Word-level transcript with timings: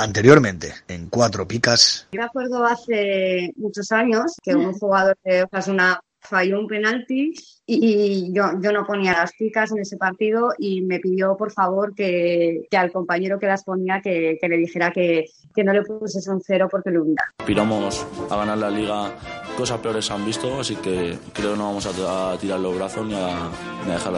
Anteriormente, 0.00 0.72
en 0.88 1.10
Cuatro 1.10 1.46
Picas. 1.46 2.08
Me 2.12 2.22
acuerdo 2.22 2.64
hace 2.64 3.52
muchos 3.56 3.92
años 3.92 4.34
que 4.42 4.54
un 4.54 4.72
jugador 4.72 5.18
de 5.22 5.42
Osasuna 5.42 6.00
falló 6.20 6.58
un 6.58 6.66
penalti 6.66 7.34
y 7.66 8.32
yo, 8.32 8.44
yo 8.62 8.72
no 8.72 8.86
ponía 8.86 9.12
las 9.12 9.32
picas 9.34 9.72
en 9.72 9.80
ese 9.80 9.98
partido 9.98 10.54
y 10.58 10.80
me 10.80 11.00
pidió 11.00 11.36
por 11.36 11.52
favor 11.52 11.94
que, 11.94 12.66
que 12.70 12.76
al 12.78 12.90
compañero 12.90 13.38
que 13.38 13.46
las 13.46 13.62
ponía 13.62 14.00
que, 14.00 14.38
que 14.40 14.48
le 14.48 14.56
dijera 14.56 14.90
que, 14.90 15.26
que, 15.54 15.64
no 15.64 15.74
le 15.74 15.82
pusiese 15.82 16.30
un 16.30 16.40
cero 16.40 16.66
porque 16.70 16.90
lo 16.90 17.02
hubiera. 17.02 17.24
Aspiramos 17.38 18.06
a 18.30 18.36
ganar 18.36 18.56
la 18.56 18.70
liga, 18.70 19.12
cosas 19.56 19.78
peores 19.78 20.04
se 20.04 20.12
han 20.12 20.24
visto, 20.24 20.60
así 20.60 20.76
que 20.76 21.18
creo 21.32 21.52
que 21.52 21.58
no 21.58 21.66
vamos 21.66 21.86
a, 21.86 22.36
tirar 22.38 22.60
los 22.60 22.74
brazos 22.74 23.06
ni 23.06 23.14
a, 23.14 23.48
ni 23.86 23.92
a 23.92 23.94
dejar. 23.94 24.10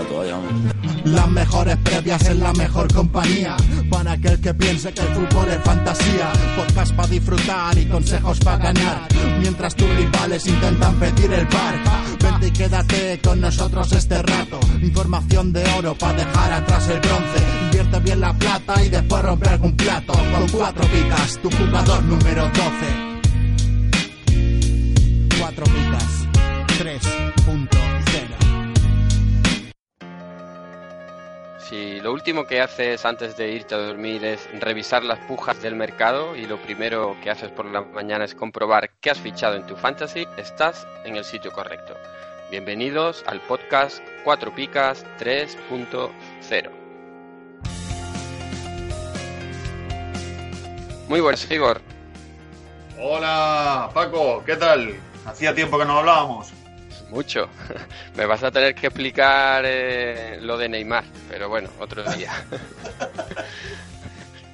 Las 1.04 1.28
mejores 1.28 1.76
previas 1.78 2.26
en 2.26 2.40
la 2.40 2.52
mejor 2.52 2.92
compañía, 2.92 3.56
para 3.90 4.12
aquel 4.12 4.40
que 4.40 4.54
piense 4.54 4.92
que 4.92 5.00
el 5.00 5.08
fútbol 5.08 5.48
es 5.48 5.62
fantasía, 5.62 6.32
podcast 6.56 6.94
para 6.94 7.08
disfrutar 7.08 7.78
y 7.78 7.86
consejos 7.86 8.38
para 8.40 8.72
ganar, 8.72 9.08
mientras 9.40 9.74
tus 9.74 9.88
rivales 9.88 10.46
intentan 10.46 10.94
pedir 10.96 11.32
el 11.32 11.46
par. 11.48 11.74
Vente 12.22 12.46
y 12.48 12.50
quédate 12.52 13.20
con 13.22 13.40
nosotros 13.40 13.92
este 13.92 14.22
rato. 14.22 14.60
Información 14.80 15.52
de 15.52 15.64
oro 15.76 15.94
para 15.94 16.24
dejar 16.24 16.52
atrás 16.52 16.88
el 16.88 17.00
bronce. 17.00 17.44
Invierte 17.64 18.00
bien 18.00 18.20
la 18.20 18.32
plata 18.32 18.82
y 18.84 18.88
después 18.88 19.22
romper 19.22 19.48
algún 19.50 19.76
plato. 19.76 20.12
Con 20.12 20.48
cuatro 20.48 20.84
picas, 20.86 21.38
tu 21.38 21.50
jugador 21.50 22.02
número 22.04 22.44
12. 22.44 23.11
Cuatro 25.54 25.74
picas 25.74 26.26
3.0. 26.78 27.68
Si 31.58 32.00
lo 32.00 32.12
último 32.12 32.46
que 32.46 32.62
haces 32.62 33.04
antes 33.04 33.36
de 33.36 33.50
irte 33.52 33.74
a 33.74 33.78
dormir 33.78 34.24
es 34.24 34.48
revisar 34.60 35.04
las 35.04 35.18
pujas 35.26 35.60
del 35.60 35.74
mercado 35.74 36.36
y 36.36 36.46
lo 36.46 36.56
primero 36.56 37.16
que 37.22 37.28
haces 37.28 37.50
por 37.50 37.66
la 37.66 37.82
mañana 37.82 38.24
es 38.24 38.34
comprobar 38.34 38.92
qué 39.00 39.10
has 39.10 39.18
fichado 39.18 39.56
en 39.56 39.66
tu 39.66 39.76
fantasy, 39.76 40.26
estás 40.38 40.86
en 41.04 41.16
el 41.16 41.24
sitio 41.24 41.52
correcto. 41.52 41.94
Bienvenidos 42.50 43.22
al 43.26 43.40
podcast 43.40 44.02
4 44.24 44.54
Picas 44.54 45.04
3.0. 45.18 46.70
Muy 51.08 51.20
buenas, 51.20 51.50
Igor. 51.50 51.82
Hola, 52.98 53.90
Paco, 53.92 54.42
¿qué 54.46 54.56
tal? 54.56 55.11
Hacía 55.26 55.54
tiempo 55.54 55.78
que 55.78 55.84
no 55.84 55.98
hablábamos. 55.98 56.52
Mucho. 57.10 57.48
Me 58.16 58.26
vas 58.26 58.42
a 58.42 58.50
tener 58.50 58.74
que 58.74 58.88
explicar 58.88 59.64
eh, 59.66 60.38
lo 60.40 60.56
de 60.56 60.68
Neymar, 60.68 61.04
pero 61.28 61.48
bueno, 61.48 61.68
otro 61.78 62.02
día. 62.14 62.32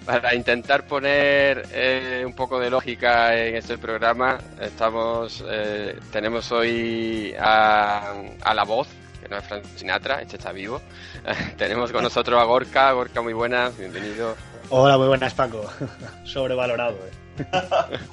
Para 0.04 0.34
intentar 0.34 0.86
poner 0.86 1.68
eh, 1.70 2.22
un 2.26 2.32
poco 2.32 2.58
de 2.58 2.70
lógica 2.70 3.36
en 3.36 3.56
este 3.56 3.76
programa, 3.76 4.38
estamos, 4.58 5.44
eh, 5.46 5.98
tenemos 6.10 6.50
hoy 6.50 7.34
a, 7.38 8.14
a, 8.40 8.54
la 8.54 8.64
voz, 8.64 8.88
que 9.20 9.28
no 9.28 9.36
es 9.36 9.44
Frank 9.44 9.64
Sinatra, 9.76 10.22
este 10.22 10.36
está 10.36 10.50
vivo. 10.50 10.80
tenemos 11.58 11.92
con 11.92 12.02
nosotros 12.02 12.40
a 12.40 12.44
Gorka. 12.44 12.90
Gorka, 12.92 13.20
muy 13.20 13.34
buenas, 13.34 13.76
bienvenido. 13.76 14.34
Hola, 14.70 14.96
muy 14.96 15.08
buenas, 15.08 15.34
Paco. 15.34 15.66
Sobrevalorado, 16.24 16.96
eh. 16.96 17.28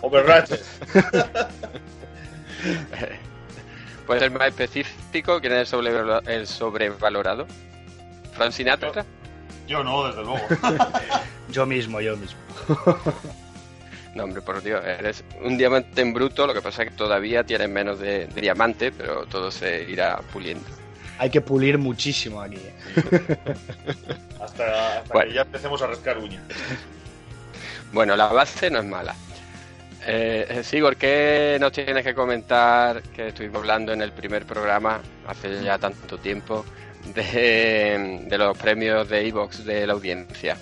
Overrated. 0.01 0.59
¿Puede 4.07 4.19
ser 4.19 4.31
más 4.31 4.47
específico? 4.49 5.39
¿Quién 5.39 5.53
es 5.53 5.59
el, 5.59 5.67
sobrevalorado? 5.67 6.29
El 6.29 6.47
sobrevalorado? 6.47 7.47
¿Frank 8.33 8.51
Sinatra? 8.51 8.91
Yo, 8.93 9.03
yo 9.67 9.83
no, 9.83 10.07
desde 10.07 10.23
luego. 10.23 10.41
yo 11.49 11.65
mismo, 11.65 12.01
yo 12.01 12.15
mismo. 12.15 12.39
no, 14.13 14.23
hombre, 14.25 14.41
por 14.41 14.61
Dios, 14.61 14.83
eres 14.85 15.23
un 15.41 15.57
diamante 15.57 16.01
en 16.01 16.13
bruto, 16.13 16.45
lo 16.45 16.53
que 16.53 16.61
pasa 16.61 16.83
es 16.83 16.89
que 16.89 16.95
todavía 16.95 17.43
tienes 17.43 17.69
menos 17.69 17.99
de, 17.99 18.27
de 18.27 18.41
diamante, 18.41 18.91
pero 18.91 19.25
todo 19.25 19.49
se 19.49 19.89
irá 19.89 20.19
puliendo. 20.31 20.65
Hay 21.17 21.29
que 21.29 21.41
pulir 21.41 21.77
muchísimo 21.77 22.41
aquí. 22.41 22.57
¿eh? 22.57 22.73
hasta, 24.41 24.97
hasta 24.99 25.13
bueno. 25.13 25.29
que 25.29 25.35
ya 25.35 25.41
empecemos 25.41 25.81
a 25.81 25.87
rascar 25.87 26.17
uñas. 26.17 26.43
Bueno, 27.93 28.15
la 28.15 28.27
base 28.27 28.69
no 28.69 28.79
es 28.79 28.85
mala. 28.85 29.15
Eh, 30.07 30.61
Sigor, 30.63 30.97
¿qué 30.97 31.57
nos 31.59 31.71
tienes 31.71 32.03
que 32.03 32.13
comentar 32.13 33.01
que 33.01 33.29
estuvimos 33.29 33.57
hablando 33.57 33.91
en 33.91 34.01
el 34.01 34.11
primer 34.11 34.45
programa 34.45 35.01
hace 35.27 35.63
ya 35.63 35.79
tanto 35.79 36.19
tiempo 36.19 36.63
de, 37.15 38.23
de 38.27 38.37
los 38.37 38.55
premios 38.57 39.09
de 39.09 39.27
Evox 39.27 39.65
de 39.65 39.87
la 39.87 39.93
audiencia? 39.93 40.57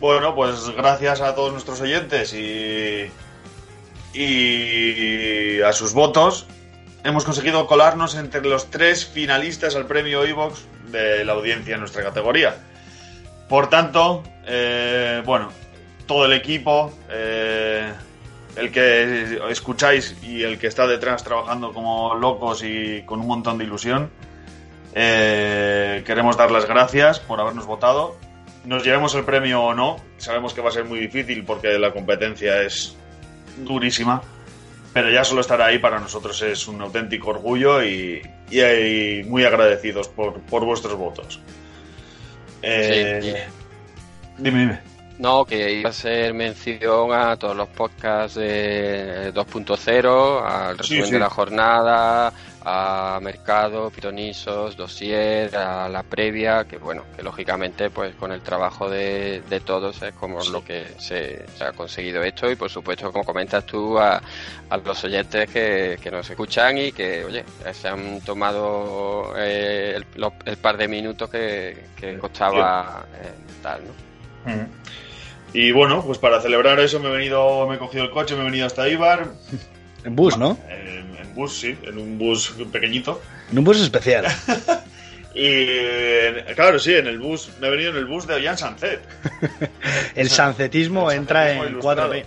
Bueno, 0.00 0.34
pues 0.34 0.70
gracias 0.70 1.20
a 1.20 1.34
todos 1.34 1.52
nuestros 1.52 1.80
oyentes 1.80 2.32
y, 2.32 3.10
y 4.14 5.60
a 5.60 5.72
sus 5.72 5.92
votos 5.92 6.46
hemos 7.04 7.24
conseguido 7.24 7.66
colarnos 7.66 8.14
entre 8.14 8.40
los 8.42 8.70
tres 8.70 9.06
finalistas 9.06 9.76
al 9.76 9.86
premio 9.86 10.24
Evox 10.24 10.66
de 10.90 11.24
la 11.24 11.34
audiencia 11.34 11.74
en 11.74 11.80
nuestra 11.80 12.02
categoría. 12.02 12.56
Por 13.48 13.68
tanto, 13.68 14.22
eh, 14.46 15.22
bueno, 15.24 15.52
todo 16.06 16.24
el 16.26 16.32
equipo, 16.32 16.92
eh, 17.10 17.92
el 18.56 18.72
que 18.72 19.38
escucháis 19.50 20.16
y 20.22 20.42
el 20.42 20.58
que 20.58 20.66
está 20.66 20.86
detrás 20.86 21.22
trabajando 21.22 21.72
como 21.72 22.14
locos 22.14 22.62
y 22.64 23.02
con 23.02 23.20
un 23.20 23.26
montón 23.26 23.58
de 23.58 23.64
ilusión, 23.64 24.10
eh, 24.94 26.02
queremos 26.06 26.36
dar 26.36 26.50
las 26.50 26.66
gracias 26.66 27.20
por 27.20 27.40
habernos 27.40 27.66
votado. 27.66 28.16
Nos 28.64 28.82
llevemos 28.82 29.14
el 29.14 29.24
premio 29.24 29.62
o 29.62 29.74
no, 29.74 29.96
sabemos 30.16 30.54
que 30.54 30.60
va 30.60 30.70
a 30.70 30.72
ser 30.72 30.84
muy 30.84 30.98
difícil 30.98 31.44
porque 31.44 31.78
la 31.78 31.92
competencia 31.92 32.62
es 32.62 32.96
durísima, 33.58 34.22
pero 34.92 35.10
ya 35.10 35.22
solo 35.22 35.42
estar 35.42 35.60
ahí 35.60 35.78
para 35.78 36.00
nosotros 36.00 36.40
es 36.42 36.66
un 36.66 36.80
auténtico 36.80 37.30
orgullo 37.30 37.82
y, 37.84 38.22
y, 38.50 38.60
y 38.60 39.24
muy 39.24 39.44
agradecidos 39.44 40.08
por, 40.08 40.40
por 40.40 40.64
vuestros 40.64 40.96
votos. 40.96 41.40
Eh, 42.62 43.20
sí. 43.22 44.42
Dime, 44.42 44.58
dime. 44.60 44.95
No, 45.18 45.46
que 45.46 45.72
iba 45.72 45.88
a 45.88 45.92
ser 45.94 46.34
mención 46.34 47.10
a 47.14 47.36
todos 47.38 47.56
los 47.56 47.68
podcasts 47.68 48.34
de 48.36 49.32
2.0, 49.32 50.42
al 50.44 50.76
resumen 50.76 51.02
Sí, 51.04 51.06
sí. 51.08 51.12
de 51.14 51.18
la 51.20 51.30
jornada, 51.30 52.32
a 52.62 53.18
Mercado, 53.22 53.88
Pitonisos, 53.90 54.76
Dossier, 54.76 55.56
a 55.56 55.88
la 55.88 56.02
previa, 56.02 56.64
que 56.64 56.76
bueno, 56.76 57.04
que 57.16 57.22
lógicamente 57.22 57.88
pues 57.88 58.14
con 58.16 58.30
el 58.30 58.42
trabajo 58.42 58.90
de, 58.90 59.40
de 59.48 59.60
todos 59.60 60.02
es 60.02 60.12
como 60.14 60.44
lo 60.44 60.62
que 60.62 60.84
se, 60.98 61.46
se 61.56 61.64
ha 61.64 61.72
conseguido 61.72 62.22
esto 62.22 62.50
y 62.50 62.56
por 62.56 62.68
supuesto 62.68 63.10
como 63.10 63.24
comentas 63.24 63.64
tú 63.64 63.98
a, 63.98 64.20
a 64.68 64.76
los 64.76 65.02
oyentes 65.02 65.48
que, 65.48 65.98
que 66.02 66.10
nos 66.10 66.28
escuchan 66.28 66.76
y 66.76 66.92
que 66.92 67.24
oye, 67.24 67.42
se 67.72 67.88
han 67.88 68.20
tomado 68.20 69.32
eh, 69.38 69.94
el, 69.96 70.04
lo- 70.16 70.34
el 70.44 70.58
par 70.58 70.76
de 70.76 70.88
minutos 70.88 71.30
que, 71.30 71.86
que 71.96 72.18
costaba 72.18 73.06
eh, 73.14 73.32
tal, 73.62 73.80
¿no? 73.86 74.52
Mm. 74.52 74.66
Y 75.52 75.72
bueno, 75.72 76.02
pues 76.04 76.18
para 76.18 76.40
celebrar 76.40 76.78
eso 76.80 77.00
me 77.00 77.08
he 77.08 77.12
venido, 77.12 77.66
me 77.66 77.76
he 77.76 77.78
cogido 77.78 78.04
el 78.04 78.10
coche, 78.10 78.34
me 78.34 78.42
he 78.42 78.44
venido 78.44 78.66
hasta 78.66 78.88
Ibar, 78.88 79.28
En 80.04 80.14
bus, 80.16 80.36
¿no? 80.36 80.58
en, 80.68 81.16
en 81.16 81.34
bus, 81.34 81.58
sí, 81.58 81.76
en 81.82 81.98
un 81.98 82.18
bus 82.18 82.54
pequeñito. 82.72 83.20
En 83.50 83.58
un 83.58 83.64
bus 83.64 83.80
especial. 83.80 84.26
Y 85.38 86.54
claro, 86.54 86.78
sí, 86.78 86.94
en 86.94 87.06
el 87.08 87.18
bus, 87.18 87.50
me 87.60 87.66
he 87.66 87.70
venido 87.70 87.90
en 87.90 87.98
el 87.98 88.06
bus 88.06 88.26
de 88.26 88.32
Ollán 88.36 88.56
Sancet. 88.56 89.02
El 90.14 90.30
sancetismo 90.30 91.10
entra 91.12 91.52
en 91.52 91.68
ilustrado. 91.72 92.14
4P. 92.14 92.24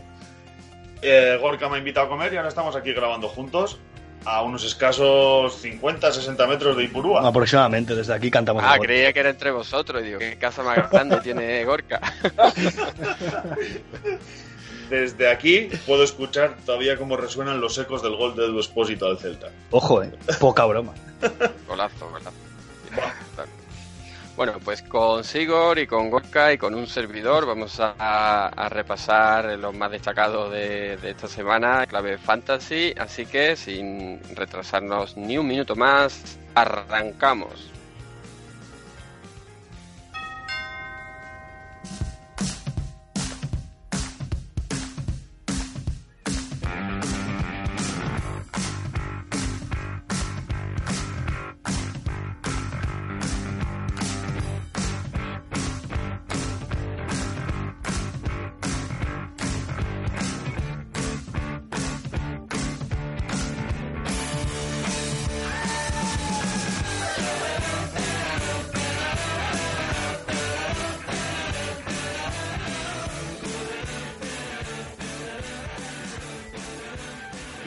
Eh, 1.01 1.38
Gorka 1.41 1.69
me 1.69 1.78
ha 1.78 1.80
invitado 1.80 2.06
a 2.06 2.09
comer 2.09 2.31
y 2.31 2.38
ahora 2.38 2.50
estamos 2.50 2.75
aquí 2.75 2.94
grabando 2.94 3.28
juntos 3.28 3.80
a 4.25 4.41
unos 4.41 4.63
escasos 4.63 5.56
50, 5.62 6.12
60 6.12 6.47
metros 6.47 6.78
de 6.78 6.84
Ipurúa. 6.84 7.28
Aproximadamente, 7.28 7.96
desde 7.96 8.13
aquí 8.13 8.30
cantamos 8.30 8.63
Ah, 8.66 8.78
creía 8.80 9.13
que 9.13 9.19
era 9.19 9.30
entre 9.30 9.52
vosotros. 9.52 10.02
Y 10.02 10.06
digo, 10.06 10.19
¿qué 10.19 10.38
casa 10.38 10.63
más 10.63 10.90
grande 10.90 11.19
tiene 11.24 11.63
Gorka? 11.66 12.00
Desde 14.90 15.30
aquí 15.30 15.69
puedo 15.86 16.04
escuchar 16.04 16.57
todavía 16.66 16.98
cómo 16.98 17.16
resuenan 17.16 17.62
los 17.62 17.77
ecos 17.77 18.01
del 18.01 18.16
gol 18.16 18.36
de 18.36 18.45
Edu 18.45 18.60
Espósito 18.60 19.06
al 19.06 19.19
Celta. 19.19 19.50
Ojo, 19.69 20.01
eh. 20.01 20.12
Poca 20.39 20.65
broma. 20.65 20.94
Golazo, 21.68 22.10
golazo. 22.10 22.31
Bueno, 24.39 24.53
pues 24.63 24.81
con 24.83 25.25
Sigor 25.25 25.80
y 25.80 25.86
con 25.86 26.09
Gorka 26.09 26.53
y 26.53 26.57
con 26.57 26.74
un 26.74 26.88
servidor 26.88 27.45
vamos 27.45 27.77
a, 27.81 28.69
repasar 28.69 29.59
los 29.59 29.75
más 29.75 29.91
destacados 29.91 30.50
de, 30.53 30.95
de 30.95 31.09
esta 31.09 31.27
semana, 31.27 31.86
clave 31.86 32.18
fantasy. 32.18 32.94
Así 32.97 33.25
que 33.25 33.57
sin 33.57 34.21
retrasarnos 34.38 35.18
ni 35.18 35.38
un 35.38 35.45
minuto 35.45 35.75
más, 35.75 36.39
arrancamos. 36.56 37.69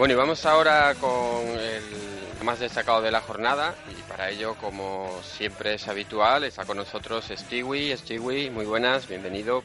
Bueno, 0.02 0.14
y 0.14 0.16
vamos 0.16 0.44
ahora 0.46 0.96
con 0.96 1.46
el 1.46 2.44
más 2.44 2.58
destacado 2.58 3.02
de 3.02 3.12
la 3.12 3.20
jornada 3.20 3.76
y 3.88 4.02
para 4.10 4.30
ello, 4.30 4.56
como 4.60 5.08
siempre 5.22 5.74
es 5.74 5.86
habitual, 5.86 6.42
está 6.42 6.64
con 6.64 6.78
nosotros 6.78 7.26
Stewie. 7.30 7.96
Stewie, 7.96 8.50
muy 8.50 8.64
buenas, 8.64 9.06
bienvenido. 9.06 9.62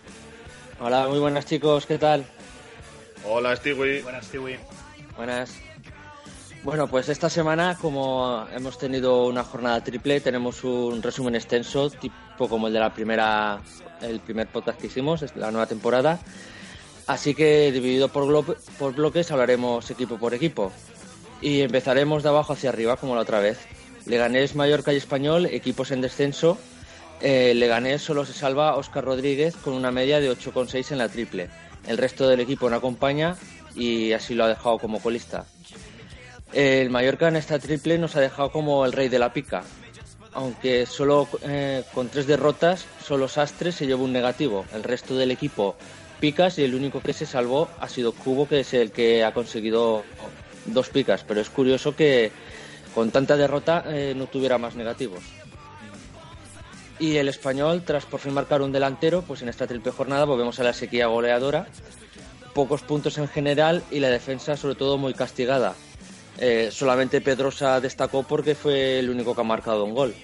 Hola, 0.79 1.07
muy 1.07 1.17
buenas 1.17 1.47
chicos, 1.47 1.87
¿qué 1.87 1.97
tal? 1.97 2.23
Hola, 3.25 3.55
Stewie. 3.55 4.03
Buenas, 4.03 4.27
Stewie. 4.27 4.59
Buenas. 5.15 5.55
Bueno, 6.61 6.87
pues 6.87 7.09
esta 7.09 7.31
semana, 7.31 7.75
como 7.81 8.45
hemos 8.55 8.77
tenido 8.77 9.25
una 9.25 9.43
jornada 9.43 9.83
triple, 9.83 10.21
tenemos 10.21 10.63
un 10.63 11.01
resumen 11.01 11.33
extenso, 11.33 11.89
tipo 11.89 12.47
como 12.47 12.67
el 12.67 12.73
de 12.73 12.79
la 12.79 12.93
primera, 12.93 13.59
el 14.01 14.19
primer 14.19 14.45
podcast 14.49 14.79
que 14.79 14.85
hicimos, 14.85 15.23
es 15.23 15.35
la 15.35 15.49
nueva 15.49 15.65
temporada. 15.65 16.19
Así 17.07 17.33
que 17.33 17.71
dividido 17.71 18.09
por, 18.09 18.45
por 18.77 18.93
bloques 18.93 19.31
hablaremos 19.31 19.89
equipo 19.89 20.17
por 20.17 20.33
equipo. 20.33 20.73
Y 21.41 21.61
empezaremos 21.61 22.23
de 22.23 22.29
abajo 22.29 22.53
hacia 22.53 22.69
arriba, 22.69 22.97
como 22.97 23.15
la 23.15 23.21
otra 23.21 23.39
vez. 23.39 23.59
Leganés, 24.05 24.55
Mallorca 24.55 24.93
y 24.93 24.97
Español, 24.97 25.45
equipos 25.45 25.91
en 25.91 26.01
descenso. 26.01 26.57
Eh, 27.21 27.53
Leganés 27.55 28.01
solo 28.01 28.25
se 28.25 28.33
salva 28.33 28.75
Óscar 28.75 29.05
Rodríguez 29.05 29.55
con 29.55 29.73
una 29.73 29.91
media 29.91 30.19
de 30.19 30.31
8,6 30.31 30.91
en 30.91 30.97
la 30.97 31.09
triple. 31.09 31.49
El 31.87 31.97
resto 31.97 32.27
del 32.27 32.41
equipo 32.41 32.69
no 32.69 32.75
acompaña 32.75 33.37
y 33.75 34.11
así 34.11 34.35
lo 34.35 34.43
ha 34.43 34.49
dejado 34.49 34.77
como 34.77 34.99
colista. 34.99 35.45
El 36.53 36.89
Mallorca 36.89 37.27
en 37.27 37.37
esta 37.37 37.59
triple 37.59 37.97
nos 37.97 38.15
ha 38.15 38.21
dejado 38.21 38.51
como 38.51 38.85
el 38.85 38.91
rey 38.91 39.09
de 39.09 39.19
la 39.19 39.33
pica. 39.33 39.63
Aunque 40.33 40.85
solo 40.85 41.27
eh, 41.43 41.83
con 41.93 42.09
tres 42.09 42.27
derrotas, 42.27 42.85
solo 43.03 43.27
Sastre 43.27 43.71
se 43.71 43.87
llevó 43.87 44.03
un 44.03 44.13
negativo. 44.13 44.65
El 44.73 44.83
resto 44.83 45.15
del 45.15 45.31
equipo 45.31 45.75
picas 46.19 46.57
y 46.59 46.63
el 46.63 46.75
único 46.75 47.01
que 47.01 47.13
se 47.13 47.25
salvó 47.25 47.69
ha 47.79 47.87
sido 47.87 48.11
Cubo, 48.11 48.47
que 48.47 48.61
es 48.61 48.73
el 48.73 48.91
que 48.91 49.23
ha 49.23 49.33
conseguido 49.33 50.03
dos 50.65 50.89
picas. 50.89 51.23
Pero 51.27 51.41
es 51.41 51.49
curioso 51.49 51.95
que 51.95 52.31
con 52.93 53.11
tanta 53.11 53.37
derrota 53.37 53.83
eh, 53.87 54.13
no 54.15 54.27
tuviera 54.27 54.57
más 54.57 54.75
negativos. 54.75 55.23
Y 56.99 57.17
el 57.17 57.27
español, 57.29 57.83
tras 57.85 58.05
por 58.05 58.19
fin 58.19 58.33
marcar 58.33 58.61
un 58.61 58.71
delantero, 58.71 59.21
pues 59.21 59.41
en 59.41 59.49
esta 59.49 59.67
triple 59.67 59.91
jornada 59.91 60.25
volvemos 60.25 60.59
a 60.59 60.63
la 60.63 60.73
sequía 60.73 61.07
goleadora. 61.07 61.67
Pocos 62.53 62.81
puntos 62.81 63.19
en 63.19 63.27
general 63.27 63.83
y 63.91 63.99
la 63.99 64.09
defensa 64.09 64.57
sobre 64.57 64.75
todo 64.75 64.97
muy 64.97 65.13
castigada. 65.13 65.75
Eh, 66.39 66.69
solamente 66.71 67.21
Pedrosa 67.21 67.79
destacó 67.81 68.23
porque 68.23 68.55
fue 68.55 68.99
el 68.99 69.09
único 69.09 69.35
que 69.35 69.41
ha 69.41 69.43
marcado 69.43 69.85
un 69.85 69.93
gol. 69.93 70.15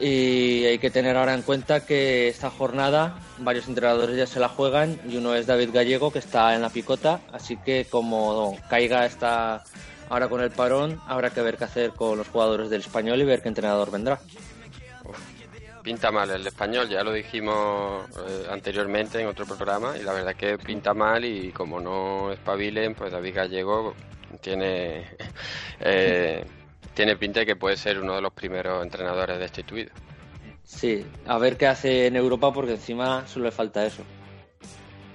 Y 0.00 0.64
hay 0.64 0.78
que 0.78 0.90
tener 0.90 1.16
ahora 1.16 1.34
en 1.34 1.42
cuenta 1.42 1.84
que 1.84 2.28
esta 2.28 2.50
jornada 2.50 3.18
varios 3.38 3.68
entrenadores 3.68 4.16
ya 4.16 4.26
se 4.26 4.40
la 4.40 4.48
juegan 4.48 4.98
y 5.06 5.16
uno 5.16 5.34
es 5.34 5.46
David 5.46 5.70
Gallego 5.74 6.10
que 6.10 6.20
está 6.20 6.54
en 6.54 6.62
la 6.62 6.70
picota, 6.70 7.20
así 7.32 7.58
que 7.58 7.84
como 7.84 8.56
caiga 8.70 9.04
está 9.04 9.62
ahora 10.08 10.28
con 10.28 10.40
el 10.40 10.50
parón, 10.50 11.00
habrá 11.06 11.30
que 11.30 11.42
ver 11.42 11.58
qué 11.58 11.64
hacer 11.64 11.90
con 11.90 12.16
los 12.16 12.28
jugadores 12.28 12.70
del 12.70 12.80
español 12.80 13.20
y 13.20 13.24
ver 13.24 13.42
qué 13.42 13.48
entrenador 13.48 13.90
vendrá. 13.90 14.18
Pinta 15.82 16.10
mal 16.10 16.30
el 16.30 16.46
español, 16.46 16.88
ya 16.88 17.02
lo 17.02 17.12
dijimos 17.12 18.06
eh, 18.26 18.46
anteriormente 18.50 19.20
en 19.20 19.26
otro 19.26 19.44
programa 19.44 19.96
y 19.98 20.02
la 20.02 20.12
verdad 20.12 20.34
que 20.34 20.56
pinta 20.58 20.94
mal 20.94 21.24
y 21.24 21.52
como 21.52 21.78
no 21.78 22.32
espabilen, 22.32 22.94
pues 22.94 23.12
David 23.12 23.34
Gallego 23.34 23.94
tiene 24.40 25.06
eh, 25.80 26.44
tiene 27.00 27.16
pinta 27.16 27.40
de 27.40 27.46
que 27.46 27.56
puede 27.56 27.78
ser 27.78 27.98
uno 27.98 28.16
de 28.16 28.20
los 28.20 28.30
primeros 28.30 28.82
entrenadores 28.82 29.38
destituidos. 29.38 29.94
Sí, 30.66 31.02
a 31.26 31.38
ver 31.38 31.56
qué 31.56 31.66
hace 31.66 32.06
en 32.06 32.14
Europa 32.14 32.52
porque 32.52 32.72
encima 32.72 33.26
solo 33.26 33.46
le 33.46 33.52
falta 33.52 33.86
eso. 33.86 34.02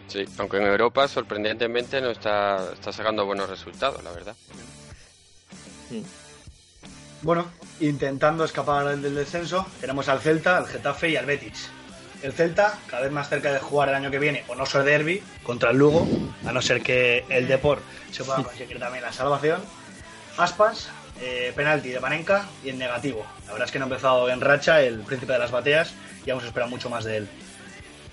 Sí, 0.07 0.25
aunque 0.39 0.57
en 0.57 0.63
Europa 0.63 1.07
sorprendentemente 1.07 2.01
no 2.01 2.09
está, 2.09 2.73
está 2.73 2.91
sacando 2.91 3.23
buenos 3.27 3.47
resultados, 3.47 4.03
la 4.03 4.11
verdad. 4.13 4.35
Bueno, 7.21 7.51
intentando 7.79 8.45
escapar 8.45 8.97
del 8.97 9.13
descenso, 9.13 9.67
tenemos 9.79 10.09
al 10.09 10.21
Celta, 10.21 10.57
al 10.57 10.65
Getafe 10.65 11.09
y 11.09 11.17
al 11.17 11.27
Betis. 11.27 11.69
El 12.23 12.33
Celta, 12.33 12.79
cada 12.87 13.03
vez 13.03 13.11
más 13.11 13.29
cerca 13.29 13.53
de 13.53 13.59
jugar 13.59 13.89
el 13.89 13.95
año 13.95 14.09
que 14.09 14.17
viene, 14.17 14.43
o 14.47 14.55
no 14.55 14.65
ser 14.65 14.81
derby, 14.85 15.21
contra 15.43 15.69
el 15.69 15.77
Lugo, 15.77 16.07
a 16.47 16.51
no 16.51 16.63
ser 16.63 16.81
que 16.81 17.25
el 17.29 17.47
Deport 17.47 17.83
se 18.11 18.23
pueda 18.23 18.41
conseguir 18.43 18.79
también 18.79 19.03
la 19.03 19.13
salvación. 19.13 19.61
Aspas, 20.35 20.89
eh, 21.21 21.53
penalti 21.55 21.89
de 21.89 21.99
Panenka 21.99 22.45
y 22.63 22.69
en 22.69 22.77
negativo. 22.77 23.25
La 23.45 23.53
verdad 23.53 23.65
es 23.65 23.71
que 23.71 23.79
no 23.79 23.85
ha 23.85 23.87
empezado 23.87 24.29
en 24.29 24.41
racha 24.41 24.81
el 24.81 24.99
príncipe 24.99 25.33
de 25.33 25.39
las 25.39 25.51
bateas 25.51 25.93
y 26.25 26.29
aún 26.29 26.41
se 26.41 26.47
espera 26.47 26.67
mucho 26.67 26.89
más 26.89 27.05
de 27.05 27.17
él. 27.17 27.27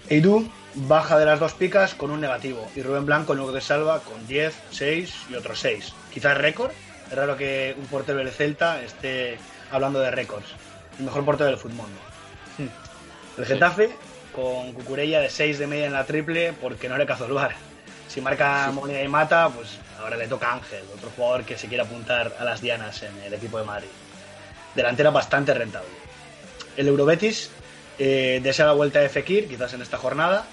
Eidú 0.09 0.51
baja 0.75 1.19
de 1.19 1.27
las 1.27 1.41
dos 1.41 1.55
picas 1.55 1.95
con 1.95 2.11
un 2.11 2.21
negativo 2.21 2.67
y 2.75 2.83
Rubén 2.83 3.07
Blanco 3.07 3.33
el 3.33 3.41
único 3.41 3.55
que 3.55 3.61
salva 3.61 4.01
con 4.01 4.27
10, 4.27 4.55
6 4.71 5.15
y 5.31 5.35
otros 5.35 5.61
6. 5.61 5.93
Quizás 6.13 6.37
récord. 6.39 6.71
Es 7.11 7.17
raro 7.17 7.37
que 7.37 7.75
un 7.79 7.87
portero 7.87 8.19
del 8.19 8.31
Celta 8.31 8.81
esté 8.83 9.39
hablando 9.71 10.01
de 10.01 10.11
récords. 10.11 10.47
El 10.99 11.05
mejor 11.05 11.25
portero 11.25 11.51
del 11.51 11.59
fútbol. 11.59 11.87
El 13.37 13.45
Getafe 13.45 13.91
con 14.35 14.73
Cucurella 14.73 15.21
de 15.21 15.29
6 15.29 15.59
de 15.59 15.67
media 15.67 15.87
en 15.87 15.93
la 15.93 16.05
triple 16.05 16.55
porque 16.61 16.89
no 16.89 16.97
le 16.97 17.07
Cazorbar. 17.07 17.55
Si 18.09 18.21
marca 18.21 18.71
Molina 18.73 19.03
y 19.03 19.09
mata, 19.09 19.49
pues 19.49 19.79
ahora 20.03 20.17
le 20.17 20.29
toca 20.29 20.51
a 20.51 20.55
Ángel, 20.55 20.85
otro 20.95 21.11
jugador 21.11 21.45
que 21.45 21.57
se 21.57 21.69
quiere 21.69 21.83
apuntar 21.83 22.35
a 22.39 22.45
las 22.45 22.61
dianas 22.61 23.03
en 23.03 23.17
el 23.23 23.35
equipo 23.35 23.59
de 23.59 23.65
Madrid. 23.65 23.89
Delantera 24.75 25.11
bastante 25.11 25.55
rentable. 25.55 25.91
El 26.77 26.89
Eurobetis 26.89 27.51
eh, 27.99 28.41
desea 28.43 28.67
la 28.67 28.73
vuelta 28.73 29.01
de 29.01 29.09
Fekir, 29.09 29.49
quizás 29.49 29.75
en 29.75 29.83
esta 29.83 29.99
jornada, 29.99 30.47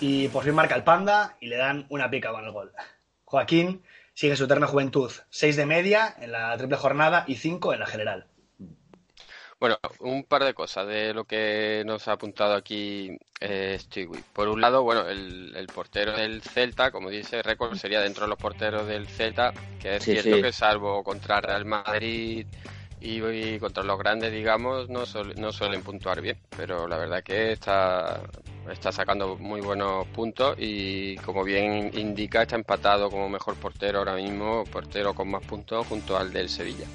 y 0.00 0.28
por 0.28 0.44
fin 0.44 0.54
marca 0.54 0.74
el 0.74 0.82
Panda 0.82 1.36
y 1.40 1.46
le 1.46 1.56
dan 1.56 1.86
una 1.88 2.10
pica 2.10 2.30
con 2.30 2.44
el 2.44 2.52
gol. 2.52 2.72
Joaquín 3.24 3.82
sigue 4.14 4.36
su 4.36 4.44
eterna 4.44 4.66
juventud, 4.66 5.10
6 5.30 5.56
de 5.56 5.66
media 5.66 6.14
en 6.18 6.32
la 6.32 6.56
triple 6.56 6.76
jornada 6.76 7.24
y 7.26 7.36
5 7.36 7.74
en 7.74 7.80
la 7.80 7.86
general. 7.86 8.26
Bueno, 9.60 9.78
un 10.00 10.24
par 10.24 10.44
de 10.44 10.54
cosas 10.54 10.86
de 10.86 11.12
lo 11.12 11.24
que 11.24 11.82
nos 11.84 12.08
ha 12.08 12.12
apuntado 12.12 12.54
aquí 12.54 13.18
eh, 13.40 13.76
Stewie. 13.80 14.24
Por 14.32 14.48
un 14.48 14.60
lado, 14.60 14.82
bueno, 14.82 15.08
el, 15.08 15.54
el 15.56 15.68
portero 15.68 16.12
del 16.14 16.42
Celta, 16.42 16.90
como 16.90 17.10
dice 17.10 17.42
récord, 17.42 17.74
sería 17.76 18.00
dentro 18.00 18.24
de 18.24 18.28
los 18.30 18.38
porteros 18.38 18.86
del 18.86 19.08
Celta, 19.08 19.52
que 19.78 19.96
es 19.96 20.04
Sí, 20.04 20.12
cierto 20.12 20.38
sí. 20.38 20.40
que 20.40 20.52
salvo 20.52 21.02
contra 21.04 21.40
Real 21.40 21.64
Madrid 21.64 22.46
y, 23.00 23.22
y 23.24 23.58
contra 23.58 23.82
los 23.84 23.98
grandes, 23.98 24.32
digamos, 24.32 24.88
no, 24.90 25.04
no 25.36 25.52
suelen 25.52 25.82
puntuar 25.82 26.20
bien, 26.20 26.38
pero 26.54 26.86
la 26.86 26.98
verdad 26.98 27.22
que 27.24 27.52
está, 27.52 28.30
está 28.70 28.92
sacando 28.92 29.38
muy 29.38 29.60
buenos 29.62 30.06
puntos 30.08 30.54
y 30.58 31.18
como 31.18 31.42
bien 31.44 31.90
indica, 31.94 32.42
está 32.42 32.56
empatado 32.56 33.10
como 33.10 33.28
mejor 33.28 33.56
portero 33.56 33.98
ahora 34.00 34.14
mismo, 34.16 34.64
portero 34.70 35.14
con 35.14 35.30
más 35.30 35.42
puntos 35.44 35.86
junto 35.86 36.16
al 36.18 36.32
del 36.32 36.48
Sevilla. 36.50 36.90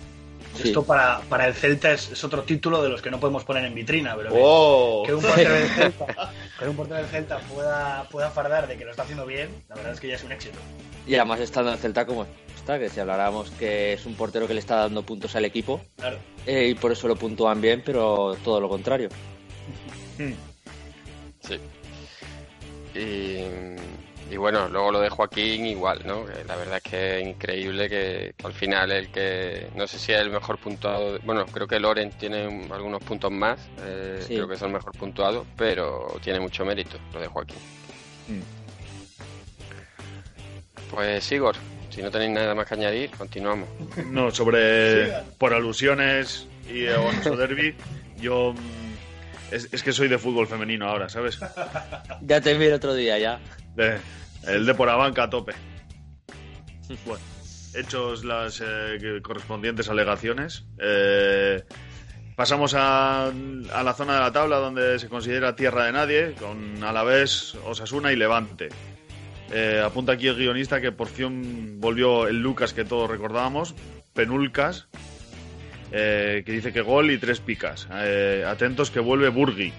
Sí. 0.55 0.69
Esto 0.69 0.83
para, 0.83 1.19
para 1.29 1.47
el 1.47 1.53
Celta 1.53 1.91
es, 1.91 2.11
es 2.11 2.23
otro 2.23 2.43
título 2.43 2.81
de 2.81 2.89
los 2.89 3.01
que 3.01 3.11
no 3.11 3.19
podemos 3.19 3.43
poner 3.43 3.65
en 3.65 3.75
vitrina, 3.75 4.15
pero 4.15 4.29
que- 4.31 4.39
¡Oh! 4.41 5.03
que 5.05 5.13
un 5.13 5.21
portero 5.21 5.53
del 5.53 5.67
Celta, 5.69 6.31
que 6.59 6.67
un 6.69 6.75
portero 6.77 6.97
del 6.97 7.07
Celta 7.07 7.39
pueda, 7.39 8.07
pueda 8.09 8.31
fardar 8.31 8.67
de 8.67 8.77
que 8.77 8.85
lo 8.85 8.91
está 8.91 9.03
haciendo 9.03 9.25
bien, 9.25 9.49
la 9.67 9.75
verdad 9.75 9.91
es 9.93 9.99
que 9.99 10.07
ya 10.07 10.15
es 10.15 10.23
un 10.23 10.31
éxito. 10.31 10.57
Y 11.05 11.15
además 11.15 11.39
estando 11.41 11.71
en 11.73 11.77
Celta 11.77 12.05
como 12.05 12.25
está, 12.55 12.79
que 12.79 12.89
si 12.89 12.99
habláramos 12.99 13.51
que 13.51 13.93
es 13.93 14.05
un 14.05 14.15
portero 14.15 14.47
que 14.47 14.53
le 14.53 14.59
está 14.61 14.77
dando 14.77 15.03
puntos 15.03 15.35
al 15.35 15.45
equipo 15.45 15.81
Claro. 15.97 16.17
eh, 16.45 16.67
y 16.69 16.75
por 16.75 16.91
eso 16.93 17.07
lo 17.07 17.15
puntúan 17.17 17.59
bien, 17.61 17.83
pero 17.85 18.35
todo 18.43 18.59
lo 18.61 18.69
contrario. 18.69 19.09
Sí. 21.41 21.59
Y, 22.97 23.75
y 24.29 24.37
bueno, 24.37 24.67
luego 24.67 24.91
lo 24.91 24.99
de 25.01 25.09
Joaquín 25.09 25.65
igual, 25.67 26.01
¿no? 26.05 26.25
Que 26.25 26.43
la 26.45 26.55
verdad 26.55 26.77
es 26.83 26.83
que 26.91 27.19
es 27.21 27.27
increíble 27.27 27.87
que, 27.89 28.33
que 28.37 28.47
al 28.47 28.53
final 28.53 28.91
el 28.91 29.09
que, 29.09 29.67
no 29.75 29.85
sé 29.87 29.99
si 29.99 30.13
es 30.13 30.19
el 30.19 30.29
mejor 30.31 30.57
puntuado, 30.57 31.19
bueno, 31.23 31.45
creo 31.45 31.67
que 31.67 31.79
Loren 31.79 32.09
tiene 32.11 32.47
un- 32.47 32.71
algunos 32.71 33.01
puntos 33.03 33.31
más, 33.31 33.59
eh, 33.83 34.19
Sí. 34.27 34.35
creo 34.35 34.47
que 34.47 34.55
es 34.55 34.61
el 34.63 34.69
mejor 34.71 34.93
puntuado, 34.93 35.45
pero 35.55 36.07
tiene 36.23 36.39
mucho 36.39 36.65
mérito 36.65 36.97
lo 37.13 37.19
de 37.21 37.27
Joaquín. 37.27 37.57
Pues 40.91 41.31
Igor, 41.31 41.55
si 41.89 42.01
no 42.01 42.11
tenéis 42.11 42.31
nada 42.31 42.55
más 42.55 42.67
que 42.67 42.75
añadir, 42.75 43.09
continuamos. 43.11 43.67
No, 44.07 44.31
sobre. 44.31 45.11
Por 45.37 45.53
alusiones 45.53 46.47
y 46.67 46.85
eh, 46.85 46.95
Oneso 46.95 47.35
Derby, 47.35 47.75
yo. 48.17 48.53
mm, 48.53 49.53
Es, 49.53 49.69
es 49.71 49.83
que 49.83 49.91
soy 49.91 50.07
de 50.07 50.17
fútbol 50.17 50.47
femenino 50.47 50.87
ahora, 50.87 51.07
¿sabes? 51.09 51.37
Ya 52.21 52.41
te 52.41 52.53
vi 52.57 52.65
el 52.65 52.73
otro 52.73 52.93
día, 52.95 53.17
ya. 53.19 53.39
De- 53.75 53.97
el 54.47 54.65
de 54.65 54.73
por 54.73 54.87
la 54.87 54.95
banca 54.95 55.23
a 55.23 55.29
tope. 55.29 55.53
Bueno, 57.05 57.23
hechos 57.73 58.23
las 58.23 58.61
eh, 58.63 59.19
correspondientes 59.23 59.89
alegaciones. 59.89 60.65
eh, 60.79 61.63
pasamos 62.35 62.73
a, 62.75 63.27
a 63.27 63.83
la 63.83 63.93
zona 63.93 64.15
de 64.15 64.19
la 64.19 64.31
tabla 64.31 64.57
donde 64.57 64.99
se 64.99 65.07
considera 65.09 65.55
tierra 65.55 65.85
de 65.85 65.91
nadie, 65.93 66.33
con 66.33 66.83
Alavés, 66.83 67.55
Osasuna 67.65 68.11
y 68.11 68.15
Levante. 68.15 68.69
Eh, 69.51 69.81
apunta 69.83 70.11
aquí 70.13 70.27
el 70.27 70.35
guionista 70.35 70.81
que 70.81 70.91
por 70.91 71.07
fin 71.07 71.79
volvió 71.79 72.27
el 72.27 72.41
Lucas 72.41 72.73
que 72.73 72.83
todos 72.85 73.09
recordábamos, 73.09 73.73
Penulcas, 74.13 74.87
eh, 75.91 76.43
que 76.45 76.51
dice 76.51 76.73
que 76.73 76.81
gol 76.81 77.09
y 77.11 77.17
tres 77.17 77.39
picas. 77.39 77.87
Atentos 78.45 78.91
que 78.91 78.99
vuelve 78.99 79.29
Burgui. 79.29 79.71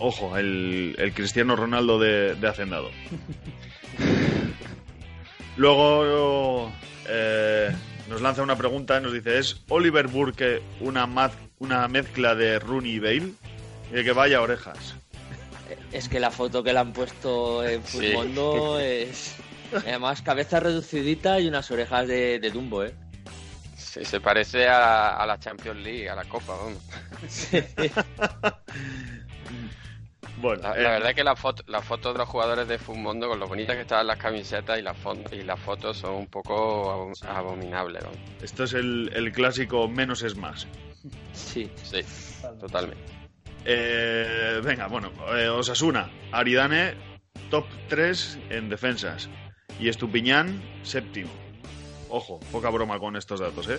Ojo, 0.00 0.36
el, 0.38 0.94
el 0.98 1.12
Cristiano 1.12 1.54
Ronaldo 1.56 1.98
de, 1.98 2.34
de 2.34 2.48
Hacendado. 2.48 2.90
Luego 5.56 6.72
eh, 7.06 7.70
nos 8.08 8.20
lanza 8.22 8.42
una 8.42 8.56
pregunta 8.56 8.98
y 8.98 9.02
nos 9.02 9.12
dice, 9.12 9.38
¿es 9.38 9.62
Oliver 9.68 10.08
Burke 10.08 10.62
una, 10.80 11.06
maz- 11.06 11.36
una 11.58 11.86
mezcla 11.88 12.34
de 12.34 12.58
Rooney 12.58 12.92
y 12.92 12.98
Bale? 12.98 13.32
Y 13.92 14.02
que 14.04 14.12
vaya 14.12 14.40
orejas. 14.40 14.94
Es 15.92 16.08
que 16.08 16.18
la 16.18 16.30
foto 16.30 16.62
que 16.62 16.72
le 16.72 16.78
han 16.78 16.92
puesto 16.92 17.62
en 17.66 17.84
Sí. 17.84 18.12
Mundo 18.14 18.78
es. 18.80 19.36
Además, 19.72 20.22
cabeza 20.22 20.60
reducidita 20.60 21.38
y 21.40 21.46
unas 21.48 21.70
orejas 21.70 22.08
de, 22.08 22.38
de 22.40 22.50
Dumbo, 22.50 22.84
¿eh? 22.84 22.94
Sí, 23.76 24.04
se 24.04 24.20
parece 24.20 24.66
a, 24.68 25.16
a 25.16 25.26
la 25.26 25.38
Champions 25.38 25.78
League, 25.80 26.08
a 26.08 26.14
la 26.14 26.24
Copa, 26.24 26.54
vamos. 26.56 26.82
Bueno, 30.40 30.62
La, 30.62 30.74
eh, 30.74 30.82
la 30.82 30.90
verdad 30.90 31.10
es 31.10 31.14
que 31.16 31.24
la 31.24 31.36
foto, 31.36 31.62
la 31.66 31.82
foto 31.82 32.12
de 32.12 32.18
los 32.18 32.28
jugadores 32.28 32.66
de 32.68 32.78
Mundo 32.94 33.28
con 33.28 33.38
lo 33.38 33.46
bonitas 33.46 33.76
que 33.76 33.82
estaban 33.82 34.06
las 34.06 34.18
camisetas 34.18 34.78
y 34.78 34.82
las, 34.82 34.96
y 35.32 35.42
las 35.42 35.58
fotos 35.60 35.98
son 35.98 36.14
un 36.14 36.26
poco 36.26 36.90
abom- 36.92 37.24
abominables, 37.28 38.02
esto 38.42 38.64
es 38.64 38.72
el, 38.74 39.10
el 39.14 39.32
clásico 39.32 39.86
menos 39.88 40.22
es 40.22 40.36
más. 40.36 40.66
Sí. 41.32 41.70
Sí, 41.82 42.00
totalmente. 42.58 43.02
Eh, 43.64 44.60
venga, 44.64 44.86
bueno, 44.86 45.10
eh, 45.36 45.48
Osasuna, 45.48 46.10
Aridane, 46.32 46.94
top 47.50 47.66
3 47.88 48.38
en 48.50 48.68
defensas. 48.68 49.28
Y 49.78 49.88
Estupiñán, 49.88 50.60
séptimo. 50.82 51.30
Ojo, 52.08 52.40
poca 52.52 52.68
broma 52.70 52.98
con 52.98 53.16
estos 53.16 53.40
datos, 53.40 53.68
¿eh? 53.68 53.78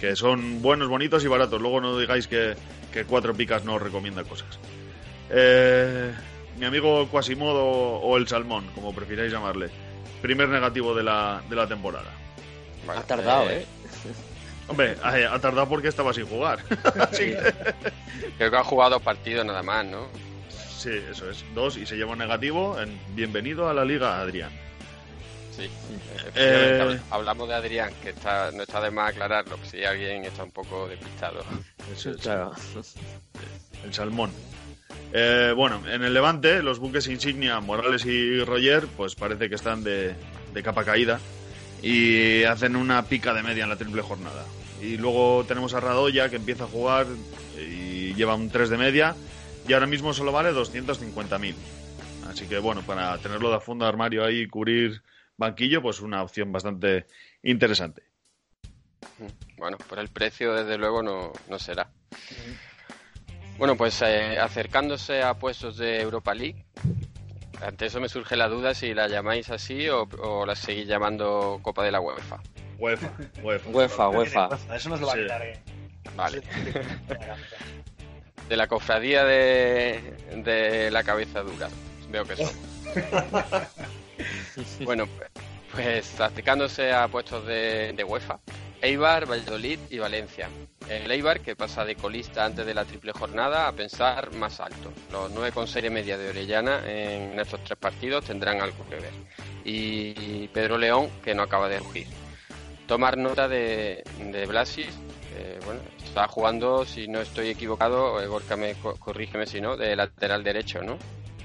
Que 0.00 0.16
son 0.16 0.62
buenos, 0.62 0.88
bonitos 0.88 1.24
y 1.24 1.28
baratos. 1.28 1.60
Luego 1.60 1.80
no 1.80 1.98
digáis 1.98 2.26
que, 2.28 2.54
que 2.92 3.04
Cuatro 3.04 3.34
Picas 3.34 3.64
no 3.64 3.74
os 3.74 3.82
recomienda 3.82 4.24
cosas. 4.24 4.58
Eh, 5.30 6.12
mi 6.58 6.66
amigo 6.66 7.08
Quasimodo 7.08 7.64
o 7.64 8.16
el 8.16 8.28
Salmón, 8.28 8.66
como 8.74 8.94
prefiráis 8.94 9.32
llamarle. 9.32 9.70
Primer 10.22 10.48
negativo 10.48 10.94
de 10.94 11.02
la, 11.02 11.42
de 11.48 11.56
la 11.56 11.66
temporada. 11.66 12.10
Ha 12.88 13.02
tardado, 13.02 13.50
¿eh? 13.50 13.66
Hombre, 14.68 14.96
ha, 15.02 15.10
ha 15.34 15.38
tardado 15.40 15.68
porque 15.68 15.88
estaba 15.88 16.12
sin 16.14 16.26
jugar. 16.26 16.58
Así 17.00 17.26
que- 17.32 17.54
Creo 18.38 18.50
que 18.50 18.56
ha 18.56 18.64
jugado 18.64 18.92
dos 18.92 19.02
partidos 19.02 19.44
nada 19.44 19.62
más, 19.62 19.84
¿no? 19.84 20.06
Sí, 20.48 20.90
eso 21.10 21.30
es. 21.30 21.44
Dos 21.54 21.76
y 21.76 21.86
se 21.86 21.96
lleva 21.96 22.12
un 22.12 22.18
negativo. 22.18 22.78
En 22.80 22.98
bienvenido 23.14 23.68
a 23.68 23.74
la 23.74 23.84
liga, 23.84 24.20
Adrián. 24.20 24.50
Sí. 25.56 25.68
Eh, 26.34 26.98
Hablamos 27.10 27.48
de 27.48 27.54
Adrián, 27.54 27.92
que 28.02 28.10
está, 28.10 28.50
no 28.52 28.62
está 28.64 28.80
de 28.80 28.90
más 28.90 29.10
aclararlo, 29.10 29.56
si 29.64 29.84
alguien 29.84 30.24
está 30.24 30.42
un 30.44 30.50
poco 30.50 30.88
despistado. 30.88 31.44
Eso 31.92 32.10
es, 32.10 32.16
Claro. 32.18 32.52
el 33.84 33.94
salmón. 33.94 34.30
Eh, 35.12 35.52
bueno, 35.56 35.80
en 35.88 36.02
el 36.02 36.12
Levante, 36.12 36.62
los 36.62 36.78
buques 36.78 37.06
insignia 37.06 37.60
Morales 37.60 38.04
y 38.04 38.42
Roger, 38.42 38.86
pues 38.96 39.14
parece 39.14 39.48
que 39.48 39.54
están 39.54 39.84
de, 39.84 40.14
de 40.52 40.62
capa 40.62 40.84
caída 40.84 41.20
y 41.82 42.42
hacen 42.44 42.76
una 42.76 43.02
pica 43.04 43.34
de 43.34 43.42
media 43.42 43.64
en 43.64 43.70
la 43.70 43.76
triple 43.76 44.02
jornada. 44.02 44.44
Y 44.80 44.96
luego 44.96 45.44
tenemos 45.46 45.74
a 45.74 45.80
Radoya, 45.80 46.28
que 46.28 46.36
empieza 46.36 46.64
a 46.64 46.68
jugar 46.68 47.06
y 47.58 48.14
lleva 48.14 48.34
un 48.34 48.50
3 48.50 48.70
de 48.70 48.76
media 48.76 49.14
y 49.68 49.72
ahora 49.72 49.86
mismo 49.86 50.12
solo 50.12 50.32
vale 50.32 50.52
250.000. 50.52 51.54
Así 52.28 52.46
que 52.46 52.58
bueno, 52.58 52.82
para 52.82 53.16
tenerlo 53.18 53.52
de 53.52 53.60
fondo 53.60 53.84
de 53.84 53.90
armario 53.90 54.24
ahí 54.24 54.40
y 54.40 54.48
cubrir 54.48 55.02
banquillo, 55.36 55.82
pues 55.82 56.00
una 56.00 56.22
opción 56.22 56.52
bastante 56.52 57.06
interesante. 57.42 58.02
Bueno, 59.56 59.78
por 59.78 59.98
el 59.98 60.08
precio, 60.08 60.52
desde 60.54 60.78
luego, 60.78 61.02
no, 61.02 61.32
no 61.48 61.58
será. 61.58 61.90
Bueno, 63.58 63.76
pues 63.76 64.02
eh, 64.02 64.38
acercándose 64.38 65.22
a 65.22 65.34
puestos 65.34 65.76
de 65.76 66.00
Europa 66.00 66.34
League, 66.34 66.64
ante 67.62 67.86
eso 67.86 68.00
me 68.00 68.08
surge 68.08 68.36
la 68.36 68.48
duda 68.48 68.74
si 68.74 68.92
la 68.94 69.06
llamáis 69.08 69.48
así 69.50 69.88
o, 69.88 70.02
o 70.22 70.44
la 70.44 70.56
seguís 70.56 70.86
llamando 70.88 71.60
Copa 71.62 71.84
de 71.84 71.92
la 71.92 72.00
UEFA. 72.00 72.40
UEFA, 72.78 73.10
UEFA. 73.42 73.70
UEFA, 73.70 74.08
UEFA. 74.08 74.48
Eso 74.74 74.88
nos 74.88 75.00
lo 75.00 75.06
va 75.06 75.12
a 75.12 75.16
quitar. 75.16 75.42
eh. 75.42 75.60
Vale. 76.16 76.42
De 78.48 78.56
la 78.56 78.66
cofradía 78.66 79.24
de, 79.24 80.16
de 80.44 80.90
la 80.90 81.02
cabeza 81.04 81.40
dura. 81.42 81.68
Veo 82.10 82.24
que 82.24 82.36
son. 82.36 82.50
bueno, 84.84 85.06
pues, 85.06 85.30
pues 85.72 86.20
acercándose 86.20 86.92
a 86.92 87.08
puestos 87.08 87.46
de, 87.46 87.92
de 87.94 88.04
UEFA. 88.04 88.38
Eibar, 88.84 89.26
Valladolid 89.26 89.78
y 89.90 89.98
Valencia. 89.98 90.48
El 90.88 91.10
Eibar 91.10 91.40
que 91.40 91.56
pasa 91.56 91.84
de 91.84 91.96
colista 91.96 92.44
antes 92.44 92.66
de 92.66 92.74
la 92.74 92.84
triple 92.84 93.12
jornada 93.12 93.66
a 93.66 93.72
pensar 93.72 94.30
más 94.34 94.60
alto. 94.60 94.92
Los 95.10 95.30
9,6 95.32 95.80
de 95.82 95.90
media 95.90 96.18
de 96.18 96.28
Orellana 96.28 96.80
en 96.86 97.38
estos 97.40 97.64
tres 97.64 97.78
partidos 97.78 98.24
tendrán 98.26 98.60
algo 98.60 98.84
que 98.88 98.96
ver. 98.96 99.12
Y 99.64 100.48
Pedro 100.48 100.76
León 100.76 101.08
que 101.24 101.34
no 101.34 101.42
acaba 101.42 101.68
de 101.68 101.78
rugir. 101.78 102.06
Tomar 102.86 103.16
nota 103.16 103.48
de, 103.48 104.04
de 104.18 104.44
Blasis, 104.46 104.90
que 105.30 105.58
bueno, 105.64 105.80
está 106.04 106.28
jugando, 106.28 106.84
si 106.84 107.08
no 107.08 107.22
estoy 107.22 107.48
equivocado, 107.48 108.20
eh, 108.20 108.26
Gorka 108.26 108.56
me 108.56 108.74
co- 108.74 108.96
corrígeme 108.96 109.46
si 109.46 109.62
no, 109.62 109.78
de 109.78 109.96
lateral 109.96 110.44
derecho, 110.44 110.82
¿no? 110.82 110.98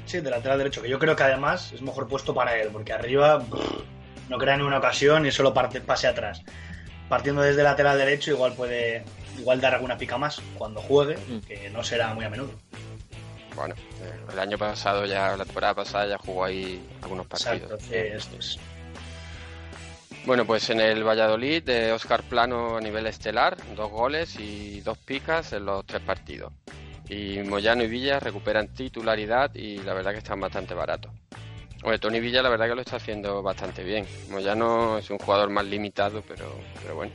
Sí, 0.06 0.20
de 0.20 0.30
lateral 0.30 0.58
derecho, 0.58 0.82
que 0.82 0.90
yo 0.90 1.00
creo 1.00 1.16
que 1.16 1.24
además 1.24 1.72
es 1.72 1.82
mejor 1.82 2.10
puesto 2.10 2.34
para 2.34 2.58
él, 2.58 2.68
porque 2.74 2.92
arriba 2.92 3.38
brr, 3.38 3.86
no 4.28 4.38
crea 4.38 4.56
una 4.56 4.80
ocasión 4.80 5.26
y 5.26 5.32
solo 5.32 5.54
parte, 5.54 5.80
pase 5.80 6.08
atrás. 6.08 6.44
Partiendo 7.10 7.42
desde 7.42 7.64
lateral 7.64 7.98
derecho, 7.98 8.32
igual 8.32 8.54
puede 8.54 9.04
igual 9.38 9.60
dar 9.60 9.74
alguna 9.74 9.98
pica 9.98 10.18
más 10.18 10.42
cuando 10.58 10.82
juegue, 10.82 11.18
Mm. 11.18 11.40
que 11.48 11.70
no 11.72 11.84
será 11.84 12.14
muy 12.14 12.24
a 12.26 12.30
menudo. 12.30 12.52
Bueno, 13.56 13.74
eh, 13.76 14.14
el 14.32 14.40
año 14.40 14.58
pasado 14.58 15.06
ya, 15.06 15.36
la 15.36 15.44
temporada 15.44 15.74
pasada 15.74 16.08
ya 16.08 16.18
jugó 16.18 16.46
ahí 16.46 16.82
algunos 17.02 17.26
partidos. 17.26 17.72
Exacto, 17.72 17.80
sí, 17.80 17.96
esto 17.96 18.38
es. 18.38 18.60
Bueno, 20.26 20.46
pues 20.46 20.70
en 20.70 20.80
el 20.82 21.04
Valladolid, 21.04 21.64
de 21.64 21.92
Oscar 21.92 22.22
Plano 22.24 22.78
a 22.78 22.82
nivel 22.82 23.08
estelar, 23.08 23.58
dos 23.76 23.90
goles 23.90 24.38
y 24.40 24.82
dos 24.82 24.98
picas 24.98 25.54
en 25.54 25.66
los 25.66 25.86
tres 25.86 26.02
partidos. 26.02 26.52
Y 27.10 27.40
Moyano 27.40 27.84
y 27.84 27.88
Villa 27.88 28.20
recuperan 28.20 28.68
titularidad 28.68 29.54
y 29.56 29.78
la 29.80 29.94
verdad 29.94 30.12
que 30.12 30.20
están 30.20 30.40
bastante 30.40 30.74
baratos. 30.76 31.12
Bueno, 31.82 31.98
Tony 32.00 32.20
Villa 32.20 32.42
la 32.42 32.50
verdad 32.50 32.68
que 32.68 32.76
lo 32.76 32.82
está 32.82 32.98
haciendo 32.98 33.42
bastante 33.42 33.84
bien. 33.84 34.06
Moyano 34.30 34.98
es 34.98 35.10
un 35.10 35.18
jugador 35.18 35.50
más 35.50 35.66
limitado, 35.66 36.22
pero, 36.28 36.54
pero 36.82 36.96
bueno. 36.96 37.14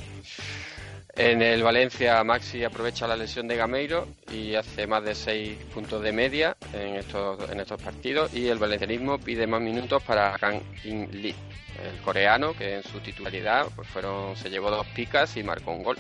En 1.17 1.43
el 1.43 1.63
Valencia, 1.63 2.25
Maxi 2.25 2.65
aprovecha 2.65 3.07
la 3.07 3.17
lesión 3.17 3.47
de 3.47 3.57
Gameiro 3.57 4.09
y 4.33 4.57
hace 4.57 4.87
más 4.87 5.05
de 5.05 5.15
6 5.15 5.59
puntos 5.73 6.03
de 6.03 6.11
media 6.11 6.57
en 6.73 6.97
estos, 6.97 7.51
en 7.51 7.61
estos 7.61 7.81
partidos. 7.81 8.35
Y 8.35 8.49
el 8.49 8.59
valencianismo 8.59 9.19
pide 9.19 9.47
más 9.47 9.61
minutos 9.61 10.03
para 10.03 10.37
Kang 10.39 10.61
In 10.83 11.23
Lee, 11.23 11.37
el 11.85 12.01
coreano, 12.03 12.53
que 12.55 12.77
en 12.77 12.83
su 12.83 12.99
titularidad 12.99 13.67
pues 13.77 13.87
fueron, 13.87 14.35
se 14.35 14.51
llevó 14.51 14.71
dos 14.71 14.87
picas 14.89 15.37
y 15.37 15.45
marcó 15.45 15.71
un 15.71 15.85
gol. 15.85 15.99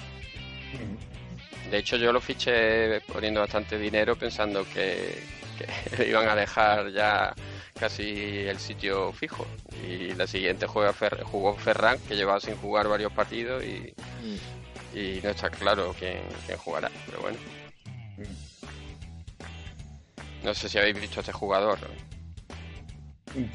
De 1.70 1.78
hecho, 1.78 1.96
yo 1.96 2.12
lo 2.12 2.20
fiché 2.20 3.00
poniendo 3.02 3.40
bastante 3.40 3.78
dinero 3.78 4.16
pensando 4.16 4.66
que, 4.72 5.22
que 5.96 6.08
iban 6.08 6.28
a 6.28 6.34
dejar 6.34 6.90
ya 6.90 7.32
casi 7.78 8.46
el 8.46 8.58
sitio 8.58 9.12
fijo. 9.12 9.46
Y 9.86 10.14
la 10.14 10.26
siguiente 10.26 10.66
juega 10.66 10.92
Fer- 10.92 11.22
jugó 11.22 11.54
Ferran, 11.56 11.98
que 12.08 12.14
llevaba 12.16 12.40
sin 12.40 12.56
jugar 12.56 12.88
varios 12.88 13.12
partidos 13.12 13.62
y, 13.64 13.92
y 14.98 15.20
no 15.22 15.30
está 15.30 15.50
claro 15.50 15.94
quién, 15.98 16.20
quién 16.46 16.58
jugará. 16.58 16.90
Pero 17.06 17.20
bueno. 17.20 17.38
No 20.42 20.54
sé 20.54 20.68
si 20.68 20.78
habéis 20.78 21.00
visto 21.00 21.20
a 21.20 21.22
este 21.22 21.32
jugador. 21.32 21.78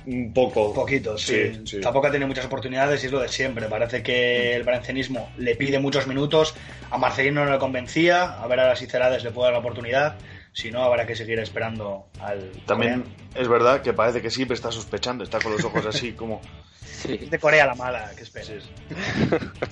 Un 0.05 0.33
poco. 0.33 0.69
Un 0.69 0.73
poquito, 0.73 1.17
sí. 1.17 1.53
Sí, 1.53 1.61
sí. 1.65 1.81
Tampoco 1.81 2.07
ha 2.07 2.11
tenido 2.11 2.27
muchas 2.27 2.45
oportunidades 2.45 3.01
y 3.03 3.05
es 3.05 3.11
lo 3.13 3.19
de 3.21 3.29
siempre. 3.29 3.67
Parece 3.67 4.03
que 4.03 4.53
el 4.55 4.63
valencianismo 4.63 5.31
le 5.37 5.55
pide 5.55 5.79
muchos 5.79 6.05
minutos. 6.07 6.53
A 6.91 6.97
Marcelino 6.97 7.45
no 7.45 7.51
le 7.51 7.59
convencía. 7.59 8.41
A 8.41 8.47
ver 8.47 8.59
ahora 8.59 8.75
si 8.75 8.87
Cerades 8.87 9.23
le 9.23 9.31
puede 9.31 9.45
dar 9.45 9.53
la 9.53 9.59
oportunidad. 9.59 10.17
Si 10.53 10.71
no, 10.71 10.83
habrá 10.83 11.05
que 11.05 11.15
seguir 11.15 11.39
esperando 11.39 12.07
al. 12.19 12.51
También 12.65 13.03
coreano. 13.03 13.15
es 13.35 13.47
verdad 13.47 13.81
que 13.81 13.93
parece 13.93 14.21
que 14.21 14.29
siempre 14.29 14.55
está 14.55 14.71
sospechando, 14.71 15.23
está 15.23 15.39
con 15.39 15.51
los 15.51 15.63
ojos 15.63 15.85
así 15.85 16.13
como... 16.13 16.41
Sí. 16.83 17.17
Es 17.21 17.29
de 17.29 17.39
Corea 17.39 17.65
la 17.65 17.75
mala, 17.75 18.11
que 18.15 18.23
esperes. 18.23 18.65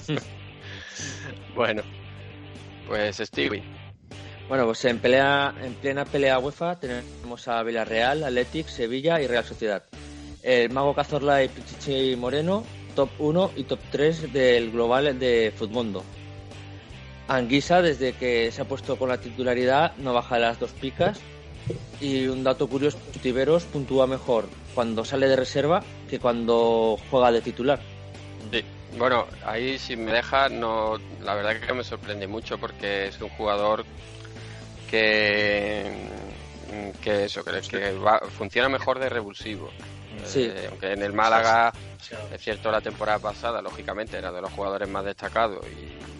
Bueno, 1.55 1.81
pues 2.87 3.17
Stevie. 3.17 3.63
Bueno, 4.47 4.65
pues 4.65 4.85
en 4.85 4.99
pelea, 4.99 5.53
en 5.61 5.73
plena 5.73 6.05
pelea 6.05 6.39
UEFA 6.39 6.79
tenemos 6.79 7.47
a 7.47 7.61
Villarreal, 7.63 8.23
Athletic, 8.23 8.67
Sevilla 8.67 9.19
y 9.19 9.27
Real 9.27 9.43
Sociedad. 9.43 9.83
El 10.41 10.69
Mago 10.69 10.95
Cazorla 10.95 11.43
y 11.43 11.49
Pichichi 11.49 12.15
Moreno, 12.15 12.63
top 12.95 13.09
1 13.19 13.51
y 13.57 13.63
top 13.65 13.79
3 13.91 14.31
del 14.31 14.71
global 14.71 15.19
de 15.19 15.51
Futmundo. 15.55 16.03
Anguisa, 17.27 17.81
desde 17.81 18.13
que 18.13 18.51
se 18.51 18.61
ha 18.61 18.65
puesto 18.65 18.97
con 18.97 19.09
la 19.09 19.17
titularidad, 19.17 19.95
no 19.97 20.13
baja 20.13 20.35
de 20.35 20.41
las 20.41 20.59
dos 20.59 20.71
picas. 20.71 21.19
Y 21.99 22.27
un 22.27 22.43
dato 22.43 22.67
curioso, 22.67 22.97
Tiveros 23.21 23.63
puntúa 23.65 24.07
mejor 24.07 24.47
cuando 24.73 25.03
sale 25.03 25.27
de 25.27 25.35
reserva 25.35 25.83
que 26.09 26.19
cuando 26.19 26.97
juega 27.09 27.31
de 27.31 27.41
titular. 27.41 27.79
Sí. 28.51 28.63
Bueno, 28.97 29.25
ahí 29.45 29.77
si 29.77 29.97
me 29.97 30.13
deja, 30.13 30.47
no, 30.47 30.97
la 31.21 31.35
verdad 31.35 31.59
que 31.59 31.73
me 31.73 31.83
sorprende 31.83 32.25
mucho 32.27 32.57
porque 32.57 33.07
es 33.07 33.19
un 33.19 33.29
jugador 33.29 33.83
que 34.89 35.91
que 37.01 37.25
eso, 37.25 37.43
que, 37.43 37.61
que 37.61 37.91
va- 37.93 38.19
funciona 38.37 38.69
mejor 38.69 38.99
de 38.99 39.09
revulsivo. 39.09 39.69
Eh, 40.35 40.67
aunque 40.69 40.93
en 40.93 41.01
el 41.03 41.13
Málaga, 41.13 41.73
es 42.33 42.41
cierto, 42.41 42.71
la 42.71 42.81
temporada 42.81 43.19
pasada, 43.19 43.61
lógicamente, 43.61 44.17
era 44.17 44.31
de 44.31 44.41
los 44.41 44.51
jugadores 44.51 44.87
más 44.89 45.05
destacados 45.05 45.65
y, 45.67 46.16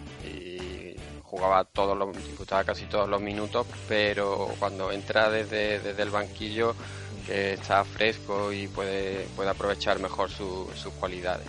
jugaba 1.38 1.64
todos 1.66 1.98
los, 1.98 2.16
disputaba 2.16 2.64
casi 2.64 2.86
todos 2.86 3.08
los 3.08 3.22
minutos, 3.22 3.68
pero 3.88 4.50
cuando 4.60 4.92
entra 4.92 5.30
desde, 5.30 5.80
desde 5.80 6.04
el 6.04 6.10
banquillo, 6.10 6.76
que 7.26 7.54
está 7.54 7.84
fresco 7.84 8.52
y 8.52 8.68
puede, 8.68 9.28
puede 9.36 9.50
aprovechar 9.50 10.00
mejor 10.00 10.30
sus 10.32 10.94
cualidades. 11.00 11.48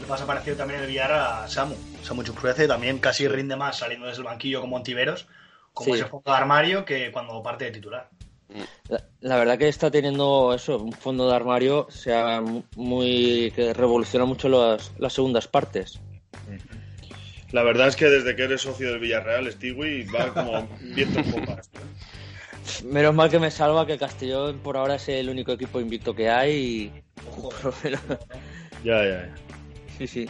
Le 0.00 0.04
pasa 0.06 0.26
parecido 0.26 0.56
también 0.56 0.80
el 0.80 0.86
Villar 0.86 1.12
a 1.12 1.48
Samu. 1.48 1.74
Samu 2.02 2.22
Chukwueze 2.22 2.68
también 2.68 2.98
casi 2.98 3.26
rinde 3.28 3.56
más 3.56 3.78
saliendo 3.78 4.06
desde 4.06 4.20
el 4.20 4.26
banquillo 4.26 4.60
como 4.60 4.76
Antiveros, 4.76 5.26
como 5.72 5.94
ese 5.94 6.04
fondo 6.04 6.30
de 6.30 6.36
armario 6.36 6.84
que 6.84 7.10
cuando 7.10 7.42
parte 7.42 7.66
de 7.66 7.70
titular. 7.70 8.10
La, 9.20 9.36
verdad 9.36 9.58
que 9.58 9.68
está 9.68 9.90
teniendo 9.90 10.54
eso, 10.54 10.78
un 10.78 10.92
fondo 10.92 11.28
de 11.28 11.34
armario 11.34 11.88
sea 11.90 12.42
muy 12.76 13.52
que 13.56 13.74
revoluciona 13.74 14.24
mucho 14.24 14.48
las, 14.48 14.92
las 14.98 15.12
segundas 15.12 15.48
partes. 15.48 16.00
La 17.52 17.62
verdad 17.62 17.88
es 17.88 17.96
que 17.96 18.06
desde 18.06 18.34
que 18.34 18.44
eres 18.44 18.62
socio 18.62 18.90
del 18.90 19.00
Villarreal, 19.00 19.50
Stewie 19.50 20.06
va 20.10 20.32
como 20.32 20.68
viento 20.80 21.20
un 21.20 21.32
poco 21.32 21.60
Menos 22.84 23.14
mal 23.14 23.30
que 23.30 23.38
me 23.38 23.50
salva 23.50 23.86
que 23.86 23.96
Castellón 23.96 24.58
por 24.58 24.76
ahora 24.76 24.96
es 24.96 25.08
el 25.08 25.28
único 25.28 25.52
equipo 25.52 25.80
invicto 25.80 26.14
que 26.14 26.28
hay 26.28 26.52
y... 26.52 26.92
Ya, 28.84 29.02
ya, 29.04 29.26
ya. 29.26 29.34
Sí, 29.98 30.06
sí. 30.06 30.28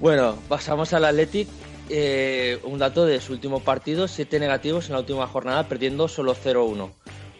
Bueno, 0.00 0.36
pasamos 0.48 0.92
al 0.92 1.04
Athletic. 1.04 1.48
Eh, 1.90 2.58
un 2.64 2.78
dato 2.78 3.06
de 3.06 3.18
su 3.20 3.32
último 3.32 3.60
partido, 3.60 4.08
siete 4.08 4.38
negativos 4.38 4.86
en 4.86 4.94
la 4.94 4.98
última 4.98 5.26
jornada, 5.26 5.68
perdiendo 5.68 6.06
solo 6.08 6.34
0-1 6.34 6.90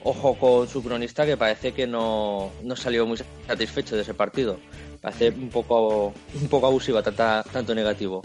ojo 0.05 0.35
con 0.39 0.69
su 0.69 0.83
cronista 0.83 1.27
que 1.27 1.37
parece 1.37 1.73
que 1.73 1.87
no, 1.87 2.51
salió 2.77 3.07
muy 3.07 3.19
satisfecho 3.47 3.97
de 3.97 4.03
ese 4.03 4.15
partido. 4.15 4.59
Parece 5.01 5.31
un 5.31 5.51
poco, 5.51 6.13
un 6.41 6.49
poco 6.49 6.67
abusiva, 6.67 7.03
tanto 7.03 7.75
negativo. 7.75 8.23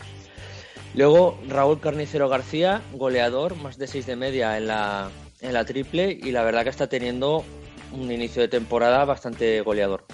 Luego 0.96 1.40
Raúl 1.48 1.80
Carnicero 1.80 2.30
García, 2.30 2.82
goleador, 2.94 3.56
más 3.56 3.78
de 3.78 3.88
6 3.88 4.06
de 4.06 4.16
media 4.16 4.58
en 4.58 4.68
la, 4.68 5.10
en 5.42 5.54
la 5.54 5.66
triple 5.66 6.12
y 6.12 6.32
la 6.32 6.44
verdad 6.44 6.64
que 6.64 6.70
está 6.70 6.88
teniendo 6.88 7.44
un 7.92 8.12
inicio 8.12 8.42
de 8.42 8.48
temporada 8.48 9.04
bastante 9.06 9.62
goleador. 9.62 10.06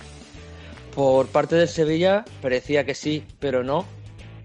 Por 0.95 1.27
parte 1.27 1.55
del 1.55 1.67
Sevilla 1.67 2.25
parecía 2.41 2.86
que 2.86 2.95
sí, 2.95 3.24
pero 3.39 3.63
no. 3.63 3.86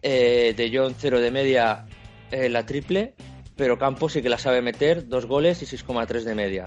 Eh, 0.03 0.53
de 0.55 0.71
John 0.73 0.95
0 0.99 1.19
de 1.21 1.31
media 1.31 1.87
en 2.31 2.53
la 2.53 2.67
triple, 2.67 3.15
pero 3.57 3.79
Campos 3.79 4.13
sí 4.13 4.21
que 4.21 4.29
la 4.29 4.37
sabe 4.37 4.61
meter, 4.61 5.09
dos 5.09 5.25
goles 5.25 5.63
y 5.63 5.67
6,3 5.67 6.25
de 6.25 6.35
media. 6.35 6.65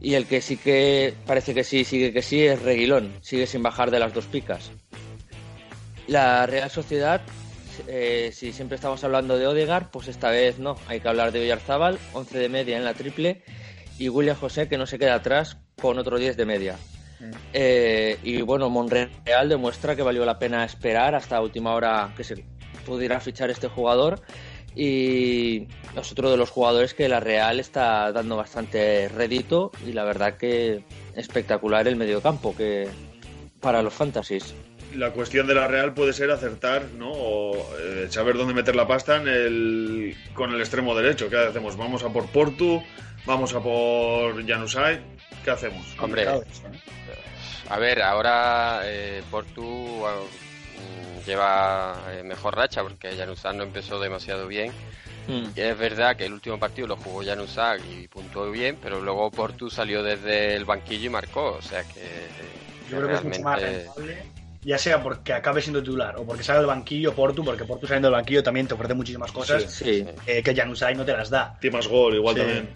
Y 0.00 0.14
el 0.14 0.26
que 0.26 0.42
sí 0.42 0.58
que 0.58 1.14
parece 1.26 1.54
que 1.54 1.64
sí, 1.64 1.84
sigue 1.84 2.12
que 2.12 2.20
sí, 2.20 2.44
es 2.44 2.60
Reguilón. 2.60 3.14
Sigue 3.22 3.46
sin 3.46 3.62
bajar 3.62 3.90
de 3.90 3.98
las 3.98 4.12
dos 4.12 4.26
picas. 4.26 4.70
La 6.06 6.44
Real 6.44 6.70
Sociedad, 6.70 7.22
eh, 7.86 8.30
si 8.32 8.52
siempre 8.52 8.76
estamos 8.76 9.02
hablando 9.04 9.38
de 9.38 9.46
Odegar, 9.46 9.90
pues 9.90 10.08
esta 10.08 10.30
vez 10.30 10.58
no. 10.58 10.76
Hay 10.88 11.00
que 11.00 11.08
hablar 11.08 11.32
de 11.32 11.40
Villarzábal, 11.40 11.98
11 12.12 12.38
de 12.38 12.48
media 12.48 12.76
en 12.76 12.84
la 12.84 12.94
triple. 12.94 13.42
Y 13.98 14.08
William 14.08 14.36
José, 14.36 14.68
que 14.68 14.78
no 14.78 14.86
se 14.86 14.98
queda 14.98 15.14
atrás, 15.14 15.56
con 15.80 15.98
otro 15.98 16.18
10 16.18 16.36
de 16.36 16.46
media. 16.46 16.76
Mm. 17.20 17.30
Eh, 17.52 18.18
y 18.22 18.42
bueno, 18.42 18.70
Monreal 18.70 19.48
demuestra 19.48 19.94
que 19.94 20.02
valió 20.02 20.24
la 20.24 20.38
pena 20.38 20.64
esperar 20.64 21.14
hasta 21.14 21.40
última 21.40 21.74
hora 21.74 22.12
que 22.16 22.24
se 22.24 22.44
pudiera 22.84 23.20
fichar 23.20 23.50
este 23.50 23.68
jugador 23.68 24.20
y 24.76 25.68
es 25.96 26.12
otro 26.12 26.30
de 26.30 26.36
los 26.36 26.50
jugadores 26.50 26.94
que 26.94 27.08
la 27.08 27.20
Real 27.20 27.60
está 27.60 28.10
dando 28.12 28.36
bastante 28.36 29.08
rédito 29.08 29.70
y 29.86 29.92
la 29.92 30.04
verdad 30.04 30.36
que 30.36 30.84
espectacular 31.14 31.86
el 31.86 31.96
mediocampo 31.96 32.54
que 32.56 32.88
para 33.60 33.82
los 33.82 33.94
fantasies. 33.94 34.54
La 34.94 35.10
cuestión 35.10 35.46
de 35.46 35.54
la 35.54 35.66
Real 35.66 35.94
puede 35.94 36.12
ser 36.12 36.30
acertar, 36.30 36.84
¿no? 36.96 37.10
O 37.10 37.76
eh, 37.78 38.06
saber 38.10 38.36
dónde 38.36 38.54
meter 38.54 38.76
la 38.76 38.86
pasta 38.86 39.16
en 39.16 39.28
el, 39.28 40.16
con 40.34 40.52
el 40.52 40.60
extremo 40.60 40.94
derecho. 40.94 41.28
¿Qué 41.28 41.36
hacemos? 41.36 41.76
¿Vamos 41.76 42.02
a 42.04 42.10
por 42.10 42.26
Portu? 42.28 42.82
¿Vamos 43.26 43.54
a 43.54 43.60
por 43.60 44.46
Janusay? 44.46 45.00
¿Qué 45.42 45.50
hacemos? 45.50 45.84
Hombre, 45.98 46.26
a 47.68 47.78
ver, 47.78 48.02
ahora 48.02 48.80
eh, 48.84 49.22
Portu 49.30 50.04
lleva 51.26 51.96
eh, 52.10 52.22
mejor 52.22 52.56
racha 52.56 52.82
porque 52.82 53.16
Januzak 53.16 53.54
no 53.54 53.62
empezó 53.62 53.98
demasiado 53.98 54.46
bien. 54.46 54.72
Hmm. 55.26 55.46
Y 55.56 55.60
es 55.60 55.78
verdad 55.78 56.16
que 56.16 56.26
el 56.26 56.34
último 56.34 56.58
partido 56.58 56.86
lo 56.86 56.96
jugó 56.96 57.24
Januzak 57.24 57.80
y 57.90 58.08
puntuó 58.08 58.50
bien, 58.50 58.76
pero 58.82 59.00
luego 59.00 59.30
Portu 59.30 59.70
salió 59.70 60.02
desde 60.02 60.54
el 60.54 60.66
banquillo 60.66 61.06
y 61.06 61.10
marcó. 61.10 61.52
O 61.52 61.62
sea 61.62 61.82
que. 61.84 62.28
Yo 62.90 62.98
creo 62.98 63.08
que 63.08 63.14
es 63.14 63.24
mucho 63.24 63.42
más 63.42 63.62
ya 64.64 64.78
sea 64.78 65.02
porque 65.02 65.32
acabe 65.32 65.60
siendo 65.60 65.82
titular 65.82 66.16
o 66.16 66.24
porque 66.24 66.42
salga 66.42 66.60
del 66.60 66.68
banquillo 66.68 67.14
Portu, 67.14 67.44
porque 67.44 67.64
Portu 67.64 67.86
saliendo 67.86 68.08
del 68.08 68.16
banquillo 68.16 68.42
también 68.42 68.66
te 68.66 68.74
ofrece 68.74 68.94
muchísimas 68.94 69.30
cosas 69.30 69.82
eh, 69.82 70.42
que 70.42 70.54
Januzaj 70.54 70.96
no 70.96 71.04
te 71.04 71.12
las 71.12 71.30
da. 71.30 71.56
Tiene 71.60 71.76
más 71.76 71.86
gol, 71.86 72.14
igual 72.14 72.36
también. 72.36 72.68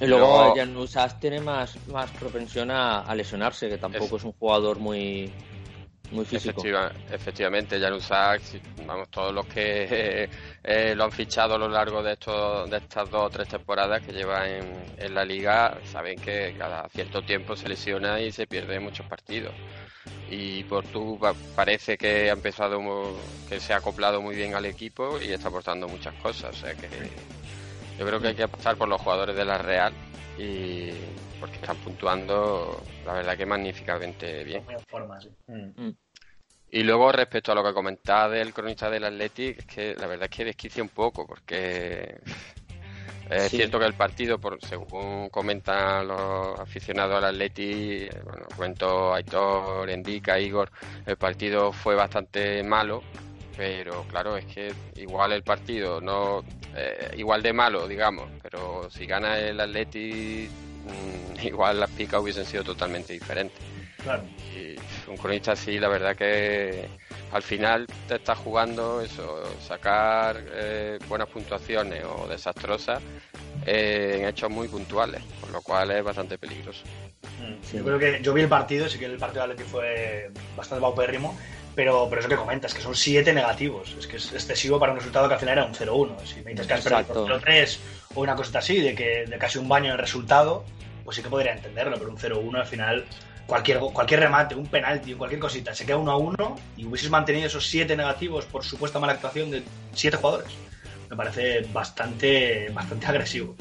Y 0.00 0.06
luego 0.06 0.54
Januzaj 0.54 1.20
tiene 1.20 1.40
más, 1.40 1.76
más 1.88 2.10
propensión 2.12 2.70
a, 2.70 3.14
lesionarse, 3.14 3.68
que 3.68 3.78
tampoco 3.78 4.16
es 4.16 4.24
un 4.24 4.32
jugador 4.32 4.78
muy 4.78 5.30
muy 6.10 6.24
físico. 6.24 6.62
efectivamente, 7.10 7.78
Januzak, 7.78 8.42
vamos, 8.86 9.08
todos 9.10 9.34
los 9.34 9.46
que 9.46 10.28
eh, 10.64 10.94
lo 10.94 11.04
han 11.04 11.12
fichado 11.12 11.54
a 11.54 11.58
lo 11.58 11.68
largo 11.68 12.02
de, 12.02 12.12
estos, 12.12 12.68
de 12.70 12.78
estas 12.78 13.10
dos 13.10 13.26
o 13.26 13.30
tres 13.30 13.48
temporadas 13.48 14.02
que 14.04 14.12
lleva 14.12 14.48
en, 14.48 14.64
en, 14.96 15.14
la 15.14 15.24
liga, 15.24 15.78
saben 15.84 16.20
que 16.20 16.54
cada 16.58 16.88
cierto 16.88 17.22
tiempo 17.22 17.56
se 17.56 17.68
lesiona 17.68 18.20
y 18.20 18.32
se 18.32 18.46
pierde 18.46 18.80
muchos 18.80 19.06
partidos. 19.06 19.54
Y 20.30 20.64
por 20.64 20.84
tú 20.86 21.18
parece 21.56 21.98
que 21.98 22.30
ha 22.30 22.32
empezado, 22.32 22.80
que 23.48 23.58
se 23.58 23.72
ha 23.72 23.76
acoplado 23.76 24.20
muy 24.20 24.36
bien 24.36 24.54
al 24.54 24.64
equipo 24.64 25.18
y 25.20 25.32
está 25.32 25.48
aportando 25.48 25.88
muchas 25.88 26.14
cosas. 26.14 26.56
O 26.56 26.60
sea 26.60 26.74
que 26.74 26.88
yo 27.98 28.06
creo 28.06 28.20
que 28.20 28.28
hay 28.28 28.34
que 28.34 28.48
pasar 28.48 28.76
por 28.76 28.88
los 28.88 29.00
jugadores 29.00 29.36
de 29.36 29.44
la 29.44 29.58
Real 29.58 29.92
y 30.38 30.90
porque 31.40 31.56
están 31.56 31.76
puntuando 31.78 32.82
la 33.06 33.14
verdad 33.14 33.36
que 33.36 33.46
magníficamente 33.46 34.44
bien. 34.44 34.62
Mm. 35.46 35.86
Mm. 35.86 35.96
Y 36.72 36.82
luego 36.84 37.10
respecto 37.10 37.50
a 37.50 37.54
lo 37.54 37.64
que 37.64 37.72
comentaba 37.72 38.28
del 38.28 38.52
cronista 38.52 38.88
del 38.88 39.04
Athletic, 39.04 39.58
es 39.58 39.66
que 39.66 39.94
la 39.96 40.06
verdad 40.06 40.28
es 40.30 40.36
que 40.36 40.44
desquicia 40.44 40.82
un 40.82 40.90
poco, 40.90 41.26
porque 41.26 42.20
es 43.30 43.50
cierto 43.50 43.78
que 43.80 43.86
el 43.86 43.94
partido, 43.94 44.38
por, 44.38 44.60
según 44.64 45.30
comentan 45.30 46.06
los 46.06 46.60
aficionados 46.60 47.16
al 47.16 47.24
Athletic, 47.24 48.22
bueno, 48.24 48.46
cuento 48.56 49.14
Aitor, 49.14 49.90
Endica, 49.90 50.38
Igor, 50.38 50.70
el 51.06 51.16
partido 51.16 51.72
fue 51.72 51.96
bastante 51.96 52.62
malo, 52.62 53.02
pero 53.56 54.04
claro, 54.04 54.36
es 54.36 54.44
que 54.46 54.72
igual 54.94 55.32
el 55.32 55.42
partido, 55.42 56.00
no 56.00 56.44
eh, 56.76 57.14
igual 57.16 57.42
de 57.42 57.52
malo, 57.52 57.88
digamos, 57.88 58.30
pero 58.42 58.88
si 58.90 59.06
gana 59.06 59.40
el 59.40 59.58
Athletic 59.58 60.50
Mm, 60.50 60.69
igual 61.42 61.80
las 61.80 61.90
picas 61.90 62.20
hubiesen 62.20 62.44
sido 62.44 62.64
totalmente 62.64 63.12
diferentes. 63.12 63.58
Claro. 64.02 64.22
Y 64.54 64.76
un 65.10 65.16
cronista 65.16 65.52
así, 65.52 65.78
la 65.78 65.88
verdad 65.88 66.16
que 66.16 66.88
al 67.32 67.42
final 67.42 67.86
te 68.08 68.16
estás 68.16 68.38
jugando 68.38 69.00
eso, 69.00 69.42
sacar 69.60 70.42
eh, 70.52 70.98
buenas 71.08 71.28
puntuaciones 71.28 72.02
o 72.04 72.26
desastrosas 72.26 73.02
eh, 73.66 74.18
en 74.18 74.28
hechos 74.28 74.50
muy 74.50 74.68
puntuales, 74.68 75.22
con 75.40 75.52
lo 75.52 75.60
cual 75.60 75.90
es 75.90 76.02
bastante 76.02 76.38
peligroso. 76.38 76.82
Mm, 77.40 77.76
yo 77.76 77.84
creo 77.84 77.98
que 77.98 78.22
yo 78.22 78.32
vi 78.32 78.42
el 78.42 78.48
partido, 78.48 78.88
sí 78.88 78.98
que 78.98 79.06
el 79.06 79.18
partido 79.18 79.46
de 79.46 79.52
Atleti 79.52 79.70
fue 79.70 80.30
bastante 80.56 80.80
paupérrimo, 80.80 81.38
pero, 81.74 82.06
pero 82.08 82.20
eso 82.20 82.28
que 82.28 82.36
comentas, 82.36 82.74
que 82.74 82.80
son 82.80 82.94
siete 82.94 83.32
negativos. 83.32 83.94
Es 83.98 84.06
que 84.06 84.16
es 84.16 84.32
excesivo 84.32 84.80
para 84.80 84.92
un 84.92 84.98
resultado 84.98 85.28
que 85.28 85.34
al 85.34 85.40
final 85.40 85.58
era 85.58 85.66
un 85.66 85.74
0-1. 85.74 86.24
Si 86.24 86.40
me 86.40 86.50
dices 86.50 86.66
que 86.66 86.74
has 86.74 86.82
perdido 86.82 87.26
0-3 87.26 87.78
o 88.14 88.22
una 88.22 88.34
cosita 88.34 88.58
así, 88.58 88.80
de 88.80 88.94
que 88.94 89.24
de 89.26 89.38
casi 89.38 89.58
un 89.58 89.68
baño 89.68 89.86
en 89.86 89.92
el 89.92 89.98
resultado, 89.98 90.64
pues 91.04 91.16
sí 91.16 91.22
que 91.22 91.28
podría 91.28 91.52
entenderlo, 91.52 91.96
pero 91.98 92.10
un 92.10 92.16
0-1 92.50 92.58
al 92.58 92.66
final, 92.66 93.06
cualquier, 93.46 93.78
cualquier 93.78 94.20
remate, 94.20 94.54
un 94.54 94.66
penalti, 94.66 95.14
cualquier 95.14 95.40
cosita, 95.40 95.74
se 95.74 95.86
queda 95.86 95.98
1-1 95.98 96.58
y 96.76 96.86
hubieses 96.86 97.10
mantenido 97.10 97.46
esos 97.46 97.66
siete 97.66 97.96
negativos 97.96 98.44
por 98.46 98.64
supuesta 98.64 98.98
mala 98.98 99.12
actuación 99.14 99.50
de 99.50 99.62
siete 99.94 100.16
jugadores. 100.16 100.52
Me 101.08 101.16
parece 101.16 101.62
bastante, 101.72 102.68
bastante 102.70 103.06
agresivo. 103.08 103.54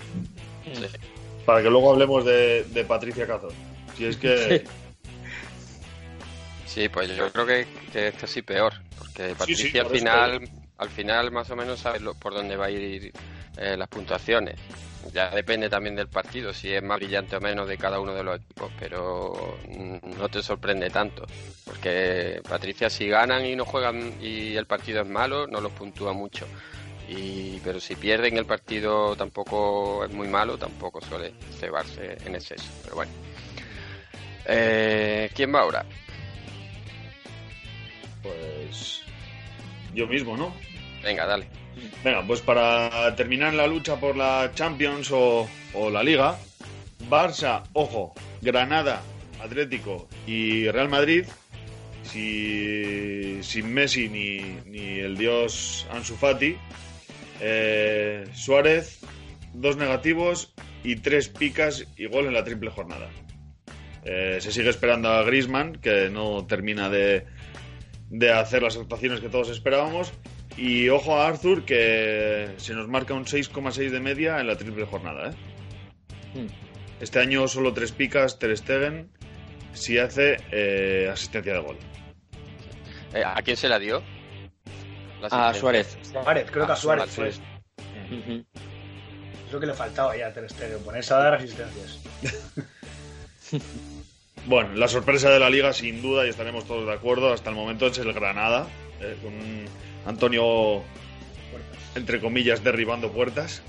Para 1.45 1.61
que 1.61 1.69
luego 1.69 1.91
hablemos 1.91 2.25
de, 2.25 2.85
Patricia 2.87 3.27
Cazor. 3.27 3.53
Si 3.95 4.05
es 4.05 4.17
que. 4.17 4.65
Sí. 6.65 6.87
pues 6.89 7.15
yo 7.15 7.31
creo 7.31 7.45
que, 7.45 7.67
que 7.91 8.07
es 8.09 8.15
casi 8.15 8.41
peor, 8.41 8.73
porque 8.97 9.33
Patricia 9.35 9.81
al 9.81 9.89
final, 9.89 10.49
al 10.77 10.89
final 10.89 11.31
más 11.31 11.49
o 11.49 11.55
menos 11.55 11.79
sabe 11.79 11.99
por 12.19 12.33
dónde 12.33 12.55
va 12.55 12.67
a 12.67 12.71
ir 12.71 13.11
eh, 13.59 13.77
las 13.77 13.87
puntuaciones. 13.87 14.55
Ya 15.13 15.29
depende 15.29 15.69
también 15.69 15.95
del 15.95 16.07
partido, 16.07 16.53
si 16.53 16.73
es 16.73 16.83
más 16.83 16.97
brillante 16.97 17.35
o 17.35 17.41
menos 17.41 17.67
de 17.67 17.77
cada 17.77 17.99
uno 17.99 18.13
de 18.13 18.23
los 18.23 18.37
equipos, 18.37 18.71
pero 18.79 19.57
mm, 19.67 20.17
no 20.17 20.29
te 20.29 20.41
sorprende 20.43 20.89
tanto, 20.89 21.25
porque 21.65 22.41
Patricia 22.47 22.89
si 22.89 23.07
ganan 23.07 23.45
y 23.45 23.55
no 23.55 23.65
juegan 23.65 24.13
y 24.21 24.55
el 24.55 24.65
partido 24.65 25.01
es 25.01 25.07
malo, 25.07 25.47
no 25.47 25.61
los 25.61 25.71
puntúa 25.71 26.13
mucho. 26.13 26.45
Y, 27.07 27.59
pero 27.63 27.79
si 27.79 27.95
pierden 27.95 28.37
el 28.37 28.45
partido 28.45 29.15
tampoco 29.15 30.05
es 30.05 30.11
muy 30.11 30.27
malo, 30.27 30.57
tampoco 30.57 31.01
suele 31.01 31.33
cebarse 31.57 32.17
en 32.23 32.35
exceso. 32.35 32.69
Pero 32.83 32.97
bueno. 32.97 33.11
Eh, 34.45 35.29
¿Quién 35.33 35.53
va 35.53 35.61
ahora? 35.61 35.85
Pues 38.21 39.01
yo 39.93 40.05
mismo, 40.05 40.37
¿no? 40.37 40.53
Venga, 41.03 41.25
dale. 41.25 41.47
Venga, 42.03 42.25
pues 42.25 42.41
para 42.41 43.15
terminar 43.15 43.53
la 43.53 43.67
lucha 43.67 43.99
por 43.99 44.15
la 44.15 44.51
Champions 44.55 45.11
o, 45.11 45.47
la 45.91 46.01
Liga, 46.01 46.37
Barça, 47.09 47.63
ojo, 47.73 48.13
Granada, 48.41 49.01
Atlético 49.41 50.07
y 50.25 50.69
Real 50.69 50.87
Madrid, 50.87 51.25
si, 52.03 53.43
sin 53.43 53.73
Messi 53.73 54.07
ni, 54.07 54.99
el 54.99 55.17
dios 55.17 55.85
Ansu 55.91 56.15
Fati, 56.15 56.55
eh, 57.41 58.25
Suárez, 58.33 58.99
dos 59.53 59.75
negativos 59.75 60.53
y 60.83 60.95
tres 60.97 61.27
picas 61.27 61.85
y 61.97 62.05
gol 62.05 62.27
en 62.27 62.33
la 62.33 62.45
triple 62.45 62.69
jornada. 62.69 63.09
Eh, 64.05 64.37
se 64.39 64.51
sigue 64.53 64.69
esperando 64.69 65.09
a 65.09 65.23
Griezmann, 65.23 65.73
que 65.73 66.09
no 66.09 66.45
termina 66.45 66.89
de 66.89 67.25
hacer 68.33 68.63
las 68.63 68.77
actuaciones 68.77 69.19
que 69.19 69.27
todos 69.27 69.49
esperábamos. 69.49 70.13
Y 70.61 70.89
ojo 70.89 71.15
a 71.15 71.27
Arthur, 71.27 71.63
que 71.63 72.49
se 72.57 72.73
nos 72.73 72.89
marca 72.89 73.13
un 73.13 73.23
6,6 73.25 73.91
de 73.91 73.99
media 74.01 74.41
en 74.41 74.47
la 74.47 74.57
triple 74.57 74.85
jornada. 74.85 75.29
¿eh? 75.29 76.47
Este 76.99 77.19
año 77.19 77.47
solo 77.47 77.73
tres 77.73 77.93
picas, 77.93 78.39
Ter 78.39 78.57
Stegen, 78.57 79.09
si 79.71 79.97
hace 79.97 80.35
eh, 80.51 81.09
asistencia 81.09 81.53
de 81.53 81.59
gol. 81.59 81.77
Eh, 83.13 83.23
¿A 83.25 83.41
quién 83.41 83.55
se 83.55 83.69
la 83.69 83.79
dio? 83.79 84.03
La 85.21 85.49
A. 85.49 85.53
Suárez. 85.53 85.97
Suárez, 86.01 86.51
creo 86.51 86.65
que 86.65 86.71
a 86.71 86.75
Ah, 86.75 86.77
Suárez. 86.77 87.09
Suárez. 87.13 87.41
Es 89.47 89.53
lo 89.53 89.59
que 89.61 89.65
le 89.65 89.73
faltaba 89.73 90.17
ya 90.17 90.27
a 90.27 90.33
Ter 90.33 90.49
Stegen, 90.49 90.83
ponerse 90.83 91.13
a 91.13 91.17
dar 91.17 91.33
asistencias. 91.35 92.01
Bueno, 94.45 94.73
la 94.75 94.87
sorpresa 94.87 95.29
de 95.29 95.37
la 95.39 95.49
liga, 95.49 95.73
sin 95.73 96.01
duda, 96.01 96.25
y 96.25 96.29
estaremos 96.29 96.65
todos 96.65 96.85
de 96.87 96.93
acuerdo, 96.93 97.33
hasta 97.33 97.49
el 97.49 97.55
momento 97.57 97.87
es 97.87 97.97
el 97.97 98.13
Granada, 98.13 98.67
eh, 99.01 99.15
con 99.21 99.33
Antonio, 100.09 100.81
entre 101.95 102.19
comillas, 102.19 102.63
derribando 102.63 103.11
puertas, 103.11 103.61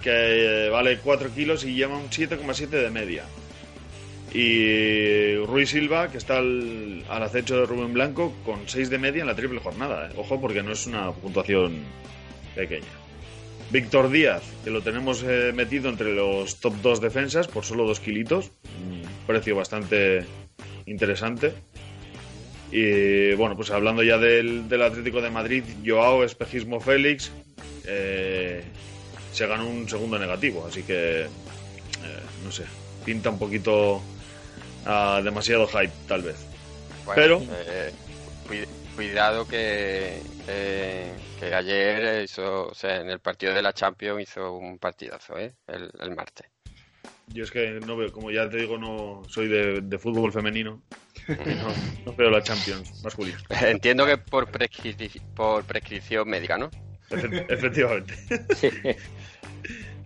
que 0.00 0.66
eh, 0.66 0.70
vale 0.70 0.98
4 0.98 1.34
kilos 1.34 1.64
y 1.64 1.74
lleva 1.74 1.96
un 1.98 2.08
7,7 2.08 2.68
de 2.68 2.90
media. 2.90 3.24
Y 4.32 5.36
Ruiz 5.44 5.70
Silva, 5.70 6.08
que 6.10 6.18
está 6.18 6.38
al, 6.38 7.02
al 7.08 7.22
acecho 7.22 7.58
de 7.58 7.66
Rubén 7.66 7.92
Blanco, 7.92 8.32
con 8.44 8.68
6 8.68 8.90
de 8.90 8.98
media 8.98 9.22
en 9.22 9.26
la 9.26 9.34
triple 9.34 9.58
jornada. 9.58 10.08
eh. 10.08 10.12
Ojo, 10.16 10.40
porque 10.40 10.62
no 10.62 10.70
es 10.70 10.86
una 10.86 11.10
puntuación 11.10 11.78
pequeña. 12.54 12.86
Víctor 13.70 14.10
Díaz, 14.10 14.42
que 14.62 14.70
lo 14.70 14.82
tenemos 14.82 15.24
eh, 15.24 15.52
metido 15.52 15.88
entre 15.88 16.14
los 16.14 16.60
top 16.60 16.74
2 16.80 17.00
defensas 17.00 17.48
por 17.48 17.64
solo 17.64 17.84
2 17.86 17.98
kilitos. 17.98 18.52
Un 18.88 19.02
precio 19.26 19.56
bastante 19.56 20.24
interesante. 20.86 21.54
Y 22.70 23.34
bueno, 23.34 23.56
pues 23.56 23.70
hablando 23.70 24.02
ya 24.02 24.18
del, 24.18 24.68
del 24.68 24.82
Atlético 24.82 25.20
de 25.22 25.30
Madrid, 25.30 25.62
Joao 25.84 26.24
Espejismo 26.24 26.80
Félix 26.80 27.30
eh, 27.86 28.64
se 29.32 29.46
ganó 29.46 29.68
un 29.68 29.88
segundo 29.88 30.18
negativo, 30.18 30.66
así 30.66 30.82
que 30.82 31.22
eh, 31.22 31.28
no 32.44 32.50
sé, 32.50 32.64
pinta 33.04 33.30
un 33.30 33.38
poquito 33.38 34.02
ah, 34.84 35.20
demasiado 35.22 35.66
hype, 35.68 35.92
tal 36.08 36.22
vez. 36.22 36.44
Bueno, 37.04 37.22
Pero- 37.22 37.42
eh, 37.66 37.92
cui- 38.48 38.66
cuidado 38.96 39.46
que, 39.46 40.20
eh, 40.48 41.12
que 41.38 41.54
ayer 41.54 42.24
hizo, 42.24 42.68
o 42.68 42.74
sea, 42.74 42.96
en 43.00 43.10
el 43.10 43.20
partido 43.20 43.54
de 43.54 43.62
la 43.62 43.72
Champions 43.72 44.22
hizo 44.22 44.54
un 44.54 44.78
partidazo, 44.78 45.38
¿eh? 45.38 45.54
El, 45.68 45.90
el 46.00 46.16
martes. 46.16 46.46
Yo 47.28 47.44
es 47.44 47.50
que 47.50 47.80
no 47.84 47.96
veo, 47.96 48.12
como 48.12 48.30
ya 48.30 48.48
te 48.48 48.56
digo, 48.58 48.78
no 48.78 49.24
soy 49.28 49.48
de, 49.48 49.80
de 49.80 49.98
fútbol 49.98 50.32
femenino. 50.32 50.80
No, 51.28 51.34
no 52.06 52.16
veo 52.16 52.30
la 52.30 52.42
Champions 52.42 53.02
masculina. 53.02 53.38
Entiendo 53.62 54.06
que 54.06 54.16
por, 54.16 54.50
prescri- 54.50 55.20
por 55.34 55.64
prescripción 55.64 56.28
médica, 56.28 56.56
¿no? 56.56 56.70
Efe- 57.10 57.46
efectivamente. 57.48 58.14
Sí. 58.54 58.70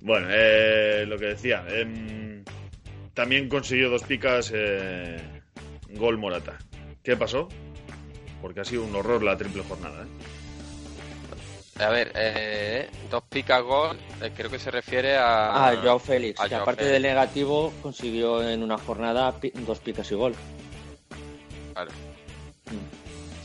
Bueno, 0.02 0.28
eh, 0.30 1.04
lo 1.06 1.18
que 1.18 1.26
decía. 1.26 1.62
em, 1.68 2.42
también 3.12 3.50
consiguió 3.50 3.90
dos 3.90 4.02
picas 4.04 4.50
eh, 4.54 5.18
gol 5.90 6.16
Morata. 6.16 6.56
¿Qué 7.02 7.18
pasó? 7.18 7.50
Porque 8.40 8.60
ha 8.60 8.64
sido 8.64 8.82
un 8.84 8.94
horror 8.96 9.22
la 9.22 9.36
triple 9.36 9.62
jornada. 9.62 10.04
¿eh? 10.04 10.06
A 11.80 11.88
ver, 11.88 12.12
eh, 12.14 12.90
dos 13.10 13.22
picas 13.28 13.62
gol, 13.62 13.96
eh, 14.20 14.30
creo 14.36 14.50
que 14.50 14.58
se 14.58 14.70
refiere 14.70 15.16
a... 15.16 15.68
Ah, 15.70 15.80
Joao 15.82 15.98
Félix, 15.98 16.38
a 16.38 16.44
que 16.44 16.50
Joao 16.50 16.62
aparte 16.62 16.82
Félix. 16.84 16.92
del 16.92 17.02
negativo 17.02 17.72
consiguió 17.82 18.46
en 18.46 18.62
una 18.62 18.76
jornada 18.76 19.32
pi- 19.40 19.50
dos 19.54 19.78
picas 19.78 20.10
y 20.12 20.14
gol. 20.14 20.34
Claro. 21.72 21.90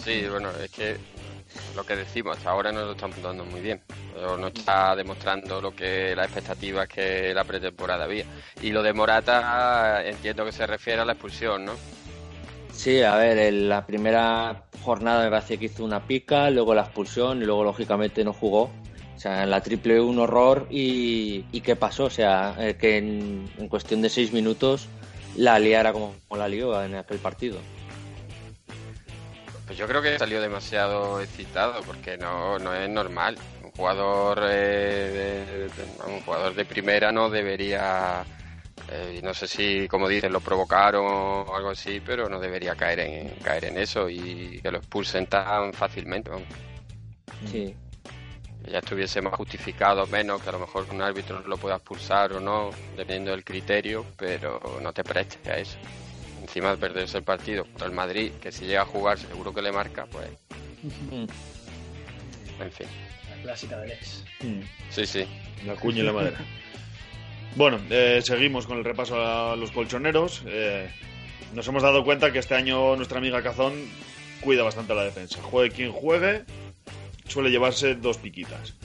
Sí, 0.04 0.28
bueno, 0.30 0.50
es 0.62 0.69
que 0.69 0.98
lo 1.76 1.86
que 1.86 1.95
decimos, 1.95 2.38
hasta 2.38 2.50
ahora 2.52 2.71
no 2.74 2.82
lo 2.82 2.91
están 2.91 3.12
dando 3.24 3.45
muy 3.45 3.62
bien. 3.62 3.82
No 4.38 4.48
está 4.48 4.95
demostrando 4.95 5.62
lo 5.62 5.74
que 5.76 6.13
las 6.15 6.26
expectativas 6.28 6.88
que 6.88 7.34
la 7.34 7.43
pretemporada 7.45 8.04
había. 8.04 8.26
Y 8.62 8.71
lo 8.71 8.84
de 8.84 8.93
Morata 8.93 10.04
entiendo 10.06 10.43
que 10.45 10.52
se 10.52 10.67
refiere 10.67 11.02
a 11.02 11.06
la 11.06 11.13
expulsión, 11.13 11.65
¿no? 11.65 11.74
Sí, 12.75 13.01
a 13.01 13.15
ver, 13.15 13.38
en 13.38 13.69
la 13.69 13.85
primera 13.85 14.65
jornada 14.83 15.23
me 15.23 15.29
parece 15.31 15.57
que 15.57 15.65
hizo 15.65 15.83
una 15.83 16.05
pica, 16.05 16.49
luego 16.49 16.75
la 16.75 16.81
expulsión 16.83 17.41
y 17.41 17.45
luego 17.45 17.63
lógicamente 17.63 18.23
no 18.23 18.33
jugó. 18.33 18.63
O 19.15 19.19
sea, 19.19 19.43
en 19.43 19.49
la 19.49 19.61
triple 19.61 20.01
un 20.01 20.19
horror 20.19 20.67
y, 20.69 21.45
y 21.51 21.61
¿qué 21.61 21.75
pasó? 21.75 22.05
O 22.05 22.09
sea, 22.09 22.55
que 22.79 22.97
en, 22.97 23.49
cuestión 23.69 24.01
de 24.01 24.09
seis 24.09 24.33
minutos 24.33 24.88
la 25.38 25.57
liara 25.57 25.93
como, 25.93 26.13
como 26.27 26.38
la 26.39 26.49
lió 26.49 26.83
en 26.83 26.95
aquel 26.95 27.17
partido. 27.19 27.57
Pues 29.65 29.77
yo 29.79 29.88
creo 29.88 30.01
que 30.01 30.19
salió 30.19 30.41
demasiado 30.41 31.21
excitado 31.21 31.81
porque 31.83 32.17
no, 32.17 32.59
no 32.59 32.73
es 32.73 32.88
normal. 32.89 33.38
Un 33.63 33.71
jugador, 33.71 34.41
eh, 34.43 35.67
de- 35.75 36.13
un 36.13 36.19
jugador 36.21 36.53
de 36.53 36.65
primera 36.65 37.11
no 37.11 37.29
debería, 37.29 38.23
eh, 38.91 39.19
no 39.24 39.34
sé 39.34 39.48
si, 39.48 39.88
como 39.88 40.08
dicen, 40.08 40.32
lo 40.34 40.39
provocaron 40.41 41.06
o 41.06 41.56
algo 41.56 41.69
así, 41.69 42.02
pero 42.06 42.30
no 42.30 42.39
debería 42.39 42.76
caer 42.76 43.00
en, 43.00 43.30
caer 43.43 43.65
en 43.65 43.78
eso 43.78 44.10
y 44.10 44.60
que 44.62 44.71
lo 44.71 44.78
expulsen 44.78 45.28
tan 45.28 45.74
fácilmente. 45.74 46.30
vamos. 46.30 46.48
Sí. 47.52 47.76
Que 48.63 48.71
ya 48.71 48.80
estuviese 48.80 49.21
más 49.21 49.34
justificado 49.36 50.04
o 50.04 50.08
menos, 50.08 50.41
que 50.41 50.50
a 50.50 50.54
lo 50.54 50.60
mejor 50.60 50.88
un 50.91 51.02
árbitro 51.02 51.39
lo 51.48 51.58
pueda 51.58 51.76
expulsar 51.76 52.34
o 52.34 52.39
no, 52.39 52.71
dependiendo 52.98 53.32
del 53.32 53.43
criterio, 53.43 54.06
pero 54.17 54.80
no 54.82 54.91
te 54.93 55.04
prestes 55.04 55.48
a 55.48 55.58
eso. 55.58 55.78
Encima 56.41 56.71
de 56.71 56.78
perderse 56.78 57.17
el 57.17 57.24
partido 57.24 57.63
contra 57.65 57.88
el 57.88 57.93
Madrid, 57.93 58.32
que 58.41 58.52
si 58.52 58.65
llega 58.65 58.82
a 58.84 58.86
jugar 58.86 59.17
seguro 59.17 59.54
que 59.54 59.62
le 59.62 59.71
marca, 59.71 60.06
pues, 60.12 60.30
Mm. 61.12 61.26
en 62.62 62.71
fin. 62.71 62.88
La 63.36 63.41
clásica 63.41 63.78
del 63.80 63.91
ex. 63.91 64.24
Sí, 64.91 65.06
sí. 65.08 65.28
La 65.65 65.74
cuña 65.76 66.00
y 66.00 66.04
la 66.04 66.13
madera. 66.13 66.38
Bueno, 67.56 67.80
eh, 67.89 68.20
seguimos 68.22 68.68
con 68.68 68.78
el 68.78 68.84
repaso 68.84 69.15
a 69.15 69.56
los 69.56 69.72
colchoneros. 69.72 70.44
Eh, 70.46 70.89
nos 71.54 71.65
hemos 71.70 71.84
dado 71.84 72.04
cuenta 72.04 72.34
que 72.34 72.39
este 72.39 72.54
año 72.54 72.98
nuestra 72.98 73.20
amiga 73.20 73.41
Cazón 73.41 73.74
cuida 74.41 74.62
bastante 74.63 74.94
la 74.94 75.06
defensa. 75.06 75.41
Juegue 75.41 75.74
quien 75.74 75.91
juegue, 75.94 76.44
suele 77.30 77.50
llevarse 77.50 77.96
dos 77.96 78.18
piquitas. 78.18 78.76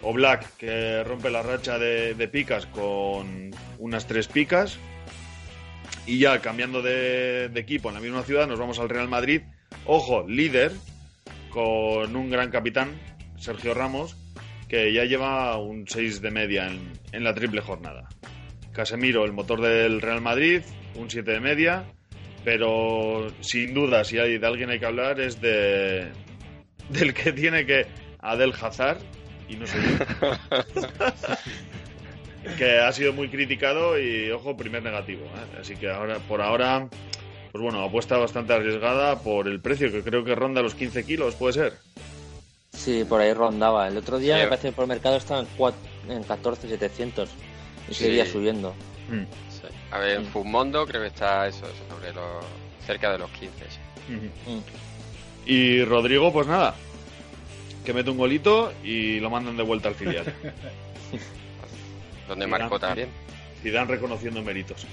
O 0.00 0.12
Black, 0.12 0.56
que 0.58 1.02
rompe 1.02 1.28
la 1.28 1.42
racha 1.42 1.76
de, 1.76 2.28
picas 2.30 2.66
con 2.66 3.50
unas 3.78 4.06
tres 4.06 4.28
picas. 4.28 4.78
Y 6.06 6.20
ya 6.20 6.40
cambiando 6.40 6.82
de 6.82 7.46
equipo 7.56 7.88
en 7.88 7.96
la 7.96 8.00
misma 8.00 8.22
ciudad, 8.22 8.46
nos 8.46 8.60
vamos 8.60 8.78
al 8.78 8.88
Real 8.88 9.08
Madrid. 9.08 9.42
Ojo, 9.86 10.24
líder, 10.28 10.70
con 11.50 12.14
un 12.14 12.30
gran 12.30 12.50
capitán, 12.52 12.90
Sergio 13.38 13.74
Ramos, 13.74 14.16
que 14.68 14.92
ya 14.92 15.04
lleva 15.04 15.56
un 15.56 15.86
6 15.88 16.20
de 16.20 16.30
media 16.30 16.66
en, 16.66 16.92
en 17.12 17.24
la 17.24 17.34
triple 17.34 17.60
jornada. 17.60 18.08
Casemiro, 18.72 19.24
el 19.24 19.32
motor 19.32 19.60
del 19.60 20.00
Real 20.00 20.20
Madrid, 20.20 20.62
un 20.94 21.10
7 21.10 21.30
de 21.30 21.40
media, 21.40 21.84
pero 22.44 23.28
sin 23.40 23.74
duda, 23.74 24.04
si 24.04 24.18
hay 24.18 24.38
de 24.38 24.46
alguien 24.46 24.70
hay 24.70 24.78
que 24.78 24.86
hablar, 24.86 25.20
es 25.20 25.40
de 25.40 26.08
del 26.90 27.12
que 27.12 27.32
tiene 27.32 27.66
que 27.66 27.86
Adel 28.20 28.54
Hazard, 28.60 28.98
y 29.48 29.56
no 29.56 29.66
sé 29.66 29.78
que 32.56 32.78
ha 32.78 32.92
sido 32.92 33.12
muy 33.12 33.28
criticado 33.28 33.98
y, 33.98 34.30
ojo, 34.30 34.56
primer 34.56 34.82
negativo. 34.82 35.24
¿eh? 35.24 35.58
Así 35.60 35.76
que 35.76 35.90
ahora, 35.90 36.18
por 36.20 36.40
ahora, 36.40 36.88
pues 37.52 37.62
bueno, 37.62 37.82
apuesta 37.82 38.16
bastante 38.16 38.52
arriesgada 38.52 39.22
por 39.22 39.48
el 39.48 39.60
precio, 39.60 39.90
que 39.90 40.02
creo 40.02 40.24
que 40.24 40.34
ronda 40.34 40.62
los 40.62 40.74
15 40.74 41.04
kilos, 41.04 41.34
puede 41.34 41.54
ser. 41.54 41.72
Sí, 42.78 43.04
por 43.04 43.20
ahí 43.20 43.32
rondaba. 43.32 43.88
El 43.88 43.96
otro 43.96 44.18
día 44.18 44.36
Sí. 44.36 44.42
me 44.42 44.48
parece 44.48 44.68
que 44.68 44.72
por 44.72 44.84
el 44.84 44.88
mercado 44.88 45.16
estaba 45.16 45.40
en, 45.40 45.48
cuat- 45.58 45.74
en 46.08 46.22
14,700 46.22 47.28
y 47.90 47.94
Sí. 47.94 48.04
seguía 48.04 48.24
subiendo. 48.24 48.70
Mm. 49.10 49.22
sí. 49.50 49.62
A 49.90 49.98
ver, 49.98 50.18
en 50.18 50.26
Fumondo 50.26 50.86
creo 50.86 51.00
que 51.02 51.08
está 51.08 51.48
eso, 51.48 51.66
sobre 51.88 52.12
los, 52.12 52.44
cerca 52.86 53.10
de 53.10 53.18
los 53.18 53.30
15. 53.32 53.64
sí. 53.68 54.14
Ujú. 54.14 54.58
Mm. 54.58 54.62
Y 55.46 55.82
Rodrigo, 55.84 56.32
pues 56.32 56.46
nada, 56.46 56.74
que 57.84 57.92
mete 57.94 58.10
un 58.10 58.18
golito 58.18 58.72
y 58.84 59.18
lo 59.18 59.30
mandan 59.30 59.56
de 59.56 59.62
vuelta 59.64 59.88
al 59.88 59.94
filial. 59.94 60.26
Donde 62.28 62.46
marcó 62.46 62.78
también. 62.78 63.08
Zidane 63.62 63.90
reconociendo 63.90 64.42
méritos. 64.42 64.86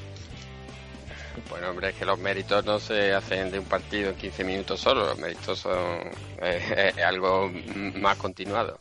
Bueno, 1.49 1.69
hombre, 1.69 1.89
es 1.89 1.95
que 1.95 2.05
los 2.05 2.19
méritos 2.19 2.65
no 2.65 2.79
se 2.79 3.13
hacen 3.13 3.51
de 3.51 3.59
un 3.59 3.65
partido 3.65 4.09
en 4.09 4.15
15 4.15 4.43
minutos 4.43 4.79
solo, 4.79 5.05
los 5.05 5.17
méritos 5.17 5.59
son 5.59 6.11
eh, 6.41 6.93
algo 7.05 7.51
más 7.95 8.17
continuado. 8.17 8.79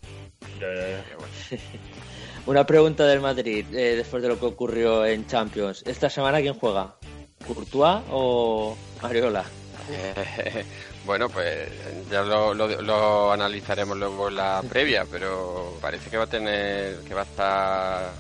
Una 2.47 2.67
pregunta 2.67 3.07
del 3.07 3.21
Madrid, 3.21 3.65
eh, 3.73 3.97
después 3.97 4.23
de 4.23 4.29
lo 4.29 4.39
que 4.39 4.47
ocurrió 4.47 5.07
en 5.07 5.27
Champions. 5.27 5.83
¿Esta 5.87 6.11
semana 6.11 6.41
quién 6.41 6.55
juega? 6.55 6.95
¿Courtois 7.47 8.03
o 8.11 8.77
Ariola? 9.03 9.45
bueno, 11.07 11.29
pues 11.29 11.69
ya 12.11 12.23
lo, 12.23 13.33
analizaremos 13.33 13.97
luego 13.97 14.29
en 14.29 14.37
la 14.37 14.63
previa, 14.69 15.07
pero 15.11 15.77
parece 15.81 16.11
que 16.11 16.17
va 16.17 16.25
a 16.25 16.29
tener, 16.29 16.99
que 17.01 17.15
va 17.15 17.23
a 17.23 17.25
estar, 17.25 18.13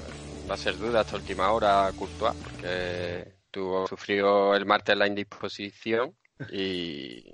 va 0.49 0.55
a 0.55 0.59
ser 0.59 0.79
duda 0.79 1.01
hasta 1.01 1.17
última 1.17 1.53
hora 1.53 1.91
Courtois, 1.97 2.35
porque 2.43 3.34
tuvo, 3.55 3.87
sufrió 3.87 4.57
el 4.57 4.67
martes 4.67 4.97
la 4.97 5.07
indisposición 5.07 6.13
y, 6.51 7.25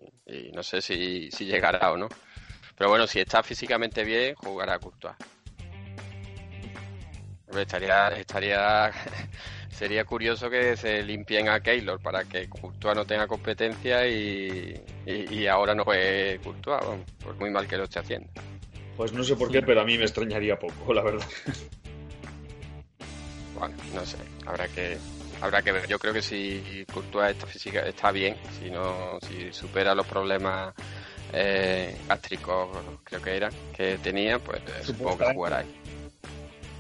no 0.53 0.63
sé 0.63 0.83
si, 0.83 1.31
si 1.31 1.47
llegará 1.47 1.91
o 1.91 1.97
no. 1.97 2.09
Pero 2.77 2.91
bueno, 2.91 3.07
si 3.07 3.21
está 3.21 3.43
físicamente 3.43 4.05
bien, 4.05 4.35
jugará 4.35 4.79
Courtois. 4.79 5.17
Estaría, 7.57 8.09
estaría, 8.09 8.93
sería 9.71 10.05
curioso 10.05 10.51
que 10.51 10.77
se 10.77 11.03
limpien 11.03 11.49
a 11.49 11.61
Keylor 11.61 12.01
para 12.01 12.25
que 12.25 12.49
Courtois 12.49 12.95
no 12.95 13.07
tenga 13.07 13.27
competencia 13.27 14.07
y, 14.07 14.79
y, 15.07 15.47
ahora 15.47 15.75
no 15.75 15.85
juegue 15.85 16.39
Courtois. 16.45 16.83
pues 17.19 17.37
muy 17.39 17.51
mal 17.51 17.67
que 17.67 17.79
lo 17.79 17.85
esté 17.85 18.01
haciendo. 18.01 18.31
Pues 18.97 19.13
no 19.15 19.25
sé 19.25 19.35
por 19.37 19.51
qué, 19.51 19.63
pero 19.63 19.81
a 19.81 19.85
mí 19.85 19.97
me 19.97 20.05
extrañaría 20.05 20.59
poco, 20.59 20.93
la 20.93 21.03
verdad. 21.03 21.27
Bueno, 23.59 23.77
no 23.95 24.05
sé, 24.07 24.19
habrá 24.47 24.69
que 24.69 24.99
habrá 25.41 25.63
que 25.63 25.73
ver. 25.73 25.87
Yo 25.87 25.99
creo 25.99 26.13
que 26.13 26.23
si 26.23 26.85
Courtois 26.93 27.31
está 27.31 27.47
física 27.47 27.81
está 27.81 28.13
bien, 28.13 28.37
si 28.59 28.71
no 28.71 29.19
si 29.27 29.53
supera 29.53 29.95
los 29.95 30.07
problemas 30.07 30.75
eh, 31.33 31.97
gástricos, 32.09 32.69
creo 33.05 33.23
que 33.23 33.37
eran 33.37 33.53
que 33.77 33.99
tenía, 33.99 34.39
pues 34.39 34.61
supongo 34.83 35.19
que 35.19 35.35
jugará 35.35 35.59
ahí. 35.59 35.75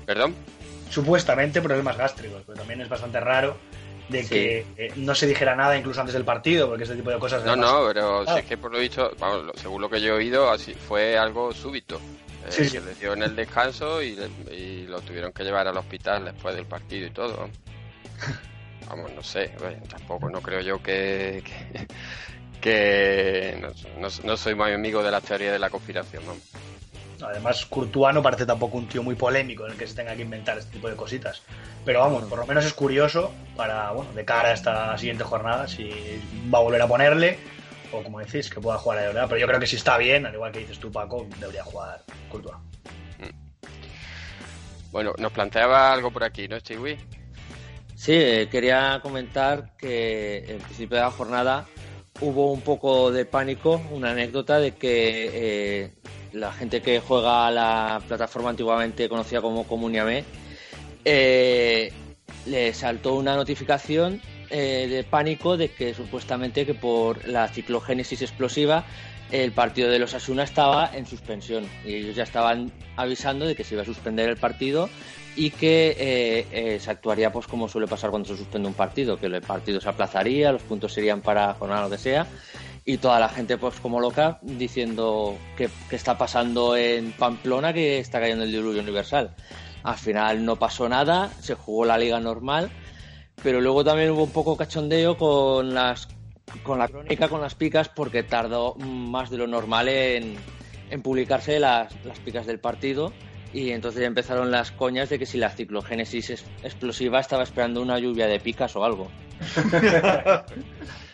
¿Perdón? 0.07 0.35
supuestamente 0.91 1.63
problemas 1.63 1.97
gástricos, 1.97 2.43
pero 2.45 2.59
también 2.59 2.83
es 2.83 2.89
bastante 2.89 3.21
raro 3.21 3.57
de 4.09 4.27
que 4.27 4.67
eh, 4.77 4.93
no 4.97 5.15
se 5.15 5.27
dijera 5.27 5.55
nada 5.55 5.79
incluso 5.79 6.01
antes 6.01 6.15
del 6.15 6.25
partido, 6.25 6.69
porque 6.69 6.83
ese 6.83 6.97
tipo 6.97 7.11
de 7.11 7.19
cosas... 7.19 7.45
No, 7.45 7.55
no, 7.55 7.87
pero 7.87 8.27
si 8.27 8.41
es 8.41 8.45
que 8.45 8.59
por 8.59 8.73
lo 8.73 8.79
dicho, 8.79 9.13
según 9.55 9.81
lo 9.81 9.89
que 9.89 10.01
yo 10.01 10.15
he 10.15 10.17
oído, 10.17 10.51
así 10.51 10.75
fue 10.75 11.17
algo 11.17 11.53
súbito. 11.53 12.01
Eh, 12.49 12.51
se 12.51 12.81
le 12.81 12.95
dio 12.97 13.13
en 13.13 13.23
el 13.23 13.37
descanso 13.37 14.03
y, 14.03 14.17
lo 14.87 15.01
tuvieron 15.03 15.33
que 15.33 15.45
llevar 15.45 15.69
al 15.69 15.77
hospital 15.77 16.25
después 16.25 16.57
del 16.57 16.67
partido 16.67 17.07
y 17.07 17.11
todo. 17.11 17.49
Vamos, 18.89 19.13
no 19.15 19.23
sé, 19.23 19.53
tampoco, 19.89 20.29
no 20.29 20.41
creo 20.41 20.61
yo 20.61 20.83
que... 20.83 21.43
que, 22.61 23.63
no, 23.99 24.37
soy 24.37 24.55
muy 24.55 24.73
amigo 24.73 25.03
de 25.03 25.11
la 25.11 25.21
teoría 25.21 25.53
de 25.53 25.59
la 25.59 25.71
conspiración, 25.71 26.25
¿no? 26.27 26.35
Además, 27.25 27.67
Courtois 27.67 28.15
no 28.15 28.23
parece 28.23 28.47
tampoco 28.47 28.79
un 28.79 28.89
tío 28.89 29.03
muy 29.03 29.15
polémico 29.15 29.67
en 29.67 29.73
el 29.73 29.79
que 29.79 29.87
se 29.87 29.95
tenga 29.95 30.17
que 30.17 30.23
inventar 30.23 30.59
este 30.59 30.73
tipo 30.73 30.89
de 30.89 30.97
cositas. 30.97 31.43
Pero 31.85 32.01
vamos, 32.01 32.25
por 32.25 32.39
lo 32.39 32.47
menos 32.47 32.65
es 32.65 32.73
curioso 32.73 33.33
para, 33.57 33.93
bueno, 33.93 34.13
de 34.13 34.25
cara 34.25 34.49
a 34.49 34.53
esta 34.53 34.97
siguiente 34.99 35.25
jornada, 35.25 35.69
si 35.69 35.91
va 36.53 36.59
a 36.59 36.63
volver 36.63 36.83
a 36.83 36.89
ponerle 36.89 37.39
o 37.93 38.03
como 38.03 38.21
decís, 38.21 38.51
que 38.51 38.61
pueda 38.61 38.79
jugar 38.79 39.01
de 39.01 39.07
verdad. 39.09 39.27
Pero 39.29 39.41
yo 39.41 39.47
creo 39.47 39.61
que 39.61 39.67
si 39.67 39.77
está 39.77 39.99
bien, 39.99 40.27
al 40.27 40.35
igual 40.35 40.53
que 40.53 40.61
dices 40.61 40.79
tú, 40.79 40.91
Paco, 40.91 41.27
debería 41.39 41.65
jugar 41.65 42.03
Courtois. 42.29 42.57
Mm. 43.19 44.91
Bueno, 44.93 45.13
nos 45.19 45.33
planteaba 45.33 45.93
algo 45.93 46.11
por 46.11 46.25
aquí, 46.25 46.49
¿no, 46.49 46.61
Chiwi? 46.61 46.99
Sí, 48.01 48.13
eh, 48.15 48.49
quería 48.51 49.01
comentar 49.03 49.77
que 49.77 50.39
en 50.49 50.59
principio 50.61 50.97
de 50.97 51.03
la 51.03 51.11
jornada 51.11 51.67
hubo 52.23 52.51
un 52.51 52.63
poco 52.63 53.13
de 53.13 53.27
pánico, 53.27 53.79
una 53.91 54.13
anécdota 54.13 54.59
de 54.59 54.73
que 54.73 55.31
eh, 55.35 55.91
la 56.33 56.51
gente 56.51 56.81
que 56.81 57.01
juega 57.01 57.47
a 57.47 57.51
la 57.51 58.01
plataforma 58.09 58.49
antiguamente 58.49 59.07
conocida 59.07 59.43
como 59.43 59.65
Comuniame, 59.65 60.25
eh, 61.05 61.93
le 62.47 62.73
saltó 62.73 63.17
una 63.17 63.37
notificación 63.37 64.23
eh, 64.49 64.89
de 64.89 65.05
pánico 65.05 65.59
de 65.59 65.69
que 65.69 65.93
supuestamente 65.93 66.65
que 66.65 66.73
por 66.73 67.29
la 67.29 67.49
ciclogénesis 67.49 68.23
explosiva 68.23 68.83
el 69.31 69.53
partido 69.53 69.91
de 69.91 69.99
los 69.99 70.15
Asuna 70.15 70.43
estaba 70.43 70.91
en 70.95 71.07
suspensión 71.07 71.65
y 71.85 71.95
ellos 71.95 72.17
ya 72.17 72.25
estaban 72.25 72.73
avisando 72.97 73.47
de 73.47 73.55
que 73.55 73.65
se 73.65 73.75
iba 73.75 73.83
a 73.83 73.87
suspender 73.87 74.29
el 74.29 74.37
partido 74.37 74.89
y 75.37 75.51
que 75.51 76.47
eh, 76.51 76.79
se 76.81 76.91
actuaría 76.91 77.33
pues 77.33 77.47
como 77.47 77.69
suele 77.69 77.87
pasar 77.87 78.11
cuando 78.11 78.29
se 78.29 78.37
suspende 78.37 78.69
un 78.69 78.75
partido, 78.75 79.17
que 79.17 79.27
el 79.27 79.41
partido 79.41 79.81
se 79.81 79.89
aplazaría, 79.89 80.53
los 80.53 80.63
puntos 80.63 80.93
serían 80.93 81.21
para 81.21 81.55
jornada 81.55 81.85
lo 81.85 81.91
que 81.91 81.99
sea 81.99 82.27
y 82.85 82.99
toda 82.99 83.21
la 83.21 83.29
gente 83.29 83.57
pues 83.59 83.79
como 83.81 84.01
loca 84.01 84.39
diciendo 84.43 85.37
que, 85.57 85.71
está 85.91 86.19
pasando 86.19 86.77
en 86.77 87.13
Pamplona 87.13 87.73
que 87.73 87.99
está 87.99 88.21
cayendo 88.21 88.45
el 88.45 88.53
diluvio 88.53 88.83
universal. 88.83 89.35
Al 89.83 89.97
final 89.97 90.45
no 90.45 90.57
pasó 90.57 90.89
nada, 90.89 91.31
se 91.41 91.55
jugó 91.55 91.85
la 91.85 91.97
liga 91.97 92.21
normal, 92.21 92.71
pero 93.43 93.61
luego 93.61 93.85
también 93.85 94.11
hubo 94.11 94.25
un 94.25 94.33
poco 94.33 94.57
cachondeo 94.57 95.17
con 95.17 95.75
las 95.75 96.09
con 96.63 96.79
la 96.79 96.89
crónica, 96.89 97.29
con 97.29 97.41
las 97.41 97.55
picas, 97.55 97.89
porque 97.89 98.23
tardó 98.23 98.75
más 98.77 99.31
de 99.31 99.39
lo 99.39 99.47
normal 99.47 99.89
en, 99.89 100.37
en 100.91 101.03
publicarse 101.03 101.59
las, 101.59 101.95
las 102.05 102.19
picas 102.19 102.47
del 102.47 102.59
partido 102.59 103.13
y 103.53 103.73
entonces 103.73 104.03
empezaron 104.03 104.51
las 104.51 104.71
coñas 104.71 105.09
de 105.09 105.19
que 105.19 105.27
si 105.27 105.39
la 105.39 105.51
ciclogénesis 105.51 106.45
explosiva 106.63 107.21
estaba 107.21 107.43
esperando 107.43 107.83
una 107.83 107.99
lluvia 107.99 108.27
de 108.27 108.39
picas 108.39 108.77
o 108.77 108.85
algo. 108.85 109.11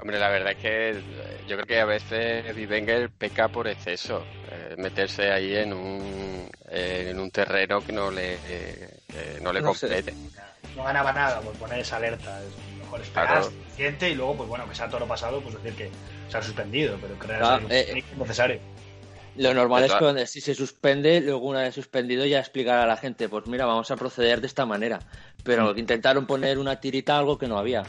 Hombre, 0.00 0.20
la 0.20 0.28
verdad 0.28 0.52
es 0.52 0.58
que 0.58 0.90
eh, 0.90 1.02
yo 1.48 1.56
creo 1.56 1.66
que 1.66 1.80
a 1.80 1.84
veces 1.84 2.54
Vivenger 2.54 3.10
peca 3.10 3.48
por 3.48 3.66
exceso, 3.66 4.22
eh, 4.52 4.76
meterse 4.78 5.32
ahí 5.32 5.56
en 5.56 5.72
un, 5.72 6.48
eh, 6.68 7.08
en 7.10 7.18
un 7.18 7.28
terreno 7.32 7.80
que 7.80 7.92
no 7.92 8.12
le, 8.12 8.38
no 9.42 9.52
le 9.52 9.62
compete. 9.62 10.14
No 10.76 10.84
ganaba 10.84 11.12
nada 11.12 11.40
por 11.40 11.54
poner 11.54 11.80
esa 11.80 11.96
alerta. 11.96 12.40
Es 12.40 12.75
mejor 12.86 13.00
esperar 13.00 13.44
suficiente 13.44 14.10
y 14.10 14.14
luego, 14.14 14.36
pues 14.36 14.48
bueno, 14.48 14.68
que 14.68 14.74
sea 14.74 14.88
todo 14.88 15.00
lo 15.00 15.06
pasado, 15.06 15.40
pues 15.40 15.62
decir 15.62 15.76
que 15.76 15.90
se 16.28 16.38
ha 16.38 16.42
suspendido, 16.42 16.96
pero 17.00 17.14
creo 17.18 17.68
que 17.68 17.98
es 17.98 18.18
necesario. 18.18 18.60
Lo 19.36 19.52
normal 19.52 19.84
es 19.84 19.92
que 19.92 20.26
si 20.26 20.40
se 20.40 20.54
suspende, 20.54 21.20
luego 21.20 21.46
una 21.46 21.60
vez 21.60 21.74
suspendido 21.74 22.24
ya 22.24 22.38
explicar 22.38 22.78
a 22.78 22.86
la 22.86 22.96
gente, 22.96 23.28
pues 23.28 23.46
mira, 23.46 23.66
vamos 23.66 23.90
a 23.90 23.96
proceder 23.96 24.40
de 24.40 24.46
esta 24.46 24.64
manera. 24.64 24.98
Pero 25.44 25.74
mm. 25.74 25.78
intentaron 25.78 26.26
poner 26.26 26.58
una 26.58 26.80
tirita 26.80 27.18
algo 27.18 27.36
que 27.36 27.46
no 27.46 27.58
había. 27.58 27.82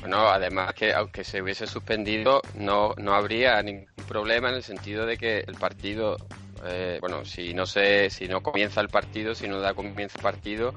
Bueno, 0.00 0.28
además 0.28 0.74
que 0.74 0.92
aunque 0.92 1.24
se 1.24 1.42
hubiese 1.42 1.66
suspendido, 1.66 2.40
no, 2.54 2.94
no 2.98 3.14
habría 3.14 3.60
ningún 3.62 3.88
problema 4.06 4.50
en 4.50 4.56
el 4.56 4.62
sentido 4.62 5.06
de 5.06 5.16
que 5.16 5.40
el 5.40 5.54
partido, 5.54 6.16
eh, 6.64 6.98
bueno, 7.00 7.24
si 7.24 7.52
no 7.52 7.66
se, 7.66 8.08
si 8.10 8.28
no 8.28 8.40
comienza 8.40 8.80
el 8.80 8.88
partido, 8.88 9.34
si 9.34 9.48
no 9.48 9.58
da 9.58 9.74
comienzo 9.74 10.18
el 10.18 10.22
partido, 10.22 10.74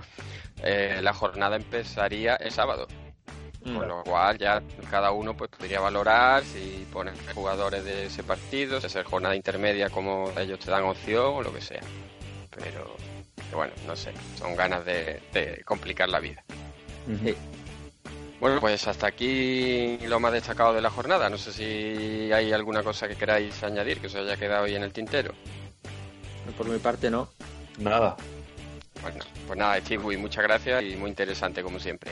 eh, 0.63 0.99
la 1.03 1.13
jornada 1.13 1.55
empezaría 1.55 2.35
el 2.37 2.51
sábado. 2.51 2.87
Con 3.63 3.87
lo 3.87 4.03
cual 4.03 4.37
ya 4.37 4.61
cada 4.89 5.11
uno 5.11 5.35
pues 5.35 5.49
podría 5.49 5.81
valorar 5.81 6.43
si 6.43 6.87
ponen 6.91 7.13
jugadores 7.35 7.83
de 7.83 8.05
ese 8.05 8.23
partido, 8.23 8.79
si 8.79 8.87
es 8.87 9.05
jornada 9.05 9.35
intermedia 9.35 9.89
como 9.89 10.31
ellos 10.37 10.59
te 10.59 10.71
dan 10.71 10.85
opción 10.85 11.35
o 11.35 11.41
lo 11.43 11.53
que 11.53 11.61
sea. 11.61 11.81
Pero, 12.55 12.95
bueno, 13.53 13.73
no 13.85 13.95
sé, 13.95 14.13
son 14.37 14.55
ganas 14.55 14.85
de, 14.85 15.61
complicar 15.65 16.09
la 16.09 16.19
vida. 16.19 16.43
Bueno, 18.39 18.61
pues 18.61 18.87
hasta 18.87 19.07
aquí 19.07 19.97
lo 20.07 20.19
más 20.19 20.31
destacado 20.31 20.73
de 20.73 20.81
la 20.81 20.89
jornada. 20.89 21.29
No 21.29 21.37
sé 21.37 21.51
si 21.51 22.31
hay 22.31 22.53
alguna 22.53 22.83
cosa 22.83 23.07
que 23.07 23.15
queráis 23.15 23.61
añadir 23.63 23.99
que 23.99 24.07
os 24.07 24.15
haya 24.15 24.37
quedado 24.37 24.65
ahí 24.65 24.75
en 24.75 24.83
el 24.83 24.93
tintero. 24.93 25.33
Por 26.57 26.67
mi 26.67 26.79
parte, 26.79 27.11
no. 27.11 27.29
Nada. 27.77 28.15
Bueno, 29.01 29.19
pues 29.47 29.59
nada, 29.59 29.79
Steve, 29.79 30.17
muchas 30.17 30.43
gracias 30.43 30.83
y 30.83 30.95
muy 30.95 31.09
interesante 31.09 31.61
como 31.61 31.79
siempre. 31.79 32.11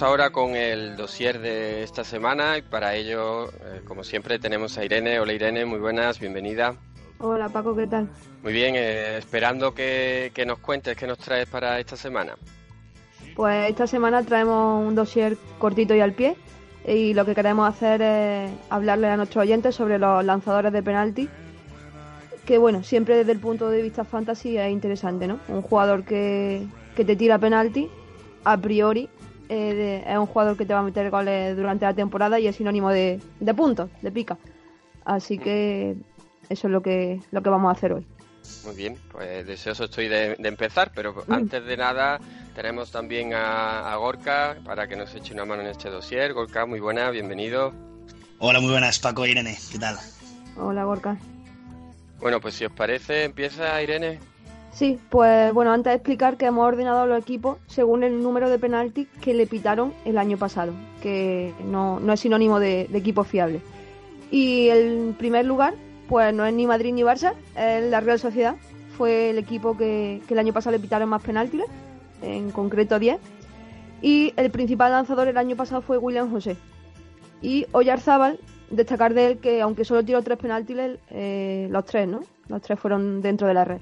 Vamos 0.00 0.08
ahora 0.08 0.30
con 0.30 0.56
el 0.56 0.96
dossier 0.96 1.40
de 1.40 1.82
esta 1.82 2.04
semana 2.04 2.56
y 2.56 2.62
para 2.62 2.94
ello, 2.94 3.48
eh, 3.48 3.82
como 3.84 4.02
siempre, 4.02 4.38
tenemos 4.38 4.78
a 4.78 4.84
Irene. 4.84 5.20
Hola 5.20 5.34
Irene, 5.34 5.66
muy 5.66 5.78
buenas, 5.78 6.18
bienvenida. 6.18 6.74
Hola 7.18 7.50
Paco, 7.50 7.76
¿qué 7.76 7.86
tal? 7.86 8.08
Muy 8.42 8.54
bien, 8.54 8.76
eh, 8.76 9.18
esperando 9.18 9.74
que, 9.74 10.32
que 10.34 10.46
nos 10.46 10.58
cuentes 10.58 10.96
qué 10.96 11.06
nos 11.06 11.18
traes 11.18 11.46
para 11.48 11.78
esta 11.78 11.96
semana. 11.96 12.36
Pues 13.36 13.68
esta 13.68 13.86
semana 13.86 14.22
traemos 14.22 14.86
un 14.86 14.94
dossier 14.94 15.36
cortito 15.58 15.94
y 15.94 16.00
al 16.00 16.14
pie 16.14 16.34
y 16.86 17.12
lo 17.12 17.26
que 17.26 17.34
queremos 17.34 17.68
hacer 17.68 18.00
es 18.00 18.50
hablarle 18.70 19.08
a 19.08 19.18
nuestros 19.18 19.42
oyentes 19.42 19.74
sobre 19.74 19.98
los 19.98 20.24
lanzadores 20.24 20.72
de 20.72 20.82
penalti 20.82 21.28
que 22.46 22.56
bueno, 22.56 22.82
siempre 22.82 23.16
desde 23.16 23.32
el 23.32 23.38
punto 23.38 23.68
de 23.68 23.82
vista 23.82 24.04
fantasy 24.04 24.56
es 24.56 24.72
interesante, 24.72 25.26
¿no? 25.26 25.40
Un 25.48 25.60
jugador 25.60 26.04
que, 26.04 26.66
que 26.96 27.04
te 27.04 27.16
tira 27.16 27.38
penalti, 27.38 27.90
a 28.44 28.56
priori, 28.56 29.10
eh, 29.50 29.74
de- 29.74 30.10
es 30.12 30.16
un 30.18 30.26
jugador 30.26 30.56
que 30.56 30.64
te 30.64 30.72
va 30.72 30.80
a 30.80 30.82
meter 30.82 31.10
goles 31.10 31.56
durante 31.56 31.84
la 31.84 31.92
temporada 31.94 32.38
y 32.38 32.46
es 32.46 32.56
sinónimo 32.56 32.90
de, 32.90 33.20
de 33.40 33.54
puntos, 33.54 33.90
de 34.00 34.10
pica. 34.12 34.38
Así 35.04 35.38
que 35.38 35.96
eso 36.48 36.66
es 36.68 36.72
lo 36.72 36.80
que, 36.82 37.20
lo 37.32 37.42
que 37.42 37.50
vamos 37.50 37.68
a 37.68 37.72
hacer 37.72 37.92
hoy. 37.92 38.06
Muy 38.64 38.74
bien, 38.74 38.96
pues 39.10 39.46
deseoso 39.46 39.84
estoy 39.84 40.08
de, 40.08 40.36
de 40.36 40.48
empezar, 40.48 40.92
pero 40.94 41.24
antes 41.28 41.64
de 41.64 41.76
nada 41.76 42.20
tenemos 42.54 42.90
también 42.90 43.34
a, 43.34 43.92
a 43.92 43.96
Gorka 43.96 44.56
para 44.64 44.86
que 44.86 44.96
nos 44.96 45.14
eche 45.14 45.34
una 45.34 45.44
mano 45.44 45.62
en 45.62 45.68
este 45.68 45.90
dossier. 45.90 46.32
Gorka, 46.32 46.64
muy 46.66 46.80
buena, 46.80 47.10
bienvenido. 47.10 47.72
Hola, 48.38 48.60
muy 48.60 48.70
buenas, 48.70 48.98
Paco 48.98 49.24
e 49.24 49.30
Irene. 49.30 49.56
¿Qué 49.72 49.78
tal? 49.78 49.96
Hola, 50.56 50.84
Gorka. 50.84 51.16
Bueno, 52.20 52.40
pues 52.40 52.54
si 52.54 52.64
os 52.66 52.72
parece, 52.72 53.24
empieza 53.24 53.82
Irene. 53.82 54.18
Sí, 54.72 54.98
pues 55.10 55.52
bueno, 55.52 55.72
antes 55.72 55.90
de 55.90 55.96
explicar 55.96 56.36
que 56.36 56.46
hemos 56.46 56.66
ordenado 56.66 57.06
los 57.06 57.20
equipos 57.20 57.58
según 57.66 58.04
el 58.04 58.22
número 58.22 58.48
de 58.48 58.58
penaltis 58.58 59.08
que 59.20 59.34
le 59.34 59.46
pitaron 59.46 59.92
el 60.04 60.16
año 60.16 60.38
pasado, 60.38 60.72
que 61.02 61.52
no, 61.64 61.98
no 61.98 62.12
es 62.12 62.20
sinónimo 62.20 62.60
de, 62.60 62.82
equipo 62.94 63.24
fiable. 63.24 63.60
Y 64.30 64.68
el 64.68 65.14
primer 65.18 65.44
lugar, 65.44 65.74
pues 66.08 66.32
no 66.32 66.46
es 66.46 66.54
ni 66.54 66.66
Madrid 66.66 66.92
ni 66.92 67.02
Barça, 67.02 67.34
es 67.56 67.90
la 67.90 68.00
Real 68.00 68.20
Sociedad. 68.20 68.54
Fue 68.96 69.30
el 69.30 69.38
equipo 69.38 69.76
que, 69.76 70.22
que 70.28 70.34
el 70.34 70.40
año 70.40 70.52
pasado 70.52 70.76
le 70.76 70.80
pitaron 70.80 71.08
más 71.08 71.22
penaltis, 71.22 71.62
en 72.22 72.50
concreto 72.52 72.98
10. 72.98 73.18
Y 74.02 74.32
el 74.36 74.50
principal 74.50 74.92
lanzador 74.92 75.26
el 75.28 75.36
año 75.36 75.56
pasado 75.56 75.82
fue 75.82 75.98
William 75.98 76.30
José. 76.30 76.56
Y 77.42 77.66
Oyarzábal, 77.72 78.38
destacar 78.70 79.14
de 79.14 79.26
él 79.26 79.38
que 79.38 79.60
aunque 79.62 79.84
solo 79.84 80.04
tiró 80.04 80.22
tres 80.22 80.38
penaltis, 80.38 80.76
eh, 81.10 81.66
los 81.70 81.84
tres, 81.84 82.06
¿no? 82.06 82.20
Los 82.48 82.62
tres 82.62 82.78
fueron 82.78 83.20
dentro 83.20 83.48
de 83.48 83.54
la 83.54 83.64
red. 83.64 83.80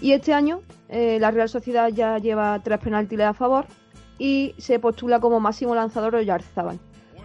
Y 0.00 0.12
este 0.12 0.32
año 0.32 0.60
eh, 0.88 1.18
la 1.20 1.30
Real 1.30 1.48
Sociedad 1.48 1.88
ya 1.88 2.18
lleva 2.18 2.60
tres 2.62 2.78
penaltis 2.78 3.20
a 3.20 3.34
favor 3.34 3.66
y 4.18 4.54
se 4.58 4.78
postula 4.78 5.20
como 5.20 5.40
máximo 5.40 5.74
lanzador 5.74 6.14
Oyarzábal. 6.14 6.78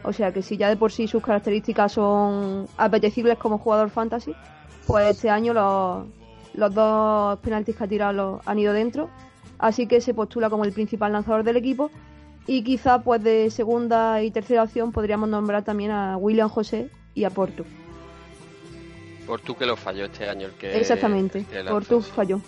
O 0.04 0.12
sea 0.12 0.34
que 0.34 0.42
si 0.42 0.58
ya 0.58 0.70
de 0.70 0.76
por 0.76 0.92
sí 0.92 1.08
sus 1.08 1.24
características 1.24 1.94
son 1.94 2.68
apetecibles 2.78 3.38
como 3.38 3.58
jugador 3.58 3.90
fantasy, 3.90 4.36
pues 4.86 5.08
este 5.08 5.30
año 5.30 5.54
los, 5.54 6.08
los 6.54 6.74
dos 6.74 7.40
penaltis 7.40 7.76
que 7.76 7.84
ha 7.84 7.88
tirado 7.88 8.14
los 8.14 8.48
han 8.48 8.60
ido 8.60 8.74
dentro. 8.74 9.10
Así 9.60 9.88
que 9.88 10.02
se 10.02 10.14
postula 10.14 10.50
como 10.50 10.66
el 10.66 10.74
principal 10.74 11.14
lanzador 11.14 11.44
del 11.44 11.58
equipo. 11.58 11.90
Y 12.46 12.64
quizá 12.64 13.02
pues 13.02 13.24
de 13.24 13.50
segunda 13.50 14.22
y 14.22 14.30
tercera 14.30 14.64
opción 14.64 14.92
podríamos 14.92 15.30
nombrar 15.30 15.64
también 15.64 15.92
a 15.92 16.18
William 16.18 16.50
José 16.50 16.90
y 17.14 17.24
a 17.24 17.30
Portu. 17.30 17.64
Por 19.26 19.40
tú 19.40 19.56
que 19.56 19.66
lo 19.66 19.78
falló 19.78 20.04
este 20.04 20.28
año 20.28 20.48
el 20.48 20.54
que. 20.54 20.78
Exactamente, 20.78 21.46
el 21.54 21.64
que. 21.64 21.72
Portu 21.72 22.02
falló. 22.02 22.42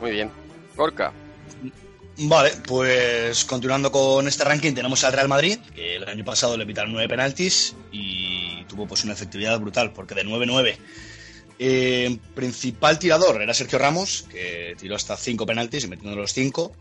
Muy 0.00 0.10
bien. 0.12 0.30
Gorka. 0.76 1.12
Vale, 2.20 2.50
pues 2.66 3.44
continuando 3.44 3.92
con 3.92 4.26
este 4.26 4.42
ranking 4.42 4.74
tenemos 4.74 5.04
al 5.04 5.12
Real 5.12 5.28
Madrid, 5.28 5.58
que 5.74 5.96
el 5.96 6.08
año 6.08 6.24
pasado 6.24 6.56
le 6.56 6.66
pitaron 6.66 6.92
nueve 6.92 7.08
penaltis 7.08 7.76
y 7.92 8.64
tuvo 8.64 8.88
pues 8.88 9.04
una 9.04 9.12
efectividad 9.12 9.58
brutal, 9.60 9.92
porque 9.92 10.16
de 10.16 10.24
9-9. 10.24 10.76
Eh, 11.60 12.18
principal 12.34 12.98
tirador 12.98 13.40
era 13.40 13.54
Sergio 13.54 13.78
Ramos, 13.78 14.24
que 14.30 14.76
tiró 14.78 14.96
hasta 14.96 15.16
cinco 15.16 15.46
penaltis 15.46 15.84
y 15.84 15.88
metiendo 15.88 16.16
los 16.16 16.32
cinco. 16.32 16.72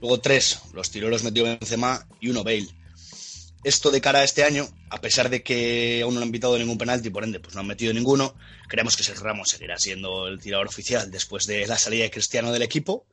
Luego 0.00 0.20
tres 0.20 0.60
los 0.72 0.90
tiró, 0.90 1.08
los 1.08 1.22
metió 1.22 1.44
Benzema 1.44 2.04
y 2.20 2.30
uno 2.30 2.42
Bale. 2.42 2.68
Esto 3.64 3.90
de 3.92 4.00
cara 4.00 4.20
a 4.20 4.24
este 4.24 4.42
año, 4.42 4.66
a 4.90 5.00
pesar 5.00 5.30
de 5.30 5.42
que 5.44 6.00
aún 6.02 6.14
no 6.16 6.20
han 6.22 6.32
pitado 6.32 6.58
ningún 6.58 6.78
penalti, 6.78 7.10
por 7.10 7.22
ende, 7.22 7.38
pues 7.38 7.54
no 7.54 7.60
han 7.60 7.66
metido 7.68 7.92
ninguno, 7.94 8.34
creemos 8.68 8.96
que 8.96 9.04
Sergio 9.04 9.22
Ramos 9.24 9.50
seguirá 9.50 9.78
siendo 9.78 10.26
el 10.26 10.40
tirador 10.40 10.66
oficial 10.66 11.10
después 11.10 11.46
de 11.46 11.66
la 11.68 11.78
salida 11.78 12.02
de 12.04 12.10
Cristiano 12.10 12.50
del 12.52 12.62
equipo. 12.62 13.06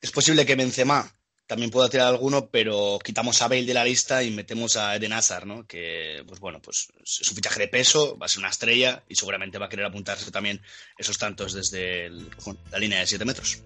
Es 0.00 0.10
posible 0.10 0.46
que 0.46 0.54
Benzema 0.56 1.14
también 1.46 1.70
pueda 1.70 1.90
tirar 1.90 2.06
alguno, 2.06 2.48
pero 2.48 2.98
quitamos 3.04 3.42
a 3.42 3.48
Bale 3.48 3.66
de 3.66 3.74
la 3.74 3.84
lista 3.84 4.22
y 4.22 4.30
metemos 4.30 4.78
a 4.78 4.96
Eden 4.96 5.12
Hazard, 5.12 5.44
¿no? 5.44 5.66
Que, 5.66 6.24
pues 6.26 6.40
bueno, 6.40 6.62
pues 6.62 6.88
es 7.02 7.28
un 7.28 7.34
fichaje 7.36 7.60
de 7.60 7.68
peso, 7.68 8.16
va 8.16 8.24
a 8.24 8.28
ser 8.30 8.38
una 8.38 8.48
estrella 8.48 9.02
y 9.08 9.14
seguramente 9.16 9.58
va 9.58 9.66
a 9.66 9.68
querer 9.68 9.84
apuntarse 9.84 10.30
también 10.30 10.62
esos 10.96 11.18
tantos 11.18 11.52
desde 11.52 12.06
el- 12.06 12.30
bueno, 12.46 12.58
la 12.70 12.78
línea 12.78 13.00
de 13.00 13.06
7 13.06 13.26
metros. 13.26 13.62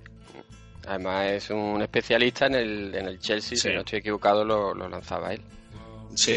Además 0.88 1.30
es 1.30 1.50
un 1.50 1.80
especialista 1.82 2.46
en 2.46 2.54
el, 2.56 2.94
en 2.96 3.06
el 3.06 3.20
Chelsea, 3.20 3.56
Sí. 3.56 3.68
si 3.68 3.74
no 3.74 3.80
estoy 3.80 4.00
equivocado 4.00 4.44
lo, 4.44 4.74
lo 4.74 4.88
lanzaba 4.88 5.32
él. 5.32 5.40
Sí. 6.14 6.32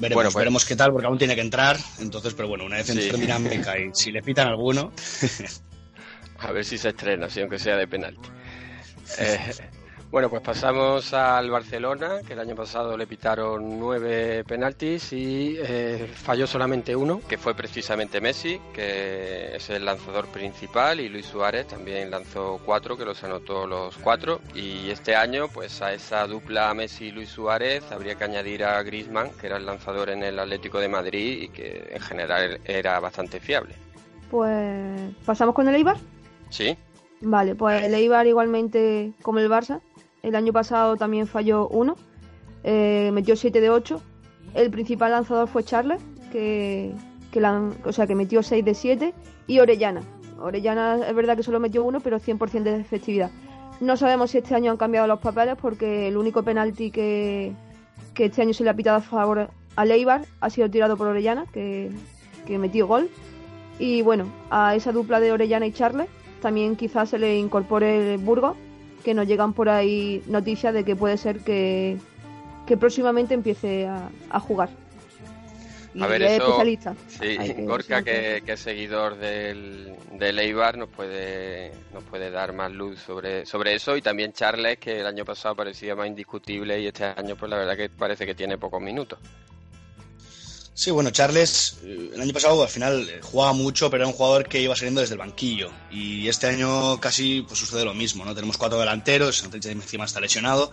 Veremos, 0.00 0.14
Bueno, 0.14 0.14
pues- 0.30 0.34
veremos 0.36 0.64
qué 0.64 0.76
tal, 0.76 0.92
porque 0.92 1.06
aún 1.06 1.18
tiene 1.18 1.34
que 1.34 1.40
entrar. 1.40 1.76
Entonces, 1.98 2.32
pero 2.34 2.48
bueno, 2.48 2.64
una 2.64 2.76
defensa 2.76 3.02
Sí. 3.14 3.20
dinámica 3.20 3.78
y 3.78 3.90
si 3.92 4.12
le 4.12 4.22
pitan 4.22 4.46
alguno. 4.48 4.92
A 6.40 6.52
ver 6.52 6.64
si 6.64 6.78
se 6.78 6.90
estrena, 6.90 7.26
así 7.26 7.40
aunque 7.40 7.58
sea 7.58 7.76
de 7.76 7.88
penalti. 7.88 8.28
Eh, 9.18 9.38
bueno, 10.10 10.30
pues 10.30 10.42
pasamos 10.42 11.12
al 11.12 11.50
Barcelona, 11.50 12.20
que 12.26 12.32
el 12.32 12.40
año 12.40 12.54
pasado 12.54 12.96
le 12.96 13.06
pitaron 13.06 13.78
nueve 13.78 14.42
penaltis 14.44 15.12
y 15.12 15.56
eh, 15.58 16.10
falló 16.12 16.46
solamente 16.46 16.96
uno, 16.96 17.20
que 17.28 17.36
fue 17.36 17.54
precisamente 17.54 18.20
Messi, 18.20 18.58
que 18.72 19.56
es 19.56 19.68
el 19.68 19.84
lanzador 19.84 20.26
principal, 20.28 21.00
y 21.00 21.08
Luis 21.08 21.26
Suárez 21.26 21.66
también 21.66 22.10
lanzó 22.10 22.58
cuatro, 22.64 22.96
que 22.96 23.04
los 23.04 23.22
anotó 23.22 23.66
los 23.66 23.96
cuatro. 23.98 24.40
Y 24.54 24.90
este 24.90 25.14
año, 25.14 25.48
pues 25.48 25.82
a 25.82 25.92
esa 25.92 26.26
dupla 26.26 26.72
Messi 26.72 27.06
y 27.06 27.12
Luis 27.12 27.28
Suárez 27.28 27.90
habría 27.92 28.14
que 28.14 28.24
añadir 28.24 28.64
a 28.64 28.82
Griezmann, 28.82 29.30
que 29.38 29.46
era 29.46 29.58
el 29.58 29.66
lanzador 29.66 30.08
en 30.08 30.22
el 30.22 30.38
Atlético 30.38 30.78
de 30.78 30.88
Madrid 30.88 31.42
y 31.42 31.48
que 31.48 31.90
en 31.90 32.00
general 32.00 32.60
era 32.64 32.98
bastante 33.00 33.40
fiable. 33.40 33.74
Pues 34.30 35.14
pasamos 35.26 35.54
con 35.54 35.68
el 35.68 35.74
Eibar. 35.74 35.96
¿Sí? 36.50 36.76
Vale, 37.20 37.54
pues 37.54 37.82
el 37.82 37.94
Eibar 37.94 38.26
igualmente 38.26 39.12
como 39.22 39.40
el 39.40 39.50
Barça. 39.50 39.80
El 40.22 40.34
año 40.34 40.52
pasado 40.52 40.96
también 40.96 41.26
falló 41.26 41.68
uno. 41.68 41.96
eh, 42.64 43.10
metió 43.12 43.36
7 43.36 43.60
de 43.60 43.70
8. 43.70 44.00
El 44.54 44.70
principal 44.70 45.12
lanzador 45.12 45.48
fue 45.48 45.62
Charles, 45.64 46.00
que, 46.32 46.92
que, 47.30 47.42
o 47.84 47.92
sea, 47.92 48.06
que 48.06 48.14
metió 48.14 48.42
6 48.42 48.64
de 48.64 48.74
7. 48.74 49.14
Y 49.46 49.60
Orellana. 49.60 50.02
Orellana 50.40 50.98
es 51.06 51.14
verdad 51.14 51.36
que 51.36 51.42
solo 51.42 51.60
metió 51.60 51.84
uno, 51.84 52.00
pero 52.00 52.18
100% 52.18 52.62
de 52.62 52.80
efectividad. 52.80 53.30
No 53.80 53.96
sabemos 53.96 54.30
si 54.32 54.38
este 54.38 54.54
año 54.54 54.72
han 54.72 54.76
cambiado 54.76 55.06
los 55.06 55.20
papeles 55.20 55.56
porque 55.60 56.08
el 56.08 56.16
único 56.16 56.42
penalti 56.42 56.90
que, 56.90 57.52
que 58.14 58.26
este 58.26 58.42
año 58.42 58.52
se 58.52 58.64
le 58.64 58.70
ha 58.70 58.74
pitado 58.74 58.96
a 58.96 59.00
favor 59.00 59.50
al 59.76 59.90
Eibar 59.92 60.22
ha 60.40 60.50
sido 60.50 60.68
tirado 60.68 60.96
por 60.96 61.06
Orellana, 61.06 61.46
que, 61.52 61.90
que 62.46 62.58
metió 62.58 62.88
gol. 62.88 63.08
Y 63.78 64.02
bueno, 64.02 64.26
a 64.50 64.74
esa 64.74 64.90
dupla 64.90 65.20
de 65.20 65.30
Orellana 65.30 65.66
y 65.66 65.72
Charles 65.72 66.08
también 66.42 66.74
quizás 66.74 67.10
se 67.10 67.18
le 67.18 67.38
incorpore 67.38 68.14
el 68.14 68.18
Burgos, 68.18 68.56
que 69.08 69.14
nos 69.14 69.26
llegan 69.26 69.54
por 69.54 69.70
ahí 69.70 70.22
noticias 70.26 70.74
de 70.74 70.84
que 70.84 70.94
puede 70.94 71.16
ser 71.16 71.38
que, 71.40 71.96
que 72.66 72.76
próximamente 72.76 73.32
empiece 73.32 73.86
a, 73.86 74.10
a 74.28 74.38
jugar. 74.38 74.68
Y 75.94 76.02
A 76.02 76.06
ver, 76.08 76.20
es 76.20 76.32
eso- 76.32 76.42
especialista. 76.44 76.94
Sí, 77.08 77.38
que- 77.38 77.64
Gorka, 77.64 77.98
sí, 78.00 78.04
que, 78.04 78.42
que 78.44 78.52
es 78.52 78.60
seguidor 78.60 79.16
del, 79.16 79.94
del 80.12 80.38
Eibar, 80.40 80.76
nos 80.76 80.90
puede, 80.90 81.72
nos 81.94 82.04
puede 82.04 82.30
dar 82.30 82.52
más 82.52 82.70
luz 82.70 82.98
sobre, 82.98 83.46
sobre 83.46 83.74
eso. 83.76 83.96
Y 83.96 84.02
también 84.02 84.34
Charles, 84.34 84.76
que 84.76 85.00
el 85.00 85.06
año 85.06 85.24
pasado 85.24 85.56
parecía 85.56 85.96
más 85.96 86.06
indiscutible 86.06 86.78
y 86.78 86.86
este 86.88 87.04
año, 87.04 87.34
pues 87.34 87.48
la 87.48 87.56
verdad 87.56 87.78
que 87.78 87.88
parece 87.88 88.26
que 88.26 88.34
tiene 88.34 88.58
pocos 88.58 88.82
minutos. 88.82 89.18
Sí, 90.78 90.92
bueno, 90.92 91.10
Charles 91.10 91.76
eh, 91.82 92.12
el 92.14 92.20
año 92.20 92.32
pasado 92.32 92.62
al 92.62 92.68
final 92.68 93.10
eh, 93.10 93.18
jugaba 93.20 93.52
mucho, 93.52 93.90
pero 93.90 94.04
era 94.04 94.06
un 94.06 94.16
jugador 94.16 94.48
que 94.48 94.60
iba 94.62 94.76
saliendo 94.76 95.00
desde 95.00 95.14
el 95.14 95.18
banquillo. 95.18 95.72
Y 95.90 96.28
este 96.28 96.46
año 96.46 97.00
casi 97.00 97.42
pues, 97.42 97.58
sucede 97.58 97.84
lo 97.84 97.94
mismo, 97.94 98.24
¿no? 98.24 98.32
Tenemos 98.32 98.56
cuatro 98.56 98.78
delanteros, 98.78 99.42
encima 99.42 100.04
está 100.04 100.20
lesionado 100.20 100.70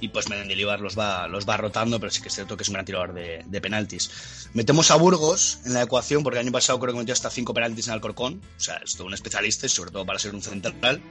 y 0.00 0.06
pues 0.06 0.28
Mendilibar 0.28 0.80
los 0.80 0.96
va, 0.96 1.26
los 1.26 1.48
va 1.48 1.56
rotando, 1.56 1.98
pero 1.98 2.12
sí 2.12 2.22
que 2.22 2.28
es 2.28 2.34
cierto 2.36 2.56
que 2.56 2.62
es 2.62 2.68
un 2.68 2.74
gran 2.74 2.84
tirador 2.84 3.12
de, 3.12 3.42
de, 3.44 3.60
penaltis. 3.60 4.48
Metemos 4.54 4.92
a 4.92 4.94
Burgos 4.94 5.58
en 5.64 5.74
la 5.74 5.82
ecuación, 5.82 6.22
porque 6.22 6.38
el 6.38 6.46
año 6.46 6.52
pasado 6.52 6.78
creo 6.78 6.94
que 6.94 7.00
metió 7.00 7.12
hasta 7.12 7.28
cinco 7.28 7.52
penaltis 7.52 7.88
en 7.88 7.94
Alcorcón, 7.94 8.40
o 8.56 8.60
sea, 8.60 8.76
es 8.76 8.94
todo 8.94 9.08
un 9.08 9.14
especialista, 9.14 9.68
sobre 9.68 9.90
todo 9.90 10.06
para 10.06 10.20
ser 10.20 10.32
un 10.32 10.42
central. 10.42 11.02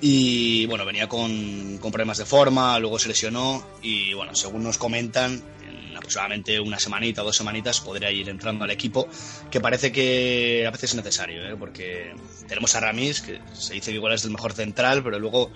Y 0.00 0.66
bueno, 0.66 0.84
venía 0.84 1.08
con, 1.08 1.78
con 1.78 1.90
problemas 1.90 2.18
de 2.18 2.24
forma, 2.24 2.78
luego 2.78 3.00
se 3.00 3.08
lesionó 3.08 3.66
y 3.82 4.12
bueno, 4.14 4.32
según 4.36 4.62
nos 4.62 4.78
comentan, 4.78 5.42
aproximadamente 5.96 6.60
una 6.60 6.78
semanita 6.78 7.22
o 7.22 7.24
dos 7.24 7.36
semanitas 7.36 7.80
podría 7.80 8.10
ir 8.10 8.28
entrando 8.28 8.64
al 8.64 8.70
equipo, 8.70 9.08
que 9.50 9.60
parece 9.60 9.92
que 9.92 10.64
a 10.66 10.70
veces 10.70 10.90
es 10.90 10.96
necesario, 10.96 11.46
¿eh? 11.46 11.56
porque 11.58 12.14
tenemos 12.46 12.74
a 12.74 12.80
Ramis, 12.80 13.22
que 13.22 13.40
se 13.52 13.74
dice 13.74 13.90
que 13.90 13.96
igual 13.96 14.12
es 14.12 14.24
el 14.24 14.30
mejor 14.30 14.52
central, 14.52 15.02
pero 15.02 15.18
luego 15.18 15.50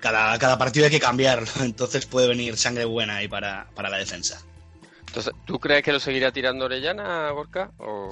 cada, 0.00 0.38
cada 0.38 0.58
partido 0.58 0.86
hay 0.86 0.90
que 0.90 1.00
cambiarlo, 1.00 1.48
entonces 1.60 2.06
puede 2.06 2.28
venir 2.28 2.56
sangre 2.56 2.84
buena 2.84 3.16
ahí 3.16 3.28
para, 3.28 3.68
para 3.74 3.90
la 3.90 3.98
defensa. 3.98 4.42
Entonces, 5.06 5.34
¿tú 5.44 5.58
crees 5.58 5.82
que 5.82 5.92
lo 5.92 6.00
seguirá 6.00 6.32
tirando 6.32 6.64
Orellana, 6.64 7.30
Gorka? 7.32 7.70
O... 7.78 8.10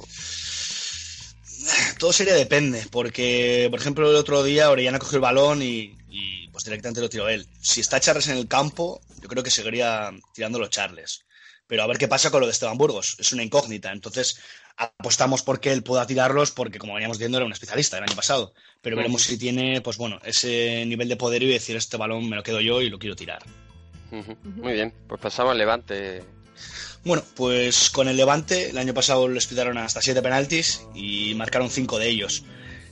Todo 1.97 2.13
sería 2.13 2.35
depende, 2.35 2.85
porque, 2.91 3.67
por 3.71 3.79
ejemplo, 3.79 4.09
el 4.09 4.15
otro 4.15 4.43
día 4.43 4.69
Orellana 4.69 4.99
cogió 4.99 5.15
el 5.15 5.21
balón 5.21 5.63
y, 5.63 5.97
y 6.09 6.47
pues 6.49 6.63
directamente 6.63 7.01
lo 7.01 7.09
tiró 7.09 7.27
él. 7.27 7.47
Si 7.59 7.81
está 7.81 7.99
Charles 7.99 8.27
en 8.27 8.37
el 8.37 8.47
campo, 8.47 9.01
yo 9.19 9.27
creo 9.27 9.43
que 9.43 9.49
seguiría 9.49 10.11
tirando 10.33 10.59
los 10.59 10.69
Charles. 10.69 11.25
Pero 11.71 11.83
a 11.83 11.87
ver 11.87 11.97
qué 11.97 12.09
pasa 12.09 12.31
con 12.31 12.41
lo 12.41 12.47
de 12.47 12.51
Esteban 12.51 12.77
Burgos. 12.77 13.15
Es 13.17 13.31
una 13.31 13.43
incógnita. 13.43 13.93
Entonces 13.93 14.37
apostamos 14.75 15.41
por 15.41 15.61
que 15.61 15.71
él 15.71 15.83
pueda 15.83 16.05
tirarlos 16.05 16.51
porque, 16.51 16.77
como 16.77 16.95
veníamos 16.95 17.17
viendo, 17.17 17.37
era 17.37 17.45
un 17.45 17.53
especialista 17.53 17.97
el 17.97 18.03
año 18.03 18.13
pasado. 18.13 18.53
Pero 18.81 18.97
veremos 18.97 19.21
si 19.21 19.37
tiene, 19.37 19.79
pues 19.79 19.95
bueno, 19.95 20.19
ese 20.25 20.85
nivel 20.85 21.07
de 21.07 21.15
poder 21.15 21.43
y 21.43 21.47
decir 21.47 21.77
este 21.77 21.95
balón 21.95 22.27
me 22.27 22.35
lo 22.35 22.43
quedo 22.43 22.59
yo 22.59 22.81
y 22.81 22.89
lo 22.89 22.99
quiero 22.99 23.15
tirar. 23.15 23.41
Muy 24.11 24.73
bien, 24.73 24.93
pues 25.07 25.21
pasamos 25.21 25.53
al 25.53 25.59
Levante. 25.59 26.25
Bueno, 27.05 27.23
pues 27.37 27.89
con 27.89 28.09
el 28.09 28.17
Levante 28.17 28.71
el 28.71 28.77
año 28.77 28.93
pasado 28.93 29.29
les 29.29 29.47
pitaron 29.47 29.77
hasta 29.77 30.01
siete 30.01 30.21
penaltis 30.21 30.85
y 30.93 31.35
marcaron 31.35 31.69
cinco 31.69 31.99
de 31.99 32.09
ellos. 32.09 32.43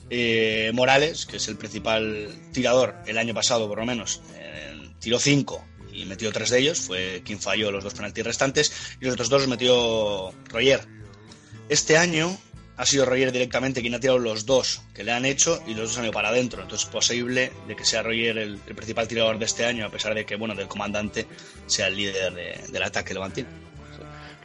Eh, 0.08 0.70
Morales, 0.72 1.26
que 1.26 1.36
es 1.36 1.48
el 1.48 1.58
principal 1.58 2.34
tirador 2.54 2.94
el 3.06 3.18
año 3.18 3.34
pasado 3.34 3.68
por 3.68 3.76
lo 3.76 3.84
menos, 3.84 4.22
eh, 4.36 4.90
tiró 5.00 5.18
cinco 5.18 5.66
y 5.92 6.04
metió 6.06 6.32
tres 6.32 6.50
de 6.50 6.58
ellos, 6.58 6.80
fue 6.80 7.22
quien 7.24 7.40
falló 7.40 7.70
los 7.70 7.84
dos 7.84 7.94
penaltis 7.94 8.24
restantes, 8.24 8.72
y 9.00 9.04
los 9.04 9.14
otros 9.14 9.28
dos 9.28 9.42
los 9.42 9.48
metió 9.48 10.32
Roger. 10.48 10.86
Este 11.68 11.96
año 11.96 12.36
ha 12.76 12.86
sido 12.86 13.04
Roger 13.04 13.30
directamente 13.30 13.82
quien 13.82 13.94
ha 13.94 14.00
tirado 14.00 14.18
los 14.18 14.46
dos 14.46 14.80
que 14.94 15.04
le 15.04 15.12
han 15.12 15.26
hecho 15.26 15.62
y 15.66 15.74
los 15.74 15.90
dos 15.90 15.98
han 15.98 16.04
ido 16.04 16.12
para 16.12 16.30
adentro. 16.30 16.62
Entonces 16.62 16.86
es 16.86 16.92
posible 16.92 17.52
de 17.68 17.76
que 17.76 17.84
sea 17.84 18.02
Roger 18.02 18.38
el, 18.38 18.56
principal 18.56 19.06
tirador 19.06 19.38
de 19.38 19.44
este 19.44 19.66
año, 19.66 19.84
a 19.84 19.90
pesar 19.90 20.14
de 20.14 20.24
que 20.24 20.36
bueno 20.36 20.54
del 20.54 20.66
comandante 20.66 21.26
sea 21.66 21.88
el 21.88 21.96
líder 21.96 22.68
del 22.68 22.82
ataque 22.82 23.12
levantino. 23.12 23.48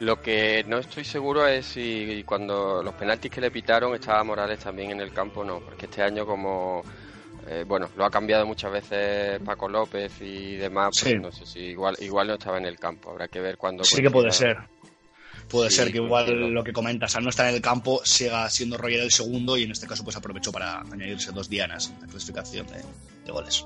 Lo 0.00 0.20
que 0.20 0.62
no 0.68 0.76
estoy 0.78 1.04
seguro 1.04 1.48
es 1.48 1.64
si 1.64 2.22
cuando 2.26 2.82
los 2.82 2.92
penaltis 2.94 3.30
que 3.30 3.40
le 3.40 3.50
pitaron 3.50 3.94
estaba 3.94 4.22
Morales 4.22 4.60
también 4.60 4.90
en 4.90 5.00
el 5.00 5.12
campo 5.12 5.40
o 5.40 5.44
no, 5.44 5.60
porque 5.60 5.86
este 5.86 6.02
año 6.02 6.26
como 6.26 6.84
eh, 7.48 7.64
bueno, 7.66 7.88
lo 7.96 8.04
ha 8.04 8.10
cambiado 8.10 8.44
muchas 8.44 8.72
veces 8.72 9.40
Paco 9.44 9.68
López 9.68 10.12
y 10.20 10.56
demás, 10.56 10.98
pues 11.00 11.20
no 11.20 11.30
sé 11.30 11.46
si 11.46 11.60
igual, 11.60 11.96
igual 12.00 12.26
no 12.26 12.34
estaba 12.34 12.58
en 12.58 12.64
el 12.64 12.78
campo, 12.78 13.10
habrá 13.10 13.28
que 13.28 13.40
ver 13.40 13.56
cuándo... 13.56 13.84
Sí 13.84 14.02
que 14.02 14.10
puede 14.10 14.32
ser. 14.32 14.56
Puede 15.48 15.70
ser 15.70 15.92
que 15.92 15.98
igual 15.98 16.52
lo 16.52 16.64
que 16.64 16.72
comentas, 16.72 17.14
al 17.14 17.22
no 17.22 17.30
estar 17.30 17.48
en 17.48 17.54
el 17.54 17.62
campo, 17.62 18.00
siga 18.04 18.50
siendo 18.50 18.76
Roger 18.76 19.00
el 19.00 19.12
segundo 19.12 19.56
y 19.56 19.62
en 19.62 19.70
este 19.70 19.86
caso 19.86 20.02
pues 20.02 20.16
aprovechó 20.16 20.50
para 20.50 20.80
añadirse 20.80 21.30
dos 21.30 21.48
dianas 21.48 21.92
en 21.94 22.00
la 22.00 22.08
clasificación 22.08 22.66
de, 22.66 23.30
goles. 23.30 23.64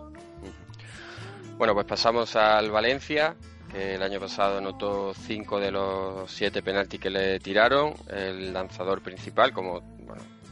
Bueno, 1.56 1.72
pues 1.72 1.86
pasamos 1.86 2.36
al 2.36 2.70
Valencia, 2.70 3.34
que 3.72 3.94
el 3.94 4.02
año 4.02 4.20
pasado 4.20 4.58
anotó 4.58 5.14
cinco 5.14 5.58
de 5.58 5.70
los 5.70 6.30
siete 6.30 6.62
penaltis 6.62 7.00
que 7.00 7.10
le 7.10 7.40
tiraron. 7.40 7.94
El 8.10 8.52
lanzador 8.52 9.00
principal, 9.00 9.52
como 9.52 9.82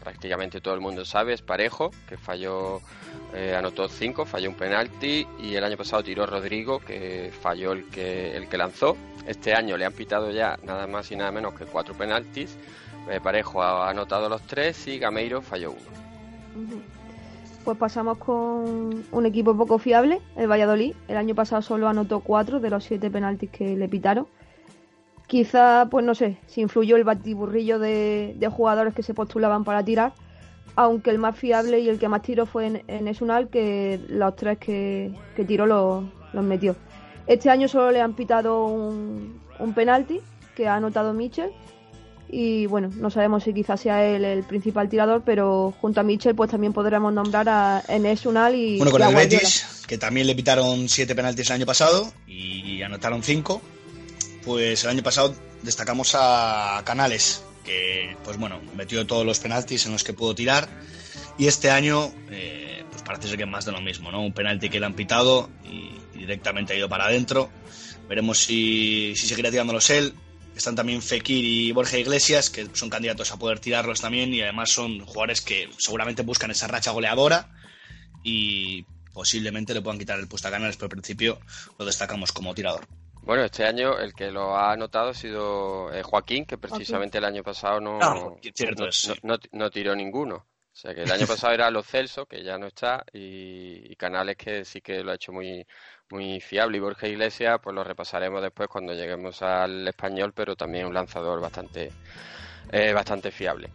prácticamente 0.03 0.61
todo 0.61 0.75
el 0.75 0.81
mundo 0.81 1.05
sabe, 1.05 1.33
es 1.35 1.43
Parejo, 1.43 1.91
que 2.09 2.17
falló, 2.17 2.81
eh, 3.35 3.55
anotó 3.57 3.89
cinco, 3.89 4.25
falló 4.25 4.51
un 4.51 4.57
penalti 4.57 5.27
y 5.39 5.55
el 5.55 5.65
año 5.65 5.77
pasado 5.77 6.03
tiró 6.03 6.27
Rodrigo, 6.27 6.81
que 6.81 7.33
falló 7.41 7.73
el 7.73 7.89
que, 7.89 8.37
el 8.37 8.49
que 8.49 8.57
lanzó. 8.57 8.97
Este 9.27 9.55
año 9.55 9.77
le 9.77 9.85
han 9.85 9.93
pitado 9.93 10.31
ya 10.31 10.59
nada 10.63 10.87
más 10.87 11.11
y 11.13 11.17
nada 11.17 11.31
menos 11.31 11.55
que 11.55 11.65
cuatro 11.65 11.95
penaltis. 11.95 12.57
Eh, 13.11 13.21
Parejo 13.23 13.63
ha 13.63 13.91
anotado 13.91 14.29
los 14.29 14.43
tres 14.43 14.87
y 14.89 14.99
Gameiro 14.99 15.43
falló 15.43 15.73
uno. 15.73 16.79
Pues 17.65 17.77
pasamos 17.77 18.19
con 18.19 19.05
un 19.11 19.27
equipo 19.27 19.57
poco 19.57 19.79
fiable, 19.79 20.21
el 20.37 20.51
Valladolid. 20.51 20.95
El 21.09 21.17
año 21.17 21.35
pasado 21.35 21.61
solo 21.61 21.89
anotó 21.89 22.21
cuatro 22.21 22.61
de 22.61 22.71
los 22.71 22.85
siete 22.85 23.11
penaltis 23.11 23.51
que 23.51 23.77
le 23.77 23.89
pitaron. 23.89 24.27
Quizá, 25.29 25.89
pues 25.91 26.07
no 26.07 26.15
sé, 26.15 26.39
si 26.47 26.63
influyó 26.63 26.97
el 26.97 27.05
batiburrillo 27.05 27.79
de, 27.79 28.51
jugadores 28.51 28.95
que 28.95 29.03
se 29.03 29.13
postulaban 29.13 29.63
para 29.63 29.85
tirar, 29.85 30.15
aunque 30.75 31.11
el 31.11 31.19
más 31.19 31.37
fiable 31.37 31.81
y 31.81 31.89
el 31.91 31.99
que 31.99 32.09
más 32.09 32.23
tiró 32.23 32.47
fue 32.47 32.67
en, 32.67 32.83
en 32.89 33.09
Esunal, 33.09 33.49
que 33.49 34.01
los 34.09 34.35
tres 34.37 34.57
que, 34.57 35.13
tiró 35.47 35.67
los, 35.67 36.05
metió. 36.43 36.77
Este 37.27 37.51
año 37.51 37.69
solo 37.69 37.91
le 37.91 38.01
han 38.01 38.15
pitado 38.15 38.65
un, 38.65 39.39
un 39.59 39.75
penalti 39.75 40.23
que 40.57 40.67
ha 40.67 40.77
anotado 40.77 41.13
Mitchell 41.13 41.51
y 42.31 42.65
bueno, 42.65 42.91
no 42.95 43.11
sabemos 43.11 43.45
si 43.45 43.53
quizás 43.53 43.81
sea 43.81 44.07
él 44.07 44.25
el 44.25 44.45
principal 44.45 44.89
tirador, 44.89 45.25
pero 45.27 45.75
junto 45.79 46.01
a 46.01 46.05
Mitchell 46.05 46.35
pues 46.35 46.51
también 46.51 46.73
podremos 46.73 47.13
nombrar 47.13 47.51
a 47.51 47.83
Enes 47.87 48.25
Unal 48.25 48.55
y 48.55 48.79
Bueno, 48.79 48.93
con 48.93 49.03
el 49.03 49.15
Betis, 49.15 49.85
que 49.87 49.99
también 49.99 50.27
le 50.27 50.35
pitaron 50.35 50.89
siete 50.89 51.15
penaltis 51.15 51.51
el 51.51 51.57
año 51.57 51.67
pasado 51.67 52.11
y 52.27 52.81
anotaron 52.81 53.23
cinco, 53.23 53.61
pues 54.45 54.85
el 54.85 54.91
año 54.91 55.03
pasado 55.03 55.35
destacamos 55.63 56.13
a 56.15 56.83
Canales, 56.85 57.43
que 57.65 58.17
pues 58.25 58.37
bueno, 58.37 58.61
metió 58.75 59.07
todos 59.07 59.27
los 59.27 59.39
penaltis 59.39 59.87
en 59.87 59.93
los 59.93 60.05
que 60.05 60.13
pudo 60.13 60.35
tirar. 60.35 60.69
Y 61.39 61.47
este 61.47 61.71
año, 61.71 62.13
eh, 62.31 62.85
pues 62.91 63.03
parece 63.03 63.29
ser 63.29 63.37
que 63.37 63.45
es 63.45 63.49
más 63.49 63.65
de 63.65 63.73
lo 63.73 63.81
mismo, 63.81 64.11
¿no? 64.11 64.23
Un 64.23 64.33
penalti 64.33 64.69
que 64.69 64.81
le 64.81 64.87
han 64.87 64.95
pitado 64.95 65.51
y, 65.65 65.97
directamente 66.19 66.75
ha 66.75 66.77
ido 66.77 66.89
para 66.89 67.07
adentro. 67.07 67.49
Veremos 68.09 68.39
si, 68.39 69.15
si 69.17 69.29
seguirá 69.29 69.51
tirándolos 69.51 69.89
él. 69.91 70.15
Están 70.57 70.75
también 70.75 71.01
Fekir 71.01 71.45
y 71.45 71.71
Borja 71.71 71.97
Iglesias, 71.99 72.51
que 72.51 72.67
son 72.73 72.91
candidatos 72.91 73.31
a 73.31 73.39
poder 73.39 73.61
tirarlos 73.61 74.01
también, 74.01 74.35
y 74.35 74.43
además 74.43 74.71
son 74.71 74.99
jugadores 75.01 75.41
que 75.41 75.71
seguramente 75.79 76.23
buscan 76.23 76.51
esa 76.51 76.67
racha 76.67 76.91
goleadora 76.91 77.51
y 78.25 78.85
posiblemente 79.13 79.73
le 79.73 79.81
puedan 79.83 79.99
quitar 79.99 80.19
el 80.19 80.27
puesto 80.27 80.49
a 80.49 80.51
Canales, 80.51 80.77
pero 80.77 80.87
al 80.87 80.91
principio 80.91 81.39
lo 81.79 81.85
destacamos 81.85 82.33
como 82.33 82.55
tirador. 82.55 82.87
Bueno, 83.29 83.45
este 83.45 83.67
año 83.67 83.99
el 83.99 84.15
que 84.15 84.31
lo 84.31 84.57
ha 84.57 84.73
anotado 84.73 85.11
ha 85.11 85.15
sido 85.15 85.93
eh, 85.93 86.03
Joaquín, 86.03 86.47
que 86.47 86.57
precisamente 86.57 87.19
el 87.19 87.27
año 87.27 87.43
pasado 87.43 87.79
no, 87.79 87.99
no, 89.53 89.71
tiró 89.71 89.95
ninguno. 89.95 90.37
O 90.37 90.47
sea 90.73 90.95
que 90.95 91.03
el 91.03 91.11
año 91.11 91.27
pasado 91.27 91.53
era 91.53 91.71
Lo 91.71 91.83
Celso, 91.83 92.25
que 92.25 92.43
ya 92.43 92.57
no 92.57 92.69
está, 92.69 93.05
y, 93.13 93.95
Canales, 93.97 94.39
que 94.39 94.65
sí 94.65 94.81
que 94.81 95.05
lo 95.05 95.11
ha 95.11 95.17
hecho 95.17 95.33
muy, 95.33 95.67
muy 96.09 96.41
fiable. 96.41 96.79
Y 96.79 96.81
Borja 96.81 97.07
Iglesias, 97.07 97.61
pues 97.63 97.77
lo 97.77 97.85
repasaremos 97.85 98.41
después 98.41 98.67
cuando 98.67 98.95
lleguemos 98.95 99.43
al 99.43 99.87
español, 99.87 100.33
pero 100.33 100.57
también 100.57 100.87
un 100.87 100.95
lanzador 100.95 101.39
bastante, 101.39 101.93
eh, 102.73 102.95
bastante 102.95 103.31
fiable. 103.31 103.69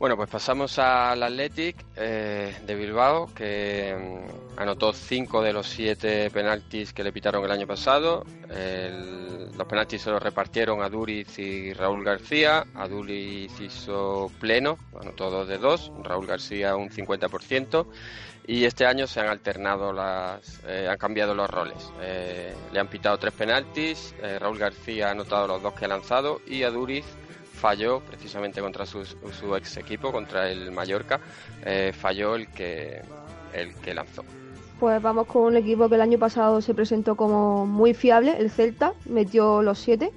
Bueno, 0.00 0.16
pues 0.16 0.30
pasamos 0.30 0.78
al 0.78 1.22
Athletic 1.22 1.76
eh, 1.94 2.56
de 2.64 2.74
Bilbao, 2.74 3.26
que 3.34 3.94
mm, 3.94 4.58
anotó 4.58 4.94
cinco 4.94 5.42
de 5.42 5.52
los 5.52 5.68
siete 5.68 6.30
penaltis 6.30 6.94
que 6.94 7.04
le 7.04 7.12
pitaron 7.12 7.44
el 7.44 7.50
año 7.50 7.66
pasado. 7.66 8.24
los 8.48 9.66
penaltis 9.66 10.00
se 10.00 10.10
los 10.10 10.22
repartieron 10.22 10.82
a 10.82 10.88
Duriz 10.88 11.38
y 11.38 11.74
Raúl 11.74 12.02
García. 12.02 12.64
A 12.76 12.88
Duriz 12.88 13.52
hizo 13.60 14.32
pleno, 14.40 14.78
anotó 14.98 15.28
dos 15.28 15.46
de 15.46 15.58
dos. 15.58 15.92
Raúl 16.02 16.26
García 16.26 16.76
un 16.76 16.88
50%. 16.88 17.86
Y 18.46 18.64
este 18.64 18.86
año 18.86 19.06
se 19.06 19.20
han 19.20 19.28
alternado 19.28 19.92
las, 19.92 20.62
eh, 20.66 20.88
han 20.90 20.96
cambiado 20.96 21.34
los 21.34 21.50
roles. 21.50 21.92
Eh, 22.00 22.54
le 22.72 22.80
han 22.80 22.88
pitado 22.88 23.18
tres 23.18 23.34
penaltis. 23.34 24.14
Raúl 24.38 24.56
García 24.56 25.08
ha 25.08 25.10
anotado 25.10 25.46
los 25.46 25.62
dos 25.62 25.74
que 25.74 25.84
ha 25.84 25.88
lanzado 25.88 26.40
y 26.46 26.62
a 26.62 26.70
Duriz 26.70 27.04
falló 27.60 28.00
precisamente 28.00 28.62
contra 28.62 28.86
su, 28.86 29.02
ex 29.54 29.76
equipo, 29.76 30.10
contra 30.10 30.50
el 30.50 30.72
Mallorca, 30.72 31.20
eh, 31.64 31.92
falló 31.94 32.34
el 32.34 32.48
que, 32.48 33.02
el 33.52 33.74
que 33.76 33.92
lanzó. 33.92 34.24
Pues 34.80 35.02
vamos 35.02 35.26
con 35.26 35.42
un 35.42 35.56
equipo 35.58 35.90
que 35.90 35.96
el 35.96 36.00
año 36.00 36.18
pasado 36.18 36.62
se 36.62 36.72
presentó 36.72 37.16
como 37.16 37.66
muy 37.66 37.92
fiable, 37.92 38.34
el 38.38 38.50
Celta, 38.50 38.94
metió 39.04 39.60
los 39.60 39.78
siete. 39.78 40.10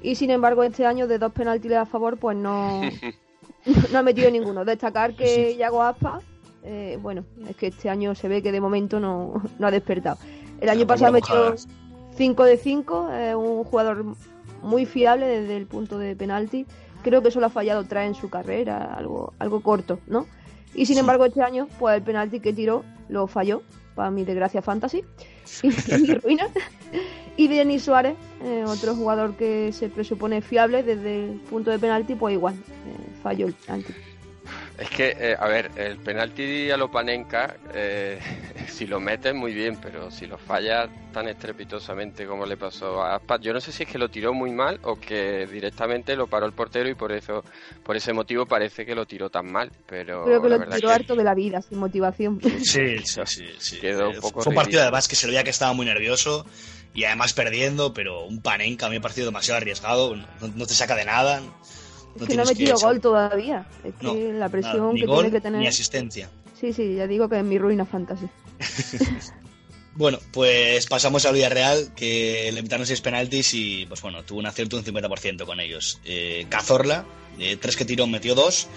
Y 0.00 0.14
sin 0.14 0.30
embargo, 0.30 0.62
este 0.62 0.86
año 0.86 1.08
de 1.08 1.18
dos 1.18 1.32
penaltis 1.32 1.72
a 1.72 1.84
favor, 1.84 2.16
pues 2.16 2.36
no, 2.36 2.80
no 3.92 3.98
ha 3.98 4.02
metido 4.02 4.30
ninguno. 4.30 4.64
Destacar 4.64 5.16
que 5.16 5.56
Yago 5.56 5.82
Aspa, 5.82 6.20
eh, 6.62 6.96
bueno, 7.02 7.24
es 7.48 7.56
que 7.56 7.66
este 7.66 7.90
año 7.90 8.14
se 8.14 8.28
ve 8.28 8.40
que 8.40 8.52
de 8.52 8.60
momento 8.60 9.00
no, 9.00 9.42
no 9.58 9.66
ha 9.66 9.72
despertado. 9.72 10.18
El 10.60 10.68
año 10.68 10.86
pasado 10.86 11.12
metió 11.12 11.56
5 12.16 12.44
de 12.44 12.56
5, 12.56 13.10
un 13.36 13.64
jugador 13.64 14.04
muy 14.62 14.86
fiable 14.86 15.26
desde 15.26 15.56
el 15.56 15.66
punto 15.66 15.98
de 15.98 16.16
penalti. 16.16 16.66
Creo 17.02 17.22
que 17.22 17.30
solo 17.30 17.46
ha 17.46 17.50
fallado 17.50 17.84
tres 17.84 18.06
en 18.08 18.14
su 18.14 18.28
carrera, 18.28 18.94
algo, 18.94 19.32
algo 19.38 19.60
corto, 19.62 20.00
¿no? 20.06 20.26
Y 20.74 20.86
sin 20.86 20.98
embargo, 20.98 21.24
este 21.24 21.42
año, 21.42 21.68
pues 21.78 21.96
el 21.96 22.02
penalti 22.02 22.40
que 22.40 22.52
tiró 22.52 22.84
lo 23.08 23.26
falló, 23.26 23.62
para 23.94 24.10
mi 24.10 24.24
desgracia 24.24 24.62
fantasy, 24.62 25.04
y, 25.62 25.68
mi 25.98 26.14
ruina. 26.14 26.48
Y 27.36 27.46
Denis 27.46 27.84
Suárez, 27.84 28.16
eh, 28.44 28.64
otro 28.66 28.94
jugador 28.94 29.36
que 29.36 29.72
se 29.72 29.88
presupone 29.88 30.42
fiable 30.42 30.82
desde 30.82 31.30
el 31.30 31.40
punto 31.40 31.70
de 31.70 31.78
penalti, 31.78 32.14
pues 32.14 32.34
igual, 32.34 32.54
eh, 32.54 33.20
falló 33.22 33.46
el 33.46 33.54
penalti. 33.54 33.94
Es 34.78 34.90
que, 34.90 35.16
eh, 35.18 35.36
a 35.38 35.48
ver, 35.48 35.70
el 35.76 35.96
penalti 35.98 36.70
a 36.70 36.76
Lopanenka, 36.76 37.56
eh, 37.74 38.18
si 38.68 38.86
lo 38.86 39.00
metes 39.00 39.34
muy 39.34 39.52
bien, 39.52 39.78
pero 39.80 40.10
si 40.10 40.26
lo 40.26 40.38
falla 40.38 40.88
tan 41.12 41.28
estrepitosamente 41.28 42.26
como 42.26 42.46
le 42.46 42.56
pasó 42.56 43.02
a 43.02 43.16
Aspas, 43.16 43.40
yo 43.40 43.52
no 43.52 43.60
sé 43.60 43.72
si 43.72 43.82
es 43.82 43.88
que 43.88 43.98
lo 43.98 44.08
tiró 44.08 44.32
muy 44.32 44.50
mal 44.52 44.78
o 44.82 44.96
que 44.96 45.46
directamente 45.46 46.14
lo 46.16 46.26
paró 46.26 46.46
el 46.46 46.52
portero 46.52 46.88
y 46.88 46.94
por 46.94 47.12
eso, 47.12 47.42
por 47.82 47.96
ese 47.96 48.12
motivo 48.12 48.46
parece 48.46 48.84
que 48.86 48.94
lo 48.94 49.06
tiró 49.06 49.30
tan 49.30 49.50
mal. 49.50 49.70
Pero 49.86 50.24
Creo 50.24 50.42
que 50.42 50.48
la 50.48 50.56
lo 50.58 50.70
tiró 50.70 50.88
que 50.88 50.94
harto 50.94 51.16
de 51.16 51.24
la 51.24 51.34
vida, 51.34 51.62
sin 51.62 51.78
motivación. 51.78 52.40
Sí, 52.62 52.98
sí, 53.04 53.20
sí. 53.24 53.44
sí. 53.58 53.80
Quedó 53.80 54.10
un 54.10 54.20
poco 54.20 54.42
Fue 54.42 54.50
un 54.50 54.56
partido 54.56 54.82
además 54.82 55.08
que 55.08 55.16
se 55.16 55.26
veía 55.26 55.44
que 55.44 55.50
estaba 55.50 55.72
muy 55.72 55.86
nervioso 55.86 56.46
y 56.94 57.04
además 57.04 57.32
perdiendo, 57.32 57.92
pero 57.92 58.24
un 58.24 58.40
Panenka 58.40 58.86
a 58.86 58.88
mí 58.88 58.94
me 58.94 58.98
ha 58.98 59.02
parecido 59.02 59.26
demasiado 59.26 59.58
arriesgado, 59.58 60.16
no, 60.16 60.26
no 60.54 60.66
te 60.66 60.74
saca 60.74 60.94
de 60.96 61.04
nada. 61.04 61.40
Es 62.20 62.26
que 62.26 62.34
no 62.34 62.42
ha 62.42 62.46
metido 62.46 62.76
gol 62.78 63.00
todavía. 63.00 63.66
Es 63.84 63.94
que 63.94 64.06
No, 64.06 64.38
la 64.38 64.48
presión 64.48 64.78
nada, 64.78 64.92
ni 64.92 65.00
que 65.00 65.06
gol 65.06 65.16
tiene 65.16 65.30
que 65.30 65.40
tener. 65.40 65.60
ni 65.60 65.66
asistencia. 65.66 66.28
Sí, 66.58 66.72
sí, 66.72 66.96
ya 66.96 67.06
digo 67.06 67.28
que 67.28 67.38
es 67.38 67.44
mi 67.44 67.58
ruina 67.58 67.84
fantasy. 67.84 68.28
Bueno, 69.98 70.20
pues 70.32 70.86
pasamos 70.86 71.26
al 71.26 71.34
Villarreal, 71.34 71.92
que 71.96 72.50
le 72.52 72.60
invitaron 72.60 72.86
seis 72.86 73.00
penaltis 73.00 73.52
y, 73.52 73.84
pues 73.86 74.00
bueno, 74.00 74.22
tuvo 74.22 74.38
un 74.38 74.46
acierto 74.46 74.76
un 74.76 74.84
50% 74.84 75.44
con 75.44 75.58
ellos. 75.58 75.98
Eh, 76.04 76.46
Cazorla, 76.48 77.04
de 77.36 77.56
tres 77.56 77.74
que 77.74 77.84
tiró, 77.84 78.06
metió 78.06 78.36
dos. 78.36 78.68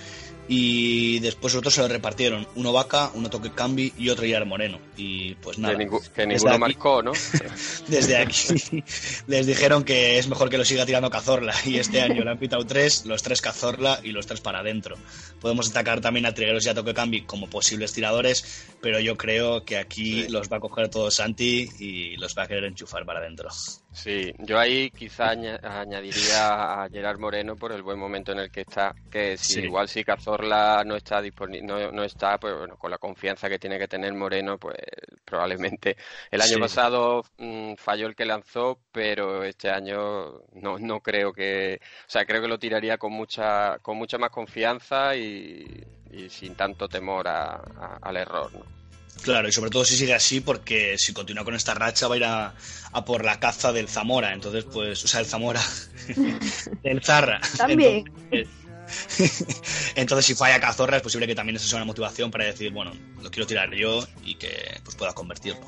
Y 0.48 1.20
después 1.20 1.56
otros 1.56 1.74
se 1.74 1.82
lo 1.82 1.88
repartieron. 1.88 2.48
Uno 2.56 2.74
Vaca, 2.74 3.12
uno 3.14 3.30
Toque 3.30 3.52
Cambi 3.52 3.94
y 3.98 4.10
otro 4.10 4.26
Yar 4.26 4.46
Moreno. 4.46 4.80
Y 4.98 5.36
pues 5.36 5.58
nada. 5.58 5.78
que, 5.78 5.86
desde 5.86 6.26
ninguno 6.28 6.52
aquí- 6.52 6.60
marcó, 6.60 7.02
¿no? 7.04 7.14
Desde 7.88 8.18
aquí 8.18 8.84
les 9.28 9.48
dijeron 9.48 9.84
que 9.84 10.18
es 10.18 10.28
mejor 10.28 10.50
que 10.50 10.58
lo 10.58 10.66
siga 10.66 10.86
tirando 10.86 11.10
Cazorla. 11.10 11.54
Y 11.66 11.78
este 11.78 12.02
año 12.02 12.24
le 12.24 12.32
han 12.32 12.38
pitado 12.40 12.66
tres, 12.66 13.06
los 13.06 13.24
tres 13.24 13.42
Cazorla 13.42 14.00
y 14.04 14.12
los 14.12 14.28
tres 14.28 14.42
para 14.42 14.60
adentro. 14.60 14.98
Podemos 15.40 15.68
destacar 15.68 16.02
también 16.02 16.26
a 16.26 16.34
Trigueros 16.34 16.66
y 16.66 16.70
a 16.70 16.74
Toque 16.74 16.94
Cambi 16.94 17.22
como 17.22 17.50
posibles 17.50 17.94
tiradores, 17.94 18.66
pero 18.82 19.00
yo 19.00 19.16
creo 19.18 19.64
que 19.64 19.78
aquí 19.78 20.28
los 20.28 20.50
va 20.52 20.58
a 20.58 20.60
coger 20.60 20.90
todo 20.90 21.10
Santi 21.12 21.70
y 21.80 22.18
los 22.18 22.38
va 22.38 22.44
a 22.44 22.48
querer 22.48 22.66
enchufar 22.66 23.06
para 23.06 23.20
adentro. 23.20 23.50
Sí, 23.94 24.34
yo 24.40 24.58
ahí 24.58 24.90
quizá 24.92 25.32
aña- 25.32 25.60
añadiría 25.62 26.84
a 26.84 26.90
Gerard 26.90 27.20
Moreno 27.20 27.58
por 27.58 27.74
el 27.74 27.84
buen 27.84 28.00
momento 28.00 28.32
en 28.32 28.40
el 28.40 28.50
que 28.50 28.62
está, 28.62 28.96
que 29.10 29.36
si 29.36 29.56
Sí. 29.56 29.60
igual 29.64 29.90
si 29.90 30.04
Cazorla 30.06 30.84
no 30.86 30.96
está 30.96 31.22
disponible, 31.22 31.68
no, 31.68 31.92
no 31.92 32.04
está, 32.04 32.38
pues 32.40 32.56
bueno, 32.58 32.78
con 32.78 32.90
la 32.90 32.98
confianza 32.98 33.50
que 33.50 33.60
tiene 33.60 33.78
que 33.78 33.90
tener 33.90 34.14
Moreno, 34.14 34.58
pues 34.58 34.78
probablemente 35.26 35.98
el 36.32 36.40
año 36.42 36.54
Sí. 36.54 36.60
pasado 36.60 37.26
mm, 37.38 37.74
falló 37.76 38.08
el 38.08 38.16
que 38.16 38.24
lanzó, 38.26 38.80
pero 38.94 39.44
este 39.44 39.70
año 39.70 40.40
no, 40.54 40.80
no 40.80 41.02
creo 41.02 41.34
que, 41.34 41.80
o 41.84 42.10
sea, 42.10 42.26
creo 42.26 42.42
que 42.42 42.48
lo 42.48 42.58
tiraría 42.60 42.98
con 42.98 43.12
mucha, 43.12 43.78
con 43.80 43.98
mucha 43.98 44.18
más 44.18 44.30
confianza 44.32 45.18
y, 45.18 45.66
y 46.12 46.30
sin 46.30 46.56
tanto 46.56 46.88
temor 46.88 47.28
a- 47.28 47.56
a- 47.56 47.98
al 48.02 48.16
error, 48.18 48.54
¿no? 48.54 48.81
Claro, 49.22 49.48
y 49.48 49.52
sobre 49.52 49.70
todo 49.70 49.86
si 49.86 49.96
sigue 49.96 50.14
así, 50.14 50.42
porque 50.42 50.96
si 50.98 51.14
continúa 51.14 51.44
con 51.44 51.54
esta 51.54 51.74
racha 51.74 52.08
va 52.08 52.16
a 52.16 52.18
ir 52.18 52.26
a, 52.26 52.56
a 52.92 53.06
por 53.06 53.24
la 53.24 53.40
caza 53.40 53.72
del 53.72 53.88
Zamora. 53.88 54.34
Entonces, 54.34 54.66
pues, 54.66 55.04
o 55.04 55.08
sea, 55.08 55.20
el 55.20 55.26
Zamora, 55.26 55.62
del 56.84 57.04
Zarra. 57.04 57.40
También. 57.58 58.06
Entonces, 58.32 58.62
entonces, 59.96 60.26
si 60.26 60.36
falla 60.36 60.60
Cazorra, 60.60 60.98
es 60.98 61.04
posible 61.04 61.28
que 61.28 61.36
también 61.36 61.56
esa 61.56 61.68
sea 61.68 61.78
una 61.78 61.86
motivación 61.86 62.32
para 62.32 62.46
decir, 62.46 62.72
bueno, 62.72 62.92
lo 63.22 63.32
quiero 63.32 63.48
tirar 63.48 63.74
yo 63.74 64.06
y 64.24 64.36
que 64.36 64.80
pues 64.84 64.96
pueda 64.96 65.14
convertirlo. 65.14 65.62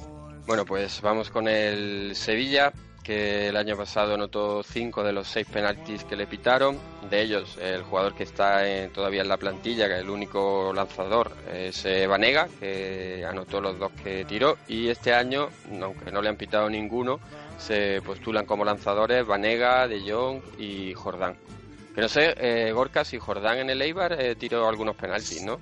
Bueno, 0.45 0.65
pues 0.65 1.01
vamos 1.01 1.29
con 1.29 1.47
el 1.47 2.15
Sevilla, 2.15 2.73
que 3.03 3.49
el 3.49 3.57
año 3.57 3.75
pasado 3.75 4.13
anotó 4.13 4.63
cinco 4.63 5.03
de 5.03 5.11
los 5.11 5.27
seis 5.27 5.45
penaltis 5.51 6.03
que 6.05 6.15
le 6.15 6.25
pitaron. 6.25 6.79
De 7.09 7.21
ellos, 7.21 7.57
el 7.61 7.83
jugador 7.83 8.15
que 8.15 8.23
está 8.23 8.67
en- 8.67 8.89
todavía 8.91 9.21
en 9.21 9.27
la 9.27 9.37
plantilla, 9.37 9.87
que 9.87 9.95
es 9.95 10.01
el 10.01 10.09
único 10.09 10.71
lanzador, 10.73 11.31
es 11.53 11.85
eh, 11.85 12.07
Vanega, 12.07 12.47
que 12.59 13.25
anotó 13.29 13.59
los 13.61 13.77
dos 13.77 13.91
que 14.03 14.23
tiró. 14.25 14.57
Y 14.67 14.87
este 14.87 15.13
año, 15.13 15.49
aunque 15.81 16.11
no 16.11 16.21
le 16.21 16.29
han 16.29 16.37
pitado 16.37 16.69
ninguno, 16.69 17.19
se 17.59 18.01
postulan 18.05 18.45
como 18.45 18.65
lanzadores 18.65 19.25
Vanega, 19.27 19.87
De 19.87 19.99
Jong 20.09 20.41
y 20.57 20.93
Jordán. 20.93 21.35
Que 21.93 22.01
no 22.01 22.09
sé, 22.09 22.33
eh, 22.37 22.71
Gorka, 22.71 23.05
si 23.05 23.19
Jordán 23.19 23.59
en 23.59 23.69
el 23.69 23.81
Eibar 23.81 24.19
eh, 24.19 24.35
tiró 24.35 24.67
algunos 24.67 24.95
penaltis, 24.95 25.43
¿no? 25.43 25.59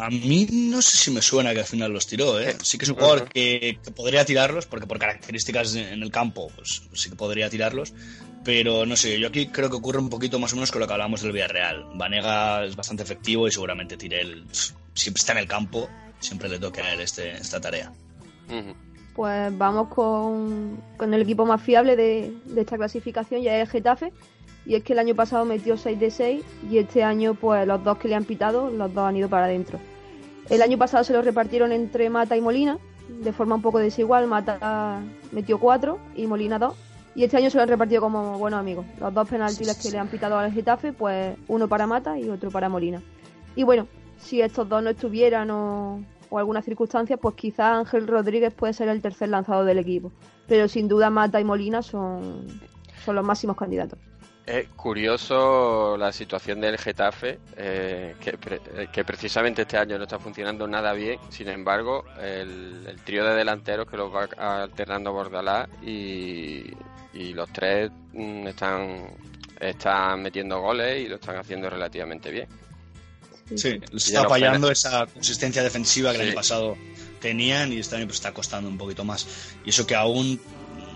A 0.00 0.08
mí 0.08 0.46
no 0.50 0.80
sé 0.80 0.96
si 0.96 1.10
me 1.10 1.20
suena 1.20 1.52
que 1.52 1.60
al 1.60 1.66
final 1.66 1.92
los 1.92 2.06
tiró, 2.06 2.40
¿eh? 2.40 2.56
Sí 2.62 2.78
que 2.78 2.86
es 2.86 2.90
un 2.90 2.96
jugador 2.96 3.28
que, 3.28 3.78
que 3.84 3.90
podría 3.90 4.24
tirarlos, 4.24 4.64
porque 4.66 4.86
por 4.86 4.98
características 4.98 5.74
en 5.74 6.02
el 6.02 6.10
campo, 6.10 6.50
pues 6.54 6.82
sí 6.94 7.10
que 7.10 7.16
podría 7.16 7.50
tirarlos. 7.50 7.92
Pero 8.42 8.86
no 8.86 8.96
sé, 8.96 9.18
yo 9.20 9.28
aquí 9.28 9.48
creo 9.48 9.68
que 9.68 9.76
ocurre 9.76 9.98
un 9.98 10.08
poquito 10.08 10.38
más 10.38 10.52
o 10.52 10.56
menos 10.56 10.70
con 10.70 10.80
lo 10.80 10.86
que 10.86 10.92
hablábamos 10.94 11.20
del 11.20 11.32
Villarreal. 11.32 11.84
Vanega 11.94 12.64
es 12.64 12.74
bastante 12.74 13.02
efectivo 13.02 13.46
y 13.48 13.50
seguramente 13.50 13.96
tire 13.96 14.20
el. 14.22 14.46
Siempre 14.94 15.20
está 15.20 15.32
en 15.32 15.38
el 15.38 15.48
campo, 15.48 15.90
siempre 16.20 16.48
le 16.48 16.58
toca 16.58 16.82
a 16.82 16.94
él 16.94 17.00
este, 17.00 17.32
esta 17.32 17.60
tarea. 17.60 17.92
Pues 19.14 19.58
vamos 19.58 19.88
con, 19.88 20.80
con 20.96 21.12
el 21.12 21.22
equipo 21.22 21.44
más 21.44 21.60
fiable 21.60 21.96
de, 21.96 22.32
de 22.44 22.60
esta 22.60 22.76
clasificación, 22.76 23.42
ya 23.42 23.56
es 23.56 23.62
el 23.62 23.72
Getafe. 23.72 24.12
Y 24.66 24.74
es 24.74 24.82
que 24.82 24.92
el 24.94 24.98
año 24.98 25.14
pasado 25.14 25.44
metió 25.44 25.76
6 25.76 25.98
de 25.98 26.10
6 26.10 26.44
y 26.70 26.78
este 26.78 27.04
año, 27.04 27.34
pues 27.34 27.66
los 27.66 27.82
dos 27.84 27.98
que 27.98 28.08
le 28.08 28.16
han 28.16 28.24
pitado, 28.24 28.68
los 28.70 28.92
dos 28.92 29.04
han 29.04 29.16
ido 29.16 29.28
para 29.28 29.44
adentro. 29.44 29.78
El 30.50 30.60
año 30.60 30.76
pasado 30.76 31.04
se 31.04 31.12
lo 31.12 31.22
repartieron 31.22 31.72
entre 31.72 32.10
Mata 32.10 32.36
y 32.36 32.40
Molina, 32.40 32.78
de 33.08 33.32
forma 33.32 33.54
un 33.54 33.62
poco 33.62 33.78
desigual. 33.78 34.26
Mata 34.26 35.00
metió 35.30 35.58
4 35.58 35.98
y 36.16 36.26
Molina 36.26 36.58
2. 36.58 36.74
Y 37.14 37.24
este 37.24 37.36
año 37.36 37.48
se 37.48 37.56
lo 37.56 37.62
han 37.62 37.68
repartido 37.68 38.00
como 38.02 38.38
buenos 38.38 38.60
amigos. 38.60 38.84
Los 39.00 39.14
dos 39.14 39.28
penaltis 39.28 39.74
que 39.76 39.90
le 39.90 39.98
han 39.98 40.08
pitado 40.08 40.36
al 40.38 40.52
Getafe, 40.52 40.92
pues 40.92 41.36
uno 41.48 41.66
para 41.68 41.86
Mata 41.86 42.18
y 42.18 42.28
otro 42.28 42.50
para 42.50 42.68
Molina. 42.68 43.00
Y 43.54 43.62
bueno, 43.62 43.86
si 44.18 44.42
estos 44.42 44.68
dos 44.68 44.82
no 44.82 44.90
estuvieran 44.90 45.50
o, 45.50 46.00
o 46.28 46.38
alguna 46.38 46.60
circunstancia, 46.60 47.16
pues 47.16 47.34
quizá 47.36 47.78
Ángel 47.78 48.06
Rodríguez 48.06 48.52
puede 48.52 48.72
ser 48.72 48.88
el 48.88 49.00
tercer 49.00 49.30
lanzador 49.30 49.64
del 49.64 49.78
equipo. 49.78 50.12
Pero 50.46 50.68
sin 50.68 50.88
duda 50.88 51.08
Mata 51.08 51.40
y 51.40 51.44
Molina 51.44 51.82
son, 51.82 52.46
son 53.04 53.14
los 53.14 53.24
máximos 53.24 53.56
candidatos. 53.56 53.98
Es 54.46 54.68
curioso 54.76 55.96
la 55.96 56.12
situación 56.12 56.60
del 56.60 56.78
Getafe, 56.78 57.40
eh, 57.56 58.14
que, 58.20 58.38
pre- 58.38 58.60
eh, 58.76 58.86
que 58.92 59.04
precisamente 59.04 59.62
este 59.62 59.76
año 59.76 59.98
no 59.98 60.04
está 60.04 60.20
funcionando 60.20 60.68
nada 60.68 60.92
bien. 60.92 61.18
Sin 61.30 61.48
embargo, 61.48 62.04
el, 62.22 62.86
el 62.86 62.96
trío 63.02 63.24
de 63.24 63.34
delanteros 63.34 63.90
que 63.90 63.96
los 63.96 64.14
va 64.14 64.28
alternando 64.62 65.12
Bordalás 65.12 65.68
y, 65.82 66.62
y 67.12 67.32
los 67.34 67.52
tres 67.52 67.90
mm, 68.12 68.46
están, 68.46 69.08
están 69.58 70.22
metiendo 70.22 70.60
goles 70.60 71.04
y 71.04 71.08
lo 71.08 71.16
están 71.16 71.36
haciendo 71.38 71.68
relativamente 71.68 72.30
bien. 72.30 72.46
Sí, 73.56 73.80
les 73.90 74.06
está 74.08 74.28
fallando 74.28 74.70
esa 74.70 75.06
consistencia 75.06 75.62
defensiva 75.64 76.12
que 76.12 76.18
el 76.18 76.26
año 76.28 76.34
pasado 76.34 76.76
tenían 77.20 77.72
y 77.72 77.78
este 77.78 77.96
año 77.96 78.06
pues 78.06 78.16
está 78.18 78.32
costando 78.32 78.68
un 78.68 78.78
poquito 78.78 79.04
más. 79.04 79.26
Y 79.64 79.70
eso 79.70 79.86
que 79.86 79.94
aún 79.96 80.40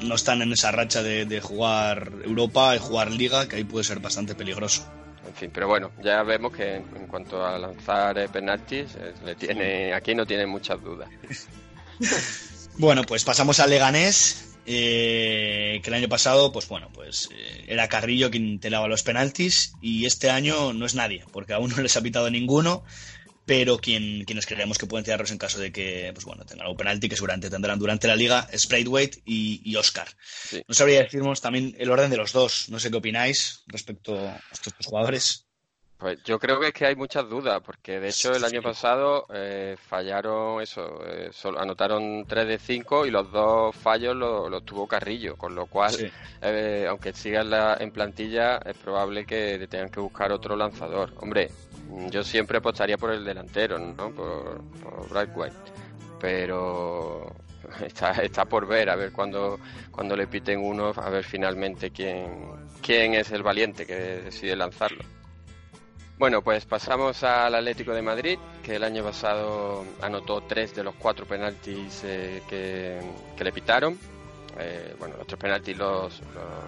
no 0.02 0.14
están 0.14 0.42
en 0.42 0.52
esa 0.52 0.70
racha 0.70 1.02
de, 1.02 1.24
de 1.24 1.40
jugar 1.40 2.12
Europa 2.24 2.74
y 2.74 2.78
jugar 2.78 3.10
Liga, 3.10 3.48
que 3.48 3.56
ahí 3.56 3.64
puede 3.64 3.84
ser 3.84 4.00
bastante 4.00 4.34
peligroso. 4.34 4.86
En 5.26 5.34
fin, 5.34 5.50
pero 5.52 5.68
bueno, 5.68 5.92
ya 6.02 6.22
vemos 6.22 6.52
que 6.52 6.76
en, 6.76 7.06
cuanto 7.06 7.44
a 7.44 7.58
lanzar 7.58 8.18
eh, 8.18 8.28
penaltis, 8.28 8.96
eh, 8.98 9.12
le 9.24 9.34
tiene, 9.34 9.92
aquí 9.92 10.14
no 10.14 10.26
tiene 10.26 10.46
muchas 10.46 10.82
dudas. 10.82 11.08
Bueno, 12.78 13.02
pues 13.02 13.24
pasamos 13.24 13.60
al 13.60 13.68
Leganés, 13.68 14.56
eh, 14.64 15.80
que 15.82 15.90
el 15.90 15.94
año 15.94 16.08
pasado, 16.08 16.52
pues 16.52 16.68
bueno, 16.68 16.88
pues 16.94 17.28
eh, 17.32 17.64
era 17.66 17.88
Carrillo 17.88 18.30
quien 18.30 18.58
tiraba 18.58 18.88
los 18.88 19.02
penaltis 19.02 19.74
y 19.82 20.06
este 20.06 20.30
año 20.30 20.72
no 20.72 20.86
es 20.86 20.94
nadie, 20.94 21.24
porque 21.32 21.52
aún 21.52 21.70
no 21.70 21.76
les 21.82 21.96
ha 21.96 22.02
pitado 22.02 22.30
ninguno, 22.30 22.82
pero 23.46 23.78
quien, 23.78 24.24
quienes 24.24 24.46
creemos 24.46 24.78
que 24.78 24.86
pueden 24.86 25.04
tirarlos 25.04 25.30
en 25.30 25.38
caso 25.38 25.58
de 25.58 25.72
que, 25.72 26.10
pues 26.14 26.24
bueno, 26.24 26.44
tengan 26.44 26.66
algún 26.66 26.76
penalti 26.76 27.08
que 27.08 27.16
seguramente 27.16 27.50
tendrán 27.50 27.78
durante 27.78 28.06
la 28.06 28.16
liga 28.16 28.48
es 28.52 28.68
Braithwaite 28.68 29.22
y, 29.24 29.60
y 29.64 29.76
Oscar. 29.76 30.08
No 30.68 30.74
sabría 30.74 31.02
decirnos 31.02 31.40
también 31.40 31.74
el 31.78 31.90
orden 31.90 32.10
de 32.10 32.16
los 32.16 32.32
dos, 32.32 32.68
no 32.68 32.78
sé 32.78 32.90
qué 32.90 32.98
opináis 32.98 33.62
respecto 33.66 34.16
a 34.18 34.40
estos 34.52 34.74
dos 34.76 34.86
jugadores. 34.86 35.46
Pues 35.98 36.18
yo 36.24 36.38
creo 36.38 36.58
que 36.58 36.68
es 36.68 36.72
que 36.72 36.86
hay 36.86 36.96
muchas 36.96 37.28
dudas, 37.28 37.60
porque 37.62 38.00
de 38.00 38.08
hecho 38.08 38.32
el 38.32 38.42
año 38.42 38.62
pasado 38.62 39.26
eh, 39.34 39.76
fallaron 39.88 40.62
eso, 40.62 41.04
eh, 41.06 41.28
solo 41.30 41.60
anotaron 41.60 42.24
3 42.26 42.48
de 42.48 42.58
5 42.58 43.04
y 43.04 43.10
los 43.10 43.30
dos 43.30 43.76
fallos 43.76 44.16
los 44.16 44.50
los 44.50 44.64
tuvo 44.64 44.86
Carrillo, 44.86 45.36
con 45.36 45.54
lo 45.54 45.66
cual, 45.66 45.92
Sí. 45.92 46.06
eh, 46.40 46.86
aunque 46.88 47.12
siga 47.12 47.42
en, 47.42 47.50
la, 47.50 47.76
en 47.78 47.90
plantilla, 47.90 48.56
es 48.64 48.78
probable 48.78 49.26
que 49.26 49.66
tengan 49.68 49.90
que 49.90 50.00
buscar 50.00 50.32
otro 50.32 50.56
lanzador. 50.56 51.12
Hombre, 51.18 51.50
yo 52.10 52.22
siempre 52.22 52.58
apostaría 52.58 52.96
por 52.96 53.10
el 53.12 53.24
delantero, 53.24 53.78
¿no? 53.78 54.10
Por, 54.10 54.62
por 54.82 55.08
Brightwhite. 55.08 55.72
Pero 56.18 57.34
está, 57.84 58.10
está 58.22 58.44
por 58.44 58.66
ver, 58.66 58.90
a 58.90 58.96
ver 58.96 59.12
cuando, 59.12 59.58
cuando 59.90 60.16
le 60.16 60.26
piten 60.26 60.60
uno, 60.60 60.92
a 60.94 61.10
ver 61.10 61.24
finalmente 61.24 61.90
quién, 61.90 62.50
quién 62.82 63.14
es 63.14 63.30
el 63.32 63.42
valiente 63.42 63.86
que 63.86 63.94
decide 63.94 64.56
lanzarlo. 64.56 65.04
Bueno, 66.18 66.42
pues 66.42 66.66
pasamos 66.66 67.22
al 67.22 67.54
Atlético 67.54 67.94
de 67.94 68.02
Madrid, 68.02 68.38
que 68.62 68.76
el 68.76 68.84
año 68.84 69.02
pasado 69.02 69.86
anotó 70.02 70.42
tres 70.42 70.74
de 70.74 70.84
los 70.84 70.94
cuatro 70.96 71.24
penaltis 71.24 72.02
eh, 72.04 72.42
que 72.46 73.42
le 73.42 73.52
pitaron. 73.52 73.98
Eh, 74.58 74.94
bueno, 74.98 75.16
los 75.16 75.26
tres 75.26 75.38
penaltis 75.38 75.76
los, 75.76 76.22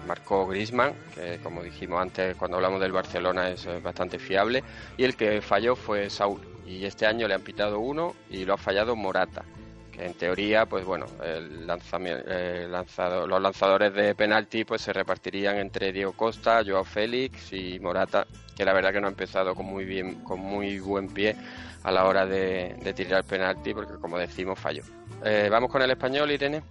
marcó 0.07 0.47
Griezmann, 0.47 0.93
que 1.13 1.39
como 1.43 1.63
dijimos 1.63 2.01
antes 2.01 2.35
cuando 2.35 2.57
hablamos 2.57 2.79
del 2.81 2.91
Barcelona 2.91 3.49
es 3.49 3.67
bastante 3.81 4.19
fiable, 4.19 4.63
y 4.97 5.03
el 5.03 5.15
que 5.15 5.41
falló 5.41 5.75
fue 5.75 6.09
Saúl. 6.09 6.41
Y 6.65 6.85
este 6.85 7.05
año 7.05 7.27
le 7.27 7.33
han 7.33 7.41
pitado 7.41 7.79
uno 7.79 8.15
y 8.29 8.45
lo 8.45 8.53
ha 8.53 8.57
fallado 8.57 8.95
Morata, 8.95 9.43
que 9.91 10.05
en 10.05 10.13
teoría, 10.13 10.65
pues 10.65 10.85
bueno, 10.85 11.05
el 11.23 11.69
eh, 11.69 12.67
los 12.67 13.41
lanzadores 13.41 13.93
de 13.93 14.15
penalti 14.15 14.63
pues 14.63 14.81
se 14.81 14.93
repartirían 14.93 15.57
entre 15.57 15.91
Diego 15.91 16.13
Costa, 16.13 16.63
Joao 16.65 16.85
Félix 16.85 17.51
y 17.51 17.79
Morata, 17.79 18.25
que 18.55 18.63
la 18.63 18.73
verdad 18.73 18.93
que 18.93 19.01
no 19.01 19.07
ha 19.07 19.11
empezado 19.11 19.55
con 19.55 19.65
muy 19.65 19.85
bien, 19.85 20.23
con 20.23 20.39
muy 20.39 20.79
buen 20.79 21.09
pie 21.09 21.35
a 21.83 21.91
la 21.91 22.05
hora 22.05 22.25
de, 22.25 22.75
de 22.81 22.93
tirar 22.93 23.19
el 23.19 23.25
penalti, 23.25 23.73
porque 23.73 23.95
como 23.99 24.17
decimos 24.17 24.57
falló. 24.57 24.83
Eh, 25.25 25.49
Vamos 25.51 25.69
con 25.69 25.81
el 25.81 25.91
español, 25.91 26.31
Irene. 26.31 26.61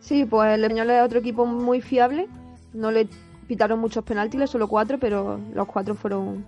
Sí, 0.00 0.24
pues 0.24 0.54
el 0.54 0.64
español 0.64 0.90
es 0.90 1.02
otro 1.02 1.18
equipo 1.18 1.46
muy 1.46 1.80
fiable. 1.80 2.28
No 2.72 2.90
le 2.90 3.08
pitaron 3.46 3.78
muchos 3.78 4.04
penaltis, 4.04 4.50
solo 4.50 4.68
cuatro, 4.68 4.98
pero 4.98 5.40
los 5.54 5.66
cuatro 5.66 5.94
fueron 5.94 6.44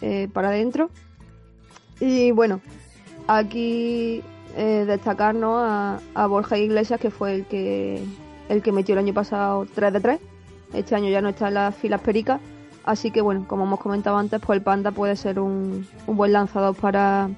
eh, 0.00 0.28
para 0.32 0.48
adentro. 0.48 0.90
Y 2.00 2.30
bueno, 2.30 2.60
aquí 3.26 4.22
eh, 4.56 4.84
destacar 4.86 5.34
¿no? 5.34 5.58
a, 5.58 6.00
a 6.14 6.26
Borja 6.26 6.58
Iglesias, 6.58 7.00
que 7.00 7.10
fue 7.10 7.34
el 7.34 7.46
que, 7.46 8.02
el 8.48 8.62
que 8.62 8.72
metió 8.72 8.94
el 8.94 9.00
año 9.00 9.14
pasado 9.14 9.66
3 9.74 9.92
de 9.92 10.00
3. 10.00 10.20
Este 10.74 10.94
año 10.94 11.08
ya 11.08 11.20
no 11.20 11.30
está 11.30 11.48
en 11.48 11.54
las 11.54 11.74
filas 11.74 12.00
pericas. 12.00 12.40
Así 12.84 13.10
que 13.10 13.20
bueno, 13.20 13.46
como 13.48 13.64
hemos 13.64 13.80
comentado 13.80 14.16
antes, 14.16 14.40
pues 14.40 14.58
el 14.58 14.62
Panda 14.62 14.92
puede 14.92 15.16
ser 15.16 15.40
un, 15.40 15.86
un 16.06 16.16
buen 16.16 16.32
lanzador 16.32 16.76
para 16.76 17.28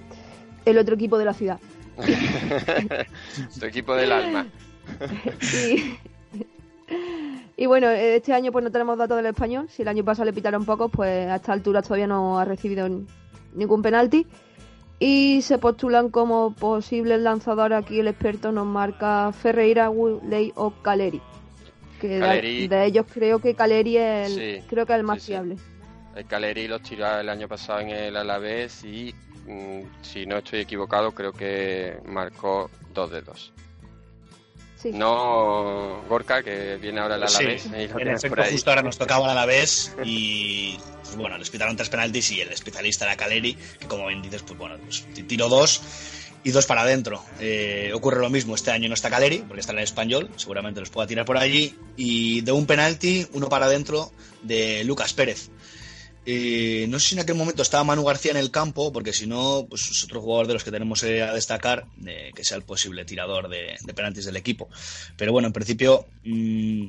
el 0.66 0.76
otro 0.76 0.94
equipo 0.94 1.16
de 1.16 1.24
la 1.24 1.32
ciudad. 1.32 1.58
tu 3.58 3.66
equipo 3.66 3.94
del 3.94 4.12
alma. 4.12 4.46
y, 5.54 5.96
y 7.56 7.66
bueno, 7.66 7.88
este 7.90 8.32
año 8.32 8.52
pues 8.52 8.64
no 8.64 8.70
tenemos 8.70 8.96
datos 8.98 9.16
del 9.16 9.26
español. 9.26 9.68
Si 9.68 9.82
el 9.82 9.88
año 9.88 10.04
pasado 10.04 10.26
le 10.26 10.32
pitaron 10.32 10.64
pocos, 10.64 10.90
pues 10.92 11.28
a 11.28 11.36
esta 11.36 11.52
altura 11.52 11.82
todavía 11.82 12.06
no 12.06 12.38
ha 12.38 12.44
recibido 12.44 12.88
ningún 13.54 13.82
penalti. 13.82 14.26
Y 15.00 15.42
se 15.42 15.58
postulan 15.58 16.10
como 16.10 16.54
posibles 16.54 17.20
lanzadores 17.20 17.78
aquí 17.78 18.00
el 18.00 18.08
experto 18.08 18.50
nos 18.50 18.66
marca 18.66 19.30
Ferreira, 19.32 19.90
Woodley 19.90 20.52
o 20.56 20.70
Caleri. 20.82 21.20
Que 22.00 22.08
de- 22.08 22.20
Caleri. 22.20 22.68
De, 22.68 22.84
ellos 22.84 23.06
creo 23.12 23.38
que 23.38 23.54
Caleri 23.54 23.96
es 23.96 24.30
el, 24.30 24.32
Sí, 24.60 24.66
creo 24.68 24.86
que 24.86 24.92
es 24.94 24.98
el 24.98 25.04
más 25.04 25.18
sí, 25.18 25.26
sí. 25.26 25.32
fiable. 25.32 25.56
El 26.16 26.24
Caleri 26.26 26.66
los 26.66 26.82
tiró 26.82 27.18
el 27.20 27.28
año 27.28 27.46
pasado 27.46 27.78
en 27.80 27.90
el 27.90 28.16
Alavés 28.16 28.82
y, 28.82 29.14
mm, 29.46 29.82
si 30.02 30.26
no 30.26 30.38
estoy 30.38 30.60
equivocado, 30.60 31.12
creo 31.12 31.32
que 31.32 31.96
marcó 32.06 32.68
dos 32.92 33.10
de 33.12 33.22
dos. 33.22 33.52
Sí. 34.80 34.92
No 34.92 36.02
Gorka, 36.08 36.42
que 36.42 36.76
viene 36.76 37.00
ahora 37.00 37.16
el 37.16 37.28
Sí, 37.28 37.42
Alavés. 37.42 37.66
lo 37.66 38.00
en 38.00 38.08
efecto, 38.08 38.42
justo 38.50 38.70
ahora 38.70 38.82
nos 38.82 38.96
tocaba 38.96 39.24
el 39.24 39.30
Alavés 39.32 39.92
y 40.04 40.78
pues, 41.02 41.16
bueno, 41.16 41.36
les 41.36 41.50
pitaron 41.50 41.76
tres 41.76 41.88
penaltis 41.88 42.30
y 42.30 42.40
el 42.40 42.52
especialista 42.52 43.04
era 43.04 43.16
Caleri, 43.16 43.54
que 43.54 43.86
como 43.86 44.06
bien 44.06 44.22
dices, 44.22 44.42
pues 44.42 44.58
bueno, 44.58 44.76
pues 44.84 45.04
tiro 45.26 45.48
dos 45.48 45.80
y 46.44 46.50
dos 46.52 46.66
para 46.66 46.82
adentro. 46.82 47.22
Eh, 47.40 47.90
ocurre 47.92 48.20
lo 48.20 48.30
mismo, 48.30 48.54
este 48.54 48.70
año 48.70 48.88
no 48.88 48.94
está 48.94 49.10
Caleri, 49.10 49.38
porque 49.38 49.60
está 49.60 49.72
en 49.72 49.78
el 49.78 49.84
español, 49.84 50.30
seguramente 50.36 50.80
los 50.80 50.90
pueda 50.90 51.06
tirar 51.08 51.24
por 51.24 51.38
allí, 51.38 51.74
y 51.96 52.42
de 52.42 52.52
un 52.52 52.66
penalti, 52.66 53.26
uno 53.32 53.48
para 53.48 53.66
adentro 53.66 54.12
de 54.42 54.84
Lucas 54.84 55.12
Pérez. 55.12 55.50
Eh, 56.30 56.86
no 56.90 57.00
sé 57.00 57.08
si 57.08 57.14
en 57.14 57.22
aquel 57.22 57.36
momento 57.36 57.62
estaba 57.62 57.84
Manu 57.84 58.04
García 58.04 58.32
en 58.32 58.36
el 58.36 58.50
campo, 58.50 58.92
porque 58.92 59.14
si 59.14 59.26
no, 59.26 59.66
pues 59.66 59.88
es 59.88 60.04
otro 60.04 60.20
jugador 60.20 60.46
de 60.46 60.52
los 60.52 60.62
que 60.62 60.70
tenemos 60.70 61.02
eh, 61.02 61.22
a 61.22 61.32
destacar, 61.32 61.86
eh, 62.06 62.32
que 62.34 62.44
sea 62.44 62.58
el 62.58 62.64
posible 62.64 63.06
tirador 63.06 63.48
de, 63.48 63.78
de 63.82 64.22
del 64.22 64.36
equipo. 64.36 64.68
Pero 65.16 65.32
bueno, 65.32 65.46
en 65.46 65.54
principio, 65.54 66.04
mm, 66.24 66.86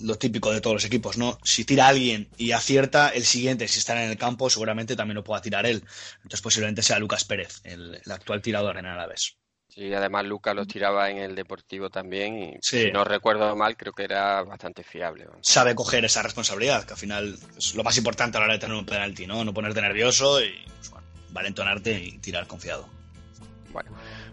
lo 0.00 0.14
típico 0.16 0.50
de 0.52 0.62
todos 0.62 0.72
los 0.72 0.84
equipos, 0.86 1.18
¿no? 1.18 1.38
Si 1.44 1.66
tira 1.66 1.86
alguien 1.86 2.28
y 2.38 2.52
acierta, 2.52 3.10
el 3.10 3.26
siguiente, 3.26 3.68
si 3.68 3.78
está 3.78 4.02
en 4.02 4.10
el 4.10 4.16
campo, 4.16 4.48
seguramente 4.48 4.96
también 4.96 5.16
lo 5.16 5.24
pueda 5.24 5.42
tirar 5.42 5.66
él. 5.66 5.84
Entonces 6.22 6.40
posiblemente 6.40 6.80
sea 6.80 6.98
Lucas 6.98 7.24
Pérez, 7.24 7.60
el, 7.64 8.00
actual 8.08 8.40
tirador 8.40 8.78
en 8.78 8.86
Alavés. 8.86 9.36
Sí, 9.78 9.94
además 9.94 10.24
Lucas 10.24 10.56
los 10.56 10.66
tiraba 10.66 11.08
en 11.08 11.18
el 11.18 11.36
Deportivo 11.36 11.88
también 11.88 12.36
y 12.36 12.54
Sí. 12.60 12.82
si 12.86 12.90
no 12.90 13.04
recuerdo 13.04 13.54
mal, 13.54 13.76
creo 13.76 13.92
que 13.92 14.02
era 14.02 14.42
bastante 14.42 14.82
fiable. 14.82 15.26
Sabe 15.40 15.76
coger 15.76 16.04
esa 16.04 16.20
responsabilidad, 16.20 16.82
que 16.84 16.94
al 16.94 16.98
final 16.98 17.38
es 17.56 17.76
lo 17.76 17.84
más 17.84 17.96
importante 17.96 18.36
a 18.36 18.40
la 18.40 18.46
hora 18.46 18.54
de 18.54 18.58
tener 18.58 18.76
un 18.76 18.84
penalti, 18.84 19.28
¿no? 19.28 19.44
No 19.44 19.54
ponerte 19.54 19.80
nervioso 19.80 20.40
y 20.42 20.50
pues, 20.78 20.90
bueno, 20.90 21.06
valentonarte 21.30 21.92
y 21.92 22.18
tirar 22.18 22.48
confiado. 22.48 22.88
Bueno, 23.72 23.90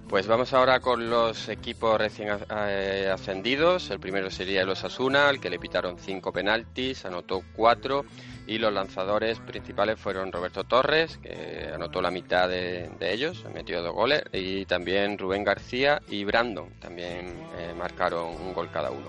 pues 0.10 0.26
vamos 0.26 0.52
ahora 0.54 0.80
con 0.80 1.12
los 1.12 1.48
equipos 1.48 1.96
recién 2.00 2.30
eh, 2.50 3.08
ascendidos. 3.14 3.92
El 3.92 4.00
primero 4.00 4.32
sería 4.32 4.64
el 4.64 4.70
Osasuna, 4.70 5.30
al 5.30 5.40
que 5.40 5.52
le 5.52 5.60
pitaron 5.60 6.00
cinco 6.00 6.34
penaltis, 6.34 7.06
anotó 7.06 7.44
cuatro. 7.56 8.04
Y 8.48 8.60
los 8.60 8.72
lanzadores 8.72 9.40
principales 9.40 10.00
fueron 10.00 10.32
Roberto 10.32 10.64
Torres, 10.66 11.18
que 11.18 11.70
anotó 11.74 12.02
la 12.02 12.12
mitad 12.12 12.48
de, 12.48 12.90
de 13.00 13.14
ellos, 13.14 13.44
metió 13.54 13.82
dos 13.82 13.94
goles. 13.94 14.24
Y 14.34 14.66
también 14.66 15.18
Rubén 15.18 15.44
García 15.44 16.02
y 16.10 16.24
Brandon, 16.26 16.70
también 16.80 17.34
eh, 17.58 17.74
marcaron 17.76 18.36
un 18.40 18.54
gol 18.54 18.70
cada 18.72 18.92
uno. 18.92 19.08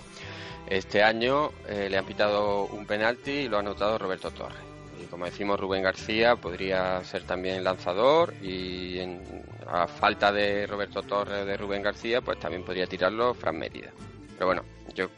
Este 0.66 1.02
año 1.02 1.50
eh, 1.68 1.88
le 1.90 1.98
han 1.98 2.06
pitado 2.06 2.64
un 2.64 2.86
penalti 2.86 3.30
y 3.30 3.48
lo 3.48 3.58
ha 3.58 3.60
anotado 3.60 3.98
Roberto 3.98 4.30
Torres. 4.30 4.58
Y 5.00 5.04
como 5.04 5.26
decimos, 5.26 5.60
Rubén 5.60 5.82
García 5.82 6.34
podría 6.36 7.04
ser 7.04 7.22
también 7.24 7.62
lanzador 7.62 8.32
y 8.42 8.98
en- 8.98 9.44
a 9.68 9.86
falta 9.86 10.32
de 10.32 10.66
Roberto 10.66 11.02
Torres 11.02 11.44
de 11.44 11.56
Rubén 11.56 11.82
García, 11.82 12.20
pues 12.22 12.38
también 12.40 12.64
podría 12.64 12.86
tirarlo 12.86 13.34
Fran 13.34 13.58
Mérida. 13.58 13.90
Pero 14.34 14.46
bueno, 14.46 14.64
yo 14.94 15.08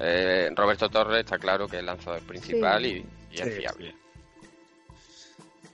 eh, 0.00 0.50
Roberto 0.54 0.88
Torres 0.88 1.20
está 1.20 1.38
claro 1.38 1.68
que 1.68 1.76
es 1.76 1.80
el 1.80 1.86
lanzador 1.86 2.20
principal 2.22 2.82
Sí. 2.84 2.88
y, 2.90 3.17
y 3.30 3.40
es 3.40 3.44
Sí, 3.44 3.50
fiable. 3.50 3.94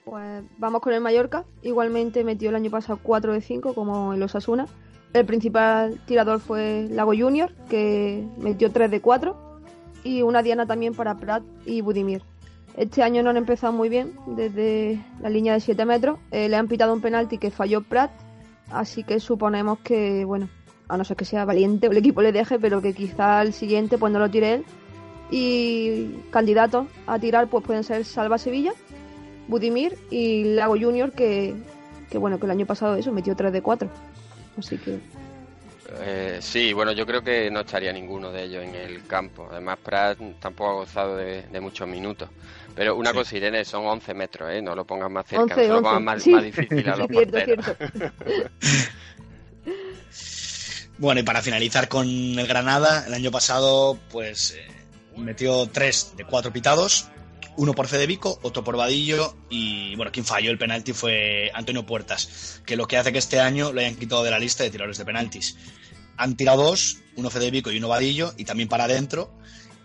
Pues 0.04 0.44
vamos 0.58 0.82
con 0.82 0.92
el 0.92 1.00
Mallorca. 1.00 1.44
Igualmente 1.62 2.24
metió 2.24 2.50
el 2.50 2.56
año 2.56 2.70
pasado 2.70 2.98
4 3.02 3.32
de 3.32 3.40
5 3.40 3.74
como 3.74 4.12
el 4.12 4.22
Osasuna. 4.22 4.66
El 5.12 5.24
principal 5.24 6.00
tirador 6.06 6.40
fue 6.40 6.88
Lago 6.90 7.12
Junior, 7.16 7.52
que 7.70 8.26
metió 8.36 8.70
3 8.70 8.90
de 8.90 9.00
4. 9.00 9.60
Y 10.02 10.22
una 10.22 10.42
diana 10.42 10.66
también 10.66 10.94
para 10.94 11.16
Prat 11.16 11.42
y 11.64 11.80
Budimir. 11.80 12.22
Este 12.76 13.02
año 13.02 13.22
no 13.22 13.30
han 13.30 13.36
empezado 13.36 13.72
muy 13.72 13.88
bien 13.88 14.12
desde 14.26 15.02
la 15.20 15.30
línea 15.30 15.54
de 15.54 15.60
7 15.60 15.84
metros. 15.86 16.18
Eh, 16.32 16.48
le 16.48 16.56
han 16.56 16.68
pitado 16.68 16.92
un 16.92 17.00
penalti 17.00 17.38
que 17.38 17.50
falló 17.50 17.80
Prat. 17.82 18.10
Así 18.70 19.04
que 19.04 19.20
suponemos 19.20 19.78
que, 19.78 20.24
bueno, 20.24 20.48
a 20.88 20.96
no 20.96 21.04
ser 21.04 21.16
que 21.16 21.24
sea 21.24 21.44
valiente 21.44 21.88
o 21.88 21.92
el 21.92 21.98
equipo 21.98 22.20
le 22.20 22.32
deje, 22.32 22.58
pero 22.58 22.82
que 22.82 22.92
quizá 22.92 23.40
el 23.42 23.52
siguiente 23.52 23.96
pues 23.96 24.12
no 24.12 24.18
lo 24.18 24.30
tire 24.30 24.54
él. 24.54 24.64
Y 25.30 26.10
candidatos 26.30 26.86
a 27.06 27.18
tirar 27.18 27.48
pues 27.48 27.64
pueden 27.64 27.82
ser 27.84 28.04
Salva 28.04 28.38
Sevilla, 28.38 28.72
Budimir 29.48 29.96
y 30.10 30.44
Lago 30.54 30.76
Junior 30.78 31.12
que, 31.12 31.54
que 32.10 32.18
bueno 32.18 32.38
que 32.38 32.44
el 32.46 32.50
año 32.52 32.66
pasado 32.66 32.96
eso 32.96 33.10
metió 33.12 33.34
3 33.34 33.52
de 33.52 33.62
4 33.62 33.88
así 34.58 34.76
que 34.78 34.98
Eh, 36.00 36.38
sí, 36.40 36.72
bueno, 36.72 36.92
yo 36.92 37.04
creo 37.06 37.22
que 37.22 37.50
no 37.50 37.60
estaría 37.60 37.92
ninguno 37.92 38.32
de 38.32 38.44
ellos 38.44 38.64
en 38.64 38.74
el 38.74 39.06
campo. 39.06 39.46
Además, 39.50 39.78
Prat 39.82 40.18
tampoco 40.40 40.70
ha 40.70 40.74
gozado 40.74 41.16
de, 41.16 41.42
de 41.42 41.60
muchos 41.60 41.86
minutos. 41.86 42.28
Pero 42.74 42.96
una 42.96 43.10
Sí. 43.10 43.16
cosa, 43.16 43.36
Irene, 43.36 43.64
son 43.64 43.84
11 43.86 44.12
metros, 44.14 44.50
¿eh? 44.50 44.60
No 44.62 44.74
lo 44.74 44.84
pongas 44.84 45.10
más 45.10 45.24
cerca, 45.26 45.42
11, 45.42 45.54
no 45.56 45.62
se 45.62 45.68
lo 45.68 45.76
11. 45.76 45.82
pongas 45.84 46.02
más, 46.02 46.22
Sí. 46.22 46.30
más 46.32 46.42
difícil 46.42 46.88
a 46.88 46.96
los 46.96 47.06
Cierto, 47.08 47.32
porteros. 47.32 47.66
Bueno, 50.98 51.20
y 51.20 51.24
para 51.24 51.42
finalizar 51.42 51.88
con 51.88 52.06
el 52.06 52.46
Granada, 52.46 53.04
el 53.06 53.14
año 53.14 53.30
pasado, 53.30 53.98
pues 54.10 54.52
eh, 54.56 54.66
metió 55.16 55.66
tres 55.68 56.12
de 56.16 56.24
cuatro 56.24 56.52
pitados, 56.52 57.08
uno 57.56 57.72
por 57.72 57.86
Federico, 57.86 58.38
otro 58.42 58.64
por 58.64 58.76
Vadillo, 58.76 59.36
y 59.48 59.94
bueno, 59.96 60.10
quien 60.12 60.26
falló 60.26 60.50
el 60.50 60.58
penalti 60.58 60.92
fue 60.92 61.50
Antonio 61.54 61.86
Puertas, 61.86 62.60
que 62.66 62.76
lo 62.76 62.86
que 62.86 62.96
hace 62.96 63.12
que 63.12 63.18
este 63.18 63.40
año 63.40 63.72
lo 63.72 63.80
hayan 63.80 63.96
quitado 63.96 64.24
de 64.24 64.30
la 64.30 64.38
lista 64.38 64.64
de 64.64 64.70
tiradores 64.70 64.98
de 64.98 65.04
penaltis. 65.04 65.56
Han 66.16 66.36
tirado 66.36 66.64
dos, 66.64 66.98
uno 67.16 67.30
Federico 67.30 67.70
y 67.70 67.78
uno 67.78 67.88
Vadillo, 67.88 68.34
y 68.36 68.44
también 68.44 68.68
para 68.68 68.84
adentro. 68.84 69.32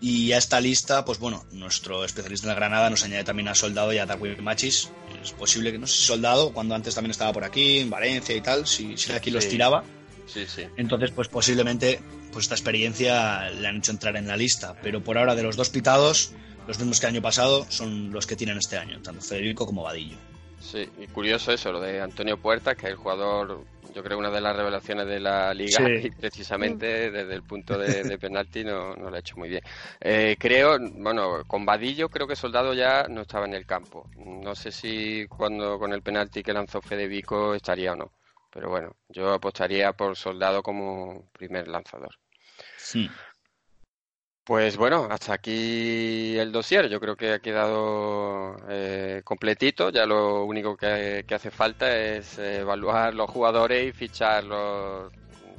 Y 0.02 0.32
a 0.32 0.38
esta 0.38 0.60
lista, 0.62 1.04
pues 1.04 1.18
bueno, 1.18 1.44
nuestro 1.52 2.06
especialista 2.06 2.46
en 2.46 2.52
el 2.52 2.56
Granada 2.56 2.88
nos 2.88 3.04
añade 3.04 3.22
también 3.22 3.48
a 3.48 3.54
Soldado 3.54 3.92
y 3.92 3.98
a 3.98 4.06
Darwin 4.06 4.42
Machis. 4.42 4.88
Es 5.22 5.32
posible 5.32 5.72
que 5.72 5.78
no 5.78 5.86
sé 5.86 5.98
si 5.98 6.04
Soldado, 6.04 6.54
cuando 6.54 6.74
antes 6.74 6.94
también 6.94 7.10
estaba 7.10 7.32
por 7.34 7.44
aquí, 7.44 7.80
en 7.80 7.90
Valencia 7.90 8.34
y 8.34 8.40
tal, 8.40 8.66
si, 8.66 8.96
si 8.96 9.12
aquí 9.12 9.30
los 9.30 9.46
tiraba. 9.46 9.84
Sí, 10.32 10.46
sí. 10.46 10.64
Entonces, 10.76 11.10
pues 11.10 11.28
posiblemente 11.28 12.00
pues 12.32 12.44
esta 12.44 12.54
experiencia 12.54 13.50
le 13.50 13.66
han 13.66 13.78
hecho 13.78 13.90
entrar 13.92 14.16
en 14.16 14.28
la 14.28 14.36
lista. 14.36 14.76
Pero 14.82 15.02
por 15.02 15.18
ahora, 15.18 15.34
de 15.34 15.42
los 15.42 15.56
dos 15.56 15.70
pitados, 15.70 16.32
los 16.68 16.78
mismos 16.78 17.00
que 17.00 17.06
el 17.06 17.14
año 17.14 17.22
pasado 17.22 17.66
son 17.68 18.12
los 18.12 18.26
que 18.26 18.36
tienen 18.36 18.58
este 18.58 18.76
año, 18.78 19.00
tanto 19.02 19.20
Federico 19.22 19.66
como 19.66 19.82
Vadillo. 19.82 20.16
Sí, 20.60 20.88
y 21.00 21.06
curioso 21.08 21.52
eso, 21.52 21.72
lo 21.72 21.80
de 21.80 22.00
Antonio 22.00 22.36
Puertas, 22.36 22.76
que 22.76 22.86
es 22.86 22.90
el 22.92 22.96
jugador 22.96 23.64
yo 23.94 24.04
creo 24.04 24.18
una 24.18 24.30
de 24.30 24.40
las 24.40 24.54
revelaciones 24.56 25.06
de 25.06 25.18
la 25.18 25.52
liga 25.52 25.78
Sí. 25.78 26.06
y 26.06 26.10
precisamente 26.10 27.10
desde 27.10 27.34
el 27.34 27.42
punto 27.42 27.76
de, 27.76 28.04
de 28.04 28.18
penalti 28.18 28.62
no, 28.62 28.94
no 28.94 29.10
lo 29.10 29.16
ha 29.16 29.18
hecho 29.18 29.36
muy 29.36 29.48
bien. 29.48 29.62
Eh, 30.00 30.36
creo, 30.38 30.78
bueno, 30.78 31.42
con 31.46 31.64
Vadillo 31.66 32.08
creo 32.08 32.28
que 32.28 32.36
Soldado 32.36 32.72
ya 32.72 33.08
no 33.08 33.22
estaba 33.22 33.46
en 33.46 33.54
el 33.54 33.66
campo. 33.66 34.08
No 34.16 34.54
sé 34.54 34.70
si 34.70 35.26
cuando 35.26 35.78
con 35.78 35.92
el 35.92 36.02
penalti 36.02 36.42
que 36.42 36.52
lanzó 36.52 36.80
Federico 36.80 37.54
estaría 37.54 37.92
o 37.92 37.96
no. 37.96 38.12
Pero 38.50 38.68
bueno, 38.68 38.96
yo 39.08 39.32
apostaría 39.32 39.92
por 39.92 40.16
Soldado 40.16 40.62
como 40.62 41.30
primer 41.32 41.68
lanzador. 41.68 42.16
Pues 44.44 44.76
bueno, 44.76 45.06
hasta 45.10 45.34
aquí 45.34 46.36
el 46.36 46.50
dossier. 46.50 46.88
Yo 46.88 46.98
creo 46.98 47.14
que 47.16 47.34
ha 47.34 47.38
quedado 47.38 48.56
eh, 48.68 49.22
completito. 49.24 49.90
Ya 49.90 50.06
lo 50.06 50.44
único 50.44 50.76
que, 50.76 51.24
que 51.26 51.34
hace 51.34 51.50
falta 51.50 51.96
es 51.96 52.38
evaluar 52.38 53.14
los 53.14 53.30
jugadores 53.30 53.88
y 53.88 53.92
fichar 53.92 54.42
los, 54.44 55.12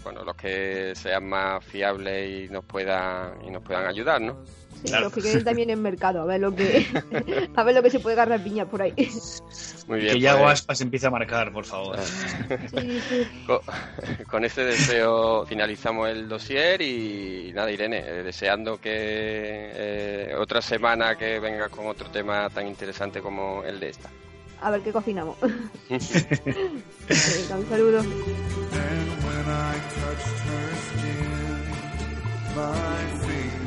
bueno, 0.04 0.24
los 0.26 0.36
que 0.36 0.94
sean 0.96 1.30
más 1.30 1.64
fiables 1.64 2.50
y 2.50 2.52
nos 2.52 2.66
puedan 2.66 3.46
y 3.46 3.52
nos 3.52 3.64
puedan 3.64 3.88
ayudar, 3.88 4.20
¿no? 4.20 4.44
Sí, 4.84 4.92
Los 4.92 5.14
que 5.14 5.22
queden 5.22 5.44
también 5.44 5.70
en 5.70 5.82
mercado, 5.82 6.22
a 6.22 6.26
ver 6.26 6.40
lo 6.42 6.56
que 6.56 6.86
a 7.56 7.64
ver 7.64 7.76
lo 7.76 7.84
que 7.84 7.90
se 7.90 8.00
puede 8.00 8.14
agarrar 8.16 8.44
piña 8.44 8.66
por 8.66 8.82
ahí. 8.82 8.94
Muy 9.88 10.00
bien. 10.00 10.14
Que 10.14 10.20
Yago 10.20 10.40
pues- 10.44 10.54
Aspas 10.54 10.82
empiece 10.82 11.08
a 11.08 11.10
marcar, 11.12 11.52
por 11.52 11.66
favor. 11.66 12.00
Sí, 12.00 13.02
sí. 13.10 13.28
Con, 13.46 13.60
con 14.28 14.46
este 14.46 14.64
deseo 14.64 15.46
finalizamos 15.46 16.10
el 16.10 16.28
dossier 16.30 16.82
y 16.82 17.52
nada, 17.54 17.72
Irene, 17.72 18.00
eh, 18.00 18.24
deseando 18.24 18.80
que 18.80 18.92
eh, 18.94 20.36
otra 20.38 20.62
semana 20.62 21.16
que 21.16 21.40
venga 21.40 21.70
con 21.70 21.88
otro 21.88 22.10
tema 22.10 22.50
tan 22.50 22.68
interesante 22.68 23.22
como 23.22 23.64
el 23.64 23.80
de 23.80 23.90
esta. 23.90 24.10
A 24.62 24.70
ver 24.72 24.82
qué 24.82 24.92
cocinamos. 24.92 25.38
Venga, 25.90 27.58
un 27.58 27.70
saludo. 27.70 28.04
My 32.56 33.06
fingers 33.26 33.61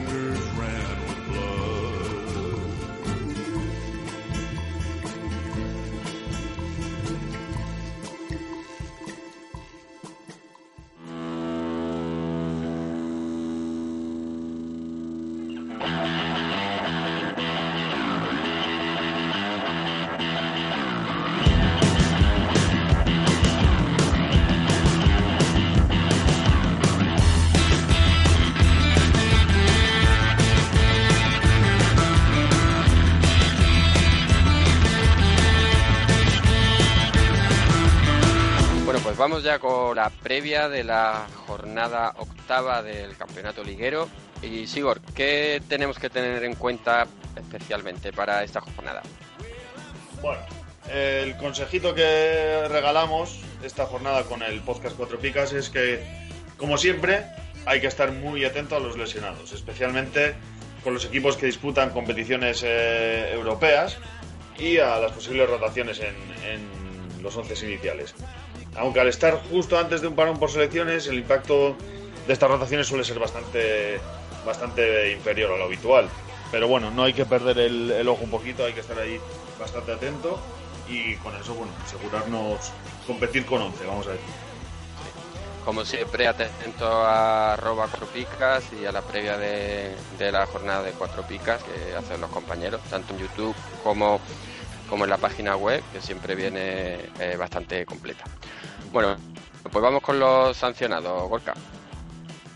ya 39.45 39.59
con 39.59 39.95
la 39.95 40.11
previa 40.11 40.68
de 40.68 40.82
la 40.82 41.26
jornada 41.47 42.14
octava 42.16 42.82
del 42.82 43.16
campeonato 43.16 43.62
liguero. 43.62 44.09
Y 44.42 44.66
Sigor, 44.66 45.01
¿qué 45.14 45.62
tenemos 45.68 45.99
que 45.99 46.11
tener 46.11 46.42
en 46.45 46.55
cuenta 46.55 47.07
especialmente 47.36 48.12
para 48.12 48.42
esta 48.42 48.61
jornada? 48.61 49.03
Bueno, 50.20 50.40
el 50.90 51.36
consejito 51.36 51.95
que 51.95 52.66
regalamos 52.68 53.40
esta 53.62 53.86
jornada 53.86 54.24
con 54.24 54.42
el 54.42 54.61
podcast 54.61 54.97
Cuatro 54.97 55.18
Picas 55.18 55.53
es 55.53 55.70
que, 55.70 56.03
como 56.57 56.78
siempre, 56.78 57.24
hay 57.66 57.80
que 57.80 57.86
estar 57.86 58.12
muy 58.12 58.45
atento 58.45 58.76
a 58.76 58.80
los 58.80 58.97
lesionados, 58.97 59.53
especialmente 59.53 60.34
con 60.82 60.95
los 60.95 61.05
equipos 61.05 61.36
que 61.36 61.47
disputan 61.47 61.90
competiciones 61.90 62.62
eh, 62.64 63.30
europeas 63.32 63.99
y 64.59 64.78
a 64.78 64.99
las 64.99 65.12
posibles 65.12 65.49
rotaciones 65.49 66.01
en, 66.01 66.14
en 66.49 67.22
los 67.22 67.36
once 67.36 67.55
iniciales. 67.66 68.14
Aunque 68.77 69.01
al 69.01 69.09
estar 69.09 69.41
justo 69.51 69.79
antes 69.79 70.01
de 70.01 70.09
un 70.09 70.14
parón 70.14 70.39
por 70.39 70.51
selecciones, 70.51 71.07
el 71.07 71.18
impacto 71.18 71.77
de 72.27 72.33
estas 72.33 72.51
rotaciones 72.51 72.87
suele 72.87 73.05
ser 73.05 73.18
bastante, 73.18 74.01
bastante 74.45 75.12
inferior 75.12 75.53
a 75.53 75.59
lo 75.59 75.64
habitual. 75.64 76.09
Pero 76.51 76.68
bueno, 76.68 76.91
no 76.91 77.05
hay 77.05 77.12
que 77.12 77.27
perder 77.27 77.59
el, 77.59 78.09
ojo 78.09 78.25
un 78.25 78.31
poquito, 78.31 78.64
hay 78.64 78.72
que 78.72 78.81
estar 78.81 78.99
ahí 78.99 79.18
bastante 79.59 79.93
atento 79.93 80.39
y 80.89 81.16
con 81.16 81.35
eso, 81.37 81.55
bueno, 81.55 81.72
asegurarnos 81.85 82.70
competir 83.07 83.45
con 83.47 83.62
11, 83.62 83.87
vamos 83.87 84.07
a 84.07 84.11
ver. 84.11 84.18
Como 85.64 85.85
siempre, 85.85 86.29
atento 86.29 86.87
a 86.87 87.55
arroba 87.55 87.89
cuatro 87.89 88.07
picas 88.07 88.64
y 88.79 88.85
a 88.85 88.93
la 88.93 89.01
previa 89.01 89.39
de, 89.39 89.95
de 90.18 90.31
la 90.31 90.47
jornada 90.47 90.83
de 90.83 90.93
cuatro 90.93 91.22
picas 91.22 91.62
que 91.62 91.97
hacen 91.97 92.20
los 92.20 92.31
compañeros, 92.31 92.83
tanto 92.91 93.14
en 93.14 93.20
YouTube 93.20 93.57
como, 93.83 94.20
como 94.89 95.05
en 95.05 95.11
la 95.11 95.16
página 95.16 95.57
web, 95.57 95.83
que 95.91 96.03
siempre 96.03 96.35
viene 96.35 96.99
eh, 97.18 97.37
bastante 97.39 97.87
completa. 97.87 98.25
Bueno, 98.93 99.16
pues 99.70 99.82
vamos 99.82 100.03
con 100.03 100.18
los 100.18 100.57
sancionados, 100.57 101.28
Gorka. 101.28 101.55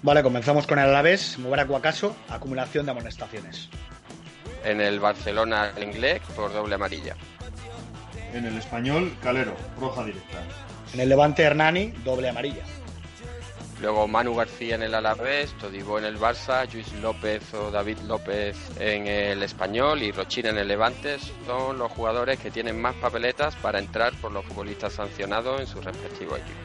Vale, 0.03 0.22
comenzamos 0.22 0.66
con 0.66 0.79
el 0.79 0.89
Alavés, 0.89 1.39
mover 1.39 1.61
a 1.61 1.66
Cuacaso, 1.66 2.14
acumulación 2.29 2.87
de 2.87 2.93
amonestaciones. 2.93 3.68
En 4.64 4.81
el 4.81 5.01
Barcelona 5.01 5.72
el 5.76 5.83
inglés 5.83 6.20
por 6.37 6.53
doble 6.53 6.76
amarilla. 6.76 7.16
En 8.33 8.45
el 8.45 8.57
español, 8.57 9.16
Calero, 9.22 9.55
roja 9.81 10.05
directa. 10.05 10.39
En 10.95 11.01
el 11.01 11.09
Levante 11.09 11.43
Hernani, 11.43 11.93
doble 12.05 12.29
amarilla. 12.29 12.62
Luego 13.81 14.09
Manu 14.09 14.35
García 14.35 14.74
en 14.74 14.83
el 14.83 14.95
Alavés, 14.95 15.53
Todibo 15.59 15.99
en 15.99 16.05
el 16.05 16.18
Barça, 16.18 16.68
Luis 16.72 16.93
López 16.95 17.55
o 17.55 17.70
David 17.70 17.99
López 18.09 18.57
en 18.81 19.07
el 19.07 19.43
Español 19.45 20.03
y 20.03 20.11
Rochina 20.11 20.51
en 20.51 20.59
el 20.59 20.66
Levante 20.66 21.18
son 21.47 21.79
los 21.79 21.93
jugadores 21.93 22.41
que 22.41 22.51
tienen 22.51 22.81
más 22.81 22.97
papeletas 22.97 23.55
para 23.57 23.79
entrar 23.79 24.12
por 24.14 24.33
los 24.33 24.45
futbolistas 24.45 24.95
sancionados 24.95 25.61
en 25.61 25.66
su 25.68 25.81
respectivo 25.81 26.37
equipo. 26.37 26.59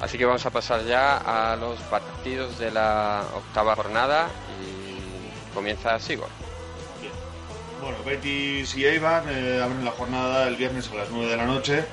Así 0.00 0.18
que 0.18 0.26
vamos 0.26 0.44
a 0.44 0.50
pasar 0.50 0.84
ya 0.84 1.16
a 1.16 1.56
los 1.56 1.78
partidos 1.80 2.58
de 2.58 2.70
la 2.70 3.24
octava 3.34 3.74
jornada 3.74 4.28
y 4.60 5.54
comienza 5.54 5.98
Sigor. 5.98 6.28
Bueno, 7.80 7.96
Betis 8.04 8.76
y 8.76 8.84
Eibar 8.84 9.24
eh, 9.28 9.62
abren 9.62 9.84
la 9.84 9.90
jornada 9.92 10.48
el 10.48 10.56
viernes 10.56 10.90
a 10.90 10.96
las 10.96 11.10
9 11.10 11.30
de 11.30 11.36
la 11.38 11.46
noche, 11.46 11.84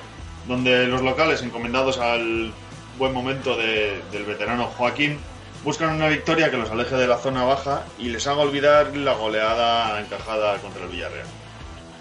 donde 0.46 0.86
los 0.86 1.00
locales, 1.00 1.42
encomendados 1.42 1.96
al 1.98 2.52
buen 2.98 3.12
momento 3.12 3.56
de- 3.56 4.00
del 4.12 4.24
veterano 4.24 4.66
Joaquín, 4.66 5.18
buscan 5.64 5.90
una 5.94 6.08
victoria 6.08 6.50
que 6.50 6.56
los 6.56 6.70
aleje 6.70 6.96
de 6.96 7.06
la 7.06 7.18
zona 7.18 7.44
baja 7.44 7.84
y 7.98 8.08
les 8.08 8.26
haga 8.26 8.40
olvidar 8.42 8.96
la 8.96 9.14
goleada 9.14 10.00
encajada 10.00 10.56
contra 10.58 10.84
el 10.84 10.88
Villarreal. 10.90 11.26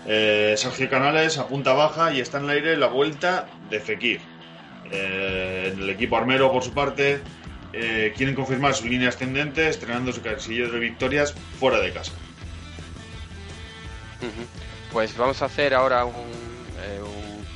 Eh, 0.07 0.55
Sergio 0.57 0.89
Canales 0.89 1.37
apunta 1.37 1.73
baja 1.73 2.11
y 2.13 2.19
está 2.21 2.39
en 2.39 2.45
el 2.45 2.49
aire 2.51 2.77
la 2.77 2.87
vuelta 2.87 3.47
de 3.69 3.79
Fekir. 3.79 4.19
Eh, 4.91 5.73
el 5.77 5.89
equipo 5.89 6.17
armero, 6.17 6.51
por 6.51 6.63
su 6.63 6.73
parte, 6.73 7.21
eh, 7.71 8.13
quieren 8.17 8.35
confirmar 8.35 8.73
su 8.73 8.87
línea 8.87 9.09
ascendente, 9.09 9.69
estrenando 9.69 10.11
su 10.11 10.21
casillero 10.21 10.71
de 10.71 10.79
victorias 10.79 11.33
fuera 11.59 11.79
de 11.79 11.93
casa. 11.93 12.11
Pues 14.91 15.15
vamos 15.15 15.41
a 15.41 15.45
hacer 15.45 15.73
ahora 15.73 16.03
un, 16.05 16.13
eh, 16.13 16.99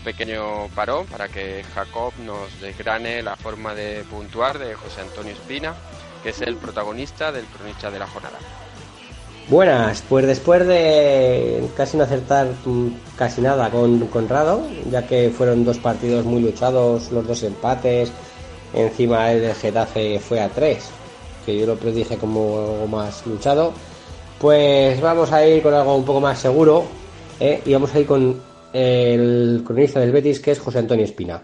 pequeño 0.06 0.70
parón 0.76 1.08
para 1.08 1.28
que 1.28 1.64
Jacob 1.74 2.14
nos 2.24 2.62
desgrane 2.62 3.24
la 3.24 3.36
forma 3.36 3.74
de 3.74 4.04
puntuar 4.10 4.60
de 4.60 4.76
José 4.76 5.02
Antonio 5.02 5.34
Espina, 5.34 5.74
que 6.24 6.30
es 6.30 6.42
el 6.42 6.56
protagonista 6.56 7.32
del 7.32 7.46
cronista 7.46 7.90
de 7.90 8.00
la 8.00 8.08
jornada. 8.08 8.38
Buenas, 9.50 10.04
pues 10.08 10.26
después 10.26 10.66
de 10.66 11.68
casi 11.76 11.98
no 11.98 12.04
acertar 12.04 12.48
mm, 12.66 12.88
casi 13.16 13.42
nada 13.42 13.70
con 13.70 14.00
Conrado, 14.08 14.68
ya 14.90 15.06
que 15.06 15.32
fueron 15.36 15.66
dos 15.66 15.78
partidos 15.80 16.26
muy 16.26 16.42
luchados, 16.42 17.12
los 17.12 17.28
dos 17.28 17.44
empates, 17.44 18.12
encima 18.74 19.32
el 19.32 19.42
del 19.42 19.56
Getafe 19.56 20.20
fue 20.20 20.40
a 20.40 20.50
tres, 20.50 20.90
que 21.46 21.58
yo 21.58 21.66
lo 21.66 21.76
predije 21.76 22.18
como 22.18 22.60
algo 22.60 22.88
más 22.88 23.26
luchado, 23.28 23.74
pues 24.40 25.00
vamos 25.02 25.32
a 25.32 25.46
ir 25.46 25.62
con 25.62 25.74
algo 25.74 25.96
un 25.96 26.06
poco 26.06 26.22
más 26.22 26.40
seguro, 26.40 26.86
¿eh? 27.40 27.62
y 27.66 27.74
vamos 27.74 27.94
a 27.94 28.00
ir 28.00 28.08
con 28.08 28.42
el 28.76 29.64
cronista 29.66 30.00
del 30.00 30.12
Betis, 30.12 30.40
que 30.40 30.52
es 30.52 30.60
José 30.60 30.80
Antonio 30.80 31.06
Espina. 31.06 31.42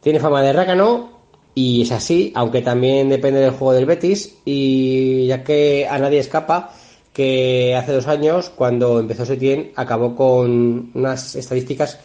Tiene 0.00 0.20
fama 0.20 0.42
de 0.42 0.52
rácano 0.52 1.10
y 1.54 1.82
es 1.82 1.92
así, 1.92 2.32
aunque 2.34 2.62
también 2.62 3.08
depende 3.08 3.40
del 3.40 3.50
juego 3.50 3.72
del 3.72 3.86
Betis 3.86 4.36
y 4.44 5.26
ya 5.26 5.42
que 5.42 5.88
a 5.88 5.98
nadie 5.98 6.20
escapa 6.20 6.72
que 7.12 7.74
hace 7.76 7.92
dos 7.92 8.06
años 8.06 8.50
cuando 8.50 8.98
empezó 9.00 9.24
Setién 9.24 9.72
acabó 9.76 10.14
con 10.14 10.90
unas 10.94 11.34
estadísticas 11.36 11.98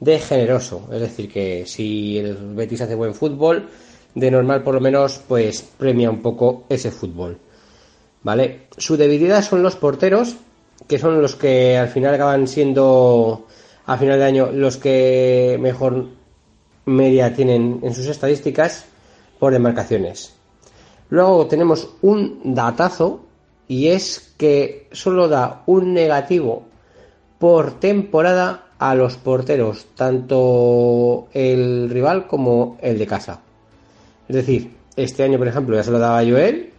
de 0.00 0.18
generoso, 0.18 0.88
es 0.92 1.00
decir 1.00 1.32
que 1.32 1.64
si 1.66 2.18
el 2.18 2.36
Betis 2.54 2.82
hace 2.82 2.94
buen 2.94 3.14
fútbol, 3.14 3.68
de 4.14 4.30
normal 4.30 4.62
por 4.62 4.74
lo 4.74 4.80
menos 4.80 5.20
pues 5.26 5.62
premia 5.62 6.10
un 6.10 6.20
poco 6.20 6.64
ese 6.68 6.90
fútbol. 6.90 7.38
¿Vale? 8.22 8.66
Su 8.76 8.96
debilidad 8.96 9.42
son 9.42 9.62
los 9.62 9.76
porteros, 9.76 10.36
que 10.86 10.98
son 10.98 11.22
los 11.22 11.36
que 11.36 11.76
al 11.76 11.88
final 11.88 12.14
acaban 12.14 12.48
siendo 12.48 13.45
a 13.86 13.96
final 13.96 14.18
de 14.18 14.24
año 14.24 14.50
los 14.52 14.76
que 14.76 15.56
mejor 15.60 16.06
media 16.84 17.34
tienen 17.34 17.80
en 17.82 17.94
sus 17.94 18.06
estadísticas 18.06 18.84
por 19.38 19.52
demarcaciones. 19.52 20.34
Luego 21.08 21.46
tenemos 21.46 21.88
un 22.02 22.54
datazo 22.54 23.20
y 23.68 23.88
es 23.88 24.34
que 24.36 24.88
solo 24.92 25.28
da 25.28 25.62
un 25.66 25.94
negativo 25.94 26.64
por 27.38 27.78
temporada 27.78 28.66
a 28.78 28.94
los 28.94 29.16
porteros, 29.16 29.86
tanto 29.94 31.28
el 31.32 31.88
rival 31.90 32.26
como 32.26 32.76
el 32.80 32.98
de 32.98 33.06
casa. 33.06 33.40
Es 34.28 34.36
decir, 34.36 34.74
este 34.96 35.22
año, 35.22 35.38
por 35.38 35.48
ejemplo, 35.48 35.76
ya 35.76 35.84
se 35.84 35.90
lo 35.90 35.98
daba 35.98 36.22
Joel, 36.24 36.70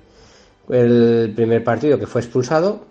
el 0.70 1.34
primer 1.36 1.64
partido 1.64 1.98
que 1.98 2.08
fue 2.08 2.22
expulsado. 2.22 2.86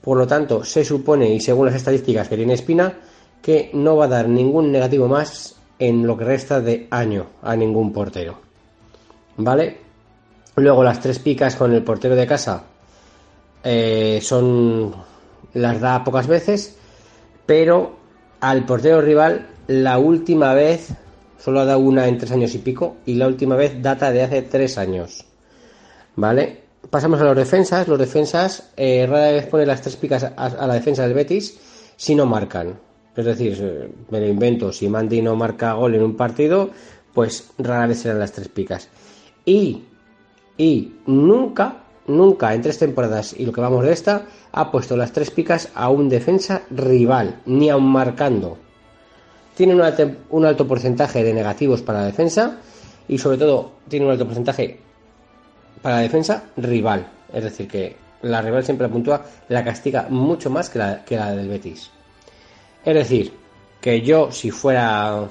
Por 0.00 0.16
lo 0.16 0.26
tanto, 0.26 0.64
se 0.64 0.84
supone, 0.84 1.32
y 1.32 1.40
según 1.40 1.66
las 1.66 1.74
estadísticas 1.74 2.28
que 2.28 2.36
tiene 2.36 2.54
Espina, 2.54 2.94
que 3.42 3.70
no 3.72 3.96
va 3.96 4.04
a 4.04 4.08
dar 4.08 4.28
ningún 4.28 4.70
negativo 4.70 5.08
más 5.08 5.56
en 5.78 6.06
lo 6.06 6.16
que 6.16 6.24
resta 6.24 6.60
de 6.60 6.86
año 6.90 7.26
a 7.42 7.56
ningún 7.56 7.92
portero. 7.92 8.38
¿Vale? 9.36 9.78
Luego 10.56 10.84
las 10.84 11.00
tres 11.00 11.18
picas 11.18 11.56
con 11.56 11.72
el 11.72 11.82
portero 11.82 12.14
de 12.14 12.26
casa 12.26 12.64
eh, 13.64 14.20
son 14.22 14.94
las 15.54 15.80
da 15.80 16.04
pocas 16.04 16.26
veces, 16.26 16.76
pero 17.46 17.96
al 18.40 18.64
portero 18.66 19.00
rival 19.00 19.48
la 19.66 19.98
última 19.98 20.52
vez 20.54 20.92
solo 21.38 21.60
ha 21.60 21.64
dado 21.64 21.78
una 21.78 22.06
en 22.06 22.18
tres 22.18 22.32
años 22.32 22.54
y 22.54 22.58
pico 22.58 22.96
y 23.06 23.14
la 23.14 23.26
última 23.26 23.56
vez 23.56 23.80
data 23.80 24.12
de 24.12 24.22
hace 24.22 24.42
tres 24.42 24.76
años. 24.76 25.24
¿Vale? 26.16 26.60
Pasamos 26.90 27.20
a 27.20 27.24
los 27.24 27.36
defensas. 27.36 27.88
Los 27.88 27.98
defensas 27.98 28.70
eh, 28.76 29.06
rara 29.08 29.32
vez 29.32 29.46
ponen 29.46 29.68
las 29.68 29.80
tres 29.80 29.96
picas 29.96 30.24
a, 30.24 30.66
la 30.66 30.74
defensa 30.74 31.04
del 31.04 31.14
Betis 31.14 31.58
si 31.96 32.14
no 32.14 32.26
marcan. 32.26 32.78
Es 33.16 33.24
decir, 33.24 33.58
eh, 33.60 33.90
me 34.10 34.20
lo 34.20 34.26
invento, 34.28 34.72
si 34.72 34.88
Mandy 34.88 35.20
no 35.22 35.36
marca 35.36 35.72
gol 35.74 35.94
en 35.94 36.02
un 36.02 36.16
partido, 36.16 36.70
pues 37.12 37.50
rara 37.58 37.86
vez 37.86 38.00
serán 38.00 38.18
las 38.18 38.32
tres 38.32 38.48
picas. 38.48 38.88
Y, 39.44 39.82
y 40.56 40.94
nunca, 41.06 41.84
nunca 42.06 42.54
en 42.54 42.62
tres 42.62 42.78
temporadas 42.78 43.34
y 43.38 43.44
lo 43.44 43.52
que 43.52 43.60
vamos 43.60 43.84
de 43.84 43.92
esta, 43.92 44.26
ha 44.52 44.70
puesto 44.70 44.96
las 44.96 45.12
tres 45.12 45.30
picas 45.30 45.70
a 45.74 45.90
un 45.90 46.08
defensa 46.08 46.62
rival, 46.70 47.40
ni 47.46 47.68
aun 47.70 47.90
marcando. 47.90 48.58
Tiene 49.56 49.74
un, 49.74 49.82
un 50.30 50.44
alto 50.44 50.66
porcentaje 50.66 51.24
de 51.24 51.34
negativos 51.34 51.82
para 51.82 52.00
la 52.00 52.06
defensa 52.06 52.58
y 53.08 53.18
sobre 53.18 53.38
todo 53.38 53.72
tiene 53.88 54.06
un 54.06 54.12
alto 54.12 54.24
porcentaje 54.24 54.78
para 55.82 55.96
la 55.96 56.02
defensa 56.02 56.44
rival. 56.56 57.08
Es 57.32 57.44
decir, 57.44 57.68
que 57.68 57.96
la 58.22 58.40
rival 58.40 58.64
siempre 58.64 58.86
la 58.86 58.92
puntúa, 58.92 59.24
la 59.48 59.64
castiga 59.64 60.06
mucho 60.08 60.50
más 60.50 60.70
que 60.70 60.78
la, 60.78 61.04
que 61.04 61.16
la 61.16 61.32
del 61.32 61.48
Betis. 61.48 61.90
Es 62.84 62.94
decir, 62.94 63.32
que 63.80 64.00
yo, 64.02 64.32
si 64.32 64.50
fuera 64.50 65.28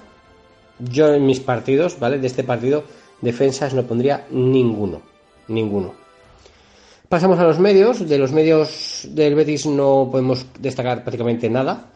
yo 0.79 1.13
en 1.13 1.25
mis 1.25 1.39
partidos, 1.39 1.99
¿vale? 1.99 2.19
De 2.19 2.27
este 2.27 2.43
partido, 2.43 2.83
defensas 3.21 3.73
no 3.73 3.83
pondría 3.83 4.25
ninguno. 4.31 5.01
Ninguno. 5.47 5.93
Pasamos 7.09 7.39
a 7.39 7.43
los 7.43 7.59
medios. 7.59 8.07
De 8.07 8.17
los 8.17 8.31
medios 8.31 9.07
del 9.09 9.35
Betis 9.35 9.65
no 9.65 10.09
podemos 10.11 10.45
destacar 10.59 11.03
prácticamente 11.03 11.49
nada. 11.49 11.87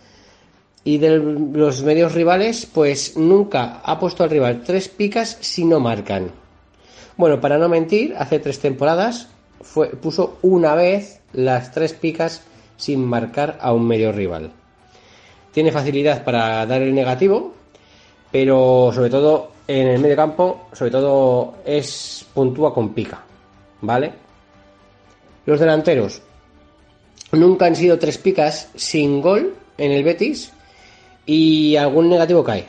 Y 0.84 0.98
de 0.98 1.18
los 1.18 1.84
medios 1.84 2.14
rivales, 2.14 2.66
pues 2.66 3.16
nunca 3.16 3.80
ha 3.86 4.00
puesto 4.00 4.24
al 4.24 4.30
rival 4.30 4.64
tres 4.66 4.90
picas 4.90 5.38
si 5.40 5.64
no 5.64 5.80
marcan. 5.80 6.32
Bueno, 7.16 7.40
para 7.40 7.58
no 7.58 7.70
mentir, 7.70 8.16
hace 8.18 8.40
tres 8.40 8.60
temporadas 8.60 9.30
fue, 9.62 9.90
puso 9.90 10.40
una 10.42 10.76
vez 10.76 11.22
las 11.32 11.72
tres 11.72 11.94
picas 11.94 12.42
sin 12.76 13.06
marcar 13.06 13.58
a 13.62 13.72
un 13.72 13.88
medio 13.88 14.12
rival. 14.12 14.52
Tiene 15.54 15.72
facilidad 15.72 16.24
para 16.24 16.66
dar 16.66 16.82
el 16.82 16.94
negativo, 16.94 17.54
pero 18.32 18.92
sobre 18.94 19.10
todo 19.10 19.52
en 19.68 19.88
el 19.88 20.00
medio 20.00 20.16
campo, 20.16 20.68
sobre 20.74 20.92
todo 20.92 21.56
es 21.66 22.26
puntúa 22.34 22.74
con 22.74 22.94
pica, 22.94 23.24
¿vale? 23.82 24.12
Los 25.46 25.60
delanteros 25.60 26.22
nunca 27.32 27.66
han 27.66 27.76
sido 27.76 28.00
tres 28.00 28.18
picas 28.18 28.70
sin 28.76 29.22
gol 29.22 29.56
en 29.78 29.92
el 29.92 30.04
Betis 30.04 30.52
y 31.26 31.76
algún 31.76 32.10
negativo 32.10 32.44
cae. 32.44 32.66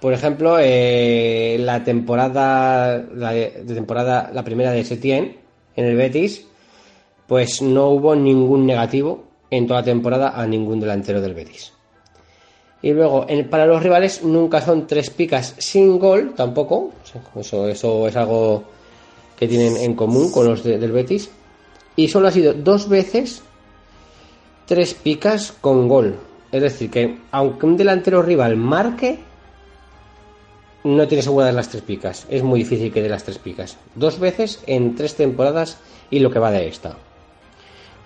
Por 0.00 0.12
ejemplo, 0.12 0.58
eh, 0.60 1.56
la 1.58 1.82
temporada, 1.82 3.04
la 3.14 3.32
de 3.32 3.74
temporada, 3.74 4.30
la 4.32 4.44
primera 4.44 4.70
de 4.70 4.84
Setien 4.84 5.36
en 5.74 5.84
el 5.84 5.96
Betis, 5.96 6.46
pues 7.26 7.62
no 7.62 7.88
hubo 7.88 8.14
ningún 8.14 8.66
negativo 8.66 9.24
en 9.50 9.66
toda 9.66 9.80
la 9.80 9.84
temporada 9.84 10.40
a 10.40 10.46
ningún 10.46 10.80
delantero 10.80 11.20
del 11.20 11.34
Betis. 11.34 11.75
Y 12.82 12.92
luego, 12.92 13.26
para 13.50 13.66
los 13.66 13.82
rivales 13.82 14.22
nunca 14.22 14.60
son 14.60 14.86
tres 14.86 15.10
picas 15.10 15.54
sin 15.58 15.98
gol, 15.98 16.34
tampoco. 16.36 16.92
Eso, 17.34 17.68
eso 17.68 18.06
es 18.06 18.16
algo 18.16 18.64
que 19.36 19.48
tienen 19.48 19.76
en 19.76 19.94
común 19.94 20.30
con 20.30 20.46
los 20.46 20.62
del 20.62 20.92
Betis. 20.92 21.30
Y 21.96 22.08
solo 22.08 22.28
ha 22.28 22.30
sido 22.30 22.52
dos 22.52 22.88
veces 22.88 23.42
tres 24.66 24.94
picas 24.94 25.52
con 25.60 25.88
gol. 25.88 26.16
Es 26.52 26.62
decir, 26.62 26.90
que 26.90 27.18
aunque 27.32 27.66
un 27.66 27.76
delantero 27.76 28.22
rival 28.22 28.56
marque, 28.56 29.18
no 30.84 31.08
tiene 31.08 31.20
aseguradas 31.20 31.54
las 31.54 31.68
tres 31.68 31.82
picas. 31.82 32.26
Es 32.28 32.42
muy 32.42 32.60
difícil 32.60 32.92
que 32.92 33.02
dé 33.02 33.08
las 33.08 33.24
tres 33.24 33.38
picas. 33.38 33.76
Dos 33.94 34.20
veces 34.20 34.62
en 34.66 34.94
tres 34.94 35.16
temporadas 35.16 35.78
y 36.10 36.20
lo 36.20 36.30
que 36.30 36.38
va 36.38 36.50
de 36.50 36.68
esta. 36.68 36.96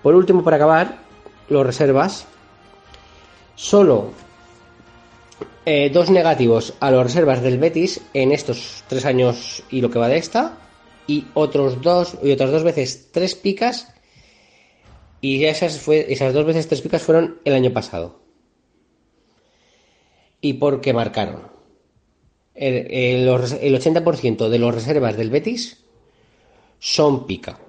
Por 0.01 0.15
último, 0.15 0.43
para 0.43 0.55
acabar, 0.55 0.97
los 1.49 1.65
reservas. 1.65 2.25
Solo 3.55 4.11
eh, 5.65 5.89
dos 5.89 6.09
negativos 6.09 6.73
a 6.79 6.91
los 6.91 7.03
reservas 7.03 7.41
del 7.41 7.57
Betis 7.59 8.01
en 8.13 8.31
estos 8.31 8.83
tres 8.87 9.05
años 9.05 9.63
y 9.69 9.81
lo 9.81 9.89
que 9.89 9.99
va 9.99 10.07
de 10.07 10.17
esta. 10.17 10.57
Y 11.07 11.25
otros 11.33 11.81
dos, 11.81 12.17
y 12.23 12.31
otras 12.31 12.51
dos 12.51 12.63
veces 12.63 13.09
tres 13.11 13.35
picas. 13.35 13.93
Y 15.19 15.45
esas, 15.45 15.79
fue, 15.79 16.11
esas 16.11 16.33
dos 16.33 16.45
veces 16.45 16.67
tres 16.67 16.81
picas 16.81 17.03
fueron 17.03 17.39
el 17.45 17.53
año 17.53 17.71
pasado. 17.71 18.21
¿Y 20.41 20.53
por 20.53 20.81
qué 20.81 20.93
marcaron? 20.93 21.51
el, 22.55 23.27
80% 23.27 24.49
de 24.49 24.59
los 24.59 24.73
reservas 24.75 25.17
del 25.17 25.29
Betis 25.29 25.83
son 26.79 27.25
pica. 27.25 27.59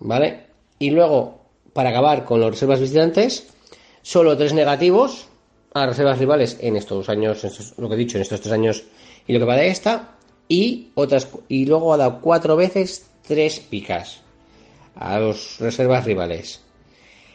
¿Vale? 0.00 0.46
Y 0.78 0.90
luego, 0.90 1.42
para 1.72 1.90
acabar 1.90 2.24
con 2.24 2.40
los 2.40 2.50
reservas 2.50 2.80
visitantes, 2.80 3.48
solo 4.02 4.36
tres 4.36 4.54
negativos 4.54 5.28
a 5.74 5.86
reservas 5.86 6.18
rivales 6.18 6.58
en 6.60 6.76
estos 6.76 7.08
años, 7.08 7.74
lo 7.76 7.88
que 7.88 7.94
he 7.94 7.98
dicho, 7.98 8.16
en 8.16 8.22
estos 8.22 8.40
tres 8.40 8.52
años 8.52 8.84
y 9.26 9.32
lo 9.32 9.38
que 9.38 9.44
va 9.44 9.56
de 9.56 9.68
esta, 9.68 10.16
y 10.48 10.90
otras 10.94 11.28
y 11.48 11.66
luego 11.66 11.92
ha 11.92 11.98
dado 11.98 12.20
cuatro 12.20 12.56
veces 12.56 13.10
tres 13.26 13.60
picas 13.60 14.22
a 14.96 15.18
los 15.18 15.58
reservas 15.60 16.04
rivales. 16.04 16.62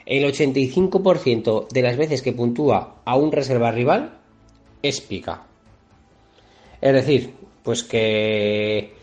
El 0.06 0.26
85% 0.26 1.70
de 1.70 1.82
las 1.82 1.96
veces 1.96 2.22
que 2.22 2.34
puntúa 2.34 3.02
a 3.06 3.16
un 3.16 3.32
reserva 3.32 3.72
rival 3.72 4.18
es 4.82 5.00
pica. 5.00 5.44
Es 6.82 6.94
decir, 6.94 7.34
pues 7.64 7.84
que 7.84 8.94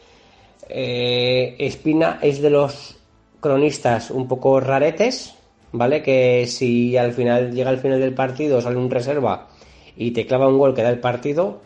eh, 0.69 1.57
Espina 1.59 2.19
es 2.21 2.43
de 2.43 2.51
los 2.51 2.97
cronistas 3.41 4.11
un 4.11 4.29
poco 4.29 4.61
raretes, 4.61 5.35
¿vale? 5.73 6.03
Que 6.03 6.47
si 6.47 6.97
al 6.97 7.13
final 7.13 7.53
llega 7.53 7.71
al 7.71 7.79
final 7.79 8.01
del 8.01 8.15
partido, 8.15 8.61
sale 8.61 8.77
un 8.77 8.91
reserva 8.91 9.49
y 9.97 10.13
te 10.13 10.27
clava 10.27 10.49
un 10.49 10.59
gol 10.59 10.75
que 10.75 10.83
da 10.83 10.91
el 10.91 11.01
partido, 11.01 11.61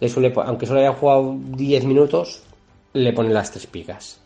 le 0.00 0.08
suele, 0.08 0.32
aunque 0.36 0.66
solo 0.66 0.80
haya 0.80 0.92
jugado 0.92 1.36
10 1.56 1.84
minutos, 1.84 2.42
le 2.92 3.12
pone 3.12 3.30
las 3.30 3.50
tres 3.50 3.66
picas. 3.66 4.20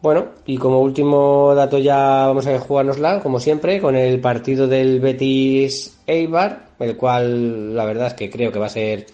Bueno, 0.00 0.26
y 0.46 0.56
como 0.58 0.80
último 0.80 1.54
dato 1.56 1.78
ya 1.78 2.26
vamos 2.28 2.46
a 2.46 2.58
jugárnosla, 2.60 3.20
como 3.20 3.40
siempre, 3.40 3.80
con 3.80 3.96
el 3.96 4.20
partido 4.20 4.68
del 4.68 5.00
Betis 5.00 5.98
Eibar, 6.06 6.68
el 6.78 6.96
cual 6.96 7.74
la 7.74 7.84
verdad 7.84 8.08
es 8.08 8.14
que 8.14 8.30
creo 8.30 8.52
que 8.52 8.60
va 8.60 8.66
a 8.66 8.70
ser 8.70 9.06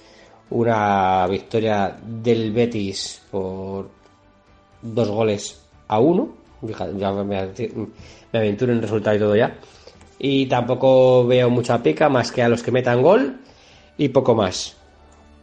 una 0.50 1.26
victoria 1.26 1.96
del 2.04 2.52
Betis 2.52 3.22
por 3.30 3.88
dos 4.82 5.08
goles 5.08 5.64
a 5.88 6.00
uno. 6.00 6.34
Ya 6.98 7.12
me, 7.12 7.48
aventuro 8.38 8.72
en 8.72 8.82
resultado 8.82 9.16
y 9.16 9.18
todo 9.18 9.36
ya. 9.36 9.58
Y 10.18 10.46
tampoco 10.46 11.26
veo 11.26 11.50
mucha 11.50 11.82
pica 11.82 12.08
más 12.08 12.32
que 12.32 12.42
a 12.42 12.48
los 12.48 12.62
que 12.62 12.70
metan 12.70 13.02
gol 13.02 13.40
y 13.96 14.08
poco 14.08 14.34
más. 14.34 14.76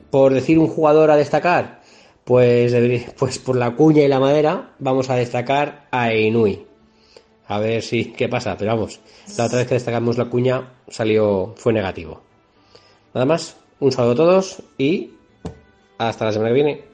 Por 0.10 0.34
decir 0.34 0.60
un 0.60 0.68
jugador 0.68 1.12
a 1.12 1.16
destacar, 1.16 1.82
pues, 2.24 2.74
pues 3.18 3.40
por 3.40 3.56
la 3.56 3.76
cuña 3.76 4.04
y 4.04 4.08
la 4.08 4.20
madera 4.20 4.74
vamos 4.80 5.10
a 5.10 5.16
destacar 5.16 5.88
a 5.92 6.14
Inui. 6.14 6.66
A 7.48 7.60
ver 7.60 7.82
si 7.82 8.06
qué 8.06 8.30
pasa, 8.30 8.56
pero 8.58 8.76
vamos, 8.76 9.02
la 9.38 9.46
otra 9.46 9.60
vez 9.60 9.68
que 9.68 9.74
destacamos 9.74 10.18
la 10.18 10.26
cuña 10.26 10.70
salió 10.88 11.54
fue 11.58 11.74
negativo. 11.74 12.22
Nada 13.14 13.26
más. 13.26 13.58
Un 13.82 13.92
saludo 13.92 14.12
a 14.12 14.16
todos 14.16 14.64
y 14.78 15.10
hasta 15.98 16.26
la 16.26 16.32
semana 16.32 16.50
que 16.50 16.54
viene. 16.54 16.91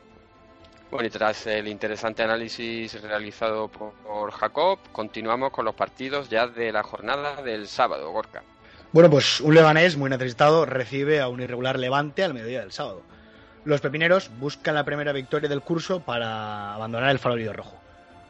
Bueno, 0.89 1.05
y 1.05 1.09
tras 1.09 1.45
el 1.47 1.67
interesante 1.67 2.23
análisis 2.23 3.01
realizado 3.01 3.67
por, 3.67 4.31
Jacob, 4.31 4.79
continuamos 4.93 5.51
con 5.51 5.65
los 5.65 5.75
partidos 5.75 6.29
ya 6.29 6.47
de 6.47 6.71
la 6.71 6.81
jornada 6.81 7.41
del 7.41 7.67
sábado, 7.67 8.09
Gorka. 8.11 8.41
Bueno, 8.93 9.09
pues 9.09 9.41
un 9.41 9.53
Leganés 9.53 9.97
muy 9.97 10.09
necesitado 10.09 10.65
recibe 10.65 11.19
a 11.19 11.27
un 11.27 11.41
irregular 11.41 11.77
Levante 11.77 12.23
al 12.23 12.33
mediodía 12.33 12.61
del 12.61 12.71
sábado. 12.71 13.01
Los 13.65 13.81
pepineros 13.81 14.31
buscan 14.39 14.75
la 14.75 14.85
primera 14.85 15.11
victoria 15.11 15.49
del 15.49 15.61
curso 15.61 15.99
para 15.99 16.73
abandonar 16.73 17.09
el 17.09 17.19
farolillo 17.19 17.51
rojo. 17.51 17.77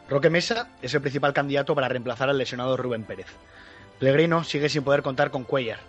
Roque 0.09 0.31
Mesa 0.31 0.69
es 0.81 0.95
el 0.95 1.01
principal 1.01 1.33
candidato 1.33 1.75
para 1.75 1.89
reemplazar 1.89 2.27
al 2.29 2.39
lesionado 2.39 2.75
Rubén 2.75 3.03
Pérez. 3.03 3.27
Pellegrino 3.99 4.43
sigue 4.43 4.69
sin 4.69 4.83
poder 4.83 5.03
contar 5.03 5.29
con 5.29 5.43
Cuellar. 5.43 5.79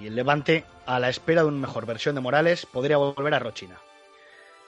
Y 0.00 0.06
el 0.06 0.16
Levante, 0.16 0.64
a 0.86 1.00
la 1.00 1.10
espera 1.10 1.42
de 1.42 1.48
una 1.48 1.58
mejor 1.58 1.84
versión 1.84 2.14
de 2.14 2.22
Morales, 2.22 2.64
podría 2.64 2.96
volver 2.96 3.34
a 3.34 3.40
Rochina. 3.40 3.76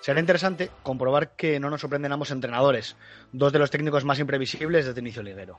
Será 0.00 0.18
interesante 0.18 0.70
comprobar 0.82 1.36
que 1.36 1.60
no 1.60 1.68
nos 1.68 1.82
sorprenden 1.82 2.12
ambos 2.12 2.30
entrenadores, 2.30 2.96
dos 3.32 3.52
de 3.52 3.58
los 3.58 3.70
técnicos 3.70 4.04
más 4.04 4.18
imprevisibles 4.18 4.86
desde 4.86 5.00
inicio 5.00 5.22
liguero. 5.22 5.58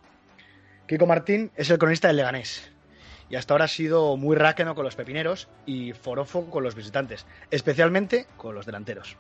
Kiko 0.88 1.06
Martín 1.06 1.52
es 1.56 1.70
el 1.70 1.78
cronista 1.78 2.08
del 2.08 2.18
Leganés, 2.18 2.72
y 3.30 3.36
hasta 3.36 3.54
ahora 3.54 3.66
ha 3.66 3.70
sido 3.70 4.18
muy 4.18 4.36
ráqueno 4.36 4.74
con 4.74 4.84
los 4.84 4.96
pepineros 4.96 5.48
y 5.68 5.94
forofo 5.94 6.50
con 6.50 6.64
los 6.64 6.76
visitantes, 6.76 7.26
especialmente 7.52 8.26
con 8.36 8.56
los 8.56 8.66
delanteros. 8.66 9.16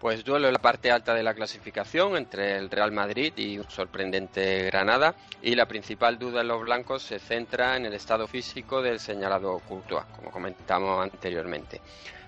Pues 0.00 0.24
duelo 0.24 0.46
en 0.48 0.52
la 0.54 0.58
parte 0.58 0.90
alta 0.90 1.14
de 1.14 1.22
la 1.22 1.34
clasificación 1.34 2.16
entre 2.16 2.58
el 2.58 2.70
Real 2.70 2.92
Madrid 2.92 3.32
y 3.36 3.58
un 3.58 3.70
sorprendente 3.70 4.64
Granada 4.66 5.14
y 5.42 5.54
la 5.54 5.66
principal 5.66 6.18
duda 6.18 6.40
en 6.40 6.48
los 6.48 6.62
blancos 6.62 7.02
se 7.02 7.18
centra 7.18 7.76
en 7.76 7.86
el 7.86 7.94
estado 7.94 8.26
físico 8.26 8.82
del 8.82 9.00
señalado 9.00 9.58
Courtois, 9.60 10.04
como 10.16 10.30
comentamos 10.30 11.02
anteriormente. 11.02 11.80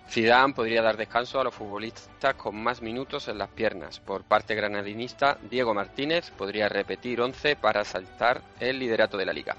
Zidane 0.09 0.55
podría 0.55 0.81
dar 0.81 0.97
descanso 0.97 1.39
a 1.39 1.45
los 1.45 1.55
futbolistas 1.55 2.35
con 2.35 2.57
más 2.57 2.81
minutos 2.81 3.29
en 3.29 3.37
las 3.37 3.51
piernas. 3.51 4.01
Por 4.01 4.25
parte 4.25 4.55
granadinista, 4.55 5.39
Diego 5.51 5.75
Martínez 5.75 6.31
podría 6.31 6.69
repetir 6.69 7.21
11 7.21 7.57
para 7.57 7.85
saltar 7.85 8.41
el 8.59 8.79
liderato 8.79 9.19
de 9.19 9.27
la 9.27 9.35
liga. 9.35 9.57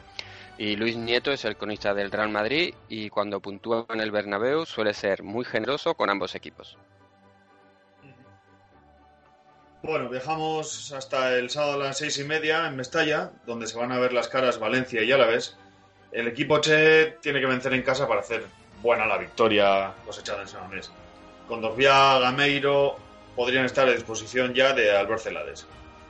Y 0.58 0.76
Luis 0.76 0.98
Nieto 0.98 1.32
es 1.32 1.46
el 1.46 1.56
cronista 1.56 1.94
del 1.94 2.12
Real 2.12 2.30
Madrid 2.30 2.74
y 2.90 3.10
cuando 3.10 3.40
puntúa 3.40 3.86
en 3.90 4.02
el 4.02 4.12
Bernabéu 4.12 4.66
suele 4.66 4.94
ser 4.94 5.22
muy 5.22 5.46
generoso 5.46 5.94
con 5.94 6.10
ambos 6.10 6.34
equipos. 6.34 6.78
Bueno, 9.84 10.10
viajamos 10.10 10.92
hasta 10.92 11.38
el 11.38 11.50
sábado 11.50 11.76
a 11.76 11.86
las 11.86 12.00
seis 12.00 12.18
y 12.20 12.24
media 12.26 12.68
en 12.68 12.76
Mestalla, 12.76 13.32
donde 13.46 13.68
se 13.68 13.78
van 13.78 13.92
a 13.92 14.00
ver 14.00 14.12
las 14.12 14.28
caras 14.28 14.60
Valencia 14.60 15.04
y 15.04 15.12
Álaves. 15.12 15.58
El 16.12 16.28
equipo 16.28 16.60
Che 16.60 17.18
tiene 17.22 17.40
que 17.40 17.46
vencer 17.46 17.74
en 17.74 17.84
casa 17.84 18.08
para 18.08 18.20
hacer 18.20 18.44
buena 18.82 19.06
la 19.06 19.18
victoria 19.18 19.94
cosechada 20.06 20.42
en 20.42 20.48
Samamés. 20.48 20.92
Condorvia, 21.48 22.20
Gameiro 22.20 22.98
podrían 23.36 23.66
estar 23.66 23.88
a 23.88 23.92
disposición 23.92 24.54
ya 24.54 24.74
de 24.74 24.96
Albert 24.96 25.22
Celades. 25.22 25.68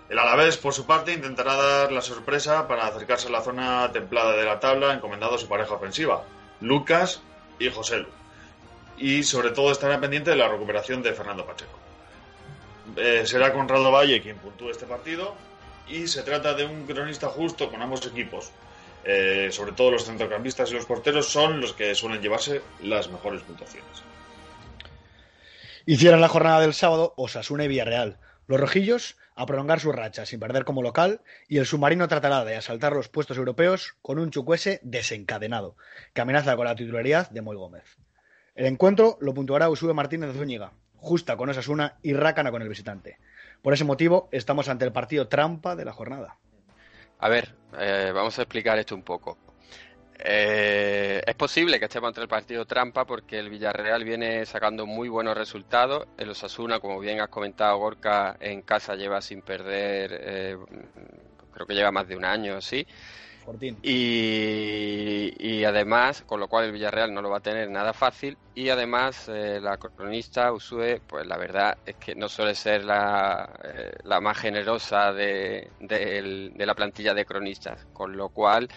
El 0.09 0.17
Alavés, 0.17 0.57
por 0.57 0.73
su 0.73 0.87
parte, 0.87 1.13
intentará 1.13 1.55
dar 1.55 1.91
la 1.91 2.01
sorpresa 2.01 2.67
para 2.67 2.87
acercarse 2.87 3.27
a 3.27 3.31
la 3.31 3.41
zona 3.41 3.91
templada 3.91 4.35
de 4.35 4.43
la 4.43 4.59
tabla, 4.59 4.93
encomendado 4.93 5.35
a 5.35 5.37
su 5.37 5.47
pareja 5.47 5.75
ofensiva, 5.75 6.23
Lucas 6.61 7.21
y 7.59 7.69
José 7.69 7.97
Lu. 7.97 8.07
Y 8.97 9.23
sobre 9.23 9.51
todo 9.51 9.71
estará 9.71 9.99
pendiente 9.99 10.31
de 10.31 10.35
la 10.35 10.47
recuperación 10.47 11.03
de 11.03 11.13
Fernando 11.13 11.45
Pacheco. 11.45 11.77
Eh, 12.95 13.21
será 13.25 13.53
Conrado 13.53 13.91
Valle 13.91 14.21
quien 14.21 14.37
puntúe 14.37 14.71
este 14.71 14.87
partido 14.87 15.35
y 15.87 16.07
se 16.07 16.23
trata 16.23 16.55
de 16.55 16.65
un 16.65 16.85
cronista 16.85 17.27
justo 17.27 17.69
con 17.69 17.81
ambos 17.81 18.05
equipos. 18.07 18.51
Eh, 19.05 19.49
sobre 19.51 19.71
todo 19.71 19.91
los 19.91 20.05
centrocampistas 20.05 20.71
y 20.71 20.75
los 20.75 20.85
porteros 20.85 21.27
son 21.27 21.61
los 21.61 21.73
que 21.73 21.95
suelen 21.95 22.21
llevarse 22.21 22.61
las 22.81 23.09
mejores 23.09 23.41
puntuaciones. 23.41 24.03
Hicieron 25.85 26.21
la 26.21 26.27
jornada 26.27 26.61
del 26.61 26.73
sábado 26.73 27.13
Osasuna 27.17 27.65
y 27.65 27.67
Villarreal. 27.67 28.19
Los 28.47 28.59
rojillos 28.59 29.17
a 29.35 29.45
prolongar 29.45 29.79
su 29.79 29.91
racha 29.91 30.25
sin 30.25 30.39
perder 30.39 30.65
como 30.65 30.83
local 30.83 31.21
y 31.47 31.59
el 31.59 31.65
submarino 31.65 32.07
tratará 32.07 32.43
de 32.43 32.57
asaltar 32.57 32.93
los 32.93 33.07
puestos 33.07 33.37
europeos 33.37 33.95
con 34.01 34.19
un 34.19 34.31
chucuese 34.31 34.81
desencadenado 34.83 35.77
que 36.13 36.21
amenaza 36.21 36.57
con 36.57 36.65
la 36.65 36.75
titularidad 36.75 37.29
de 37.29 37.41
Moy 37.41 37.55
Gómez. 37.55 37.97
El 38.53 38.65
encuentro 38.65 39.17
lo 39.21 39.33
puntuará 39.33 39.69
Usube 39.69 39.93
Martínez 39.93 40.35
Zúñiga, 40.35 40.73
justa 40.97 41.37
con 41.37 41.49
Osasuna 41.49 41.97
y 42.03 42.13
rácana 42.13 42.51
con 42.51 42.61
el 42.61 42.67
visitante. 42.67 43.17
Por 43.61 43.73
ese 43.73 43.85
motivo 43.85 44.27
estamos 44.33 44.67
ante 44.67 44.83
el 44.83 44.91
partido 44.91 45.29
trampa 45.29 45.77
de 45.77 45.85
la 45.85 45.93
jornada. 45.93 46.37
A 47.19 47.29
ver, 47.29 47.53
eh, 47.77 48.11
vamos 48.13 48.37
a 48.39 48.43
explicar 48.43 48.79
esto 48.79 48.95
un 48.95 49.03
poco. 49.03 49.37
Eh, 50.17 51.21
es 51.25 51.35
posible 51.35 51.79
que 51.79 51.85
estemos 51.85 52.09
entre 52.09 52.23
el 52.23 52.29
partido 52.29 52.65
trampa 52.65 53.05
porque 53.05 53.39
el 53.39 53.49
Villarreal 53.49 54.03
viene 54.03 54.45
sacando 54.45 54.85
muy 54.85 55.09
buenos 55.09 55.37
resultados. 55.37 56.07
El 56.17 56.29
Osasuna, 56.29 56.79
como 56.79 56.99
bien 56.99 57.21
has 57.21 57.29
comentado, 57.29 57.77
Gorka 57.77 58.37
en 58.39 58.61
casa 58.61 58.95
lleva 58.95 59.21
sin 59.21 59.41
perder, 59.41 60.11
eh, 60.13 60.57
creo 61.53 61.67
que 61.67 61.73
lleva 61.73 61.91
más 61.91 62.07
de 62.07 62.15
un 62.17 62.25
año, 62.25 62.61
sí. 62.61 62.85
Y, 63.81 65.63
además, 65.63 66.23
con 66.25 66.39
lo 66.39 66.47
cual 66.47 66.65
el 66.65 66.71
Villarreal 66.71 67.13
no 67.13 67.21
lo 67.21 67.29
va 67.29 67.37
a 67.37 67.41
tener 67.41 67.69
nada 67.69 67.93
fácil. 67.93 68.37
Y 68.55 68.69
además, 68.69 69.29
eh, 69.29 69.59
la 69.61 69.77
cronista 69.77 70.51
Usue, 70.51 71.01
pues 71.05 71.25
la 71.27 71.37
verdad 71.37 71.77
es 71.85 71.95
que 71.95 72.15
no 72.15 72.27
suele 72.29 72.55
ser 72.55 72.83
la, 72.83 73.49
eh, 73.63 74.19
más 74.21 74.37
generosa 74.37 75.13
de, 75.13 75.69
la 76.55 76.75
plantilla 76.75 77.13
de 77.13 77.25
cronistas. 77.25 77.85
Con 77.93 78.15
lo 78.17 78.29
cual, 78.29 78.69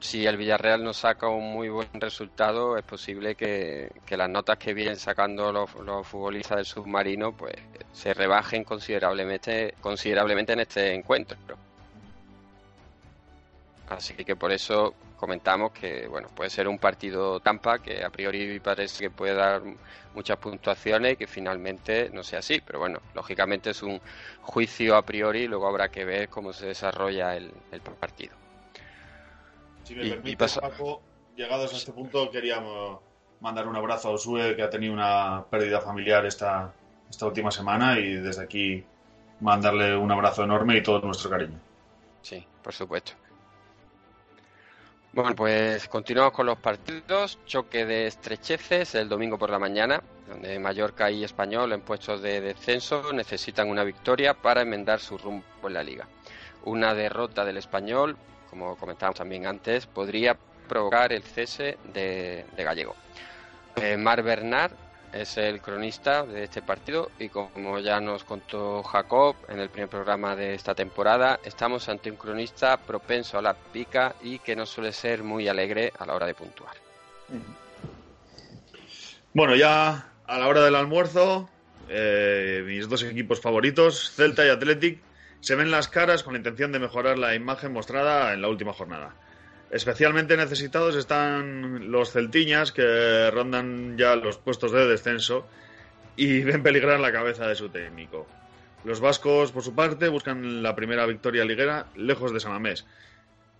si 0.00 0.26
el 0.26 0.36
Villarreal 0.36 0.84
no 0.84 0.92
saca 0.92 1.28
un 1.28 1.52
muy 1.52 1.68
buen 1.68 1.88
resultado, 1.94 2.76
es 2.76 2.84
posible 2.84 3.34
que, 3.34 3.90
que 4.04 4.16
las 4.16 4.28
notas 4.28 4.58
que 4.58 4.74
vienen 4.74 4.96
sacando 4.96 5.52
los, 5.52 5.74
los, 5.76 6.06
futbolistas 6.06 6.56
del 6.56 6.66
submarino 6.66 7.32
pues 7.36 7.54
se 7.92 8.12
rebajen 8.14 8.64
considerablemente, 8.64 9.74
considerablemente 9.80 10.52
en 10.52 10.60
este 10.60 10.94
encuentro. 10.94 11.36
Así 13.90 14.14
que 14.14 14.36
por 14.36 14.52
eso 14.52 14.94
comentamos 15.16 15.72
que 15.72 16.06
bueno 16.06 16.28
puede 16.28 16.50
ser 16.50 16.68
un 16.68 16.78
partido 16.78 17.40
Tampa 17.40 17.78
que 17.78 18.04
a 18.04 18.10
priori 18.10 18.60
parece 18.60 19.04
que 19.04 19.10
puede 19.10 19.34
dar 19.34 19.62
muchas 20.14 20.36
puntuaciones 20.36 21.14
y 21.14 21.16
que 21.16 21.26
finalmente 21.26 22.10
no 22.12 22.22
sea 22.22 22.40
así. 22.40 22.60
Pero 22.64 22.80
bueno, 22.80 23.00
lógicamente 23.14 23.70
es 23.70 23.82
un 23.82 24.00
juicio 24.42 24.96
a 24.96 25.02
priori 25.02 25.42
y 25.42 25.48
luego 25.48 25.66
habrá 25.66 25.88
que 25.88 26.04
ver 26.04 26.28
cómo 26.28 26.52
se 26.52 26.66
desarrolla 26.66 27.34
el, 27.36 27.52
el 27.72 27.80
partido. 27.80 28.36
Si 29.84 29.94
me 29.94 30.06
y, 30.06 30.10
permite, 30.10 30.30
y 30.30 30.36
pasa... 30.36 30.60
Paco, 30.60 31.02
llegados 31.34 31.72
a 31.72 31.76
este 31.76 31.92
punto 31.92 32.30
queríamos 32.30 33.00
mandar 33.40 33.66
un 33.66 33.76
abrazo 33.76 34.08
a 34.08 34.12
Osue 34.12 34.54
que 34.54 34.62
ha 34.62 34.70
tenido 34.70 34.92
una 34.92 35.44
pérdida 35.48 35.80
familiar 35.80 36.26
esta, 36.26 36.72
esta 37.08 37.26
última 37.26 37.50
semana 37.50 37.98
y 37.98 38.14
desde 38.14 38.42
aquí 38.42 38.84
mandarle 39.40 39.96
un 39.96 40.10
abrazo 40.10 40.44
enorme 40.44 40.76
y 40.76 40.82
todo 40.82 41.00
nuestro 41.00 41.30
cariño. 41.30 41.58
Sí, 42.22 42.44
por 42.62 42.74
supuesto. 42.74 43.12
Bueno, 45.18 45.34
pues 45.34 45.88
continuamos 45.88 46.32
con 46.32 46.46
los 46.46 46.58
partidos. 46.58 47.40
Choque 47.44 47.84
de 47.84 48.06
estrecheces 48.06 48.94
el 48.94 49.08
domingo 49.08 49.36
por 49.36 49.50
la 49.50 49.58
mañana, 49.58 50.00
donde 50.28 50.60
Mallorca 50.60 51.10
y 51.10 51.24
Español 51.24 51.72
en 51.72 51.80
puestos 51.80 52.22
de 52.22 52.40
descenso 52.40 53.12
necesitan 53.12 53.68
una 53.68 53.82
victoria 53.82 54.34
para 54.34 54.62
enmendar 54.62 55.00
su 55.00 55.18
rumbo 55.18 55.44
en 55.64 55.74
la 55.74 55.82
liga. 55.82 56.06
Una 56.66 56.94
derrota 56.94 57.44
del 57.44 57.56
Español, 57.56 58.16
como 58.48 58.76
comentábamos 58.76 59.18
también 59.18 59.44
antes, 59.48 59.86
podría 59.86 60.38
provocar 60.68 61.12
el 61.12 61.24
cese 61.24 61.78
de, 61.92 62.46
de 62.56 62.62
Gallego. 62.62 62.94
Eh, 63.74 63.96
Mar 63.96 64.22
Bernard 64.22 64.70
es 65.12 65.36
el 65.38 65.60
cronista 65.60 66.24
de 66.24 66.44
este 66.44 66.62
partido 66.62 67.10
y 67.18 67.28
como 67.28 67.78
ya 67.78 68.00
nos 68.00 68.24
contó 68.24 68.82
Jacob 68.82 69.36
en 69.48 69.60
el 69.60 69.68
primer 69.70 69.88
programa 69.88 70.36
de 70.36 70.54
esta 70.54 70.74
temporada, 70.74 71.40
estamos 71.44 71.88
ante 71.88 72.10
un 72.10 72.16
cronista 72.16 72.76
propenso 72.76 73.38
a 73.38 73.42
la 73.42 73.54
pica 73.54 74.14
y 74.22 74.38
que 74.38 74.56
no 74.56 74.66
suele 74.66 74.92
ser 74.92 75.22
muy 75.22 75.48
alegre 75.48 75.92
a 75.98 76.06
la 76.06 76.14
hora 76.14 76.26
de 76.26 76.34
puntuar. 76.34 76.76
Bueno, 79.32 79.54
ya 79.56 80.12
a 80.26 80.38
la 80.38 80.46
hora 80.46 80.64
del 80.64 80.74
almuerzo, 80.74 81.48
eh, 81.88 82.62
mis 82.66 82.88
dos 82.88 83.02
equipos 83.02 83.40
favoritos, 83.40 84.12
Celta 84.14 84.44
y 84.44 84.50
Athletic, 84.50 85.00
se 85.40 85.54
ven 85.54 85.70
las 85.70 85.88
caras 85.88 86.22
con 86.22 86.34
la 86.34 86.38
intención 86.38 86.72
de 86.72 86.78
mejorar 86.78 87.18
la 87.18 87.34
imagen 87.34 87.72
mostrada 87.72 88.32
en 88.32 88.42
la 88.42 88.48
última 88.48 88.72
jornada. 88.72 89.14
Especialmente 89.70 90.36
necesitados 90.36 90.96
están 90.96 91.90
los 91.90 92.12
celtiñas 92.12 92.72
que 92.72 93.30
rondan 93.30 93.98
ya 93.98 94.16
los 94.16 94.38
puestos 94.38 94.72
de 94.72 94.86
descenso 94.86 95.46
y 96.16 96.40
ven 96.44 96.62
peligrar 96.62 97.00
la 97.00 97.12
cabeza 97.12 97.46
de 97.46 97.54
su 97.54 97.68
técnico. 97.68 98.26
Los 98.84 99.00
vascos, 99.00 99.52
por 99.52 99.62
su 99.62 99.74
parte, 99.74 100.08
buscan 100.08 100.62
la 100.62 100.74
primera 100.74 101.04
victoria 101.04 101.44
liguera 101.44 101.86
lejos 101.96 102.32
de 102.32 102.40
Samamés. 102.40 102.86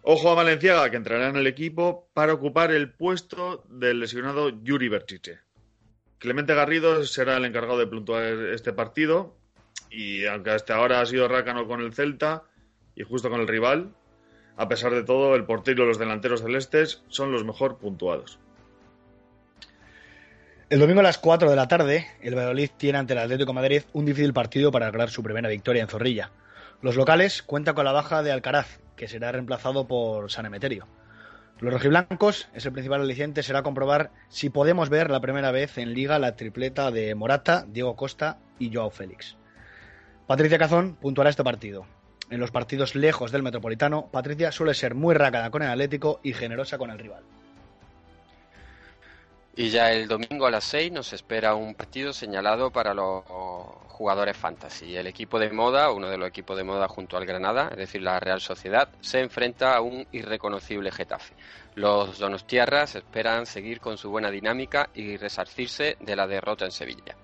Ojo 0.02 0.30
a 0.30 0.34
Valenciaga, 0.34 0.90
que 0.90 0.96
entrará 0.96 1.28
en 1.28 1.36
el 1.36 1.46
equipo 1.46 2.08
para 2.14 2.32
ocupar 2.32 2.70
el 2.72 2.90
puesto 2.90 3.64
del 3.68 4.00
lesionado 4.00 4.50
Yuri 4.62 4.88
Berchiche. 4.88 5.40
Clemente 6.18 6.54
Garrido 6.54 7.04
será 7.04 7.36
el 7.36 7.44
encargado 7.44 7.78
de 7.78 7.86
puntuar 7.86 8.24
este 8.24 8.72
partido 8.72 9.36
y 9.90 10.24
aunque 10.26 10.50
hasta 10.50 10.76
ahora 10.76 11.00
ha 11.00 11.06
sido 11.06 11.28
rácano 11.28 11.66
con 11.66 11.80
el 11.80 11.92
Celta 11.92 12.44
y 12.94 13.04
justo 13.04 13.28
con 13.28 13.40
el 13.40 13.48
rival, 13.48 13.94
a 14.58 14.68
pesar 14.68 14.92
de 14.92 15.04
todo, 15.04 15.36
el 15.36 15.44
portero 15.44 15.84
y 15.84 15.86
los 15.86 15.98
delanteros 15.98 16.42
celestes 16.42 17.04
son 17.08 17.30
los 17.30 17.44
mejor 17.44 17.78
puntuados. 17.78 18.40
El 20.68 20.80
domingo 20.80 21.00
a 21.00 21.04
las 21.04 21.16
4 21.16 21.48
de 21.48 21.56
la 21.56 21.68
tarde, 21.68 22.08
el 22.20 22.34
Valladolid 22.34 22.70
tiene 22.76 22.98
ante 22.98 23.14
el 23.14 23.20
Atlético 23.20 23.52
de 23.52 23.54
Madrid 23.54 23.82
un 23.92 24.04
difícil 24.04 24.34
partido 24.34 24.70
para 24.72 24.86
lograr 24.86 25.10
su 25.10 25.22
primera 25.22 25.48
victoria 25.48 25.82
en 25.82 25.88
Zorrilla. 25.88 26.32
Los 26.82 26.96
locales 26.96 27.42
cuentan 27.42 27.76
con 27.76 27.84
la 27.84 27.92
baja 27.92 28.22
de 28.22 28.32
Alcaraz 28.32 28.80
que 28.96 29.06
será 29.06 29.30
reemplazado 29.30 29.86
por 29.86 30.30
San 30.30 30.44
Emeterio. 30.44 30.88
Los 31.60 31.72
rojiblancos, 31.72 32.48
es 32.52 32.66
el 32.66 32.72
principal 32.72 33.00
aliciente, 33.00 33.44
será 33.44 33.62
comprobar 33.62 34.10
si 34.28 34.50
podemos 34.50 34.90
ver 34.90 35.08
la 35.08 35.20
primera 35.20 35.52
vez 35.52 35.78
en 35.78 35.94
Liga 35.94 36.18
la 36.18 36.34
tripleta 36.34 36.90
de 36.90 37.14
Morata, 37.14 37.64
Diego 37.68 37.94
Costa 37.94 38.40
y 38.58 38.74
Joao 38.74 38.90
Félix. 38.90 39.36
Patricia 40.26 40.58
Cazón 40.58 40.96
puntuará 40.96 41.30
este 41.30 41.44
partido. 41.44 41.86
En 42.30 42.40
los 42.40 42.50
partidos 42.50 42.94
lejos 42.94 43.32
del 43.32 43.42
Metropolitano, 43.42 44.06
Patricia 44.10 44.52
suele 44.52 44.74
ser 44.74 44.94
muy 44.94 45.14
rácada 45.14 45.50
con 45.50 45.62
el 45.62 45.70
Atlético 45.70 46.20
y 46.22 46.34
generosa 46.34 46.76
con 46.76 46.90
el 46.90 46.98
rival. 46.98 47.22
Y 49.56 49.70
ya 49.70 49.90
el 49.92 50.06
domingo 50.06 50.46
a 50.46 50.52
las 50.52 50.64
6 50.64 50.92
nos 50.92 51.12
espera 51.12 51.54
un 51.54 51.74
partido 51.74 52.12
señalado 52.12 52.70
para 52.70 52.94
los 52.94 53.24
jugadores 53.88 54.36
fantasy. 54.36 54.94
El 54.94 55.08
equipo 55.08 55.40
de 55.40 55.50
moda, 55.50 55.90
uno 55.90 56.08
de 56.08 56.16
los 56.16 56.28
equipos 56.28 56.56
de 56.56 56.62
moda 56.62 56.86
junto 56.86 57.16
al 57.16 57.26
Granada, 57.26 57.68
es 57.72 57.78
decir, 57.78 58.02
la 58.02 58.20
Real 58.20 58.40
Sociedad, 58.40 58.88
se 59.00 59.18
enfrenta 59.18 59.74
a 59.74 59.80
un 59.80 60.06
irreconocible 60.12 60.92
Getafe. 60.92 61.34
Los 61.74 62.18
donostiarras 62.20 62.94
esperan 62.94 63.46
seguir 63.46 63.80
con 63.80 63.98
su 63.98 64.10
buena 64.10 64.30
dinámica 64.30 64.90
y 64.94 65.16
resarcirse 65.16 65.96
de 65.98 66.14
la 66.14 66.28
derrota 66.28 66.64
en 66.64 66.70
Sevilla. 66.70 67.16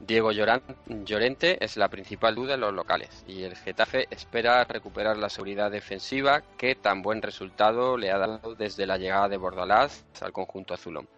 Diego 0.00 0.30
Llorente 0.32 1.62
es 1.64 1.76
la 1.76 1.88
principal 1.88 2.34
duda 2.34 2.54
en 2.54 2.60
los 2.60 2.72
locales 2.72 3.24
y 3.26 3.42
el 3.42 3.56
Getafe 3.56 4.06
espera 4.10 4.64
recuperar 4.64 5.16
la 5.16 5.28
seguridad 5.28 5.70
defensiva 5.70 6.42
que 6.56 6.76
tan 6.76 7.02
buen 7.02 7.20
resultado 7.20 7.96
le 7.96 8.10
ha 8.10 8.18
dado 8.18 8.54
desde 8.54 8.86
la 8.86 8.96
llegada 8.96 9.28
de 9.28 9.36
Bordalás 9.36 10.04
al 10.20 10.32
conjunto 10.32 10.74
azulón. 10.74 11.08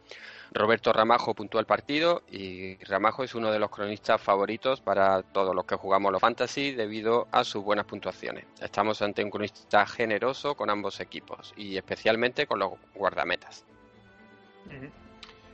Roberto 0.52 0.92
Ramajo 0.92 1.34
puntúa 1.34 1.60
el 1.60 1.66
partido 1.66 2.22
y 2.28 2.76
Ramajo 2.84 3.22
es 3.22 3.34
uno 3.34 3.52
de 3.52 3.60
los 3.60 3.70
cronistas 3.70 4.20
favoritos 4.20 4.80
para 4.80 5.22
todos 5.22 5.54
los 5.54 5.64
que 5.64 5.76
jugamos 5.76 6.10
los 6.10 6.20
fantasy 6.20 6.72
debido 6.72 7.28
a 7.30 7.44
sus 7.44 7.62
buenas 7.62 7.86
puntuaciones. 7.86 8.46
Estamos 8.60 9.00
ante 9.02 9.22
un 9.22 9.30
cronista 9.30 9.86
generoso 9.86 10.56
con 10.56 10.70
ambos 10.70 10.98
equipos 10.98 11.54
y 11.56 11.76
especialmente 11.76 12.46
con 12.46 12.58
los 12.58 12.72
guardametas. 12.94 13.64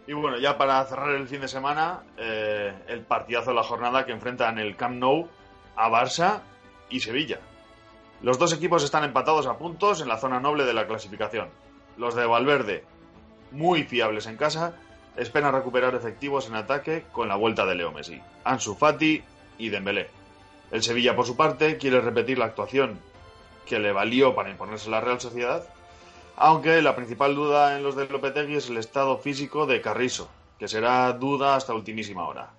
Y 0.06 0.12
bueno, 0.12 0.38
ya 0.38 0.56
para 0.56 0.84
cerrar 0.84 1.10
el 1.10 1.26
fin 1.26 1.40
de 1.40 1.48
semana, 1.48 2.02
eh, 2.16 2.72
el 2.88 3.00
partidazo 3.00 3.50
de 3.50 3.56
la 3.56 3.62
jornada 3.64 4.06
que 4.06 4.12
enfrentan 4.12 4.58
el 4.58 4.76
Camp 4.76 4.96
Nou 4.96 5.28
a 5.74 5.90
Barça 5.90 6.42
y 6.88 7.00
Sevilla. 7.00 7.40
Los 8.22 8.38
dos 8.38 8.52
equipos 8.52 8.84
están 8.84 9.04
empatados 9.04 9.46
a 9.46 9.58
puntos 9.58 10.00
en 10.00 10.08
la 10.08 10.18
zona 10.18 10.40
noble 10.40 10.64
de 10.64 10.74
la 10.74 10.86
clasificación. 10.86 11.48
Los 11.96 12.14
de 12.14 12.24
Valverde, 12.24 12.84
muy 13.50 13.82
fiables 13.82 14.26
en 14.26 14.36
casa, 14.36 14.74
esperan 15.16 15.54
recuperar 15.54 15.94
efectivos 15.94 16.46
en 16.46 16.54
ataque 16.54 17.04
con 17.12 17.28
la 17.28 17.36
vuelta 17.36 17.66
de 17.66 17.74
Leo 17.74 17.90
Messi, 17.90 18.20
Ansu 18.44 18.74
Fati 18.74 19.22
y 19.58 19.68
Dembélé. 19.70 20.08
El 20.70 20.82
Sevilla, 20.82 21.16
por 21.16 21.26
su 21.26 21.36
parte, 21.36 21.78
quiere 21.78 22.00
repetir 22.00 22.38
la 22.38 22.46
actuación 22.46 22.98
que 23.66 23.78
le 23.78 23.92
valió 23.92 24.34
para 24.34 24.50
imponerse 24.50 24.90
la 24.90 25.00
Real 25.00 25.20
Sociedad, 25.20 25.66
aunque 26.36 26.82
la 26.82 26.94
principal 26.94 27.34
duda 27.34 27.76
en 27.76 27.82
los 27.82 27.96
de 27.96 28.06
Lopetegui 28.08 28.56
es 28.56 28.70
el 28.70 28.76
estado 28.76 29.18
físico 29.18 29.66
de 29.66 29.80
Carrizo, 29.80 30.28
que 30.58 30.68
será 30.68 31.12
duda 31.12 31.56
hasta 31.56 31.74
ultimísima 31.74 32.26
hora. 32.26 32.50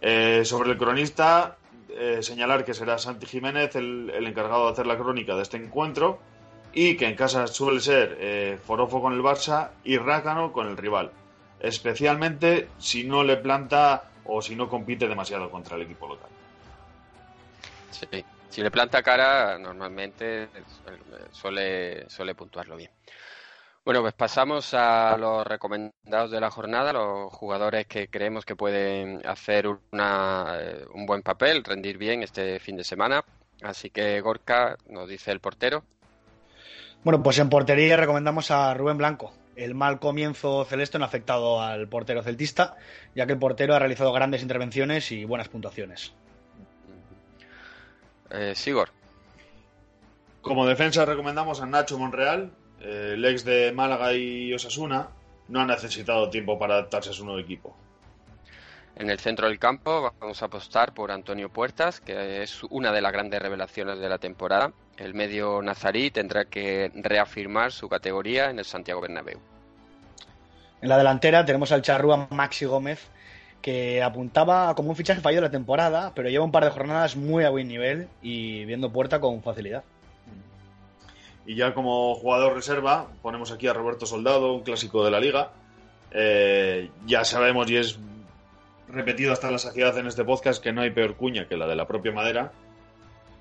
Eh, 0.00 0.42
sobre 0.44 0.70
el 0.70 0.78
cronista, 0.78 1.56
eh, 1.90 2.18
señalar 2.22 2.64
que 2.64 2.74
será 2.74 2.98
Santi 2.98 3.26
Jiménez 3.26 3.74
el, 3.76 4.10
encargado 4.26 4.66
de 4.66 4.72
hacer 4.72 4.86
la 4.86 4.96
crónica 4.96 5.34
de 5.34 5.42
este 5.42 5.56
encuentro 5.56 6.18
y 6.72 6.96
que 6.96 7.08
en 7.08 7.16
casa 7.16 7.46
suele 7.46 7.80
ser 7.80 8.16
eh, 8.20 8.58
Forofo 8.64 9.00
con 9.00 9.12
el 9.12 9.22
Barça 9.22 9.70
y 9.84 9.96
Rácano 9.96 10.52
con 10.52 10.68
el 10.68 10.76
rival 10.76 11.10
especialmente 11.60 12.68
si 12.78 13.04
no 13.04 13.24
le 13.24 13.36
planta 13.36 14.10
o 14.24 14.42
si 14.42 14.56
no 14.56 14.68
compite 14.68 15.08
demasiado 15.08 15.50
contra 15.50 15.76
el 15.76 15.82
equipo 15.82 16.08
local. 16.08 16.30
Sí, 17.90 18.24
si 18.56 18.62
le 18.62 18.70
planta 18.70 19.02
cara, 19.02 19.58
normalmente 19.58 20.48
suele, 21.30 22.08
suele 22.08 22.34
puntuarlo 22.34 22.74
bien. 22.74 22.90
Bueno, 23.84 24.00
pues 24.00 24.14
pasamos 24.14 24.72
a 24.72 25.14
los 25.18 25.46
recomendados 25.46 26.30
de 26.30 26.40
la 26.40 26.50
jornada, 26.50 26.94
los 26.94 27.30
jugadores 27.34 27.86
que 27.86 28.08
creemos 28.08 28.46
que 28.46 28.56
pueden 28.56 29.20
hacer 29.26 29.66
una, 29.92 30.56
eh, 30.58 30.86
un 30.94 31.04
buen 31.04 31.20
papel, 31.20 31.64
rendir 31.64 31.98
bien 31.98 32.22
este 32.22 32.58
fin 32.58 32.78
de 32.78 32.84
semana. 32.84 33.22
Así 33.60 33.90
que 33.90 34.22
Gorka 34.22 34.78
nos 34.88 35.06
dice 35.06 35.32
el 35.32 35.40
portero. 35.40 35.84
Bueno, 37.04 37.22
pues 37.22 37.38
en 37.38 37.50
portería 37.50 37.98
recomendamos 37.98 38.50
a 38.50 38.72
Rubén 38.72 38.96
Blanco, 38.96 39.34
el 39.54 39.74
mal 39.74 39.98
comienzo 40.00 40.64
celeste 40.64 40.96
no 40.98 41.04
ha 41.04 41.08
afectado 41.08 41.60
al 41.60 41.88
portero 41.88 42.22
celtista, 42.22 42.76
ya 43.14 43.26
que 43.26 43.34
el 43.34 43.38
portero 43.38 43.74
ha 43.74 43.78
realizado 43.78 44.14
grandes 44.14 44.40
intervenciones 44.40 45.12
y 45.12 45.26
buenas 45.26 45.50
puntuaciones. 45.50 46.14
Eh, 48.30 48.54
Sigor. 48.54 48.90
Como 50.40 50.66
defensa 50.66 51.04
recomendamos 51.04 51.60
a 51.60 51.66
Nacho 51.66 51.98
Monreal, 51.98 52.52
eh, 52.80 53.12
el 53.14 53.24
ex 53.24 53.44
de 53.44 53.72
Málaga 53.72 54.12
y 54.12 54.52
Osasuna. 54.54 55.08
No 55.48 55.60
ha 55.60 55.66
necesitado 55.66 56.28
tiempo 56.28 56.58
para 56.58 56.74
adaptarse 56.74 57.10
a 57.10 57.12
su 57.12 57.24
nuevo 57.24 57.40
equipo. 57.40 57.76
En 58.96 59.10
el 59.10 59.18
centro 59.18 59.46
del 59.46 59.58
campo 59.58 60.12
vamos 60.18 60.42
a 60.42 60.46
apostar 60.46 60.94
por 60.94 61.10
Antonio 61.10 61.50
Puertas, 61.50 62.00
que 62.00 62.42
es 62.42 62.62
una 62.64 62.92
de 62.92 63.02
las 63.02 63.12
grandes 63.12 63.40
revelaciones 63.40 63.98
de 63.98 64.08
la 64.08 64.18
temporada. 64.18 64.72
El 64.96 65.12
medio 65.12 65.60
nazarí 65.60 66.10
tendrá 66.10 66.46
que 66.46 66.90
reafirmar 66.94 67.72
su 67.72 67.88
categoría 67.88 68.48
en 68.48 68.58
el 68.58 68.64
Santiago 68.64 69.02
Bernabéu. 69.02 69.38
En 70.80 70.88
la 70.88 70.96
delantera 70.96 71.44
tenemos 71.44 71.72
al 71.72 71.82
charrúa 71.82 72.26
Maxi 72.30 72.64
Gómez, 72.64 73.06
que 73.66 74.00
apuntaba 74.00 74.72
como 74.76 74.90
un 74.90 74.96
fichaje 74.96 75.20
fallido 75.20 75.42
de 75.42 75.48
la 75.48 75.50
temporada, 75.50 76.12
pero 76.14 76.28
lleva 76.28 76.44
un 76.44 76.52
par 76.52 76.62
de 76.62 76.70
jornadas 76.70 77.16
muy 77.16 77.42
a 77.42 77.50
buen 77.50 77.66
nivel 77.66 78.06
y 78.22 78.64
viendo 78.64 78.92
puerta 78.92 79.18
con 79.18 79.42
facilidad. 79.42 79.82
Y 81.46 81.56
ya 81.56 81.74
como 81.74 82.14
jugador 82.14 82.54
reserva, 82.54 83.08
ponemos 83.22 83.50
aquí 83.50 83.66
a 83.66 83.72
Roberto 83.72 84.06
Soldado, 84.06 84.52
un 84.52 84.62
clásico 84.62 85.04
de 85.04 85.10
la 85.10 85.18
liga. 85.18 85.50
Eh, 86.12 86.90
ya 87.06 87.24
sabemos 87.24 87.68
y 87.68 87.76
es 87.76 87.98
repetido 88.88 89.32
hasta 89.32 89.50
la 89.50 89.58
saciedad 89.58 89.98
en 89.98 90.06
este 90.06 90.24
podcast 90.24 90.62
que 90.62 90.72
no 90.72 90.82
hay 90.82 90.90
peor 90.90 91.16
cuña 91.16 91.48
que 91.48 91.56
la 91.56 91.66
de 91.66 91.74
la 91.74 91.88
propia 91.88 92.12
madera. 92.12 92.52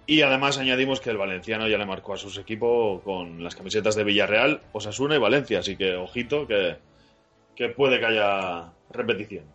Y 0.07 0.23
además 0.23 0.57
añadimos 0.57 1.01
que 1.01 1.11
el 1.11 1.17
valenciano 1.17 1.67
ya 1.67 1.77
le 1.77 1.85
marcó 1.85 2.13
a 2.13 2.17
sus 2.17 2.39
equipos 2.39 3.03
con 3.03 3.43
las 3.43 3.55
camisetas 3.55 3.93
de 3.93 4.03
Villarreal, 4.03 4.61
Osasuna 4.71 5.17
y 5.17 5.19
Valencia. 5.19 5.59
Así 5.59 5.77
que 5.77 5.93
ojito 5.93 6.47
que, 6.47 6.77
que 7.55 7.69
puede 7.69 7.99
que 7.99 8.07
haya 8.07 8.71
repetición. 8.89 9.54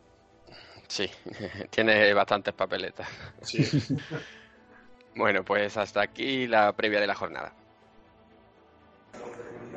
Sí, 0.90 1.08
tiene 1.70 2.12
bastantes 2.12 2.52
papeletas. 2.52 3.08
Sí. 3.42 3.64
bueno, 5.14 5.44
pues 5.44 5.76
hasta 5.76 6.02
aquí 6.02 6.48
la 6.48 6.72
previa 6.72 7.00
de 7.00 7.06
la 7.06 7.14
jornada. 7.14 7.52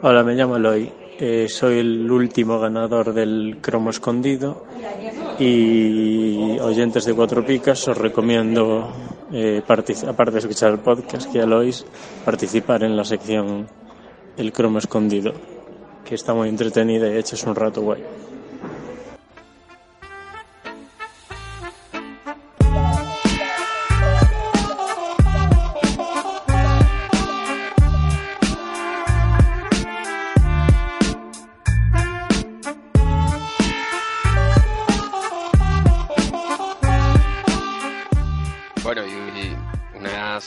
Hola, 0.02 0.24
me 0.24 0.34
llamo 0.34 0.58
Eloy. 0.58 0.92
Eh, 1.20 1.48
soy 1.48 1.78
el 1.78 2.10
último 2.10 2.60
ganador 2.60 3.14
del 3.14 3.60
cromo 3.62 3.92
escondido 3.92 4.66
y 5.38 6.58
oyentes 6.60 7.06
de 7.06 7.14
Cuatro 7.14 7.46
Picas 7.46 7.88
os 7.88 7.96
recomiendo, 7.96 8.92
eh, 9.32 9.62
aparte 9.64 10.32
de 10.32 10.40
escuchar 10.40 10.72
el 10.72 10.80
podcast 10.80 11.32
que 11.32 11.38
ya 11.38 11.46
lo 11.46 11.60
oís, 11.60 11.86
participar 12.26 12.84
en 12.84 12.98
la 12.98 13.06
sección 13.06 13.68
El 14.36 14.52
cromo 14.52 14.80
escondido, 14.80 15.34
que 16.04 16.16
está 16.16 16.34
muy 16.34 16.50
entretenida 16.50 17.08
y 17.08 17.18
echas 17.20 17.44
un 17.44 17.54
rato 17.54 17.82
guay. 17.82 18.04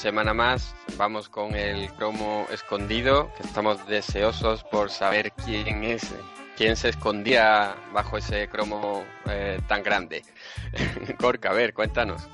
Semana 0.07 0.35
más 0.35 0.73
vamos 0.97 1.29
con 1.29 1.57
el 1.57 1.93
cromo 1.95 2.47
escondido, 2.53 3.29
que 3.37 3.43
estamos 3.43 3.85
deseosos 3.89 4.63
por 4.63 4.89
saber 4.89 5.33
quién 5.33 5.83
es, 5.83 6.15
quién 6.57 6.77
se 6.77 6.91
escondía 6.91 7.75
bajo 7.93 8.17
ese 8.17 8.47
cromo 8.47 9.03
eh, 9.29 9.59
tan 9.67 9.83
grande. 9.83 10.23
Corca, 11.19 11.51
a 11.51 11.55
ver, 11.55 11.75
cuéntanos. 11.75 12.29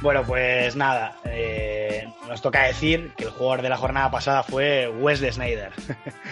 Bueno, 0.00 0.22
pues 0.24 0.76
nada, 0.76 1.14
eh, 1.26 2.08
nos 2.26 2.40
toca 2.40 2.62
decir 2.62 3.12
que 3.18 3.24
el 3.24 3.30
jugador 3.32 3.60
de 3.60 3.68
la 3.68 3.76
jornada 3.76 4.10
pasada 4.10 4.42
fue 4.42 4.88
Wesley 4.88 5.30
Snyder. 5.30 5.72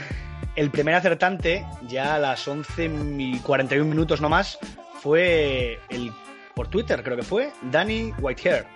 el 0.56 0.70
primer 0.70 0.94
acertante, 0.94 1.66
ya 1.82 2.14
a 2.14 2.18
las 2.18 2.48
11 2.48 2.90
y 3.18 3.40
41 3.40 3.84
minutos 3.84 4.22
nomás, 4.22 4.58
fue 5.02 5.80
el 5.90 6.14
por 6.54 6.68
Twitter, 6.68 7.02
creo 7.02 7.18
que 7.18 7.22
fue, 7.22 7.52
Danny 7.60 8.14
Whitehair 8.18 8.75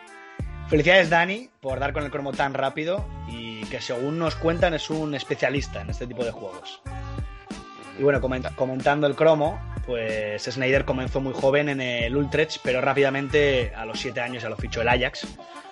Felicidades 0.70 1.10
Dani 1.10 1.50
por 1.60 1.80
dar 1.80 1.92
con 1.92 2.04
el 2.04 2.12
cromo 2.12 2.30
tan 2.30 2.54
rápido 2.54 3.04
y 3.28 3.64
que 3.64 3.80
según 3.80 4.20
nos 4.20 4.36
cuentan 4.36 4.72
es 4.72 4.88
un 4.88 5.16
especialista 5.16 5.80
en 5.80 5.90
este 5.90 6.06
tipo 6.06 6.24
de 6.24 6.30
juegos. 6.30 6.80
Y 7.98 8.04
bueno, 8.04 8.20
comentando 8.20 9.08
el 9.08 9.16
cromo, 9.16 9.60
pues 9.84 10.44
Snyder 10.44 10.84
comenzó 10.84 11.20
muy 11.20 11.34
joven 11.34 11.70
en 11.70 11.80
el 11.80 12.16
Ultrecht, 12.16 12.60
pero 12.62 12.80
rápidamente 12.80 13.72
a 13.74 13.84
los 13.84 13.98
7 13.98 14.20
años 14.20 14.44
ya 14.44 14.48
lo 14.48 14.56
fichó 14.56 14.80
el 14.82 14.88
Ajax. 14.88 15.26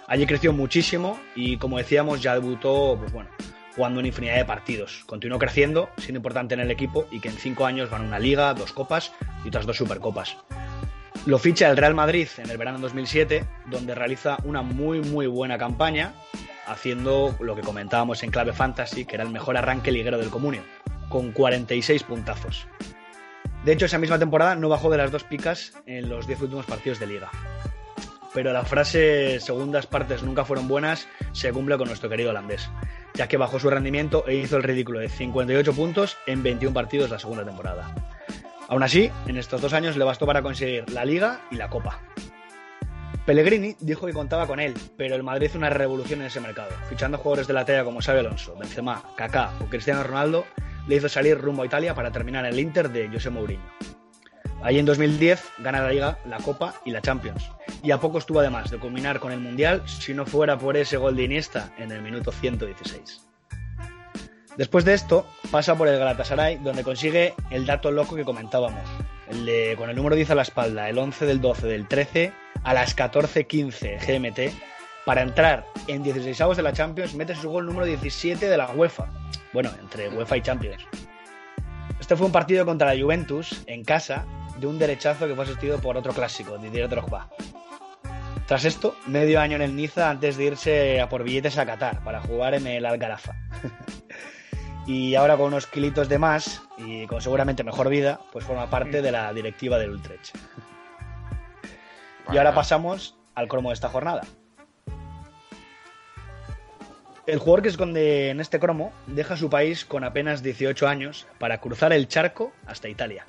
Allí 0.08 0.26
creció 0.26 0.52
muchísimo 0.52 1.20
y 1.36 1.58
como 1.58 1.78
decíamos 1.78 2.20
ya 2.20 2.34
debutó, 2.34 2.96
pues 2.98 3.12
bueno, 3.12 3.30
jugando 3.76 4.00
una 4.00 4.08
infinidad 4.08 4.34
de 4.34 4.44
partidos. 4.46 5.04
Continuó 5.06 5.38
creciendo, 5.38 5.90
siendo 5.98 6.18
importante 6.18 6.54
en 6.54 6.60
el 6.60 6.72
equipo 6.72 7.06
y 7.12 7.20
que 7.20 7.28
en 7.28 7.36
cinco 7.36 7.66
años 7.66 7.88
ganó 7.88 8.04
una 8.04 8.18
liga, 8.18 8.52
dos 8.52 8.72
copas 8.72 9.12
y 9.44 9.48
otras 9.48 9.64
dos 9.64 9.76
supercopas. 9.76 10.36
Lo 11.26 11.38
ficha 11.38 11.68
el 11.68 11.76
Real 11.76 11.94
Madrid 11.94 12.28
en 12.38 12.50
el 12.50 12.56
verano 12.56 12.78
2007, 12.78 13.44
donde 13.66 13.94
realiza 13.94 14.38
una 14.44 14.62
muy 14.62 15.00
muy 15.00 15.26
buena 15.26 15.58
campaña, 15.58 16.14
haciendo 16.66 17.36
lo 17.40 17.54
que 17.54 17.62
comentábamos 17.62 18.22
en 18.22 18.30
clave 18.30 18.52
fantasy, 18.52 19.04
que 19.04 19.16
era 19.16 19.24
el 19.24 19.30
mejor 19.30 19.56
arranque 19.56 19.92
liguero 19.92 20.18
del 20.18 20.30
comunio, 20.30 20.62
con 21.08 21.32
46 21.32 22.02
puntazos. 22.04 22.66
De 23.64 23.72
hecho, 23.72 23.86
esa 23.86 23.98
misma 23.98 24.18
temporada 24.18 24.54
no 24.54 24.68
bajó 24.68 24.90
de 24.90 24.98
las 24.98 25.10
dos 25.10 25.24
picas 25.24 25.74
en 25.86 26.08
los 26.08 26.26
10 26.26 26.42
últimos 26.42 26.66
partidos 26.66 26.98
de 26.98 27.06
liga. 27.06 27.30
Pero 28.32 28.52
la 28.52 28.64
frase 28.64 29.40
segundas 29.40 29.86
partes 29.86 30.22
nunca 30.22 30.44
fueron 30.44 30.68
buenas 30.68 31.08
se 31.32 31.52
cumple 31.52 31.76
con 31.76 31.88
nuestro 31.88 32.08
querido 32.08 32.30
holandés, 32.30 32.70
ya 33.14 33.26
que 33.26 33.36
bajó 33.36 33.58
su 33.58 33.68
rendimiento 33.68 34.24
e 34.26 34.36
hizo 34.36 34.56
el 34.56 34.62
ridículo 34.62 35.00
de 35.00 35.08
58 35.08 35.72
puntos 35.74 36.16
en 36.26 36.42
21 36.42 36.72
partidos 36.72 37.10
la 37.10 37.18
segunda 37.18 37.44
temporada. 37.44 37.92
Aún 38.68 38.82
así, 38.82 39.10
en 39.26 39.38
estos 39.38 39.62
dos 39.62 39.72
años 39.72 39.96
le 39.96 40.04
bastó 40.04 40.26
para 40.26 40.42
conseguir 40.42 40.88
la 40.90 41.04
Liga 41.06 41.40
y 41.50 41.56
la 41.56 41.70
Copa. 41.70 42.00
Pellegrini 43.24 43.76
dijo 43.80 44.06
que 44.06 44.12
contaba 44.12 44.46
con 44.46 44.60
él, 44.60 44.74
pero 44.96 45.14
el 45.14 45.22
Madrid 45.22 45.48
hizo 45.48 45.58
una 45.58 45.70
revolución 45.70 46.20
en 46.20 46.26
ese 46.26 46.40
mercado. 46.40 46.70
Fichando 46.88 47.16
jugadores 47.16 47.46
de 47.46 47.54
la 47.54 47.64
talla 47.64 47.84
como 47.84 48.00
Xabi 48.00 48.20
Alonso, 48.20 48.56
Benzema, 48.56 49.02
Kaká 49.16 49.52
o 49.60 49.66
Cristiano 49.66 50.02
Ronaldo, 50.02 50.44
le 50.86 50.96
hizo 50.96 51.08
salir 51.08 51.38
rumbo 51.38 51.62
a 51.62 51.66
Italia 51.66 51.94
para 51.94 52.10
terminar 52.10 52.44
en 52.44 52.52
el 52.52 52.60
Inter 52.60 52.90
de 52.90 53.08
José 53.08 53.30
Mourinho. 53.30 53.64
Allí 54.62 54.78
en 54.78 54.86
2010 54.86 55.44
gana 55.58 55.80
la 55.80 55.90
Liga, 55.90 56.18
la 56.26 56.38
Copa 56.38 56.74
y 56.84 56.90
la 56.90 57.00
Champions. 57.00 57.50
Y 57.82 57.90
a 57.90 57.98
poco 57.98 58.18
estuvo 58.18 58.40
además 58.40 58.70
de 58.70 58.78
culminar 58.78 59.20
con 59.20 59.32
el 59.32 59.40
Mundial 59.40 59.82
si 59.86 60.12
no 60.12 60.26
fuera 60.26 60.58
por 60.58 60.76
ese 60.76 60.96
gol 60.96 61.16
de 61.16 61.24
Iniesta 61.24 61.72
en 61.78 61.92
el 61.92 62.02
minuto 62.02 62.32
116. 62.32 63.27
Después 64.58 64.84
de 64.84 64.92
esto, 64.92 65.24
pasa 65.52 65.76
por 65.76 65.86
el 65.86 66.00
Galatasaray, 66.00 66.56
donde 66.56 66.82
consigue 66.82 67.32
el 67.50 67.64
dato 67.64 67.92
loco 67.92 68.16
que 68.16 68.24
comentábamos. 68.24 68.82
Con 69.76 69.88
el 69.88 69.94
número 69.94 70.16
10 70.16 70.30
a 70.30 70.34
la 70.34 70.42
espalda, 70.42 70.88
el 70.88 70.98
11 70.98 71.26
del 71.26 71.40
12 71.40 71.68
del 71.68 71.86
13 71.86 72.32
a 72.64 72.74
las 72.74 72.96
14.15 72.96 74.00
GMT, 74.04 74.52
para 75.06 75.22
entrar 75.22 75.64
en 75.86 76.02
16avos 76.02 76.56
de 76.56 76.64
la 76.64 76.72
Champions, 76.72 77.14
mete 77.14 77.36
su 77.36 77.48
gol 77.48 77.66
número 77.66 77.86
17 77.86 78.48
de 78.48 78.56
la 78.56 78.72
UEFA. 78.72 79.06
Bueno, 79.52 79.70
entre 79.80 80.08
UEFA 80.08 80.38
y 80.38 80.42
Champions. 80.42 80.84
Este 82.00 82.16
fue 82.16 82.26
un 82.26 82.32
partido 82.32 82.66
contra 82.66 82.92
la 82.92 83.00
Juventus, 83.00 83.62
en 83.66 83.84
casa, 83.84 84.26
de 84.58 84.66
un 84.66 84.80
derechazo 84.80 85.28
que 85.28 85.36
fue 85.36 85.44
asistido 85.44 85.78
por 85.80 85.96
otro 85.96 86.12
clásico, 86.12 86.58
Didier 86.58 86.88
Drogba. 86.88 87.30
Tras 88.48 88.64
esto, 88.64 88.96
medio 89.06 89.38
año 89.40 89.54
en 89.54 89.62
el 89.62 89.76
Niza 89.76 90.10
antes 90.10 90.36
de 90.36 90.44
irse 90.46 91.00
a 91.00 91.08
por 91.08 91.22
billetes 91.22 91.58
a 91.58 91.66
Qatar 91.66 92.02
para 92.02 92.20
jugar 92.20 92.54
en 92.54 92.66
el 92.66 92.86
Algarafa. 92.86 93.36
y 94.88 95.14
ahora 95.16 95.36
con 95.36 95.48
unos 95.48 95.66
kilitos 95.66 96.08
de 96.08 96.18
más 96.18 96.62
y 96.78 97.06
con 97.06 97.20
seguramente 97.20 97.62
mejor 97.62 97.90
vida, 97.90 98.20
pues 98.32 98.46
forma 98.46 98.70
parte 98.70 99.02
de 99.02 99.12
la 99.12 99.34
directiva 99.34 99.78
del 99.78 99.90
Utrecht. 99.90 100.34
Y 102.32 102.38
ahora 102.38 102.54
pasamos 102.54 103.14
al 103.34 103.48
cromo 103.48 103.68
de 103.68 103.74
esta 103.74 103.90
jornada. 103.90 104.22
El 107.26 107.38
jugador 107.38 107.60
que 107.60 107.68
esconde 107.68 108.30
en 108.30 108.40
este 108.40 108.58
cromo 108.58 108.94
deja 109.06 109.36
su 109.36 109.50
país 109.50 109.84
con 109.84 110.04
apenas 110.04 110.42
18 110.42 110.88
años 110.88 111.26
para 111.38 111.60
cruzar 111.60 111.92
el 111.92 112.08
charco 112.08 112.52
hasta 112.66 112.88
Italia. 112.88 113.26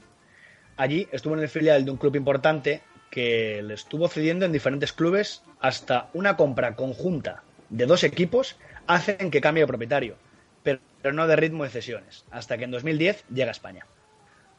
Allí 0.77 1.09
estuvo 1.11 1.33
en 1.33 1.41
el 1.41 1.49
filial 1.49 1.83
de 1.83 1.91
un 1.91 1.97
club 1.97 2.15
importante 2.15 2.81
que 3.11 3.61
le 3.61 3.73
estuvo 3.73 4.07
cediendo 4.07 4.45
en 4.45 4.53
diferentes 4.53 4.93
clubes 4.93 5.43
hasta 5.59 6.07
una 6.13 6.37
compra 6.37 6.77
conjunta 6.77 7.43
de 7.69 7.85
dos 7.85 8.05
equipos 8.05 8.55
hacen 8.87 9.29
que 9.29 9.41
cambie 9.41 9.63
de 9.63 9.67
propietario 9.67 10.28
pero 11.01 11.13
no 11.13 11.27
de 11.27 11.35
ritmo 11.35 11.63
de 11.63 11.69
cesiones, 11.69 12.25
hasta 12.31 12.57
que 12.57 12.65
en 12.65 12.71
2010 12.71 13.25
llega 13.33 13.49
a 13.49 13.51
España. 13.51 13.85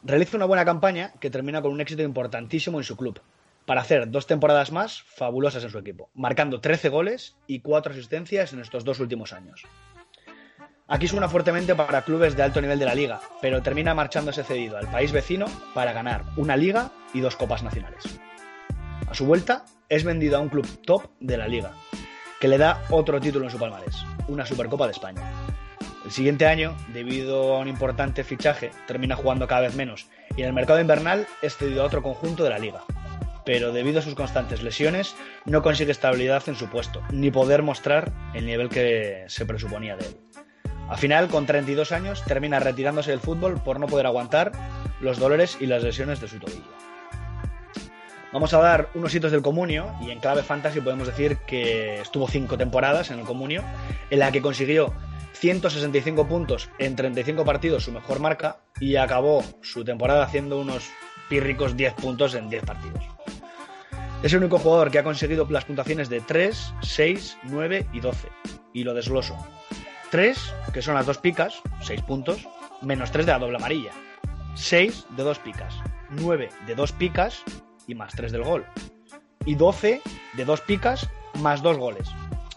Realiza 0.03 0.37
una 0.37 0.47
buena 0.47 0.65
campaña 0.65 1.13
que 1.21 1.31
termina 1.31 1.61
con 1.63 1.73
un 1.73 1.81
éxito 1.81 2.03
importantísimo 2.03 2.79
en 2.79 2.85
su 2.85 2.97
club, 2.97 3.21
para 3.67 3.83
hacer 3.83 4.11
dos 4.11 4.27
temporadas 4.27 4.73
más 4.73 5.03
fabulosas 5.03 5.63
en 5.63 5.71
su 5.71 5.79
equipo, 5.79 6.11
marcando 6.15 6.61
13 6.61 6.89
goles 6.89 7.37
y 7.47 7.61
4 7.61 7.93
asistencias 7.93 8.53
en 8.53 8.61
estos 8.61 8.85
dos 8.85 9.01
últimos 9.01 9.33
años. 9.33 9.65
Aquí 10.89 11.07
suena 11.07 11.29
fuertemente 11.29 11.77
para 11.77 12.03
clubes 12.03 12.35
de 12.37 12.43
alto 12.43 12.61
nivel 12.61 12.81
de 12.81 12.87
la 12.87 12.97
liga, 12.97 13.21
pero 13.41 13.63
termina 13.63 13.95
marchándose 13.95 14.43
cedido 14.43 14.77
al 14.77 14.91
país 14.91 15.13
vecino 15.13 15.47
para 15.73 15.93
ganar 15.93 16.25
una 16.37 16.57
liga 16.57 16.91
y 17.15 17.21
dos 17.21 17.37
copas 17.37 17.63
nacionales. 17.63 18.19
A 19.09 19.15
su 19.15 19.25
vuelta, 19.25 19.65
es 19.89 20.03
vendido 20.03 20.37
a 20.37 20.41
un 20.41 20.49
club 20.49 20.67
top 20.85 21.05
de 21.21 21.37
la 21.37 21.47
liga, 21.47 21.73
que 22.41 22.49
le 22.49 22.59
da 22.59 22.83
otro 22.91 23.21
título 23.21 23.45
en 23.45 23.53
su 23.53 23.59
palmarés, 23.59 24.05
una 24.27 24.45
Supercopa 24.45 24.87
de 24.87 24.93
España. 24.93 25.23
El 26.11 26.15
siguiente 26.15 26.47
año, 26.47 26.75
debido 26.93 27.55
a 27.55 27.61
un 27.61 27.69
importante 27.69 28.25
fichaje, 28.25 28.73
termina 28.89 29.15
jugando 29.15 29.47
cada 29.47 29.61
vez 29.61 29.77
menos 29.77 30.09
y 30.37 30.41
en 30.41 30.49
el 30.49 30.53
mercado 30.53 30.81
invernal 30.81 31.29
es 31.41 31.57
cedido 31.57 31.83
a 31.83 31.87
otro 31.87 32.03
conjunto 32.03 32.43
de 32.43 32.51
la 32.51 32.59
liga. 32.59 32.83
Pero 33.45 33.71
debido 33.71 34.01
a 34.01 34.03
sus 34.03 34.17
constantes 34.17 34.61
lesiones, 34.61 35.15
no 35.45 35.63
consigue 35.63 35.93
estabilidad 35.93 36.43
en 36.49 36.57
su 36.57 36.67
puesto, 36.67 37.01
ni 37.13 37.31
poder 37.31 37.63
mostrar 37.63 38.11
el 38.35 38.45
nivel 38.45 38.69
que 38.69 39.23
se 39.29 39.47
presuponía 39.47 39.97
de 39.97 40.07
él. 40.07 40.17
Al 40.89 40.99
final, 40.99 41.29
con 41.29 41.47
32 41.47 41.93
años, 41.93 42.25
termina 42.25 42.59
retirándose 42.59 43.13
del 43.13 43.21
fútbol 43.21 43.63
por 43.63 43.79
no 43.79 43.87
poder 43.87 44.07
aguantar 44.07 44.51
los 45.01 45.21
dolores 45.21 45.59
y 45.61 45.67
las 45.67 45.85
lesiones 45.85 46.21
de 46.21 46.27
su 46.27 46.41
tobillo. 46.41 46.75
Vamos 48.33 48.53
a 48.53 48.59
dar 48.59 48.89
unos 48.95 49.15
hitos 49.15 49.31
del 49.31 49.43
Comunio 49.43 49.95
y 50.01 50.11
en 50.11 50.19
clave 50.19 50.43
fantasy 50.43 50.81
podemos 50.81 51.07
decir 51.07 51.37
que 51.47 52.01
estuvo 52.01 52.27
cinco 52.27 52.59
temporadas 52.59 53.13
en 53.13 53.21
el 53.21 53.25
Comunio, 53.25 53.63
en 54.11 54.19
la 54.19 54.33
que 54.33 54.43
consiguió 54.43 54.93
165 55.41 56.29
puntos 56.29 56.69
en 56.79 56.97
35 56.97 57.47
partidos, 57.47 57.85
su 57.85 57.93
mejor 57.93 58.21
marca, 58.21 58.61
y 58.79 58.97
acabó 58.97 59.43
su 59.63 59.85
temporada 59.85 60.25
haciendo 60.25 60.61
unos 60.61 60.91
pírricos 61.31 61.79
10 61.79 61.95
puntos 61.95 62.35
en 62.35 62.51
10 62.51 62.63
partidos. 62.65 63.03
Es 64.23 64.35
el 64.35 64.41
único 64.41 64.59
jugador 64.59 64.91
que 64.91 64.99
ha 64.99 65.03
conseguido 65.03 65.47
las 65.49 65.65
puntuaciones 65.65 66.11
de 66.11 66.21
3, 66.21 66.75
6, 66.83 67.39
9 67.45 67.87
y 67.91 68.01
12. 68.01 68.29
Y 68.75 68.85
lo 68.85 68.93
desgloso. 68.93 69.35
3, 70.11 70.55
que 70.75 70.83
son 70.83 70.95
las 70.95 71.07
dos 71.07 71.17
picas, 71.17 71.63
6 71.81 72.03
puntos, 72.03 72.47
menos 72.83 73.11
3 73.11 73.25
de 73.25 73.33
la 73.33 73.39
doble 73.39 73.57
amarilla. 73.57 73.93
6 74.57 75.07
de 75.17 75.23
dos 75.23 75.39
picas, 75.39 75.75
9 76.11 76.51
de 76.67 76.75
dos 76.75 76.93
picas 76.93 77.43
y 77.87 77.95
más 77.95 78.13
3 78.15 78.31
del 78.33 78.43
gol. 78.43 78.67
Y 79.47 79.55
12 79.55 80.03
de 80.35 80.45
dos 80.45 80.61
picas 80.61 81.09
más 81.41 81.63
2 81.63 81.79
goles. 81.79 82.09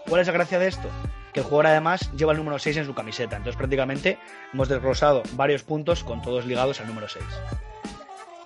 ¿Cuál 0.10 0.20
es 0.20 0.28
la 0.28 0.34
gracia 0.34 0.60
de 0.60 0.68
esto? 0.68 0.90
Que 1.34 1.40
el 1.40 1.46
jugador 1.46 1.68
además 1.68 2.12
lleva 2.14 2.32
el 2.32 2.38
número 2.38 2.60
6 2.60 2.78
en 2.78 2.86
su 2.86 2.94
camiseta. 2.94 3.38
Entonces 3.38 3.58
prácticamente 3.58 4.18
hemos 4.54 4.70
desglosado 4.70 5.24
varios 5.34 5.64
puntos 5.64 6.04
con 6.04 6.22
todos 6.22 6.46
ligados 6.46 6.80
al 6.80 6.88
número 6.88 7.08
6. 7.10 7.24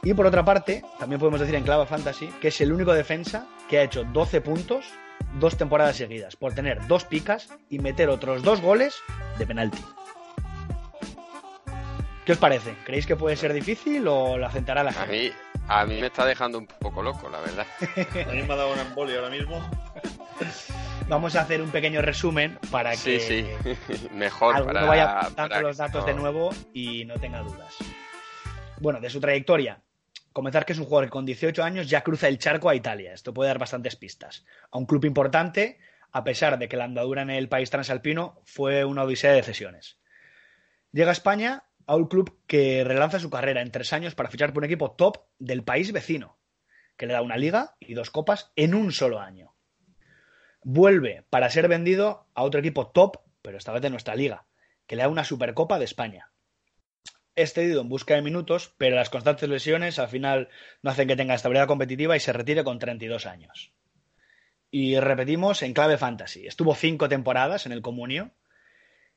Y 0.04 0.14
por 0.14 0.26
otra 0.26 0.46
parte, 0.46 0.84
también 1.00 1.20
podemos 1.20 1.40
decir 1.40 1.56
en 1.56 1.64
clave 1.64 1.86
fantasy 1.86 2.28
que 2.40 2.48
es 2.48 2.62
el 2.62 2.72
único 2.72 2.94
defensa 2.94 3.48
que 3.70 3.80
ha 3.80 3.84
hecho 3.84 4.06
12 4.06 4.42
puntos 4.42 4.86
dos 5.40 5.58
temporadas 5.58 5.98
seguidas 5.98 6.36
por 6.36 6.54
tener 6.54 6.88
dos 6.88 7.04
picas 7.04 7.50
y 7.70 7.80
meter 7.80 8.10
otros 8.10 8.44
dos 8.44 8.62
goles 8.62 8.96
de 9.38 9.46
penalti. 9.46 9.84
¿Qué 12.26 12.34
os 12.34 12.38
parece? 12.38 12.76
¿Creéis 12.86 13.06
que 13.06 13.16
puede 13.16 13.38
ser 13.38 13.54
difícil 13.54 14.06
o 14.08 14.38
la 14.38 14.48
aceptará 14.48 14.84
la 14.84 14.92
gente? 14.92 15.10
A 15.10 15.12
mí, 15.12 15.32
a 15.68 15.86
mí 15.86 16.02
me 16.02 16.08
está 16.08 16.26
dejando 16.26 16.58
un 16.58 16.68
poco 16.68 17.02
loco, 17.02 17.30
la 17.30 17.40
verdad. 17.40 17.66
a 18.28 18.32
mí 18.34 18.44
me 18.44 18.54
ha 18.54 18.58
dado 18.58 18.74
una 18.74 18.82
embolia 18.82 19.16
ahora 19.16 19.30
mismo. 19.30 19.62
vamos 21.08 21.36
a 21.36 21.42
hacer 21.42 21.62
un 21.62 21.72
pequeño 21.72 22.02
resumen 22.02 22.60
para 22.72 22.92
que 22.92 23.20
sí, 23.20 23.20
sí. 23.20 24.08
mejor 24.14 24.66
para, 24.66 24.82
no 24.82 24.88
vaya 24.88 25.30
dando 25.36 25.62
los 25.62 25.78
datos 25.78 26.06
de 26.06 26.14
nuevo 26.14 26.50
y 26.74 27.06
no 27.06 27.20
tenga 27.20 27.42
dudas. 27.42 27.76
Bueno, 28.80 29.00
de 29.00 29.10
su 29.10 29.20
trayectoria. 29.20 29.82
Comenzar 30.34 30.66
que 30.66 30.74
es 30.74 30.80
un 30.80 30.86
jugador 30.86 31.06
que 31.06 31.12
con 31.12 31.26
18 31.26 31.64
años 31.64 31.90
ya 31.90 32.04
cruza 32.04 32.28
el 32.28 32.38
charco 32.38 32.70
a 32.70 32.76
Italia. 32.76 33.14
Esto 33.14 33.34
puede 33.34 33.48
dar 33.48 33.58
bastantes 33.58 33.96
pistas. 33.96 34.46
A 34.70 34.78
un 34.78 34.86
club 34.86 35.06
importante, 35.06 35.80
a 36.12 36.24
pesar 36.24 36.60
de 36.60 36.68
que 36.68 36.78
la 36.78 36.84
andadura 36.84 37.24
en 37.24 37.32
el 37.32 37.50
país 37.50 37.72
transalpino 37.72 38.40
fue 38.46 38.86
una 38.86 39.04
odisea 39.04 39.32
de 39.32 39.42
cesiones. 39.42 39.98
Llega 40.92 41.10
a 41.10 41.14
España 41.14 41.64
a 41.88 41.96
un 41.96 42.08
club 42.08 42.38
que 42.46 42.84
relanza 42.84 43.20
su 43.20 43.32
carrera 43.32 43.62
en 43.62 43.72
tres 43.72 43.94
años 43.94 44.14
para 44.14 44.30
fichar 44.30 44.54
por 44.54 44.62
un 44.62 44.66
equipo 44.66 44.92
top 44.92 45.24
del 45.40 45.64
país 45.64 45.92
vecino, 45.92 46.38
que 46.98 47.08
le 47.08 47.14
da 47.14 47.22
una 47.22 47.38
liga 47.38 47.76
y 47.80 47.96
dos 47.96 48.12
copas 48.12 48.52
en 48.56 48.76
un 48.76 48.92
solo 48.92 49.20
año 49.20 49.57
vuelve 50.64 51.24
para 51.30 51.50
ser 51.50 51.68
vendido 51.68 52.28
a 52.34 52.44
otro 52.44 52.60
equipo 52.60 52.88
top, 52.88 53.18
pero 53.42 53.58
esta 53.58 53.72
vez 53.72 53.82
de 53.82 53.90
nuestra 53.90 54.16
liga, 54.16 54.46
que 54.86 54.96
le 54.96 55.04
da 55.04 55.10
una 55.10 55.24
Supercopa 55.24 55.80
de 55.80 55.86
España. 55.86 56.32
Es 57.36 57.54
cedido 57.54 57.82
en 57.82 57.90
busca 57.90 58.16
de 58.16 58.22
minutos, 58.22 58.74
pero 58.78 58.96
las 58.96 59.10
constantes 59.10 59.48
lesiones 59.48 60.00
al 60.00 60.08
final 60.08 60.50
no 60.82 60.90
hacen 60.90 61.08
que 61.08 61.16
tenga 61.16 61.36
estabilidad 61.36 61.68
competitiva 61.68 62.16
y 62.18 62.20
se 62.20 62.34
retire 62.34 62.64
con 62.64 62.80
32 62.80 63.28
años. 63.28 63.72
Y 64.72 65.00
repetimos 65.00 65.62
en 65.62 65.74
clave 65.74 65.98
fantasy. 65.98 66.48
Estuvo 66.48 66.76
cinco 66.76 67.08
temporadas 67.08 67.66
en 67.66 67.72
el 67.72 67.82
Comunio, 67.82 68.32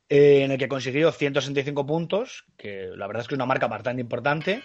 eh, 0.08 0.42
en 0.44 0.50
el 0.50 0.58
que 0.58 0.68
consiguió 0.68 1.10
165 1.12 1.86
puntos, 1.86 2.44
que 2.56 2.90
la 2.94 3.06
verdad 3.06 3.22
es 3.22 3.28
que 3.28 3.34
es 3.34 3.38
una 3.38 3.46
marca 3.46 3.68
bastante 3.68 4.02
importante, 4.02 4.62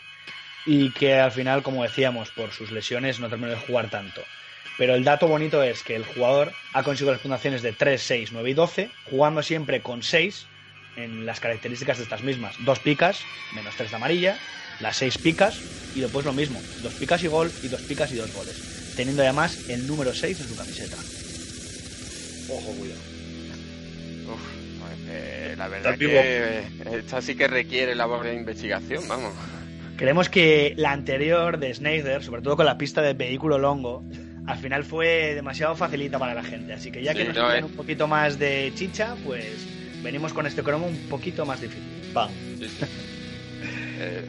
y 0.66 0.92
que 0.92 1.14
al 1.14 1.32
final, 1.32 1.64
como 1.64 1.84
decíamos, 1.84 2.32
por 2.32 2.52
sus 2.52 2.72
lesiones 2.72 3.20
no 3.20 3.30
terminó 3.30 3.52
de 3.52 3.58
jugar 3.58 3.90
tanto. 3.90 4.22
Pero 4.78 4.96
el 4.96 5.04
dato 5.04 5.28
bonito 5.28 5.64
es 5.64 5.84
que 5.84 5.96
el 5.96 6.06
jugador 6.06 6.52
ha 6.74 6.84
conseguido 6.84 7.14
las 7.14 7.22
puntuaciones 7.22 7.62
de 7.62 7.72
3, 7.72 8.02
6, 8.02 8.30
9 8.34 8.50
y 8.50 8.54
12, 8.54 8.90
jugando 9.10 9.42
siempre 9.42 9.82
con 9.82 10.04
6 10.04 10.48
en 10.98 11.26
las 11.26 11.40
características 11.40 11.98
de 11.98 12.04
estas 12.04 12.24
mismas. 12.24 12.56
Dos 12.66 12.80
picas, 12.80 13.22
menos 13.54 13.76
tres 13.76 13.92
de 13.92 13.96
amarilla, 13.98 14.38
las 14.82 14.98
seis 14.98 15.18
picas 15.18 15.60
y 15.94 16.02
después 16.02 16.26
lo 16.26 16.34
mismo, 16.34 16.60
dos 16.82 16.94
picas 16.94 17.24
y 17.24 17.28
gol 17.28 17.52
y 17.64 17.68
dos 17.68 17.82
picas 17.82 18.12
y 18.12 18.16
dos 18.16 18.34
goles, 18.34 18.94
teniendo 18.96 19.22
además 19.24 19.70
el 19.70 19.88
número 19.88 20.14
6 20.14 20.42
en 20.42 20.48
su 20.48 20.56
camiseta. 20.56 20.98
Ojo, 22.50 22.72
cuidado. 22.78 23.02
Uf, 24.34 24.42
pues, 24.80 24.94
eh, 25.10 25.56
la 25.58 25.68
verdad 25.68 25.98
que 25.98 26.08
eh, 26.12 26.64
esta 26.94 27.22
sí 27.22 27.36
que 27.36 27.48
requiere 27.48 27.96
labor 27.96 28.24
de 28.24 28.36
investigación, 28.36 29.08
vamos. 29.08 29.34
Creemos 29.98 30.28
que 30.28 30.74
la 30.76 30.92
anterior 30.92 31.58
de 31.58 31.74
Snyder, 31.74 32.22
sobre 32.22 32.42
todo 32.42 32.58
con 32.58 32.66
la 32.66 32.78
pista 32.78 33.02
de 33.02 33.14
vehículo 33.14 33.58
longo, 33.58 34.04
al 34.48 34.58
final 34.58 34.84
fue 34.84 35.34
demasiado 35.36 35.76
facilita 35.76 36.20
para 36.20 36.34
la 36.34 36.44
gente. 36.44 36.74
Así 36.74 36.92
que 36.92 37.02
ya 37.04 37.14
que 37.14 37.22
Sí, 37.22 37.28
nos 37.30 37.38
no, 37.38 37.48
piden 37.48 37.64
eh. 37.64 37.68
un 37.68 37.74
poquito 37.76 38.08
más 38.08 38.38
de 38.40 38.72
chicha, 38.76 39.16
pues 39.26 39.46
venimos 40.04 40.34
con 40.34 40.46
este 40.46 40.62
cromo 40.64 40.88
un 40.88 40.98
poquito 41.10 41.46
más 41.46 41.62
difícil. 41.62 41.84
Pam. 42.14 42.30
Sí, 42.60 42.68
sí. 42.68 42.86
Eh, 43.98 44.22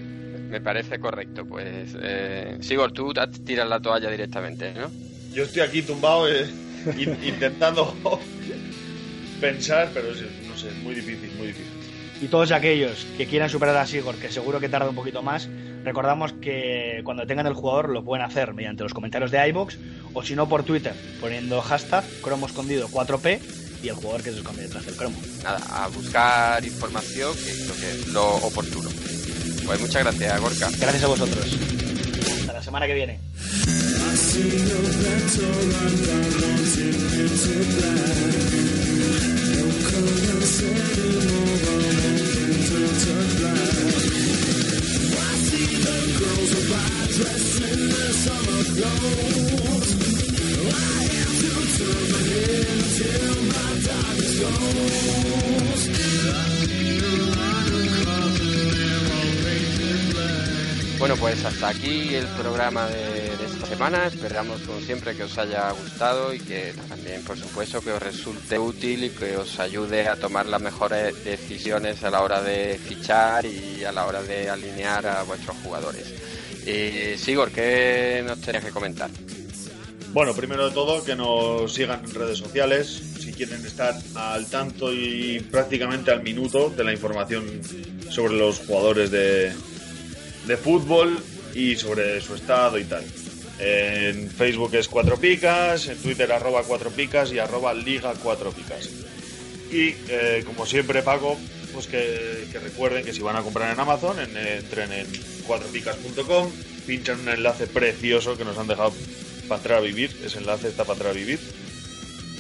me 0.50 0.60
parece 0.60 0.98
correcto, 0.98 1.44
pues. 1.44 1.94
Eh, 2.00 2.56
Sigor, 2.60 2.92
tú 2.92 3.12
tiras 3.44 3.68
la 3.68 3.80
toalla 3.80 4.10
directamente, 4.10 4.72
¿no? 4.72 4.90
Yo 5.34 5.44
estoy 5.44 5.62
aquí 5.62 5.82
tumbado 5.82 6.28
eh, 6.32 6.46
in- 6.98 7.18
intentando 7.24 7.94
pensar, 9.40 9.90
pero 9.92 10.12
es- 10.12 10.22
no 10.48 10.56
sé, 10.56 10.68
es 10.68 10.76
muy 10.76 10.94
difícil, 10.94 11.30
muy 11.36 11.48
difícil. 11.48 11.72
Y 12.22 12.26
todos 12.28 12.50
aquellos 12.52 13.06
que 13.18 13.26
quieran 13.26 13.50
superar 13.50 13.76
a 13.76 13.86
Sigor, 13.86 14.14
que 14.16 14.30
seguro 14.30 14.58
que 14.58 14.68
tarda 14.70 14.88
un 14.88 14.94
poquito 14.96 15.22
más, 15.22 15.48
recordamos 15.86 16.32
que 16.32 17.00
cuando 17.04 17.26
tengan 17.28 17.46
el 17.46 17.54
jugador 17.54 17.90
lo 17.90 18.04
pueden 18.04 18.26
hacer 18.26 18.54
mediante 18.54 18.82
los 18.82 18.92
comentarios 18.92 19.30
de 19.30 19.48
iBox 19.48 19.78
o 20.14 20.22
si 20.24 20.34
no 20.34 20.48
por 20.48 20.64
Twitter, 20.64 20.94
poniendo 21.20 21.62
hashtag 21.62 22.04
cromo 22.22 22.46
escondido 22.46 22.88
4P 22.88 23.38
y 23.84 23.88
el 23.88 23.94
jugador 23.94 24.24
que 24.24 24.32
se 24.32 24.38
esconde 24.38 24.62
detrás 24.62 24.84
del 24.84 24.96
cromo. 24.96 25.16
Nada, 25.44 25.60
a 25.70 25.86
buscar 25.86 26.64
información, 26.64 27.32
que 27.36 27.52
creo 27.52 27.76
que 27.76 27.90
es 27.90 28.08
lo 28.08 28.34
oportuno. 28.34 28.90
Pues 29.64 29.80
muchas 29.80 30.02
gracias, 30.02 30.40
Gorka. 30.40 30.68
Gracias 30.76 31.04
a 31.04 31.06
vosotros. 31.06 31.56
Hasta 32.40 32.52
la 32.52 32.62
semana 32.62 32.86
que 32.88 32.94
viene. 32.94 33.20
Bueno, 60.98 61.20
pues 61.20 61.44
hasta 61.44 61.68
aquí 61.68 62.14
el 62.14 62.26
programa 62.26 62.88
de, 62.88 63.25
semana. 63.66 64.06
Esperamos, 64.06 64.60
como 64.62 64.80
siempre, 64.80 65.16
que 65.16 65.24
os 65.24 65.36
haya 65.38 65.70
gustado 65.72 66.32
y 66.32 66.38
que 66.38 66.72
también, 66.88 67.22
por 67.24 67.36
supuesto, 67.36 67.80
que 67.80 67.92
os 67.92 68.02
resulte 68.02 68.58
útil 68.58 69.04
y 69.04 69.10
que 69.10 69.36
os 69.36 69.58
ayude 69.58 70.08
a 70.08 70.16
tomar 70.16 70.46
las 70.46 70.60
mejores 70.60 71.24
decisiones 71.24 72.02
a 72.04 72.10
la 72.10 72.22
hora 72.22 72.40
de 72.42 72.78
fichar 72.78 73.44
y 73.44 73.84
a 73.84 73.92
la 73.92 74.06
hora 74.06 74.22
de 74.22 74.48
alinear 74.48 75.06
a 75.06 75.22
vuestros 75.24 75.56
jugadores. 75.64 76.14
Y 76.66 77.18
Sigor, 77.18 77.50
¿qué 77.50 78.22
nos 78.26 78.40
tenías 78.40 78.64
que 78.64 78.70
comentar? 78.70 79.10
Bueno, 80.12 80.32
primero 80.34 80.68
de 80.68 80.74
todo, 80.74 81.04
que 81.04 81.16
nos 81.16 81.72
sigan 81.74 82.04
en 82.04 82.14
redes 82.14 82.38
sociales 82.38 82.88
si 83.18 83.32
quieren 83.32 83.64
estar 83.66 83.94
al 84.14 84.46
tanto 84.46 84.92
y 84.92 85.40
prácticamente 85.50 86.12
al 86.12 86.22
minuto 86.22 86.70
de 86.70 86.84
la 86.84 86.92
información 86.92 87.60
sobre 88.10 88.34
los 88.34 88.60
jugadores 88.60 89.10
de, 89.10 89.52
de 90.46 90.56
fútbol 90.56 91.18
y 91.54 91.74
sobre 91.76 92.20
su 92.20 92.34
estado 92.34 92.78
y 92.78 92.84
tal. 92.84 93.04
En 93.58 94.30
Facebook 94.30 94.74
es 94.74 94.86
Cuatro 94.88 95.16
Picas, 95.16 95.86
en 95.88 95.96
Twitter 95.98 96.30
arroba 96.30 96.62
Cuatro 96.62 96.90
Picas 96.90 97.32
y 97.32 97.38
arroba 97.38 97.72
Liga 97.74 98.12
Cuatro 98.22 98.52
Picas. 98.52 98.88
Y 99.70 99.94
eh, 100.08 100.42
como 100.46 100.66
siempre, 100.66 101.02
Paco, 101.02 101.38
pues 101.72 101.86
que, 101.86 102.46
recuerden 102.62 103.04
que 103.04 103.12
si 103.12 103.20
van 103.20 103.36
a 103.36 103.42
comprar 103.42 103.72
en 103.72 103.80
Amazon, 103.80 104.20
en- 104.20 104.36
entren 104.36 104.92
en 104.92 105.06
cuatropicas.com, 105.46 106.50
pinchan 106.86 107.20
un 107.20 107.28
enlace 107.30 107.66
precioso 107.66 108.36
que 108.36 108.44
nos 108.44 108.58
han 108.58 108.66
dejado 108.68 108.92
para 109.48 109.58
entrar 109.60 109.78
a 109.78 109.82
vivir. 109.82 110.14
Ese 110.24 110.38
enlace 110.38 110.68
está 110.68 110.84
para 110.84 110.94
entrar 110.94 111.10
a 111.12 111.14
vivir. 111.18 111.40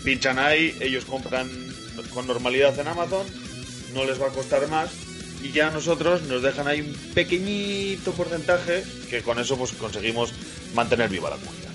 Pinchan 0.04 0.38
ahí, 0.38 0.76
ellos 0.80 1.04
compran 1.06 1.48
con 2.12 2.26
normalidad 2.26 2.78
en 2.78 2.88
Amazon, 2.88 3.26
no 3.94 4.04
les 4.04 4.20
va 4.20 4.26
a 4.26 4.30
costar 4.30 4.68
más. 4.68 4.90
Y 5.46 5.52
ya 5.52 5.70
nosotros 5.70 6.22
nos 6.22 6.42
dejan 6.42 6.66
ahí 6.66 6.80
un 6.80 6.92
pequeñito 7.14 8.10
porcentaje 8.12 8.82
que 9.08 9.22
con 9.22 9.38
eso 9.38 9.56
pues 9.56 9.70
conseguimos 9.72 10.32
mantener 10.74 11.08
viva 11.08 11.30
la 11.30 11.36
cuenta. 11.36 11.68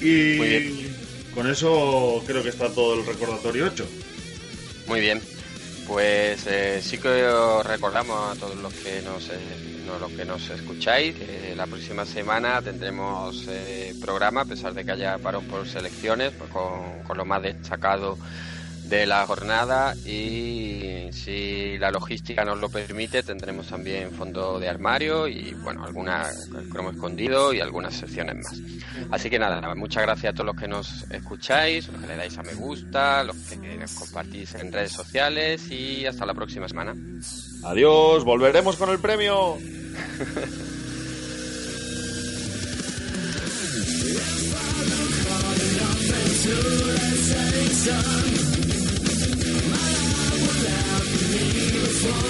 Y 0.00 0.36
Muy 0.38 0.48
bien. 0.48 0.96
con 1.36 1.48
eso 1.48 2.20
creo 2.26 2.42
que 2.42 2.48
está 2.48 2.68
todo 2.70 2.98
el 2.98 3.06
recordatorio 3.06 3.68
hecho. 3.68 3.86
Muy 4.88 5.00
bien. 5.00 5.22
Pues 5.86 6.46
eh, 6.48 6.80
sí 6.82 6.98
que 6.98 7.26
os 7.28 7.64
recordamos 7.64 8.36
a 8.36 8.40
todos 8.40 8.56
los 8.56 8.74
que 8.74 9.02
nos, 9.02 9.28
eh, 9.28 9.38
no, 9.86 10.00
los 10.00 10.10
que 10.10 10.24
nos 10.24 10.50
escucháis 10.50 11.14
que 11.14 11.54
la 11.56 11.66
próxima 11.68 12.04
semana 12.04 12.60
tendremos 12.60 13.46
eh, 13.48 13.94
programa, 14.00 14.40
a 14.40 14.44
pesar 14.46 14.74
de 14.74 14.84
que 14.84 14.90
haya 14.90 15.16
parón 15.18 15.44
por 15.44 15.66
selecciones, 15.68 16.32
pues 16.36 16.50
con, 16.50 17.04
con 17.06 17.16
lo 17.16 17.24
más 17.24 17.40
destacado 17.40 18.18
de 18.88 19.06
la 19.06 19.26
jornada 19.26 19.94
y 20.06 21.08
si 21.12 21.76
la 21.78 21.90
logística 21.90 22.44
nos 22.44 22.58
lo 22.58 22.68
permite 22.68 23.22
tendremos 23.22 23.68
también 23.68 24.10
fondo 24.12 24.58
de 24.58 24.68
armario 24.68 25.28
y 25.28 25.54
bueno 25.62 25.84
alguna 25.84 26.26
el 26.58 26.68
cromo 26.68 26.90
escondido 26.90 27.52
y 27.52 27.60
algunas 27.60 27.94
secciones 27.94 28.36
más 28.36 28.58
así 29.10 29.28
que 29.28 29.38
nada 29.38 29.74
muchas 29.74 30.02
gracias 30.02 30.32
a 30.32 30.34
todos 30.34 30.46
los 30.46 30.56
que 30.56 30.68
nos 30.68 31.10
escucháis 31.10 31.88
los 31.88 32.00
que 32.00 32.06
le 32.06 32.16
dais 32.16 32.38
a 32.38 32.42
me 32.42 32.54
gusta 32.54 33.24
los 33.24 33.36
que 33.36 33.76
nos 33.76 33.92
compartís 33.94 34.54
en 34.54 34.72
redes 34.72 34.92
sociales 34.92 35.70
y 35.70 36.06
hasta 36.06 36.24
la 36.24 36.34
próxima 36.34 36.68
semana 36.68 36.94
Adiós, 37.64 38.24
volveremos 38.24 38.76
con 38.76 38.90
el 38.90 38.98
premio. 38.98 39.58
Leave 51.30 51.76
us 51.76 52.06
all. 52.06 52.28